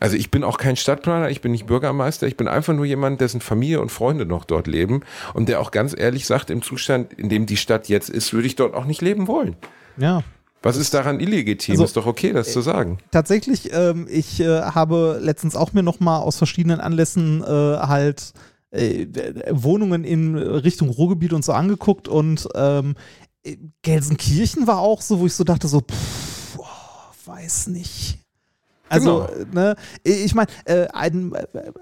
Also 0.00 0.16
ich 0.16 0.30
bin 0.30 0.44
auch 0.44 0.58
kein 0.58 0.76
Stadtplaner, 0.76 1.30
ich 1.30 1.40
bin 1.40 1.52
nicht 1.52 1.66
Bürgermeister, 1.66 2.26
ich 2.26 2.36
bin 2.36 2.48
einfach 2.48 2.74
nur 2.74 2.84
jemand, 2.84 3.20
dessen 3.20 3.40
Familie 3.40 3.80
und 3.80 3.90
Freunde 3.90 4.26
noch 4.26 4.44
dort 4.44 4.66
leben 4.66 5.00
und 5.34 5.48
der 5.48 5.60
auch 5.60 5.70
ganz 5.70 5.94
ehrlich 5.96 6.26
sagt, 6.26 6.50
im 6.50 6.62
Zustand, 6.62 7.12
in 7.12 7.28
dem 7.28 7.46
die 7.46 7.56
Stadt 7.56 7.88
jetzt 7.88 8.10
ist, 8.10 8.32
würde 8.32 8.46
ich 8.46 8.56
dort 8.56 8.74
auch 8.74 8.84
nicht 8.84 9.02
leben 9.02 9.28
wollen. 9.28 9.56
Ja. 9.96 10.22
Was 10.62 10.76
ist 10.76 10.92
daran 10.92 11.20
illegitim? 11.20 11.74
Also, 11.74 11.84
ist 11.84 11.96
doch 11.96 12.06
okay, 12.06 12.32
das 12.32 12.52
zu 12.52 12.60
sagen. 12.60 12.98
Tatsächlich, 13.12 13.72
ähm, 13.72 14.08
ich 14.10 14.40
äh, 14.40 14.62
habe 14.62 15.18
letztens 15.22 15.54
auch 15.54 15.72
mir 15.72 15.84
noch 15.84 16.00
mal 16.00 16.18
aus 16.18 16.36
verschiedenen 16.36 16.80
Anlässen 16.80 17.42
äh, 17.42 17.46
halt 17.46 18.32
äh, 18.70 19.06
Wohnungen 19.50 20.04
in 20.04 20.36
Richtung 20.36 20.88
Ruhrgebiet 20.88 21.32
und 21.32 21.44
so 21.44 21.52
angeguckt 21.52 22.08
und 22.08 22.48
ähm, 22.54 22.96
Gelsenkirchen 23.82 24.66
war 24.66 24.80
auch 24.80 25.00
so, 25.00 25.20
wo 25.20 25.26
ich 25.26 25.34
so 25.34 25.44
dachte 25.44 25.68
so, 25.68 25.80
pff, 25.80 26.56
boah, 26.56 27.12
weiß 27.24 27.68
nicht. 27.68 28.18
Also, 28.88 29.28
Genau. 29.28 29.52
ne, 29.52 29.76
ich 30.02 30.34
meine, 30.34 30.48
äh, 30.64 30.86
ein, 30.92 31.32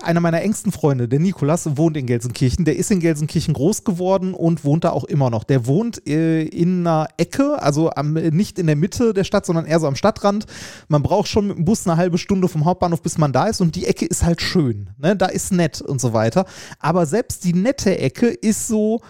einer 0.03 0.21
meiner 0.21 0.43
engsten 0.43 0.73
Freunde, 0.73 1.09
der 1.09 1.21
Nikolas, 1.21 1.77
wohnt 1.77 1.97
in 1.97 2.07
Gelsenkirchen. 2.07 2.65
Der 2.65 2.77
ist 2.77 2.91
in 2.91 3.01
Gelsenkirchen 3.01 3.55
groß 3.55 3.85
geworden 3.85 4.35
und 4.35 4.65
wohnt 4.65 4.85
da 4.85 4.91
auch 4.91 5.05
immer 5.05 5.31
noch. 5.31 5.45
Der 5.45 5.67
wohnt 5.67 6.07
äh, 6.09 6.43
in 6.43 6.87
einer 6.87 7.09
Ecke, 7.17 7.63
also 7.63 7.91
am, 7.91 8.15
nicht 8.15 8.59
in 8.59 8.67
der 8.67 8.77
Mitte 8.77 9.15
der 9.15 9.25
Stadt, 9.25 9.47
sondern 9.47 9.67
eher 9.67 9.81
so 9.81 9.87
am 9.87 9.97
Stadtrand. 9.97 10.47
Man 10.89 11.03
braucht 11.03 11.29
schon 11.29 11.49
mit 11.49 11.57
dem 11.57 11.65
Bus 11.65 11.87
eine 11.87 11.97
halbe 11.97 12.19
Stunde 12.19 12.49
vom 12.49 12.65
Hauptbahnhof, 12.65 13.03
bis 13.03 13.19
man 13.19 13.33
da 13.33 13.47
ist. 13.47 13.61
Und 13.61 13.77
die 13.77 13.87
Ecke 13.87 14.07
ist 14.07 14.25
halt 14.25 14.41
schön. 14.41 14.91
Ne? 14.99 15.17
Da 15.17 15.27
ist 15.27 15.53
nett 15.53 15.81
und 15.81 16.01
so 16.01 16.13
weiter. 16.13 16.45
Aber 16.79 17.07
selbst 17.07 17.45
die 17.45 17.55
nette 17.55 17.99
Ecke 17.99 18.29
ist 18.29 18.69
so, 18.69 19.01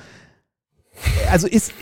also 1.31 1.47
ist. 1.47 1.73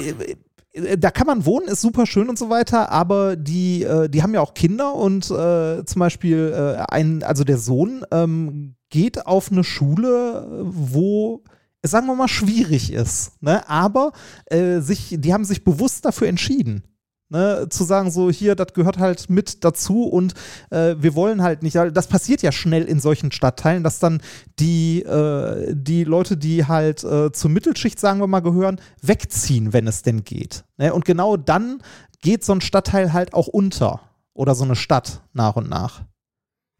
Äh, 0.75 0.99
da 0.99 1.11
kann 1.11 1.27
man 1.27 1.47
wohnen, 1.47 1.69
ist 1.69 1.81
super 1.81 2.07
schön 2.07 2.29
und 2.29 2.39
so 2.39 2.51
weiter, 2.51 2.91
aber 2.91 3.37
die, 3.37 3.83
äh, 3.83 4.09
die 4.09 4.23
haben 4.23 4.35
ja 4.35 4.41
auch 4.41 4.55
Kinder 4.55 4.95
und 4.95 5.31
äh, 5.31 5.85
zum 5.85 6.01
Beispiel 6.01 6.53
äh, 6.55 6.83
ein, 6.93 7.23
also 7.23 7.45
der 7.45 7.59
Sohn 7.59 8.05
ähm, 8.11 8.75
geht 8.91 9.27
auf 9.27 9.51
eine 9.51 9.65
Schule, 9.65 10.65
wo 10.65 11.43
sagen 11.83 12.07
wir 12.07 12.15
mal 12.15 12.29
schwierig 12.29 12.93
ist, 12.93 13.43
ne? 13.43 13.69
aber 13.69 14.13
äh, 14.47 14.81
sich, 14.81 15.17
die 15.19 15.35
haben 15.35 15.45
sich 15.45 15.65
bewusst 15.65 16.05
dafür 16.05 16.29
entschieden. 16.29 16.83
Ne, 17.31 17.67
zu 17.71 17.85
sagen, 17.85 18.11
so 18.11 18.31
hier, 18.31 18.55
das 18.55 18.75
gehört 18.75 18.99
halt 18.99 19.31
mit 19.31 19.65
dazu 19.65 20.05
und 20.05 20.35
äh, 20.71 20.95
wir 20.99 21.15
wollen 21.15 21.43
halt 21.43 21.63
nicht, 21.63 21.75
das 21.75 22.07
passiert 22.07 22.43
ja 22.43 22.53
schnell 22.53 22.85
in 22.85 23.01
solchen 23.01 23.33
Stadtteilen, 23.33 23.83
dass 23.83 23.99
dann 23.99 24.21
die, 24.59 25.03
äh, 25.03 25.75
die 25.75 26.05
Leute, 26.05 26.37
die 26.37 26.67
halt 26.67 27.03
äh, 27.03 27.33
zur 27.33 27.51
Mittelschicht, 27.51 27.99
sagen 27.99 28.21
wir 28.21 28.27
mal, 28.27 28.41
gehören, 28.41 28.79
wegziehen, 29.01 29.73
wenn 29.73 29.87
es 29.87 30.03
denn 30.03 30.23
geht. 30.25 30.65
Ne? 30.77 30.93
Und 30.93 31.07
genau 31.07 31.39
dann 31.39 31.83
geht 32.21 32.45
so 32.45 32.53
ein 32.53 32.61
Stadtteil 32.61 33.15
halt 33.15 33.33
auch 33.33 33.47
unter 33.47 34.01
oder 34.35 34.55
so 34.55 34.65
eine 34.65 34.77
Stadt 34.77 35.23
nach 35.33 35.57
und 35.57 35.69
nach. 35.69 36.03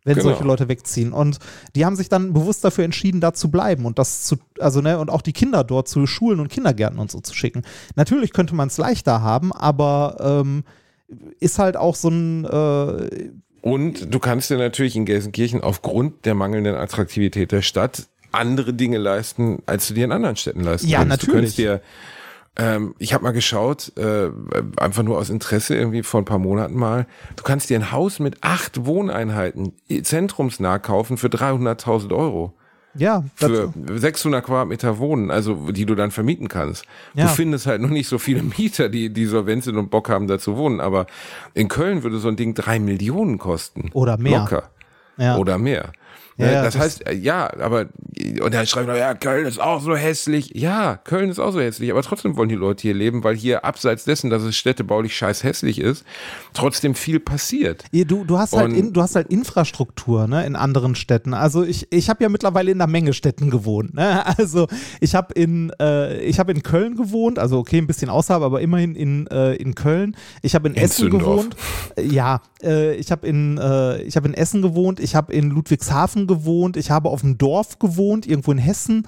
Wenn 0.05 0.17
Genau. 0.17 0.29
solche 0.29 0.45
Leute 0.45 0.69
wegziehen. 0.69 1.13
Und 1.13 1.39
die 1.75 1.85
haben 1.87 1.97
sich 1.97 2.09
dann 2.11 2.33
bewusst 2.35 2.63
dafür 2.65 2.85
entschieden, 2.85 3.21
da 3.21 3.33
zu 3.33 3.51
bleiben 3.51 3.87
und 3.87 3.99
das 3.99 4.25
zu, 4.25 4.37
also, 4.59 4.81
ne, 4.83 4.99
und 4.99 5.11
auch 5.11 5.23
die 5.23 5.33
Kinder 5.33 5.65
dort 5.65 5.89
zu 5.89 6.07
Schulen 6.07 6.41
und 6.41 6.49
Kindergärten 6.49 6.99
und 6.99 7.11
so 7.11 7.21
zu 7.21 7.35
schicken. 7.35 7.63
Natürlich 7.97 8.33
könnte 8.33 8.55
man 8.55 8.69
es 8.69 8.77
leichter 8.79 9.23
haben, 9.23 9.53
aber 9.53 10.17
ähm, 10.21 10.65
ist 11.41 11.59
halt 11.59 11.77
auch 11.77 11.95
so 11.95 12.09
ein, 12.09 12.45
äh, 12.45 13.31
Und 13.63 14.13
du 14.15 14.19
kannst 14.19 14.51
dir 14.51 14.59
natürlich 14.59 14.95
in 14.97 15.07
Gelsenkirchen 15.07 15.63
aufgrund 15.63 16.27
der 16.27 16.35
mangelnden 16.35 16.75
Attraktivität 16.75 17.51
der 17.53 17.63
Stadt 17.63 18.07
andere 18.31 18.75
Dinge 18.75 18.99
leisten, 18.99 19.63
als 19.65 19.87
du 19.89 19.95
dir 19.95 20.05
in 20.05 20.13
anderen 20.13 20.37
Städten 20.37 20.61
leisten 20.65 20.89
Ja, 20.89 20.99
kannst. 20.99 21.23
Du 21.23 21.27
natürlich. 21.29 21.35
könntest 21.35 21.59
dir, 21.59 21.81
ähm, 22.57 22.95
ich 22.99 23.13
habe 23.13 23.25
mal 23.25 23.33
geschaut, 23.33 23.93
äh, 23.97 24.31
einfach 24.77 25.03
nur 25.03 25.19
aus 25.19 25.31
Interesse 25.31 25.75
irgendwie 25.75 26.03
vor 26.03 26.21
ein 26.21 26.25
paar 26.25 26.39
Monaten 26.39 26.75
mal, 26.75 27.07
du 27.37 27.43
kannst 27.43 27.71
dir 27.71 27.79
ein 27.79 27.91
Haus 27.91 28.21
mit 28.21 28.39
acht 28.43 28.87
Wohneinheiten 28.87 29.73
zentrumsnah 30.03 30.79
kaufen 30.79 31.17
für 31.17 31.27
300.000 31.29 32.15
Euro. 32.15 32.55
ja, 32.95 33.25
Für 33.35 33.73
600 33.93 34.45
Quadratmeter 34.45 34.99
Wohnen, 34.99 35.33
also 35.33 35.73
die 35.73 35.85
du 35.85 35.97
dann 35.97 36.13
vermieten 36.13 36.47
kannst. 36.47 36.85
Ja. 37.15 37.25
Du 37.25 37.31
findest 37.33 37.67
halt 37.67 37.83
noch 37.83 37.91
nicht 37.91 38.09
so 38.09 38.19
viele 38.19 38.43
Mieter, 38.43 38.89
die, 38.89 39.13
die 39.13 39.27
solvent 39.27 39.65
sind 39.65 39.77
und 39.77 39.91
Bock 39.91 40.09
haben, 40.09 40.29
da 40.29 40.39
zu 40.39 40.57
wohnen. 40.57 40.81
Aber 40.81 41.07
in 41.55 41.67
Köln 41.67 42.05
würde 42.05 42.19
so 42.19 42.29
ein 42.29 42.37
Ding 42.37 42.55
drei 42.55 42.79
Millionen 42.79 43.39
kosten. 43.39 43.91
Oder 43.95 44.17
mehr. 44.17 44.39
Locker. 44.39 44.71
ja. 45.17 45.37
Oder 45.39 45.59
mehr. 45.59 45.91
Ja, 46.37 46.47
Ne, 46.47 46.53
ja, 46.53 46.63
das, 46.65 46.75
das- 46.75 46.83
heißt, 46.83 47.07
äh, 47.09 47.15
ja, 47.15 47.49
aber, 47.61 47.87
und 48.43 48.53
dann 48.55 48.67
schreiben 48.67 48.89
Leute, 48.89 48.99
ja, 48.99 49.15
Köln 49.15 49.47
ist 49.47 49.61
auch 49.61 49.81
so 49.81 49.95
hässlich. 49.95 50.51
Ja, 50.55 50.97
Köln 50.97 51.31
ist 51.31 51.39
auch 51.39 51.53
so 51.53 51.61
hässlich, 51.61 51.91
aber 51.93 52.03
trotzdem 52.03 52.37
wollen 52.37 52.49
die 52.49 52.55
Leute 52.57 52.83
hier 52.83 52.95
leben, 52.95 53.23
weil 53.23 53.37
hier 53.37 53.65
abseits 53.65 54.05
dessen, 54.05 54.31
dass 54.31 54.43
es 54.43 54.57
städtebaulich 54.57 55.17
scheiß 55.17 55.45
hässlich 55.45 55.81
ist, 55.81 56.05
trotzdem 56.53 56.95
viel 56.97 57.21
passiert. 57.21 57.85
Ja, 57.93 58.05
Du, 58.05 58.25
du, 58.25 58.37
hast 58.39 58.53
halt 58.53 58.73
in, 58.73 58.93
du 58.93 59.01
hast 59.01 59.15
halt 59.15 59.29
Infrastruktur 59.29 60.27
ne, 60.27 60.45
in 60.47 60.57
anderen 60.57 60.95
Städten. 60.95 61.35
Also 61.35 61.63
ich, 61.65 61.87
ich 61.91 62.11
habe 62.11 62.23
ja 62.23 62.29
mittlerweile 62.29 62.71
in 62.73 62.81
einer 62.81 62.91
Menge 62.91 63.13
Städten 63.13 63.51
gewohnt. 63.51 63.95
Ne? 63.95 64.25
Also 64.37 64.67
ich 65.01 65.15
habe 65.15 65.33
in, 65.35 65.71
äh, 65.81 66.19
ich 66.23 66.39
hab 66.41 66.49
in 66.51 66.63
Köln 66.63 66.97
gewohnt, 66.97 67.39
also 67.39 67.59
okay, 67.59 67.79
ein 67.79 67.87
bisschen 67.87 68.11
außerhalb, 68.11 68.43
aber 68.43 68.61
immerhin 68.61 68.95
in, 68.97 69.27
äh, 69.29 69.55
in 69.55 69.75
Köln. 69.75 70.17
Ich 70.43 70.55
habe 70.55 70.69
in, 70.69 70.75
In 70.75 70.83
Essen 70.83 71.11
Zündorf. 71.11 71.23
gewohnt. 71.23 71.57
Äh, 71.97 72.03
Ja, 72.07 72.43
äh, 72.63 72.95
ich 72.97 73.11
habe 73.13 73.27
in, 73.27 73.57
äh, 73.59 74.03
ich 74.03 74.17
hab 74.17 74.27
in 74.27 74.35
Essen 74.35 74.61
gewohnt, 74.63 74.99
ich 75.01 75.15
habe 75.15 75.33
in 75.33 75.51
Ludwigshafen 75.51 76.24
gewohnt, 76.27 76.77
ich 76.77 76.91
habe 76.91 77.09
auf 77.09 77.21
dem 77.21 77.39
Dorf 77.39 77.79
gewohnt, 77.79 78.27
irgendwo 78.27 78.53
in 78.53 78.59
Hessen. 78.59 79.07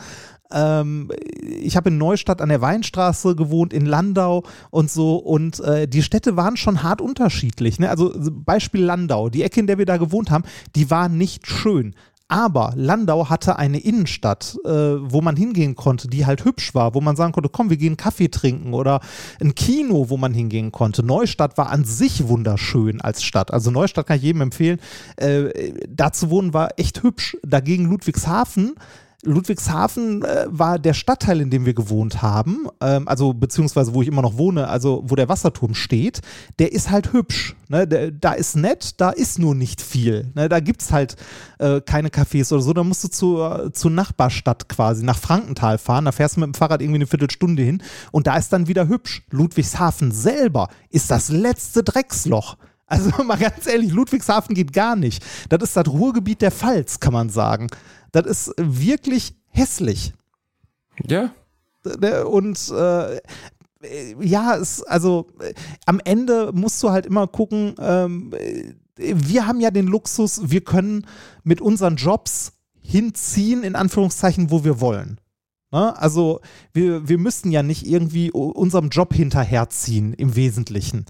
Ähm, 0.53 1.11
ich 1.43 1.77
habe 1.77 1.91
in 1.91 1.99
Neustadt 1.99 2.41
an 2.41 2.49
der 2.49 2.61
Weinstraße 2.61 3.35
gewohnt, 3.35 3.73
in 3.73 3.87
Landau 3.87 4.45
und 4.71 4.91
so. 4.91 5.17
Und 5.17 5.61
äh, 5.61 5.89
die 5.89 6.03
Städte 6.03 6.37
waren 6.37 6.57
schon 6.57 6.83
hart 6.83 7.01
unterschiedlich. 7.01 7.79
Ne? 7.79 7.91
Also 7.91 8.13
Beispiel 8.31 8.85
Landau, 8.85 9.29
die 9.29 9.43
Ecke, 9.43 9.61
in 9.61 9.67
der 9.67 9.79
wir 9.79 9.87
da 9.87 9.97
gewohnt 9.97 10.31
haben, 10.31 10.45
die 10.75 10.91
war 10.91 11.09
nicht 11.09 11.47
schön. 11.47 11.95
Aber 12.29 12.73
Landau 12.75 13.29
hatte 13.29 13.57
eine 13.57 13.79
Innenstadt, 13.79 14.57
äh, 14.65 14.69
wo 14.69 15.21
man 15.21 15.37
hingehen 15.37 15.77
konnte, 15.77 16.09
die 16.09 16.27
halt 16.27 16.45
hübsch 16.45 16.75
war, 16.75 16.95
wo 16.95 17.01
man 17.01 17.15
sagen 17.15 17.33
konnte, 17.33 17.49
komm, 17.49 17.71
wir 17.71 17.77
gehen 17.77 17.97
Kaffee 17.97 18.29
trinken 18.29 18.75
oder 18.75 19.01
ein 19.41 19.55
Kino, 19.55 20.11
wo 20.11 20.17
man 20.17 20.35
hingehen 20.35 20.73
konnte. 20.73 21.05
Neustadt 21.05 21.57
war 21.57 21.71
an 21.71 21.85
sich 21.85 22.27
wunderschön 22.27 23.01
als 23.01 23.23
Stadt. 23.23 23.53
Also 23.53 23.71
Neustadt 23.71 24.09
kann 24.09 24.17
ich 24.17 24.25
jedem 24.25 24.41
empfehlen. 24.41 24.81
Äh, 25.17 25.73
da 25.89 26.13
zu 26.13 26.29
wohnen 26.31 26.53
war 26.53 26.71
echt 26.79 27.05
hübsch. 27.05 27.37
Dagegen 27.45 27.85
Ludwigshafen 27.85 28.75
Ludwigshafen 29.23 30.23
äh, 30.23 30.47
war 30.49 30.79
der 30.79 30.95
Stadtteil, 30.95 31.41
in 31.41 31.51
dem 31.51 31.65
wir 31.65 31.75
gewohnt 31.75 32.23
haben, 32.23 32.69
ähm, 32.81 33.09
also 33.09 33.33
beziehungsweise 33.33 33.95
wo 33.95 34.03
ich 34.03 34.09
immer 34.09 34.23
noch 34.23 34.37
wohne, 34.37 34.69
also 34.69 35.03
wo 35.07 35.17
der 35.17 35.29
Wasserturm 35.29 35.75
steht, 35.75 36.21
der 36.59 36.73
ist 36.73 36.91
halt 36.91 37.13
hübsch. 37.13 37.57
Ne? 37.69 37.89
Der, 37.89 38.11
da 38.11 38.33
ist 38.33 38.57
nett, 38.57 39.01
da 39.01 39.11
ist 39.11 39.39
nur 39.39 39.55
nicht 39.55 39.81
viel. 39.81 40.31
Ne? 40.35 40.49
Da 40.49 40.61
gibt 40.61 40.83
es 40.83 40.93
halt 40.93 41.17
äh, 41.59 41.81
keine 41.81 42.09
Cafés 42.09 42.53
oder 42.53 42.63
so. 42.63 42.73
Da 42.73 42.85
musst 42.85 43.05
du 43.05 43.09
zur, 43.09 43.73
zur 43.73 43.91
Nachbarstadt 43.91 44.69
quasi, 44.69 45.05
nach 45.05 45.19
Frankenthal 45.19 45.79
fahren. 45.79 46.05
Da 46.05 46.13
fährst 46.13 46.37
du 46.37 46.41
mit 46.41 46.49
dem 46.49 46.55
Fahrrad 46.55 46.81
irgendwie 46.81 46.99
eine 46.99 47.07
Viertelstunde 47.07 47.63
hin 47.63 47.83
und 48.13 48.27
da 48.27 48.37
ist 48.37 48.53
dann 48.53 48.69
wieder 48.69 48.87
hübsch. 48.89 49.23
Ludwigshafen 49.31 50.13
selber 50.13 50.69
ist 50.91 51.11
das 51.11 51.31
letzte 51.31 51.83
Drecksloch. 51.83 52.57
Also 52.87 53.11
mal 53.25 53.37
ganz 53.37 53.67
ehrlich, 53.67 53.93
Ludwigshafen 53.93 54.55
geht 54.55 54.73
gar 54.73 54.97
nicht. 54.97 55.25
Das 55.49 55.63
ist 55.63 55.77
das 55.77 55.89
Ruhrgebiet 55.89 56.41
der 56.43 56.53
Pfalz, 56.53 57.01
kann 57.01 57.13
man 57.13 57.31
sagen. 57.31 57.69
Das 58.13 58.27
ist 58.27 58.55
wirklich 58.57 59.35
hässlich. 59.49 60.13
Ja, 61.07 61.33
Ne, 62.01 62.27
Und 62.27 62.71
äh, 62.71 63.21
ja, 64.21 64.57
es, 64.57 64.83
also 64.83 65.29
äh, 65.41 65.55
am 65.85 66.01
Ende 66.05 66.51
musst 66.53 66.83
du 66.83 66.91
halt 66.91 67.07
immer 67.07 67.27
gucken, 67.27 67.75
ähm, 67.79 68.33
äh, 68.33 68.73
wir 68.97 69.47
haben 69.47 69.61
ja 69.61 69.71
den 69.71 69.87
Luxus, 69.87 70.51
wir 70.51 70.63
können 70.63 71.07
mit 71.45 71.61
unseren 71.61 71.97
Jobs 71.97 72.53
hinziehen, 72.81 73.63
in 73.63 73.77
Anführungszeichen, 73.77 74.51
wo 74.51 74.65
wir 74.65 74.81
wollen. 74.81 75.21
Ne? 75.71 75.97
Also 75.99 76.41
wir, 76.73 77.09
wir 77.09 77.19
müssten 77.19 77.51
ja 77.51 77.63
nicht 77.63 77.87
irgendwie 77.87 78.31
unserem 78.31 78.89
Job 78.89 79.13
hinterherziehen 79.13 80.15
im 80.15 80.35
Wesentlichen 80.35 81.05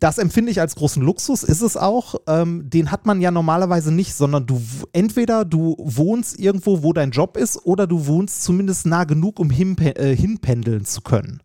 das 0.00 0.18
empfinde 0.18 0.50
ich 0.50 0.60
als 0.60 0.74
großen 0.74 1.02
Luxus, 1.02 1.42
ist 1.42 1.62
es 1.62 1.76
auch. 1.76 2.16
Ähm, 2.26 2.68
den 2.68 2.90
hat 2.90 3.06
man 3.06 3.20
ja 3.20 3.30
normalerweise 3.30 3.92
nicht, 3.92 4.14
sondern 4.14 4.46
du 4.46 4.60
entweder 4.92 5.44
du 5.44 5.76
wohnst 5.78 6.38
irgendwo, 6.38 6.82
wo 6.82 6.92
dein 6.92 7.10
Job 7.10 7.36
ist, 7.36 7.64
oder 7.64 7.86
du 7.86 8.06
wohnst 8.06 8.42
zumindest 8.42 8.86
nah 8.86 9.04
genug, 9.04 9.38
um 9.40 9.50
hinpe 9.50 9.96
äh, 9.96 10.16
hinpendeln 10.16 10.84
zu 10.84 11.00
können. 11.00 11.42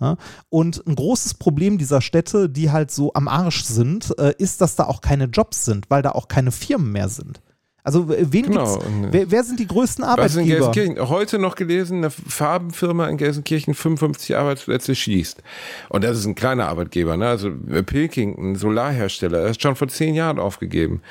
Ja? 0.00 0.16
Und 0.48 0.86
ein 0.86 0.94
großes 0.94 1.34
Problem 1.34 1.78
dieser 1.78 2.00
Städte, 2.00 2.48
die 2.48 2.70
halt 2.70 2.90
so 2.90 3.12
am 3.14 3.28
Arsch 3.28 3.64
sind, 3.64 4.16
äh, 4.18 4.34
ist, 4.38 4.60
dass 4.60 4.76
da 4.76 4.84
auch 4.84 5.00
keine 5.00 5.26
Jobs 5.26 5.64
sind, 5.64 5.90
weil 5.90 6.02
da 6.02 6.12
auch 6.12 6.28
keine 6.28 6.50
Firmen 6.50 6.92
mehr 6.92 7.08
sind. 7.08 7.40
Also 7.86 8.08
w- 8.08 8.16
wen 8.30 8.46
Genau. 8.46 8.78
äh, 8.78 8.82
wer, 9.10 9.30
wer 9.30 9.44
sind 9.44 9.60
die 9.60 9.66
größten 9.66 10.02
Was 10.04 10.14
in 10.36 10.40
Arbeitgeber? 10.40 10.70
Gelsenkirchen, 10.72 11.08
heute 11.10 11.38
noch 11.38 11.54
gelesen, 11.54 11.98
eine 11.98 12.10
Farbenfirma 12.10 13.08
in 13.08 13.18
Gelsenkirchen 13.18 13.74
55 13.74 14.34
Arbeitsplätze 14.36 14.94
schließt. 14.94 15.42
Und 15.90 16.02
das 16.02 16.18
ist 16.18 16.24
ein 16.24 16.34
kleiner 16.34 16.66
Arbeitgeber, 16.66 17.16
ne? 17.18 17.28
Also 17.28 17.50
äh, 17.70 17.82
Pilkington, 17.82 18.56
Solarhersteller, 18.56 19.38
er 19.40 19.50
ist 19.50 19.60
schon 19.62 19.76
vor 19.76 19.88
zehn 19.88 20.14
Jahren 20.14 20.38
aufgegeben. 20.38 21.02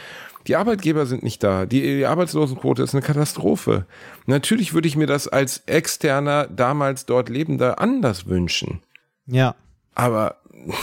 Die 0.48 0.56
Arbeitgeber 0.56 1.06
sind 1.06 1.22
nicht 1.24 1.42
da. 1.44 1.66
Die, 1.68 1.80
die 1.82 2.06
Arbeitslosenquote 2.06 2.82
ist 2.84 2.94
eine 2.94 3.02
Katastrophe. 3.04 3.86
Natürlich 4.26 4.74
würde 4.74 4.88
ich 4.90 4.98
mir 4.98 5.08
das 5.08 5.28
als 5.30 5.62
externer, 5.68 6.48
damals 6.48 7.06
dort 7.06 7.30
Lebender 7.30 7.80
anders 7.80 8.26
wünschen. 8.26 8.82
Ja. 9.28 9.56
Aber, 9.96 10.38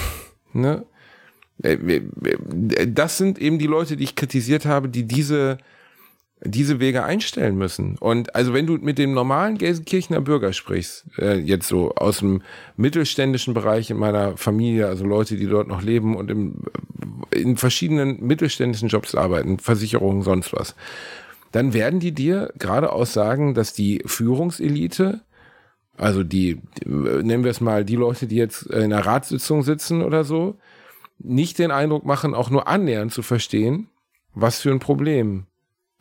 ne? 0.52 0.84
Äh, 1.62 1.72
äh, 1.74 2.86
Das 2.86 3.18
sind 3.18 3.38
eben 3.40 3.58
die 3.58 3.66
Leute, 3.66 3.96
die 3.96 4.04
ich 4.04 4.14
kritisiert 4.14 4.64
habe, 4.66 4.88
die 4.88 5.02
diese 5.04 5.58
diese 6.42 6.80
Wege 6.80 7.04
einstellen 7.04 7.56
müssen. 7.56 7.96
Und 7.98 8.34
also 8.34 8.54
wenn 8.54 8.66
du 8.66 8.78
mit 8.78 8.98
dem 8.98 9.12
normalen 9.12 9.58
Gelsenkirchener 9.58 10.20
Bürger 10.20 10.52
sprichst, 10.52 11.04
äh, 11.18 11.38
jetzt 11.38 11.68
so 11.68 11.94
aus 11.94 12.18
dem 12.18 12.42
mittelständischen 12.76 13.52
Bereich 13.52 13.90
in 13.90 13.98
meiner 13.98 14.36
Familie, 14.36 14.86
also 14.86 15.04
Leute, 15.04 15.36
die 15.36 15.46
dort 15.46 15.68
noch 15.68 15.82
leben 15.82 16.16
und 16.16 16.30
im, 16.30 16.54
in 17.30 17.56
verschiedenen 17.56 18.24
mittelständischen 18.24 18.88
Jobs 18.88 19.14
arbeiten, 19.14 19.58
Versicherungen, 19.58 20.22
sonst 20.22 20.52
was, 20.54 20.74
dann 21.52 21.74
werden 21.74 22.00
die 22.00 22.12
dir 22.12 22.52
geradeaus 22.58 23.12
sagen, 23.12 23.54
dass 23.54 23.74
die 23.74 24.02
Führungselite, 24.06 25.20
also 25.98 26.22
die, 26.22 26.60
nennen 26.86 27.44
wir 27.44 27.50
es 27.50 27.60
mal, 27.60 27.84
die 27.84 27.96
Leute, 27.96 28.26
die 28.26 28.36
jetzt 28.36 28.62
in 28.62 28.84
einer 28.84 29.04
Ratssitzung 29.04 29.62
sitzen 29.62 30.02
oder 30.02 30.24
so, 30.24 30.56
nicht 31.18 31.58
den 31.58 31.70
Eindruck 31.70 32.06
machen, 32.06 32.34
auch 32.34 32.48
nur 32.48 32.66
annähernd 32.66 33.12
zu 33.12 33.20
verstehen, 33.20 33.88
was 34.32 34.60
für 34.60 34.70
ein 34.70 34.78
Problem 34.78 35.44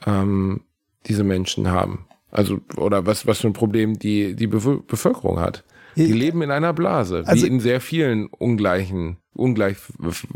ähm, 0.06 0.62
diese 1.08 1.24
Menschen 1.24 1.70
haben. 1.72 2.06
Also, 2.32 2.60
oder 2.78 3.06
was, 3.06 3.26
was 3.26 3.40
für 3.40 3.48
ein 3.48 3.54
Problem 3.54 3.98
die, 3.98 4.36
die 4.36 4.48
Bev 4.48 4.82
Bevölkerung 4.88 5.40
hat. 5.40 5.64
Die 5.96 6.06
leben 6.14 6.42
in 6.42 6.52
einer 6.52 6.72
Blase, 6.72 7.24
Also- 7.26 7.44
wie 7.44 7.50
in 7.50 7.60
sehr 7.60 7.82
vielen 7.82 8.28
ungleichen, 8.28 9.18
ungleich 9.34 9.78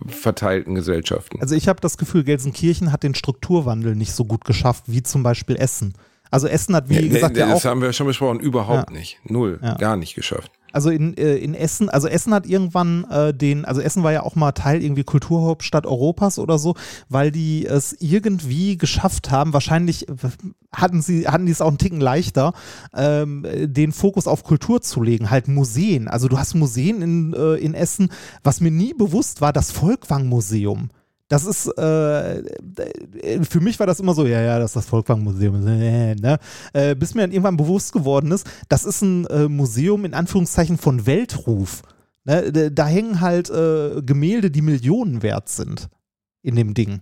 verteilten 0.07 0.75
Gesellschaften. 0.75 1.39
Also 1.41 1.55
ich 1.55 1.67
habe 1.67 1.79
das 1.79 1.97
Gefühl, 1.97 2.23
Gelsenkirchen 2.23 2.91
hat 2.91 3.03
den 3.03 3.15
Strukturwandel 3.15 3.95
nicht 3.95 4.13
so 4.13 4.25
gut 4.25 4.43
geschafft 4.45 4.85
wie 4.87 5.03
zum 5.03 5.23
Beispiel 5.23 5.55
Essen. 5.55 5.93
Also 6.31 6.47
Essen 6.47 6.75
hat, 6.75 6.89
wie 6.89 6.95
Nee, 6.95 7.09
gesagt, 7.09 7.35
nee, 7.35 7.41
ja 7.41 7.47
das 7.47 7.65
auch 7.65 7.69
haben 7.69 7.81
wir 7.81 7.93
schon 7.93 8.07
besprochen, 8.07 8.39
überhaupt 8.39 8.89
Ja. 8.89 8.97
nicht. 8.97 9.19
Null, 9.25 9.59
Ja. 9.61 9.75
gar 9.75 9.95
nicht 9.95 10.15
geschafft. 10.15 10.51
Also 10.73 10.89
in, 10.89 11.15
äh, 11.15 11.35
in 11.35 11.53
Essen, 11.53 11.89
also 11.89 12.07
Essen 12.07 12.33
hat 12.33 12.47
irgendwann 12.47 13.05
äh, 13.05 13.33
den, 13.33 13.63
also 13.63 13.79
Essen 13.79 14.03
war 14.03 14.11
ja 14.11 14.23
auch 14.23 14.35
mal 14.35 14.51
Teil 14.51 14.83
irgendwie 14.83 15.03
Kulturhauptstadt 15.03 15.85
Europas 15.85 16.39
oder 16.39 16.57
so, 16.57 16.75
weil 17.09 17.31
die 17.31 17.65
es 17.65 17.95
irgendwie 17.99 18.77
geschafft 18.77 19.31
haben, 19.31 19.53
wahrscheinlich 19.53 20.09
äh, 20.09 20.15
hatten 20.73 21.03
sie, 21.03 21.27
hatten 21.27 21.45
die 21.45 21.51
es 21.51 21.61
auch 21.61 21.67
einen 21.67 21.77
Ticken 21.77 22.01
leichter, 22.01 22.53
ähm, 22.95 23.45
äh, 23.45 23.67
den 23.67 23.91
Fokus 23.91 24.27
auf 24.27 24.43
Kultur 24.43 24.81
zu 24.81 25.03
legen, 25.03 25.29
halt 25.29 25.47
Museen. 25.47 26.07
Also 26.07 26.27
du 26.27 26.39
hast 26.39 26.55
Museen 26.55 27.01
in, 27.03 27.33
äh, 27.33 27.53
in 27.55 27.75
Essen, 27.75 28.09
was 28.43 28.59
mir 28.59 28.71
nie 28.71 28.95
bewusst 28.95 29.41
war, 29.41 29.53
das 29.53 29.71
Volkwang-Museum. 29.71 30.89
Das 31.33 31.45
ist, 31.45 31.65
äh, 31.79 32.41
äh, 32.41 33.43
für 33.43 33.59
mich 33.59 33.79
war 33.79 33.87
das 33.87 33.99
immer 33.99 34.13
so, 34.13 34.27
ja, 34.27 34.39
ja, 34.39 34.59
das 34.59 34.69
ist 34.69 34.75
das 34.75 34.85
Volkwang-Museum, 34.85 35.65
äh, 35.67 36.13
ne? 36.13 36.37
äh, 36.73 36.93
bis 36.95 37.15
mir 37.15 37.21
dann 37.21 37.31
irgendwann 37.31 37.57
bewusst 37.57 37.91
geworden 37.91 38.31
ist, 38.31 38.45
das 38.69 38.85
ist 38.85 39.01
ein 39.01 39.25
äh, 39.25 39.47
Museum 39.47 40.05
in 40.05 40.13
Anführungszeichen 40.13 40.77
von 40.77 41.07
Weltruf. 41.07 41.81
Ne? 42.23 42.51
Da- 42.51 42.69
Da 42.69 42.85
hängen 42.85 43.19
halt 43.19 43.49
äh, 43.49 44.03
Gemälde, 44.05 44.51
die 44.51 44.61
Millionen 44.61 45.23
wert 45.23 45.49
sind 45.49 45.89
in 46.43 46.55
dem 46.55 46.75
Ding. 46.75 46.99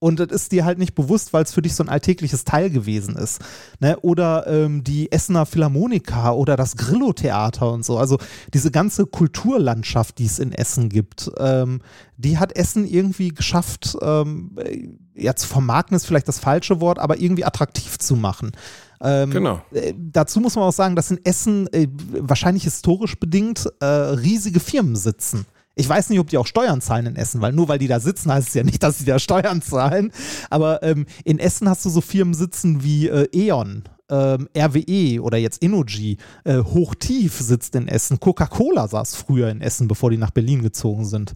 Und 0.00 0.20
das 0.20 0.28
ist 0.28 0.52
dir 0.52 0.64
halt 0.64 0.78
nicht 0.78 0.94
bewusst, 0.94 1.32
weil 1.32 1.42
es 1.42 1.52
für 1.52 1.62
dich 1.62 1.74
so 1.74 1.82
ein 1.82 1.88
alltägliches 1.88 2.44
Teil 2.44 2.70
gewesen 2.70 3.16
ist. 3.16 3.40
Ne? 3.80 3.98
Oder 4.00 4.46
ähm, 4.46 4.84
die 4.84 5.10
Essener 5.10 5.44
Philharmoniker 5.44 6.36
oder 6.36 6.56
das 6.56 6.76
Grillo-Theater 6.76 7.72
und 7.72 7.84
so. 7.84 7.98
Also 7.98 8.18
diese 8.54 8.70
ganze 8.70 9.06
Kulturlandschaft, 9.06 10.18
die 10.18 10.26
es 10.26 10.38
in 10.38 10.52
Essen 10.52 10.88
gibt, 10.88 11.30
ähm, 11.38 11.80
die 12.16 12.38
hat 12.38 12.54
Essen 12.56 12.86
irgendwie 12.86 13.30
geschafft, 13.30 13.96
ähm, 14.00 14.56
äh, 14.56 14.88
ja, 15.14 15.34
zu 15.34 15.48
vermarkten 15.48 15.96
ist 15.96 16.06
vielleicht 16.06 16.28
das 16.28 16.38
falsche 16.38 16.80
Wort, 16.80 17.00
aber 17.00 17.18
irgendwie 17.18 17.44
attraktiv 17.44 17.98
zu 17.98 18.14
machen. 18.14 18.52
Ähm, 19.00 19.30
Genau. 19.30 19.62
äh, 19.72 19.94
dazu 19.96 20.40
muss 20.40 20.54
man 20.54 20.64
auch 20.64 20.72
sagen, 20.72 20.94
dass 20.94 21.10
in 21.10 21.24
Essen 21.24 21.66
äh, 21.72 21.88
wahrscheinlich 22.12 22.64
historisch 22.64 23.18
bedingt 23.18 23.68
äh, 23.80 23.84
riesige 23.84 24.60
Firmen 24.60 24.94
sitzen. 24.94 25.46
Ich 25.78 25.88
weiß 25.88 26.10
nicht, 26.10 26.18
ob 26.18 26.28
die 26.28 26.36
auch 26.38 26.46
Steuern 26.46 26.80
zahlen 26.80 27.06
in 27.06 27.16
Essen, 27.16 27.40
weil 27.40 27.52
nur 27.52 27.68
weil 27.68 27.78
die 27.78 27.86
da 27.86 28.00
sitzen, 28.00 28.32
heißt 28.32 28.48
es 28.48 28.54
ja 28.54 28.64
nicht, 28.64 28.82
dass 28.82 28.98
sie 28.98 29.04
da 29.04 29.18
Steuern 29.18 29.62
zahlen. 29.62 30.12
Aber 30.50 30.82
ähm, 30.82 31.06
in 31.24 31.38
Essen 31.38 31.68
hast 31.68 31.84
du 31.84 31.88
so 31.90 32.00
Firmen 32.00 32.34
sitzen 32.34 32.82
wie 32.82 33.08
äh, 33.08 33.28
E.ON, 33.32 33.84
ähm, 34.10 34.48
RWE 34.56 35.20
oder 35.22 35.38
jetzt 35.38 35.62
Innogy. 35.62 36.16
Äh, 36.44 36.58
Hochtief 36.58 37.34
sitzt 37.38 37.74
in 37.76 37.86
Essen. 37.88 38.18
Coca-Cola 38.18 38.88
saß 38.88 39.14
früher 39.14 39.50
in 39.50 39.60
Essen, 39.60 39.86
bevor 39.86 40.10
die 40.10 40.16
nach 40.16 40.30
Berlin 40.32 40.62
gezogen 40.62 41.04
sind. 41.04 41.34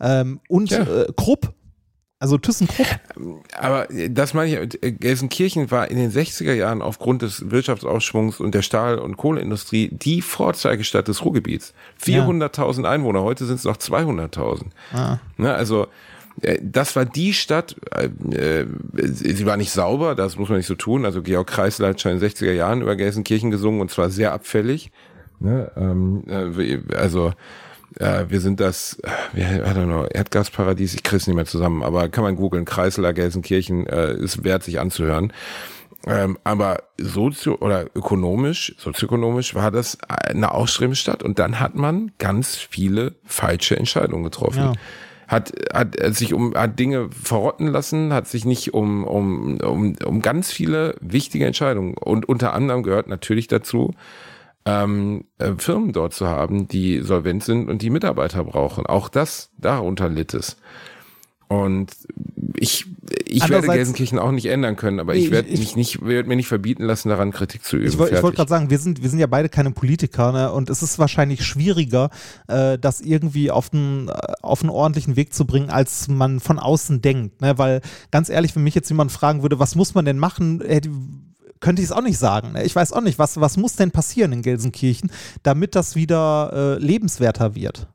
Ähm, 0.00 0.40
und 0.48 0.70
Ja. 0.70 0.82
äh, 0.82 1.06
Krupp, 1.16 1.54
also 2.18 2.38
ThyssenKrupp. 2.38 2.86
Aber 3.58 3.86
das 4.08 4.32
meine 4.32 4.62
ich, 4.62 4.80
Gelsenkirchen 5.00 5.70
war 5.70 5.90
in 5.90 5.98
den 5.98 6.10
60er 6.10 6.54
Jahren 6.54 6.80
aufgrund 6.80 7.22
des 7.22 7.50
Wirtschaftsaufschwungs 7.50 8.40
und 8.40 8.54
der 8.54 8.62
Stahl- 8.62 8.98
und 8.98 9.16
Kohleindustrie 9.16 9.90
die 9.92 10.22
Vorzeigestadt 10.22 11.08
des 11.08 11.24
Ruhrgebiets. 11.24 11.74
400.000 12.02 12.84
Einwohner, 12.84 13.22
heute 13.22 13.44
sind 13.44 13.56
es 13.56 13.64
noch 13.64 13.76
200.000. 13.76 14.66
Ah. 14.94 15.18
Ne, 15.36 15.52
also 15.52 15.88
äh, 16.40 16.58
das 16.62 16.96
war 16.96 17.04
die 17.04 17.34
Stadt, 17.34 17.76
äh, 17.94 18.06
äh, 18.34 18.66
sie 18.94 19.44
war 19.44 19.58
nicht 19.58 19.72
sauber, 19.72 20.14
das 20.14 20.36
muss 20.36 20.48
man 20.48 20.58
nicht 20.58 20.66
so 20.66 20.74
tun. 20.74 21.04
Also 21.04 21.22
Georg 21.22 21.48
Kreisler 21.48 21.88
hat 21.88 22.00
schon 22.00 22.12
in 22.12 22.20
den 22.20 22.30
60er 22.30 22.52
Jahren 22.52 22.80
über 22.80 22.96
Gelsenkirchen 22.96 23.50
gesungen 23.50 23.82
und 23.82 23.90
zwar 23.90 24.08
sehr 24.08 24.32
abfällig. 24.32 24.90
Ne, 25.38 25.70
ähm, 25.76 26.24
äh, 26.28 26.94
also 26.96 27.34
äh, 27.98 28.24
wir 28.28 28.40
sind 28.40 28.60
das, 28.60 28.98
äh, 29.34 29.40
I 29.40 29.70
don't 29.70 29.86
know, 29.86 30.06
Erdgasparadies, 30.06 30.94
ich 30.94 31.02
krieg's 31.02 31.26
nicht 31.26 31.36
mehr 31.36 31.46
zusammen, 31.46 31.82
aber 31.82 32.08
kann 32.08 32.24
man 32.24 32.36
googeln, 32.36 32.64
Kreisler, 32.64 33.12
Gelsenkirchen, 33.12 33.86
äh, 33.86 34.14
ist 34.14 34.44
wert 34.44 34.62
sich 34.62 34.80
anzuhören. 34.80 35.32
Ähm, 36.06 36.38
aber 36.44 36.84
sozio 36.98 37.56
oder 37.56 37.86
ökonomisch, 37.96 38.74
sozioökonomisch 38.78 39.54
war 39.56 39.72
das 39.72 39.98
eine 40.08 40.52
ausstrebende 40.52 40.96
Stadt 40.96 41.22
und 41.22 41.40
dann 41.40 41.58
hat 41.58 41.74
man 41.74 42.12
ganz 42.18 42.54
viele 42.54 43.14
falsche 43.24 43.76
Entscheidungen 43.76 44.22
getroffen. 44.22 44.62
Ja. 44.62 44.72
Hat, 45.26 45.52
hat, 45.74 46.00
hat 46.00 46.14
sich 46.14 46.32
um 46.32 46.54
hat 46.54 46.78
Dinge 46.78 47.08
verrotten 47.10 47.66
lassen, 47.66 48.12
hat 48.12 48.28
sich 48.28 48.44
nicht 48.44 48.72
um, 48.72 49.02
um, 49.02 49.58
um, 49.58 49.96
um 50.04 50.22
ganz 50.22 50.52
viele 50.52 50.94
wichtige 51.00 51.44
Entscheidungen 51.46 51.94
und 51.94 52.28
unter 52.28 52.52
anderem 52.52 52.84
gehört 52.84 53.08
natürlich 53.08 53.48
dazu, 53.48 53.92
ähm, 54.66 55.24
äh, 55.38 55.52
Firmen 55.56 55.92
dort 55.92 56.12
zu 56.12 56.26
haben, 56.26 56.68
die 56.68 57.00
solvent 57.00 57.44
sind 57.44 57.68
und 57.70 57.82
die 57.82 57.90
Mitarbeiter 57.90 58.44
brauchen. 58.44 58.84
Auch 58.86 59.08
das, 59.08 59.50
darunter 59.58 60.08
litt 60.08 60.34
es. 60.34 60.56
Und 61.48 61.92
ich, 62.54 62.86
ich 63.24 63.48
werde 63.48 63.68
Gelsenkirchen 63.68 64.18
auch 64.18 64.32
nicht 64.32 64.46
ändern 64.46 64.74
können, 64.74 64.98
aber 64.98 65.14
ich 65.14 65.26
Ich- 65.26 65.30
werde 65.30 65.48
ich- 65.48 65.60
mich 65.60 65.76
nicht, 65.76 66.04
werde 66.04 66.28
mir 66.28 66.34
nicht 66.34 66.48
verbieten 66.48 66.82
lassen, 66.82 67.08
daran 67.08 67.30
Kritik 67.30 67.62
zu 67.62 67.76
üben. 67.76 67.86
Ich, 67.86 67.96
woll- 67.98 68.10
ich 68.12 68.20
wollte 68.20 68.36
gerade 68.38 68.48
sagen, 68.48 68.68
wir 68.70 68.80
sind, 68.80 69.00
wir 69.04 69.08
sind 69.10 69.20
ja 69.20 69.28
beide 69.28 69.48
keine 69.48 69.70
Politiker 69.70 70.32
ne? 70.32 70.50
und 70.50 70.70
es 70.70 70.82
ist 70.82 70.98
wahrscheinlich 70.98 71.44
schwieriger, 71.44 72.10
äh, 72.48 72.78
das 72.80 73.00
irgendwie 73.00 73.52
auf 73.52 73.72
einen, 73.72 74.08
äh, 74.08 74.12
auf 74.42 74.62
einen 74.62 74.70
ordentlichen 74.70 75.14
Weg 75.14 75.32
zu 75.34 75.44
bringen, 75.46 75.70
als 75.70 76.08
man 76.08 76.40
von 76.40 76.58
außen 76.58 77.00
denkt. 77.00 77.40
Ne? 77.40 77.56
Weil 77.58 77.80
ganz 78.10 78.28
ehrlich, 78.28 78.56
wenn 78.56 78.64
mich 78.64 78.74
jetzt 78.74 78.88
jemand 78.88 79.12
fragen 79.12 79.42
würde, 79.42 79.60
was 79.60 79.76
muss 79.76 79.94
man 79.94 80.04
denn 80.04 80.18
machen, 80.18 80.60
hätte, 80.66 80.90
könnte 81.60 81.82
ich 81.82 81.88
es 81.88 81.92
auch 81.92 82.02
nicht 82.02 82.18
sagen. 82.18 82.52
Ne? 82.52 82.64
Ich 82.64 82.74
weiß 82.74 82.92
auch 82.92 83.00
nicht, 83.00 83.18
was, 83.18 83.40
was 83.40 83.56
muss 83.56 83.76
denn 83.76 83.90
passieren 83.90 84.32
in 84.32 84.42
Gelsenkirchen, 84.42 85.10
damit 85.42 85.74
das 85.74 85.94
wieder 85.94 86.52
äh, 86.52 86.82
lebenswerter 86.82 87.54
wird. 87.54 87.88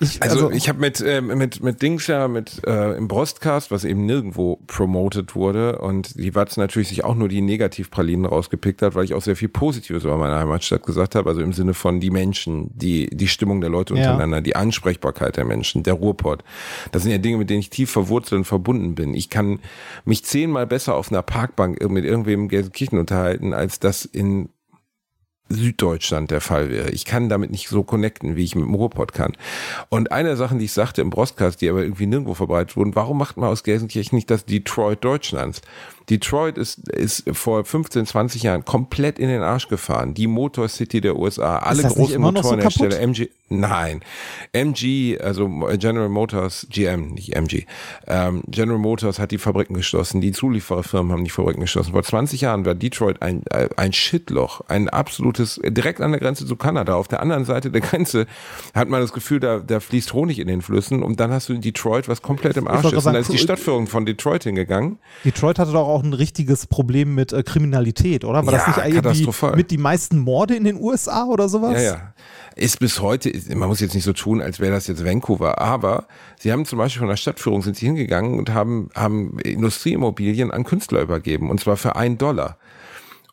Ich, 0.00 0.22
Also, 0.22 0.50
ich 0.50 0.68
habe 0.70 0.80
mit, 0.80 1.02
ähm, 1.06 1.26
mit, 1.26 1.62
mit 1.62 1.82
Dings 1.82 2.06
ja, 2.06 2.26
mit 2.26 2.66
äh, 2.66 2.96
im 2.96 3.06
Brostcast, 3.06 3.70
was 3.70 3.84
eben 3.84 4.06
nirgendwo 4.06 4.56
promoted 4.66 5.34
wurde 5.34 5.78
und 5.78 6.18
die 6.18 6.34
Watz 6.34 6.56
natürlich 6.56 6.88
sich 6.88 7.04
auch 7.04 7.14
nur 7.14 7.28
die 7.28 7.42
Negativpralinen 7.42 8.24
rausgepickt 8.24 8.80
hat, 8.80 8.94
weil 8.94 9.04
ich 9.04 9.12
auch 9.12 9.20
sehr 9.20 9.36
viel 9.36 9.48
Positives 9.50 10.04
über 10.04 10.16
meine 10.16 10.36
Heimatstadt 10.36 10.84
gesagt 10.84 11.14
habe, 11.14 11.28
also 11.28 11.42
im 11.42 11.52
Sinne 11.52 11.74
von 11.74 12.00
die 12.00 12.10
Menschen, 12.10 12.70
die, 12.74 13.08
die 13.14 13.28
Stimmung 13.28 13.60
der 13.60 13.68
Leute 13.68 13.92
Ja. 13.94 14.00
untereinander, 14.00 14.40
die 14.40 14.56
Ansprechbarkeit 14.56 15.36
der 15.36 15.44
Menschen, 15.44 15.82
der 15.82 15.94
Ruhrpott. 15.94 16.44
Das 16.92 17.02
sind 17.02 17.12
ja 17.12 17.18
Dinge, 17.18 17.36
mit 17.36 17.50
denen 17.50 17.60
ich 17.60 17.68
tief 17.68 17.90
verwurzelt 17.90 18.38
und 18.38 18.44
verbunden 18.46 18.94
bin. 18.94 19.12
Ich 19.12 19.28
kann 19.28 19.60
mich 20.06 20.24
zehnmal 20.24 20.66
besser 20.66 20.94
auf 20.94 21.12
einer 21.12 21.22
Parkbank 21.22 21.78
mit 21.90 22.06
irgendwem 22.06 22.44
in 22.44 22.48
Gelsenkirchen 22.48 22.98
unterhalten, 22.98 23.52
als 23.52 23.80
das 23.80 24.06
in 24.06 24.48
Süddeutschland 25.50 26.30
der 26.30 26.40
Fall 26.40 26.70
wäre. 26.70 26.90
Ich 26.90 27.04
kann 27.04 27.28
damit 27.28 27.50
nicht 27.50 27.68
so 27.68 27.82
connecten, 27.82 28.36
wie 28.36 28.44
ich 28.44 28.54
mit 28.54 28.64
dem 28.64 28.74
Ruhrpott 28.74 29.12
kann. 29.12 29.32
Und 29.88 30.12
eine 30.12 30.30
der 30.30 30.36
Sachen, 30.36 30.58
die 30.58 30.66
ich 30.66 30.72
sagte 30.72 31.02
im 31.02 31.10
Brostcast, 31.10 31.60
die 31.60 31.68
aber 31.68 31.82
irgendwie 31.82 32.06
nirgendwo 32.06 32.34
verbreitet 32.34 32.76
wurden, 32.76 32.94
warum 32.94 33.18
macht 33.18 33.36
man 33.36 33.48
aus 33.48 33.64
Gelsenkirchen 33.64 34.16
nicht 34.16 34.30
das 34.30 34.44
Detroit 34.44 35.04
Deutschlands? 35.04 35.60
Detroit 36.10 36.58
ist, 36.58 36.88
ist 36.88 37.24
vor 37.32 37.64
15, 37.64 38.04
20 38.04 38.42
Jahren 38.42 38.64
komplett 38.64 39.18
in 39.18 39.28
den 39.28 39.42
Arsch 39.42 39.68
gefahren. 39.68 40.12
Die 40.12 40.26
Motor 40.26 40.68
City 40.68 41.00
der 41.00 41.16
USA, 41.16 41.58
alle 41.58 41.84
großen 41.84 42.14
so 42.14 42.18
Motorenhersteller, 42.18 42.96
kaputt? 42.96 43.08
MG, 43.08 43.28
nein, 43.48 44.00
MG, 44.52 45.18
also 45.20 45.48
General 45.78 46.08
Motors, 46.08 46.66
GM, 46.68 47.14
nicht 47.14 47.36
MG, 47.36 47.64
ähm, 48.08 48.42
General 48.48 48.78
Motors 48.78 49.20
hat 49.20 49.30
die 49.30 49.38
Fabriken 49.38 49.74
geschlossen, 49.74 50.20
die 50.20 50.32
Zuliefererfirmen 50.32 51.12
haben 51.12 51.24
die 51.24 51.30
Fabriken 51.30 51.60
geschlossen. 51.60 51.92
Vor 51.92 52.02
20 52.02 52.40
Jahren 52.40 52.64
war 52.64 52.74
Detroit 52.74 53.22
ein, 53.22 53.44
äh, 53.50 53.68
ein 53.76 53.92
Shitloch, 53.92 54.62
ein 54.68 54.88
absolutes, 54.88 55.60
direkt 55.64 56.00
an 56.00 56.10
der 56.10 56.20
Grenze 56.20 56.44
zu 56.44 56.56
Kanada. 56.56 56.94
Auf 56.94 57.06
der 57.06 57.20
anderen 57.20 57.44
Seite 57.44 57.70
der 57.70 57.82
Grenze 57.82 58.26
hat 58.74 58.88
man 58.88 59.00
das 59.00 59.12
Gefühl, 59.12 59.38
da, 59.38 59.60
da 59.60 59.78
fließt 59.78 60.12
Honig 60.12 60.40
in 60.40 60.48
den 60.48 60.60
Flüssen 60.60 61.04
und 61.04 61.20
dann 61.20 61.30
hast 61.30 61.48
du 61.48 61.54
Detroit, 61.54 62.08
was 62.08 62.20
komplett 62.20 62.56
im 62.56 62.66
Arsch 62.66 62.92
ist. 62.92 63.06
Und 63.06 63.12
da 63.12 63.20
ist 63.20 63.32
die 63.32 63.38
Stadtführung 63.38 63.86
von 63.86 64.06
Detroit 64.06 64.42
hingegangen. 64.42 64.98
Detroit 65.24 65.60
hatte 65.60 65.70
doch 65.72 65.86
auch 65.86 65.99
ein 66.02 66.12
richtiges 66.12 66.66
Problem 66.66 67.14
mit 67.14 67.32
äh, 67.32 67.42
Kriminalität, 67.42 68.24
oder? 68.24 68.44
War 68.46 68.52
das 68.52 68.76
Ja, 68.76 68.84
nicht 68.84 68.96
irgendwie 68.96 69.56
mit 69.56 69.70
die 69.70 69.78
meisten 69.78 70.18
Morde 70.18 70.54
in 70.54 70.64
den 70.64 70.80
USA 70.80 71.24
oder 71.24 71.48
sowas? 71.48 71.74
Ja, 71.74 71.80
ja. 71.80 72.14
Ist 72.56 72.80
bis 72.80 73.00
heute, 73.00 73.32
man 73.54 73.68
muss 73.68 73.80
jetzt 73.80 73.94
nicht 73.94 74.04
so 74.04 74.12
tun, 74.12 74.42
als 74.42 74.60
wäre 74.60 74.72
das 74.72 74.86
jetzt 74.86 75.04
Vancouver, 75.04 75.60
aber 75.60 76.06
sie 76.38 76.52
haben 76.52 76.64
zum 76.64 76.78
Beispiel 76.78 77.00
von 77.00 77.08
der 77.08 77.16
Stadtführung 77.16 77.62
sind 77.62 77.76
sie 77.76 77.86
hingegangen 77.86 78.38
und 78.38 78.52
haben, 78.52 78.90
haben 78.94 79.38
Industrieimmobilien 79.38 80.50
an 80.50 80.64
Künstler 80.64 81.00
übergeben 81.00 81.48
und 81.48 81.60
zwar 81.60 81.76
für 81.76 81.96
einen 81.96 82.18
Dollar 82.18 82.58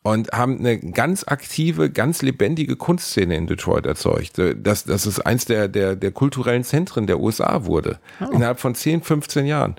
und 0.03 0.31
haben 0.31 0.59
eine 0.59 0.79
ganz 0.79 1.25
aktive, 1.27 1.89
ganz 1.89 2.21
lebendige 2.21 2.77
Kunstszene 2.77 3.35
in 3.35 3.47
Detroit 3.47 3.85
erzeugt. 3.85 4.39
Dass, 4.55 4.85
dass 4.85 5.05
es 5.05 5.19
eins 5.19 5.45
der, 5.45 5.67
der, 5.67 5.97
der 5.97 6.11
kulturellen 6.11 6.63
Zentren 6.63 7.07
der 7.07 7.19
USA 7.19 7.65
wurde. 7.65 7.99
Oh. 8.21 8.31
Innerhalb 8.31 8.59
von 8.59 8.73
10, 8.73 9.01
15 9.01 9.45
Jahren. 9.45 9.75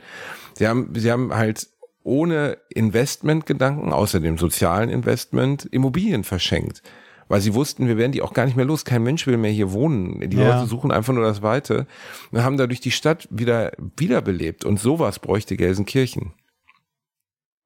Sie 0.55 0.69
haben, 0.69 0.91
sie 0.95 1.11
haben 1.11 1.35
halt 1.35 1.69
ohne 2.03 2.59
Investmentgedanken, 2.71 3.93
außer 3.93 4.21
dem 4.21 4.39
sozialen 4.39 4.89
Investment, 4.89 5.67
Immobilien 5.67 6.25
verschenkt. 6.25 6.83
Weil 7.29 7.43
sie 7.43 7.53
wussten, 7.55 7.87
wir 7.87 7.99
werden 7.99 8.13
die 8.13 8.23
auch 8.23 8.33
gar 8.33 8.47
nicht 8.47 8.57
mehr 8.57 8.65
los. 8.65 8.87
Kein 8.87 9.03
Mensch 9.03 9.27
will 9.27 9.37
mehr 9.37 9.51
hier 9.51 9.73
wohnen. 9.73 10.31
Die 10.31 10.37
ja. 10.37 10.57
Leute 10.57 10.67
suchen 10.67 10.91
einfach 10.91 11.13
nur 11.13 11.25
das 11.25 11.43
Weite. 11.43 11.87
Und 12.31 12.43
haben 12.43 12.57
dadurch 12.57 12.81
die 12.81 12.91
Stadt 12.91 13.29
wieder 13.31 13.73
wiederbelebt. 13.97 14.65
Und 14.65 14.81
sowas 14.81 15.19
bräuchte 15.19 15.57
Gelsenkirchen. 15.57 16.33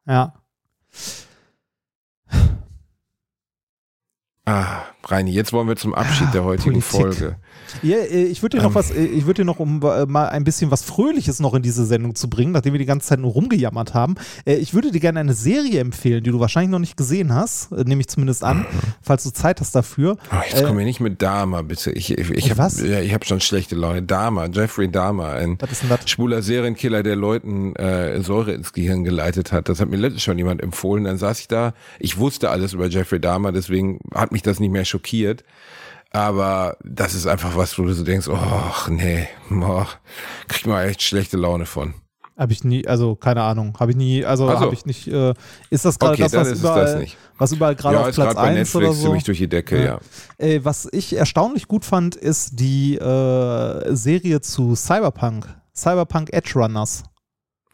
Ja. 0.05 0.35
Ah, 4.45 4.83
Reini, 5.05 5.33
jetzt 5.33 5.53
wollen 5.53 5.69
wir 5.69 5.77
zum 5.77 5.95
Abschied 5.95 6.33
der 6.33 6.45
heutigen 6.45 6.81
Politik. 6.81 7.19
Folge. 7.19 7.37
Ja, 7.83 7.97
äh, 7.97 8.25
ich 8.25 8.43
würde 8.43 8.59
dir 8.59 8.63
noch 8.63 8.71
ähm. 8.71 8.75
was, 8.75 8.91
äh, 8.91 9.03
ich 9.05 9.27
würde 9.27 9.43
dir 9.43 9.45
noch, 9.45 9.59
um 9.59 9.81
äh, 9.83 10.07
mal 10.07 10.29
ein 10.29 10.45
bisschen 10.45 10.71
was 10.71 10.83
Fröhliches 10.83 11.41
noch 11.41 11.55
in 11.55 11.63
diese 11.63 11.85
Sendung 11.87 12.15
zu 12.15 12.29
bringen, 12.29 12.53
nachdem 12.53 12.73
wir 12.73 12.79
die 12.79 12.87
ganze 12.87 13.09
Zeit 13.09 13.21
nur 13.21 13.33
rumgejammert 13.33 13.95
haben. 13.95 14.15
Ich 14.45 14.75
würde 14.75 14.91
dir 14.91 15.01
gerne 15.01 15.21
eine 15.21 15.35
Serie 15.35 15.81
empfehlen, 15.81 16.23
die 16.23 16.31
du 16.31 16.41
wahrscheinlich 16.41 16.71
noch 16.71 16.79
nicht 16.79 16.97
gesehen 16.97 17.35
hast, 17.35 17.73
nehme 17.73 18.01
ich 18.01 18.09
zumindest 18.09 18.45
an, 18.45 18.59
mhm. 18.59 18.67
falls 19.01 19.25
du 19.25 19.31
Zeit 19.31 19.61
hast 19.61 19.75
dafür. 19.75 20.17
Oh, 20.31 20.37
jetzt 20.49 20.63
äh, 20.63 20.65
komm 20.65 20.77
mir 20.77 20.85
nicht 20.85 21.01
mit 21.01 21.23
Dama, 21.23 21.63
bitte. 21.63 21.93
Ich, 21.93 22.11
ich, 22.11 22.31
ich 22.31 22.51
habe 22.51 22.71
ja, 22.85 23.01
ich 23.01 23.15
hab 23.15 23.25
schon 23.25 23.41
schlechte 23.41 23.75
Laune. 23.75 24.03
Dama, 24.03 24.47
Jeffrey 24.47 24.91
Dama, 24.91 25.33
ein 25.33 25.59
schwuler 26.07 26.43
Serienkiller, 26.43 27.03
der 27.03 27.17
Leuten 27.17 27.75
äh, 27.77 28.21
Säure 28.23 28.53
ins 28.53 28.73
Gehirn 28.73 29.05
geleitet 29.05 29.53
hat. 29.53 29.69
Das 29.69 29.81
hat 29.81 29.89
mir 29.89 29.97
letztens 29.97 30.23
schon 30.23 30.39
jemand 30.39 30.63
empfohlen. 30.63 31.05
Dann 31.05 31.19
saß 31.19 31.41
ich 31.41 31.49
da, 31.49 31.75
ich 31.99 32.19
wusste 32.19 32.51
alles 32.51 32.73
über 32.73 32.89
Jeffrey 32.89 33.21
Dama, 33.21 33.53
deswegen 33.53 34.01
hat 34.15 34.33
mich 34.33 34.43
das 34.43 34.61
nicht 34.61 34.71
mehr 34.71 34.85
schockiert. 34.93 35.45
Aber 36.11 36.77
das 36.85 37.15
ist 37.15 37.27
einfach 37.27 37.57
was, 37.57 37.79
wo 37.79 37.85
du 37.85 37.95
so 37.95 38.05
denkst, 38.05 38.29
oh, 38.29 38.91
nee, 38.91 39.29
oh, 39.51 39.87
kriegt 40.47 40.67
man 40.67 40.87
echt 40.87 41.03
schlechte 41.03 41.39
Laune 41.39 41.65
von. 41.65 41.95
Habe 42.37 42.53
ich 42.53 42.65
nie, 42.65 42.87
also 42.87 43.15
keine 43.15 43.43
Ahnung, 43.43 43.77
habe 43.79 43.93
ich 43.93 43.97
nie, 43.97 44.25
also 44.25 44.47
so. 44.47 44.59
habe 44.59 44.75
ich 44.75 44.87
nicht, 44.87 45.07
äh, 45.07 45.35
ist 45.71 45.85
das 45.85 45.99
gerade 45.99 46.15
okay, 46.15 46.23
das, 46.23 46.35
was 46.35 46.59
überall, 46.59 47.01
das 47.01 47.11
was 47.39 47.53
überall 47.53 47.77
gerade 47.77 47.97
ja, 47.97 48.03
auf 48.03 48.15
Platz 48.15 48.37
1 48.37 48.75
oder 48.75 48.93
so? 48.93 49.05
ziemlich 49.05 49.25
durch 49.25 49.39
die 49.39 49.49
Decke, 49.49 49.79
ja. 49.79 49.85
ja. 49.85 50.01
Äh, 50.47 50.65
was 50.65 50.89
ich 50.93 51.15
erstaunlich 51.15 51.69
gut 51.69 51.85
fand, 51.85 52.17
ist 52.17 52.59
die 52.59 52.97
äh, 52.97 53.95
Serie 53.95 54.41
zu 54.41 54.75
Cyberpunk, 54.75 55.47
Cyberpunk 55.75 56.33
Edge 56.33 56.53
Runners. 56.55 57.05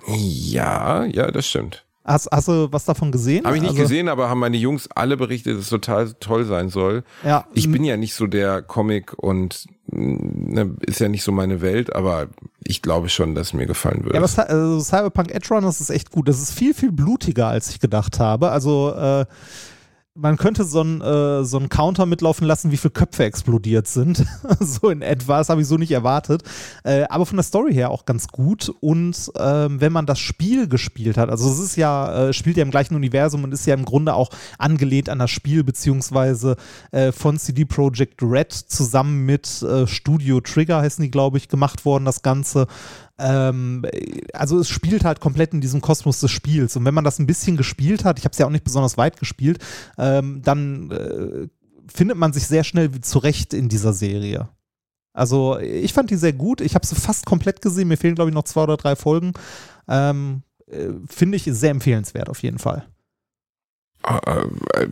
Ja, 0.06 1.04
ja, 1.04 1.30
das 1.30 1.46
stimmt. 1.46 1.86
Hast, 2.08 2.28
hast 2.32 2.48
du 2.48 2.68
was 2.70 2.86
davon 2.86 3.12
gesehen? 3.12 3.44
Habe 3.44 3.56
ich 3.56 3.62
nicht 3.62 3.72
also, 3.72 3.82
gesehen, 3.82 4.08
aber 4.08 4.30
haben 4.30 4.40
meine 4.40 4.56
Jungs 4.56 4.88
alle 4.94 5.18
berichtet, 5.18 5.56
dass 5.56 5.64
es 5.64 5.68
total 5.68 6.14
toll 6.20 6.46
sein 6.46 6.70
soll. 6.70 7.04
Ja. 7.22 7.44
Ich 7.52 7.70
bin 7.70 7.84
ja 7.84 7.98
nicht 7.98 8.14
so 8.14 8.26
der 8.26 8.62
Comic 8.62 9.12
und 9.18 9.66
ne, 9.86 10.74
ist 10.86 11.00
ja 11.00 11.08
nicht 11.08 11.22
so 11.22 11.32
meine 11.32 11.60
Welt, 11.60 11.94
aber 11.94 12.28
ich 12.64 12.80
glaube 12.80 13.10
schon, 13.10 13.34
dass 13.34 13.48
es 13.48 13.52
mir 13.52 13.66
gefallen 13.66 14.04
würde. 14.04 14.14
Ja, 14.18 14.24
aber 14.24 14.48
also 14.48 14.80
Cyberpunk 14.80 15.34
Edge 15.34 15.48
Runners 15.50 15.82
ist 15.82 15.90
echt 15.90 16.10
gut. 16.10 16.28
Das 16.28 16.40
ist 16.40 16.52
viel, 16.52 16.72
viel 16.72 16.92
blutiger, 16.92 17.48
als 17.48 17.68
ich 17.68 17.78
gedacht 17.78 18.18
habe. 18.18 18.50
Also 18.50 18.94
äh, 18.94 19.26
man 20.18 20.36
könnte 20.36 20.64
so 20.64 20.80
einen 20.80 21.00
äh, 21.00 21.44
so 21.44 21.60
Counter 21.68 22.04
mitlaufen 22.04 22.46
lassen, 22.46 22.72
wie 22.72 22.76
viele 22.76 22.90
Köpfe 22.90 23.24
explodiert 23.24 23.86
sind. 23.86 24.24
so 24.60 24.90
in 24.90 25.02
etwa, 25.02 25.38
das 25.38 25.48
habe 25.48 25.60
ich 25.60 25.66
so 25.66 25.76
nicht 25.76 25.92
erwartet. 25.92 26.42
Äh, 26.82 27.04
aber 27.08 27.24
von 27.24 27.36
der 27.36 27.44
Story 27.44 27.72
her 27.72 27.90
auch 27.90 28.04
ganz 28.04 28.28
gut. 28.28 28.72
Und 28.80 29.30
ähm, 29.38 29.80
wenn 29.80 29.92
man 29.92 30.06
das 30.06 30.18
Spiel 30.18 30.68
gespielt 30.68 31.16
hat, 31.16 31.30
also 31.30 31.50
es 31.50 31.60
ist 31.60 31.76
ja, 31.76 32.28
äh, 32.28 32.32
spielt 32.32 32.56
ja 32.56 32.64
im 32.64 32.70
gleichen 32.70 32.96
Universum 32.96 33.44
und 33.44 33.52
ist 33.52 33.66
ja 33.66 33.74
im 33.74 33.84
Grunde 33.84 34.14
auch 34.14 34.30
angelehnt 34.58 35.08
an 35.08 35.20
das 35.20 35.30
Spiel, 35.30 35.62
beziehungsweise 35.62 36.56
äh, 36.90 37.12
von 37.12 37.38
CD 37.38 37.64
Projekt 37.64 38.20
Red 38.22 38.52
zusammen 38.52 39.24
mit 39.24 39.62
äh, 39.62 39.86
Studio 39.86 40.40
Trigger 40.40 40.82
heißen 40.82 41.02
die, 41.02 41.10
glaube 41.10 41.38
ich, 41.38 41.48
gemacht 41.48 41.84
worden, 41.84 42.04
das 42.04 42.22
Ganze. 42.22 42.66
Ähm, 43.18 43.84
also 44.32 44.58
es 44.58 44.68
spielt 44.68 45.04
halt 45.04 45.20
komplett 45.20 45.52
in 45.52 45.60
diesem 45.60 45.80
Kosmos 45.80 46.20
des 46.20 46.30
Spiels. 46.30 46.76
Und 46.76 46.84
wenn 46.84 46.94
man 46.94 47.04
das 47.04 47.18
ein 47.18 47.26
bisschen 47.26 47.56
gespielt 47.56 48.04
hat, 48.04 48.18
ich 48.18 48.24
habe 48.24 48.32
es 48.32 48.38
ja 48.38 48.46
auch 48.46 48.50
nicht 48.50 48.64
besonders 48.64 48.96
weit 48.96 49.18
gespielt, 49.18 49.58
ähm, 49.98 50.42
dann 50.42 50.90
äh, 50.90 51.48
findet 51.92 52.16
man 52.16 52.32
sich 52.32 52.46
sehr 52.46 52.64
schnell 52.64 53.00
zurecht 53.00 53.54
in 53.54 53.68
dieser 53.68 53.92
Serie. 53.92 54.48
Also 55.12 55.58
ich 55.58 55.92
fand 55.92 56.10
die 56.10 56.16
sehr 56.16 56.32
gut. 56.32 56.60
Ich 56.60 56.74
habe 56.74 56.86
sie 56.86 56.94
fast 56.94 57.26
komplett 57.26 57.60
gesehen. 57.60 57.88
Mir 57.88 57.96
fehlen, 57.96 58.14
glaube 58.14 58.30
ich, 58.30 58.34
noch 58.34 58.44
zwei 58.44 58.62
oder 58.62 58.76
drei 58.76 58.94
Folgen. 58.94 59.32
Ähm, 59.88 60.42
äh, 60.68 60.90
Finde 61.08 61.36
ich 61.36 61.44
sehr 61.44 61.70
empfehlenswert 61.70 62.28
auf 62.28 62.42
jeden 62.42 62.58
Fall. 62.58 62.86
Ah, 64.02 64.44
äh, 64.74 64.88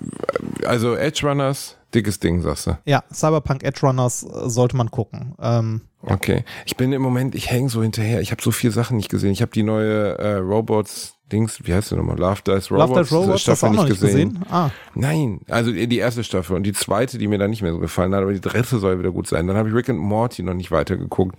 also 0.67 0.97
Edge 0.97 1.27
Runners, 1.27 1.76
dickes 1.95 2.19
Ding, 2.21 2.43
sagst 2.43 2.67
du? 2.67 2.79
Ja, 2.85 3.05
Cyberpunk 3.13 3.63
Edge 3.63 3.81
Runners 3.83 4.23
äh, 4.25 4.49
sollte 4.49 4.77
man 4.77 4.91
gucken. 4.91 5.35
Ähm, 5.41 5.83
Okay. 6.09 6.45
Ich 6.67 6.77
bin 6.77 6.93
im 6.93 7.03
Moment, 7.03 7.35
ich 7.35 7.51
hänge 7.51 7.69
so 7.69 7.83
hinterher. 7.83 8.21
Ich 8.21 8.31
habe 8.31 8.41
so 8.41 8.53
viele 8.53 8.73
Sachen 8.73 8.97
nicht 8.97 9.09
gesehen. 9.09 9.33
Ich 9.33 9.43
habe 9.43 9.51
die 9.51 9.65
neue 9.65 10.17
äh, 10.19 10.35
Robots 10.37 11.15
Dings, 11.33 11.59
wie 11.65 11.75
heißt 11.75 11.91
die 11.91 11.97
nochmal? 11.97 12.17
Love 12.17 12.43
Dice 12.47 12.71
Robots, 12.71 12.89
Love 12.89 13.01
Dice 13.01 13.13
Robots 13.13 13.43
Staffel 13.43 13.71
nicht, 13.71 13.87
gesehen. 13.89 14.35
gesehen? 14.35 14.45
Ah. 14.49 14.71
Nein, 14.95 15.41
also 15.49 15.73
die 15.73 15.99
erste 15.99 16.23
Staffel 16.23 16.55
und 16.55 16.63
die 16.63 16.73
zweite, 16.73 17.19
die 17.19 17.27
mir 17.27 17.39
dann 17.39 17.51
nicht 17.51 17.63
mehr 17.63 17.73
so 17.73 17.81
gefallen 17.81 18.15
hat, 18.15 18.23
aber 18.23 18.33
die 18.33 18.41
dritte 18.41 18.79
soll 18.79 19.01
wieder 19.01 19.11
gut 19.11 19.27
sein. 19.27 19.49
Dann 19.49 19.57
habe 19.57 19.69
ich 19.69 19.75
Rick 19.75 19.89
and 19.89 19.99
Morty 19.99 20.45
noch 20.45 20.55
nicht 20.55 20.71
weitergeguckt. 20.71 21.37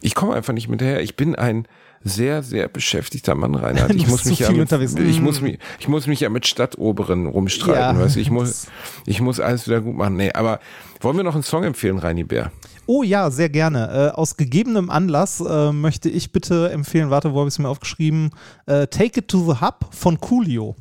Ich 0.00 0.14
komme 0.14 0.32
einfach 0.34 0.54
nicht 0.54 0.68
mit 0.68 0.80
her. 0.80 1.02
Ich 1.02 1.16
bin 1.16 1.34
ein 1.34 1.68
sehr, 2.08 2.42
sehr 2.42 2.68
beschäftigter 2.68 3.34
Mann, 3.34 3.54
Reinhard. 3.54 3.94
Ich 3.96 4.06
muss 4.06 4.24
mich 4.24 4.38
ja 4.38 4.50
mit, 4.50 4.70
ich 4.70 5.20
muss 5.20 5.40
mich, 5.40 5.58
ich 5.80 5.88
muss 5.88 6.06
mich 6.06 6.20
ja 6.20 6.28
mit 6.28 6.46
Stadtoberen 6.46 7.26
rumstreiten, 7.26 7.96
ja. 7.96 7.98
weißt 7.98 8.16
du? 8.16 8.20
Ich 8.20 8.30
muss, 8.30 8.66
ich 9.06 9.20
muss 9.20 9.40
alles 9.40 9.66
wieder 9.66 9.80
gut 9.80 9.96
machen. 9.96 10.16
Nee, 10.16 10.32
aber 10.32 10.60
wollen 11.00 11.16
wir 11.16 11.24
noch 11.24 11.34
einen 11.34 11.42
Song 11.42 11.64
empfehlen, 11.64 11.98
Reini 11.98 12.24
Bär? 12.24 12.52
Oh 12.86 13.02
ja, 13.02 13.30
sehr 13.30 13.48
gerne. 13.48 14.12
Äh, 14.12 14.16
aus 14.16 14.36
gegebenem 14.36 14.90
Anlass 14.90 15.40
äh, 15.40 15.72
möchte 15.72 16.08
ich 16.08 16.30
bitte 16.32 16.70
empfehlen, 16.70 17.10
warte, 17.10 17.32
wo 17.32 17.38
habe 17.38 17.48
ich 17.48 17.54
es 17.54 17.58
mir 17.58 17.68
aufgeschrieben? 17.68 18.30
Äh, 18.66 18.86
Take 18.86 19.20
It 19.20 19.28
to 19.28 19.52
the 19.52 19.60
Hub 19.60 19.86
von 19.90 20.20
Coolio. 20.20 20.76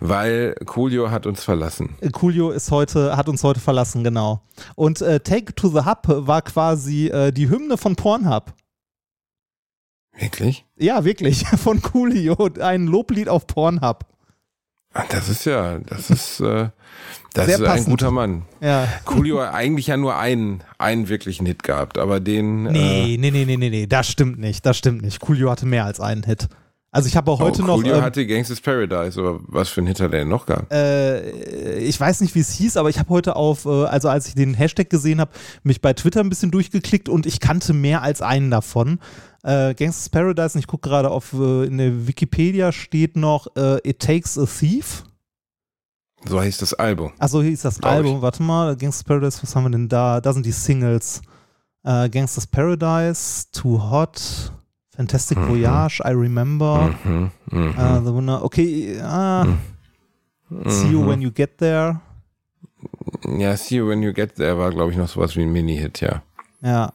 Weil 0.00 0.54
Coolio 0.64 1.10
hat 1.10 1.26
uns 1.26 1.42
verlassen. 1.44 1.96
Coolio 2.12 2.50
ist 2.50 2.70
heute, 2.70 3.16
hat 3.16 3.28
uns 3.28 3.42
heute 3.42 3.60
verlassen, 3.60 4.04
genau. 4.04 4.42
Und 4.74 5.00
äh, 5.00 5.20
Take 5.20 5.54
to 5.54 5.68
the 5.68 5.84
Hub 5.84 6.04
war 6.06 6.42
quasi 6.42 7.08
äh, 7.08 7.32
die 7.32 7.48
Hymne 7.48 7.76
von 7.76 7.96
Pornhub. 7.96 8.52
Wirklich? 10.18 10.64
Ja, 10.76 11.04
wirklich. 11.04 11.46
Von 11.58 11.80
Coolio. 11.80 12.50
Ein 12.60 12.86
Loblied 12.86 13.28
auf 13.28 13.46
Pornhub. 13.46 14.04
Ah, 14.94 15.04
das 15.10 15.28
ist 15.28 15.44
ja, 15.44 15.78
das 15.78 16.10
ist, 16.10 16.40
äh, 16.40 16.70
das 17.34 17.46
Sehr 17.46 17.58
ist 17.58 17.64
passend. 17.64 17.86
ein 17.86 17.90
guter 17.90 18.10
Mann. 18.10 18.42
Ja. 18.60 18.88
Coolio 19.04 19.40
hat 19.40 19.54
eigentlich 19.54 19.86
ja 19.86 19.96
nur 19.96 20.16
einen, 20.16 20.64
einen 20.78 21.08
wirklichen 21.08 21.46
Hit 21.46 21.62
gehabt, 21.62 21.98
aber 21.98 22.20
den. 22.20 22.64
Nee, 22.64 23.14
äh, 23.14 23.18
nee, 23.18 23.30
nee, 23.30 23.44
nee, 23.44 23.56
nee, 23.56 23.70
nee, 23.70 23.86
das 23.86 24.08
stimmt 24.08 24.38
nicht, 24.38 24.64
das 24.66 24.76
stimmt 24.78 25.02
nicht. 25.02 25.20
Coolio 25.20 25.50
hatte 25.50 25.66
mehr 25.66 25.84
als 25.84 26.00
einen 26.00 26.24
Hit. 26.24 26.48
Also 26.90 27.06
ich 27.06 27.16
habe 27.16 27.30
auch 27.30 27.38
heute 27.38 27.62
oh, 27.62 27.66
noch. 27.66 27.76
Coolio 27.76 27.96
ähm, 27.96 28.02
hatte 28.02 28.26
Gangsters 28.26 28.62
Paradise, 28.62 29.20
aber 29.20 29.40
was 29.46 29.68
für 29.68 29.82
ein 29.82 29.86
Hit 29.86 30.00
hat 30.00 30.12
er 30.12 30.20
denn 30.20 30.28
noch 30.28 30.46
gehabt? 30.46 30.72
Äh, 30.72 31.78
ich 31.80 32.00
weiß 32.00 32.22
nicht, 32.22 32.34
wie 32.34 32.40
es 32.40 32.52
hieß, 32.52 32.78
aber 32.78 32.88
ich 32.88 32.98
habe 32.98 33.10
heute 33.10 33.36
auf, 33.36 33.66
äh, 33.66 33.84
also 33.84 34.08
als 34.08 34.28
ich 34.28 34.34
den 34.34 34.54
Hashtag 34.54 34.88
gesehen 34.88 35.20
habe, 35.20 35.30
mich 35.64 35.82
bei 35.82 35.92
Twitter 35.92 36.20
ein 36.20 36.30
bisschen 36.30 36.50
durchgeklickt 36.50 37.10
und 37.10 37.26
ich 37.26 37.40
kannte 37.40 37.74
mehr 37.74 38.02
als 38.02 38.22
einen 38.22 38.50
davon. 38.50 39.00
Äh, 39.42 39.74
Gangsters 39.74 40.08
Paradise, 40.08 40.56
und 40.56 40.60
ich 40.60 40.66
gucke 40.66 40.88
gerade 40.88 41.10
auf, 41.10 41.34
äh, 41.34 41.66
in 41.66 41.76
der 41.76 42.06
Wikipedia 42.06 42.72
steht 42.72 43.16
noch 43.16 43.48
äh, 43.56 43.86
It 43.88 44.00
Takes 44.00 44.38
a 44.38 44.46
Thief. 44.46 45.04
So 46.24 46.40
heißt 46.40 46.62
das 46.62 46.74
Album. 46.74 47.12
Achso, 47.18 47.42
hieß 47.42 47.62
das 47.62 47.82
Album. 47.82 48.16
Ich. 48.16 48.22
Warte 48.22 48.42
mal, 48.42 48.76
Gangsters 48.76 49.04
Paradise, 49.04 49.42
was 49.42 49.54
haben 49.54 49.64
wir 49.64 49.70
denn 49.70 49.88
da? 49.88 50.20
Da 50.20 50.32
sind 50.32 50.46
die 50.46 50.52
Singles. 50.52 51.20
Äh, 51.84 52.08
Gangsters 52.08 52.46
Paradise, 52.46 53.46
Too 53.52 53.78
Hot, 53.90 54.52
Fantastic 54.98 55.38
mhm. 55.38 55.48
Voyage, 55.48 56.00
I 56.04 56.10
Remember. 56.10 56.92
Mhm. 57.04 57.30
Mhm. 57.52 57.68
Uh, 57.78 58.00
the 58.04 58.12
Winner. 58.12 58.42
Okay. 58.42 58.98
Mhm. 59.00 59.58
See 60.66 60.88
You 60.88 61.06
When 61.06 61.22
You 61.22 61.30
Get 61.30 61.58
There. 61.58 62.00
Ja, 63.24 63.56
See 63.56 63.76
You 63.76 63.88
When 63.88 64.02
You 64.02 64.12
Get 64.12 64.34
There 64.34 64.58
war, 64.58 64.70
glaube 64.72 64.90
ich, 64.90 64.96
noch 64.96 65.08
sowas 65.08 65.36
wie 65.36 65.42
ein 65.42 65.52
Mini-Hit, 65.52 66.00
ja. 66.00 66.22
Ja. 66.62 66.92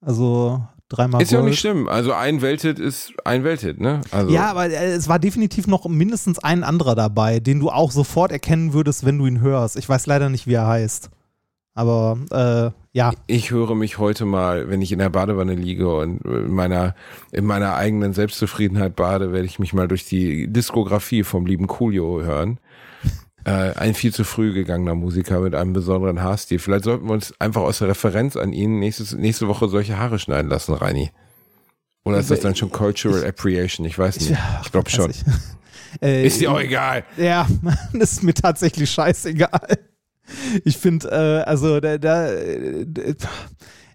Also 0.00 0.60
dreimal 0.88 1.22
Ist 1.22 1.30
ja 1.30 1.38
auch 1.38 1.44
nicht 1.44 1.60
schlimm. 1.60 1.88
Also 1.88 2.12
ein 2.12 2.42
Welthit 2.42 2.80
ist 2.80 3.12
ein 3.24 3.44
Welthit, 3.44 3.80
ne? 3.80 4.00
Also 4.10 4.32
ja, 4.32 4.50
aber 4.50 4.66
äh, 4.66 4.94
es 4.94 5.08
war 5.08 5.20
definitiv 5.20 5.68
noch 5.68 5.86
mindestens 5.86 6.40
ein 6.40 6.64
anderer 6.64 6.96
dabei, 6.96 7.38
den 7.38 7.60
du 7.60 7.70
auch 7.70 7.92
sofort 7.92 8.32
erkennen 8.32 8.72
würdest, 8.72 9.06
wenn 9.06 9.16
du 9.16 9.26
ihn 9.26 9.40
hörst. 9.40 9.76
Ich 9.76 9.88
weiß 9.88 10.06
leider 10.06 10.28
nicht, 10.28 10.48
wie 10.48 10.54
er 10.54 10.66
heißt. 10.66 11.08
Aber 11.78 12.18
äh, 12.32 12.88
ja. 12.92 13.12
Ich 13.28 13.52
höre 13.52 13.76
mich 13.76 13.98
heute 13.98 14.24
mal, 14.24 14.68
wenn 14.68 14.82
ich 14.82 14.90
in 14.90 14.98
der 14.98 15.10
Badewanne 15.10 15.54
liege 15.54 15.88
und 15.94 16.20
in 16.24 16.50
meiner, 16.50 16.96
in 17.30 17.44
meiner 17.44 17.76
eigenen 17.76 18.14
Selbstzufriedenheit 18.14 18.96
bade, 18.96 19.32
werde 19.32 19.46
ich 19.46 19.60
mich 19.60 19.72
mal 19.72 19.86
durch 19.86 20.04
die 20.04 20.48
Diskografie 20.48 21.22
vom 21.22 21.46
lieben 21.46 21.68
Coolio 21.68 22.20
hören. 22.20 22.58
äh, 23.44 23.74
ein 23.76 23.94
viel 23.94 24.12
zu 24.12 24.24
früh 24.24 24.52
gegangener 24.52 24.96
Musiker 24.96 25.38
mit 25.38 25.54
einem 25.54 25.72
besonderen 25.72 26.20
Haarstil. 26.20 26.58
Vielleicht 26.58 26.82
sollten 26.82 27.06
wir 27.06 27.12
uns 27.12 27.32
einfach 27.38 27.62
aus 27.62 27.78
der 27.78 27.86
Referenz 27.86 28.36
an 28.36 28.52
ihn 28.52 28.80
nächstes, 28.80 29.14
nächste 29.14 29.46
Woche 29.46 29.68
solche 29.68 29.98
Haare 29.98 30.18
schneiden 30.18 30.50
lassen, 30.50 30.74
Reini. 30.74 31.12
Oder 32.04 32.18
ist 32.18 32.32
das 32.32 32.40
dann 32.40 32.56
schon 32.56 32.72
Cultural 32.72 33.24
Appropriation? 33.24 33.86
Ich 33.86 33.96
weiß 33.96 34.18
nicht. 34.18 34.36
Ich 34.64 34.72
glaube 34.72 34.90
schon. 34.90 35.10
Ich. 35.10 35.22
Äh, 36.02 36.26
Ist 36.26 36.38
dir 36.38 36.52
auch 36.52 36.60
egal. 36.60 37.02
Ja, 37.16 37.46
das 37.94 38.12
ist 38.12 38.22
mir 38.22 38.34
tatsächlich 38.34 38.90
scheißegal. 38.90 39.78
Ich 40.64 40.76
finde, 40.78 41.08
äh, 41.10 41.48
also 41.48 41.80
da, 41.80 41.98
da 41.98 42.28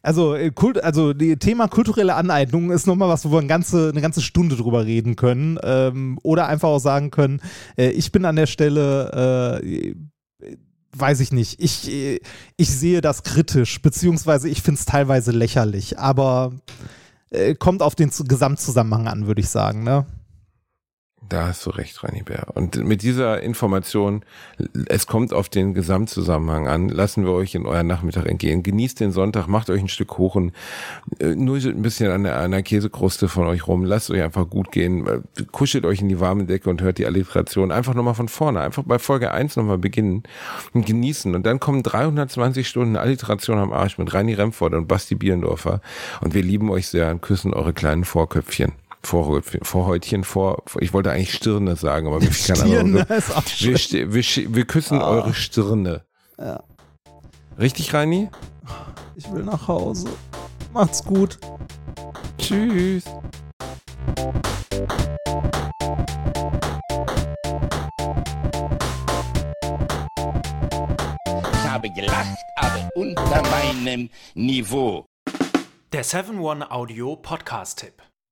also, 0.02 0.36
äh, 0.36 0.52
Kult, 0.52 0.84
also 0.84 1.14
die 1.14 1.38
Thema 1.38 1.70
kulturelle 1.70 2.16
Aneignung 2.16 2.72
ist 2.72 2.88
nochmal 2.88 3.08
was, 3.08 3.24
wo 3.26 3.32
wir 3.32 3.40
eine 3.40 3.48
ganze, 3.48 3.90
eine 3.90 4.02
ganze 4.02 4.22
Stunde 4.22 4.58
drüber 4.58 4.86
reden 4.86 5.16
können. 5.16 5.58
Ähm, 5.64 6.20
oder 6.24 6.48
einfach 6.48 6.68
auch 6.68 6.80
sagen 6.80 7.10
können, 7.10 7.40
äh, 7.78 7.90
ich 7.90 8.12
bin 8.12 8.26
an 8.26 8.36
der 8.36 8.48
Stelle, 8.48 9.62
äh, 9.62 9.96
weiß 10.96 11.22
ich 11.22 11.32
nicht, 11.32 11.60
ich, 11.62 12.20
ich 12.58 12.70
sehe 12.70 13.02
das 13.02 13.24
kritisch, 13.24 13.82
beziehungsweise 13.82 14.50
ich 14.50 14.62
finde 14.62 14.80
es 14.80 14.86
teilweise 14.86 15.32
lächerlich, 15.32 15.98
aber 15.98 16.52
äh, 17.32 17.56
kommt 17.56 17.82
auf 17.82 17.96
den 17.96 18.12
Zu- 18.12 18.26
Gesamtzusammenhang 18.26 19.08
an, 19.08 19.26
würde 19.26 19.42
ich 19.42 19.50
sagen, 19.50 19.84
ne? 19.84 20.06
Da 21.34 21.48
hast 21.48 21.66
du 21.66 21.72
recht, 21.72 22.04
Reini 22.04 22.22
Bär. 22.22 22.46
Und 22.54 22.76
mit 22.76 23.02
dieser 23.02 23.42
Information, 23.42 24.22
es 24.86 25.08
kommt 25.08 25.34
auf 25.34 25.50
den 25.50 25.74
Gesamtzusammenhang 25.74 26.68
an, 26.68 26.90
lassen 26.90 27.26
wir 27.26 27.32
euch 27.32 27.56
in 27.56 27.66
euren 27.66 27.88
Nachmittag 27.88 28.28
entgehen. 28.28 28.62
Genießt 28.62 29.00
den 29.00 29.12
Sonntag, 29.12 29.48
macht 29.48 29.72
euch 29.72 29.82
ein 29.82 29.88
Stück 29.88 30.10
Kuchen, 30.10 30.52
äh, 31.18 31.34
nur 31.34 31.58
ein 31.58 31.82
bisschen 31.82 32.12
an 32.12 32.26
der, 32.26 32.38
an 32.38 32.52
der 32.52 32.62
Käsekruste 32.62 33.30
von 33.30 33.48
euch 33.48 33.68
rum, 33.68 33.84
lasst 33.84 34.12
euch 34.12 34.22
einfach 34.22 34.48
gut 34.48 34.72
gehen, 34.72 35.08
äh, 35.08 35.22
kuschelt 35.52 35.86
euch 35.86 36.02
in 36.02 36.08
die 36.08 36.20
warme 36.20 36.46
Decke 36.46 36.70
und 36.70 36.84
hört 36.84 37.00
die 37.00 37.08
Alliteration 37.08 37.72
einfach 37.72 37.96
nochmal 37.96 38.14
von 38.14 38.28
vorne, 38.28 38.62
einfach 38.62 38.84
bei 38.84 39.00
Folge 39.00 39.32
1 39.32 39.56
nochmal 39.56 39.80
beginnen 39.80 40.22
und 40.74 40.86
genießen. 40.86 41.34
Und 41.34 41.48
dann 41.48 41.60
kommen 41.60 41.82
320 41.82 42.68
Stunden 42.68 42.96
Alliteration 42.96 43.58
am 43.58 43.74
Arsch 43.74 43.98
mit 43.98 44.14
Reini 44.14 44.36
Remford 44.36 44.76
und 44.76 44.88
Basti 44.88 45.16
Bierendorfer. 45.16 45.82
Und 46.22 46.36
wir 46.36 46.44
lieben 46.44 46.70
euch 46.70 46.90
sehr 46.90 47.10
und 47.10 47.24
küssen 47.24 47.56
eure 47.56 47.74
kleinen 47.74 48.06
Vorköpfchen. 48.06 48.74
Vorhäutchen, 49.06 49.60
Vorhäutchen, 49.64 50.24
vor, 50.24 50.64
ich 50.80 50.94
wollte 50.94 51.12
eigentlich 51.12 51.34
Stirne 51.34 51.76
sagen, 51.76 52.08
aber 52.08 52.20
mir 52.20 52.26
kein 52.48 52.56
Stirne 52.56 52.80
anderer 52.80 53.16
ist 53.18 53.36
auch 53.36 53.44
wir, 53.58 53.78
wir, 54.14 54.56
wir 54.56 54.66
küssen 54.66 55.00
Ah. 55.02 55.10
eure 55.10 55.34
Stirne. 55.34 56.06
Ja. 56.38 56.64
Richtig, 57.60 57.94
Reini? 57.94 58.30
Ich 59.16 59.32
will 59.32 59.44
nach 59.44 59.68
Hause. 59.68 60.08
Macht's 60.74 61.04
gut. 61.04 61.38
Tschüss. 62.38 63.04
Ich 71.54 71.70
habe 71.70 71.90
gelacht, 71.92 72.38
aber 72.56 72.90
unter 72.96 73.42
meinem 73.50 74.10
Niveau. 74.34 75.06
Der 75.92 76.04
7-One 76.06 76.72
Audio 76.72 77.16
Podcast-Tipp. 77.16 78.02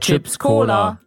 Chips 0.00 0.36
Cola. 0.36 1.05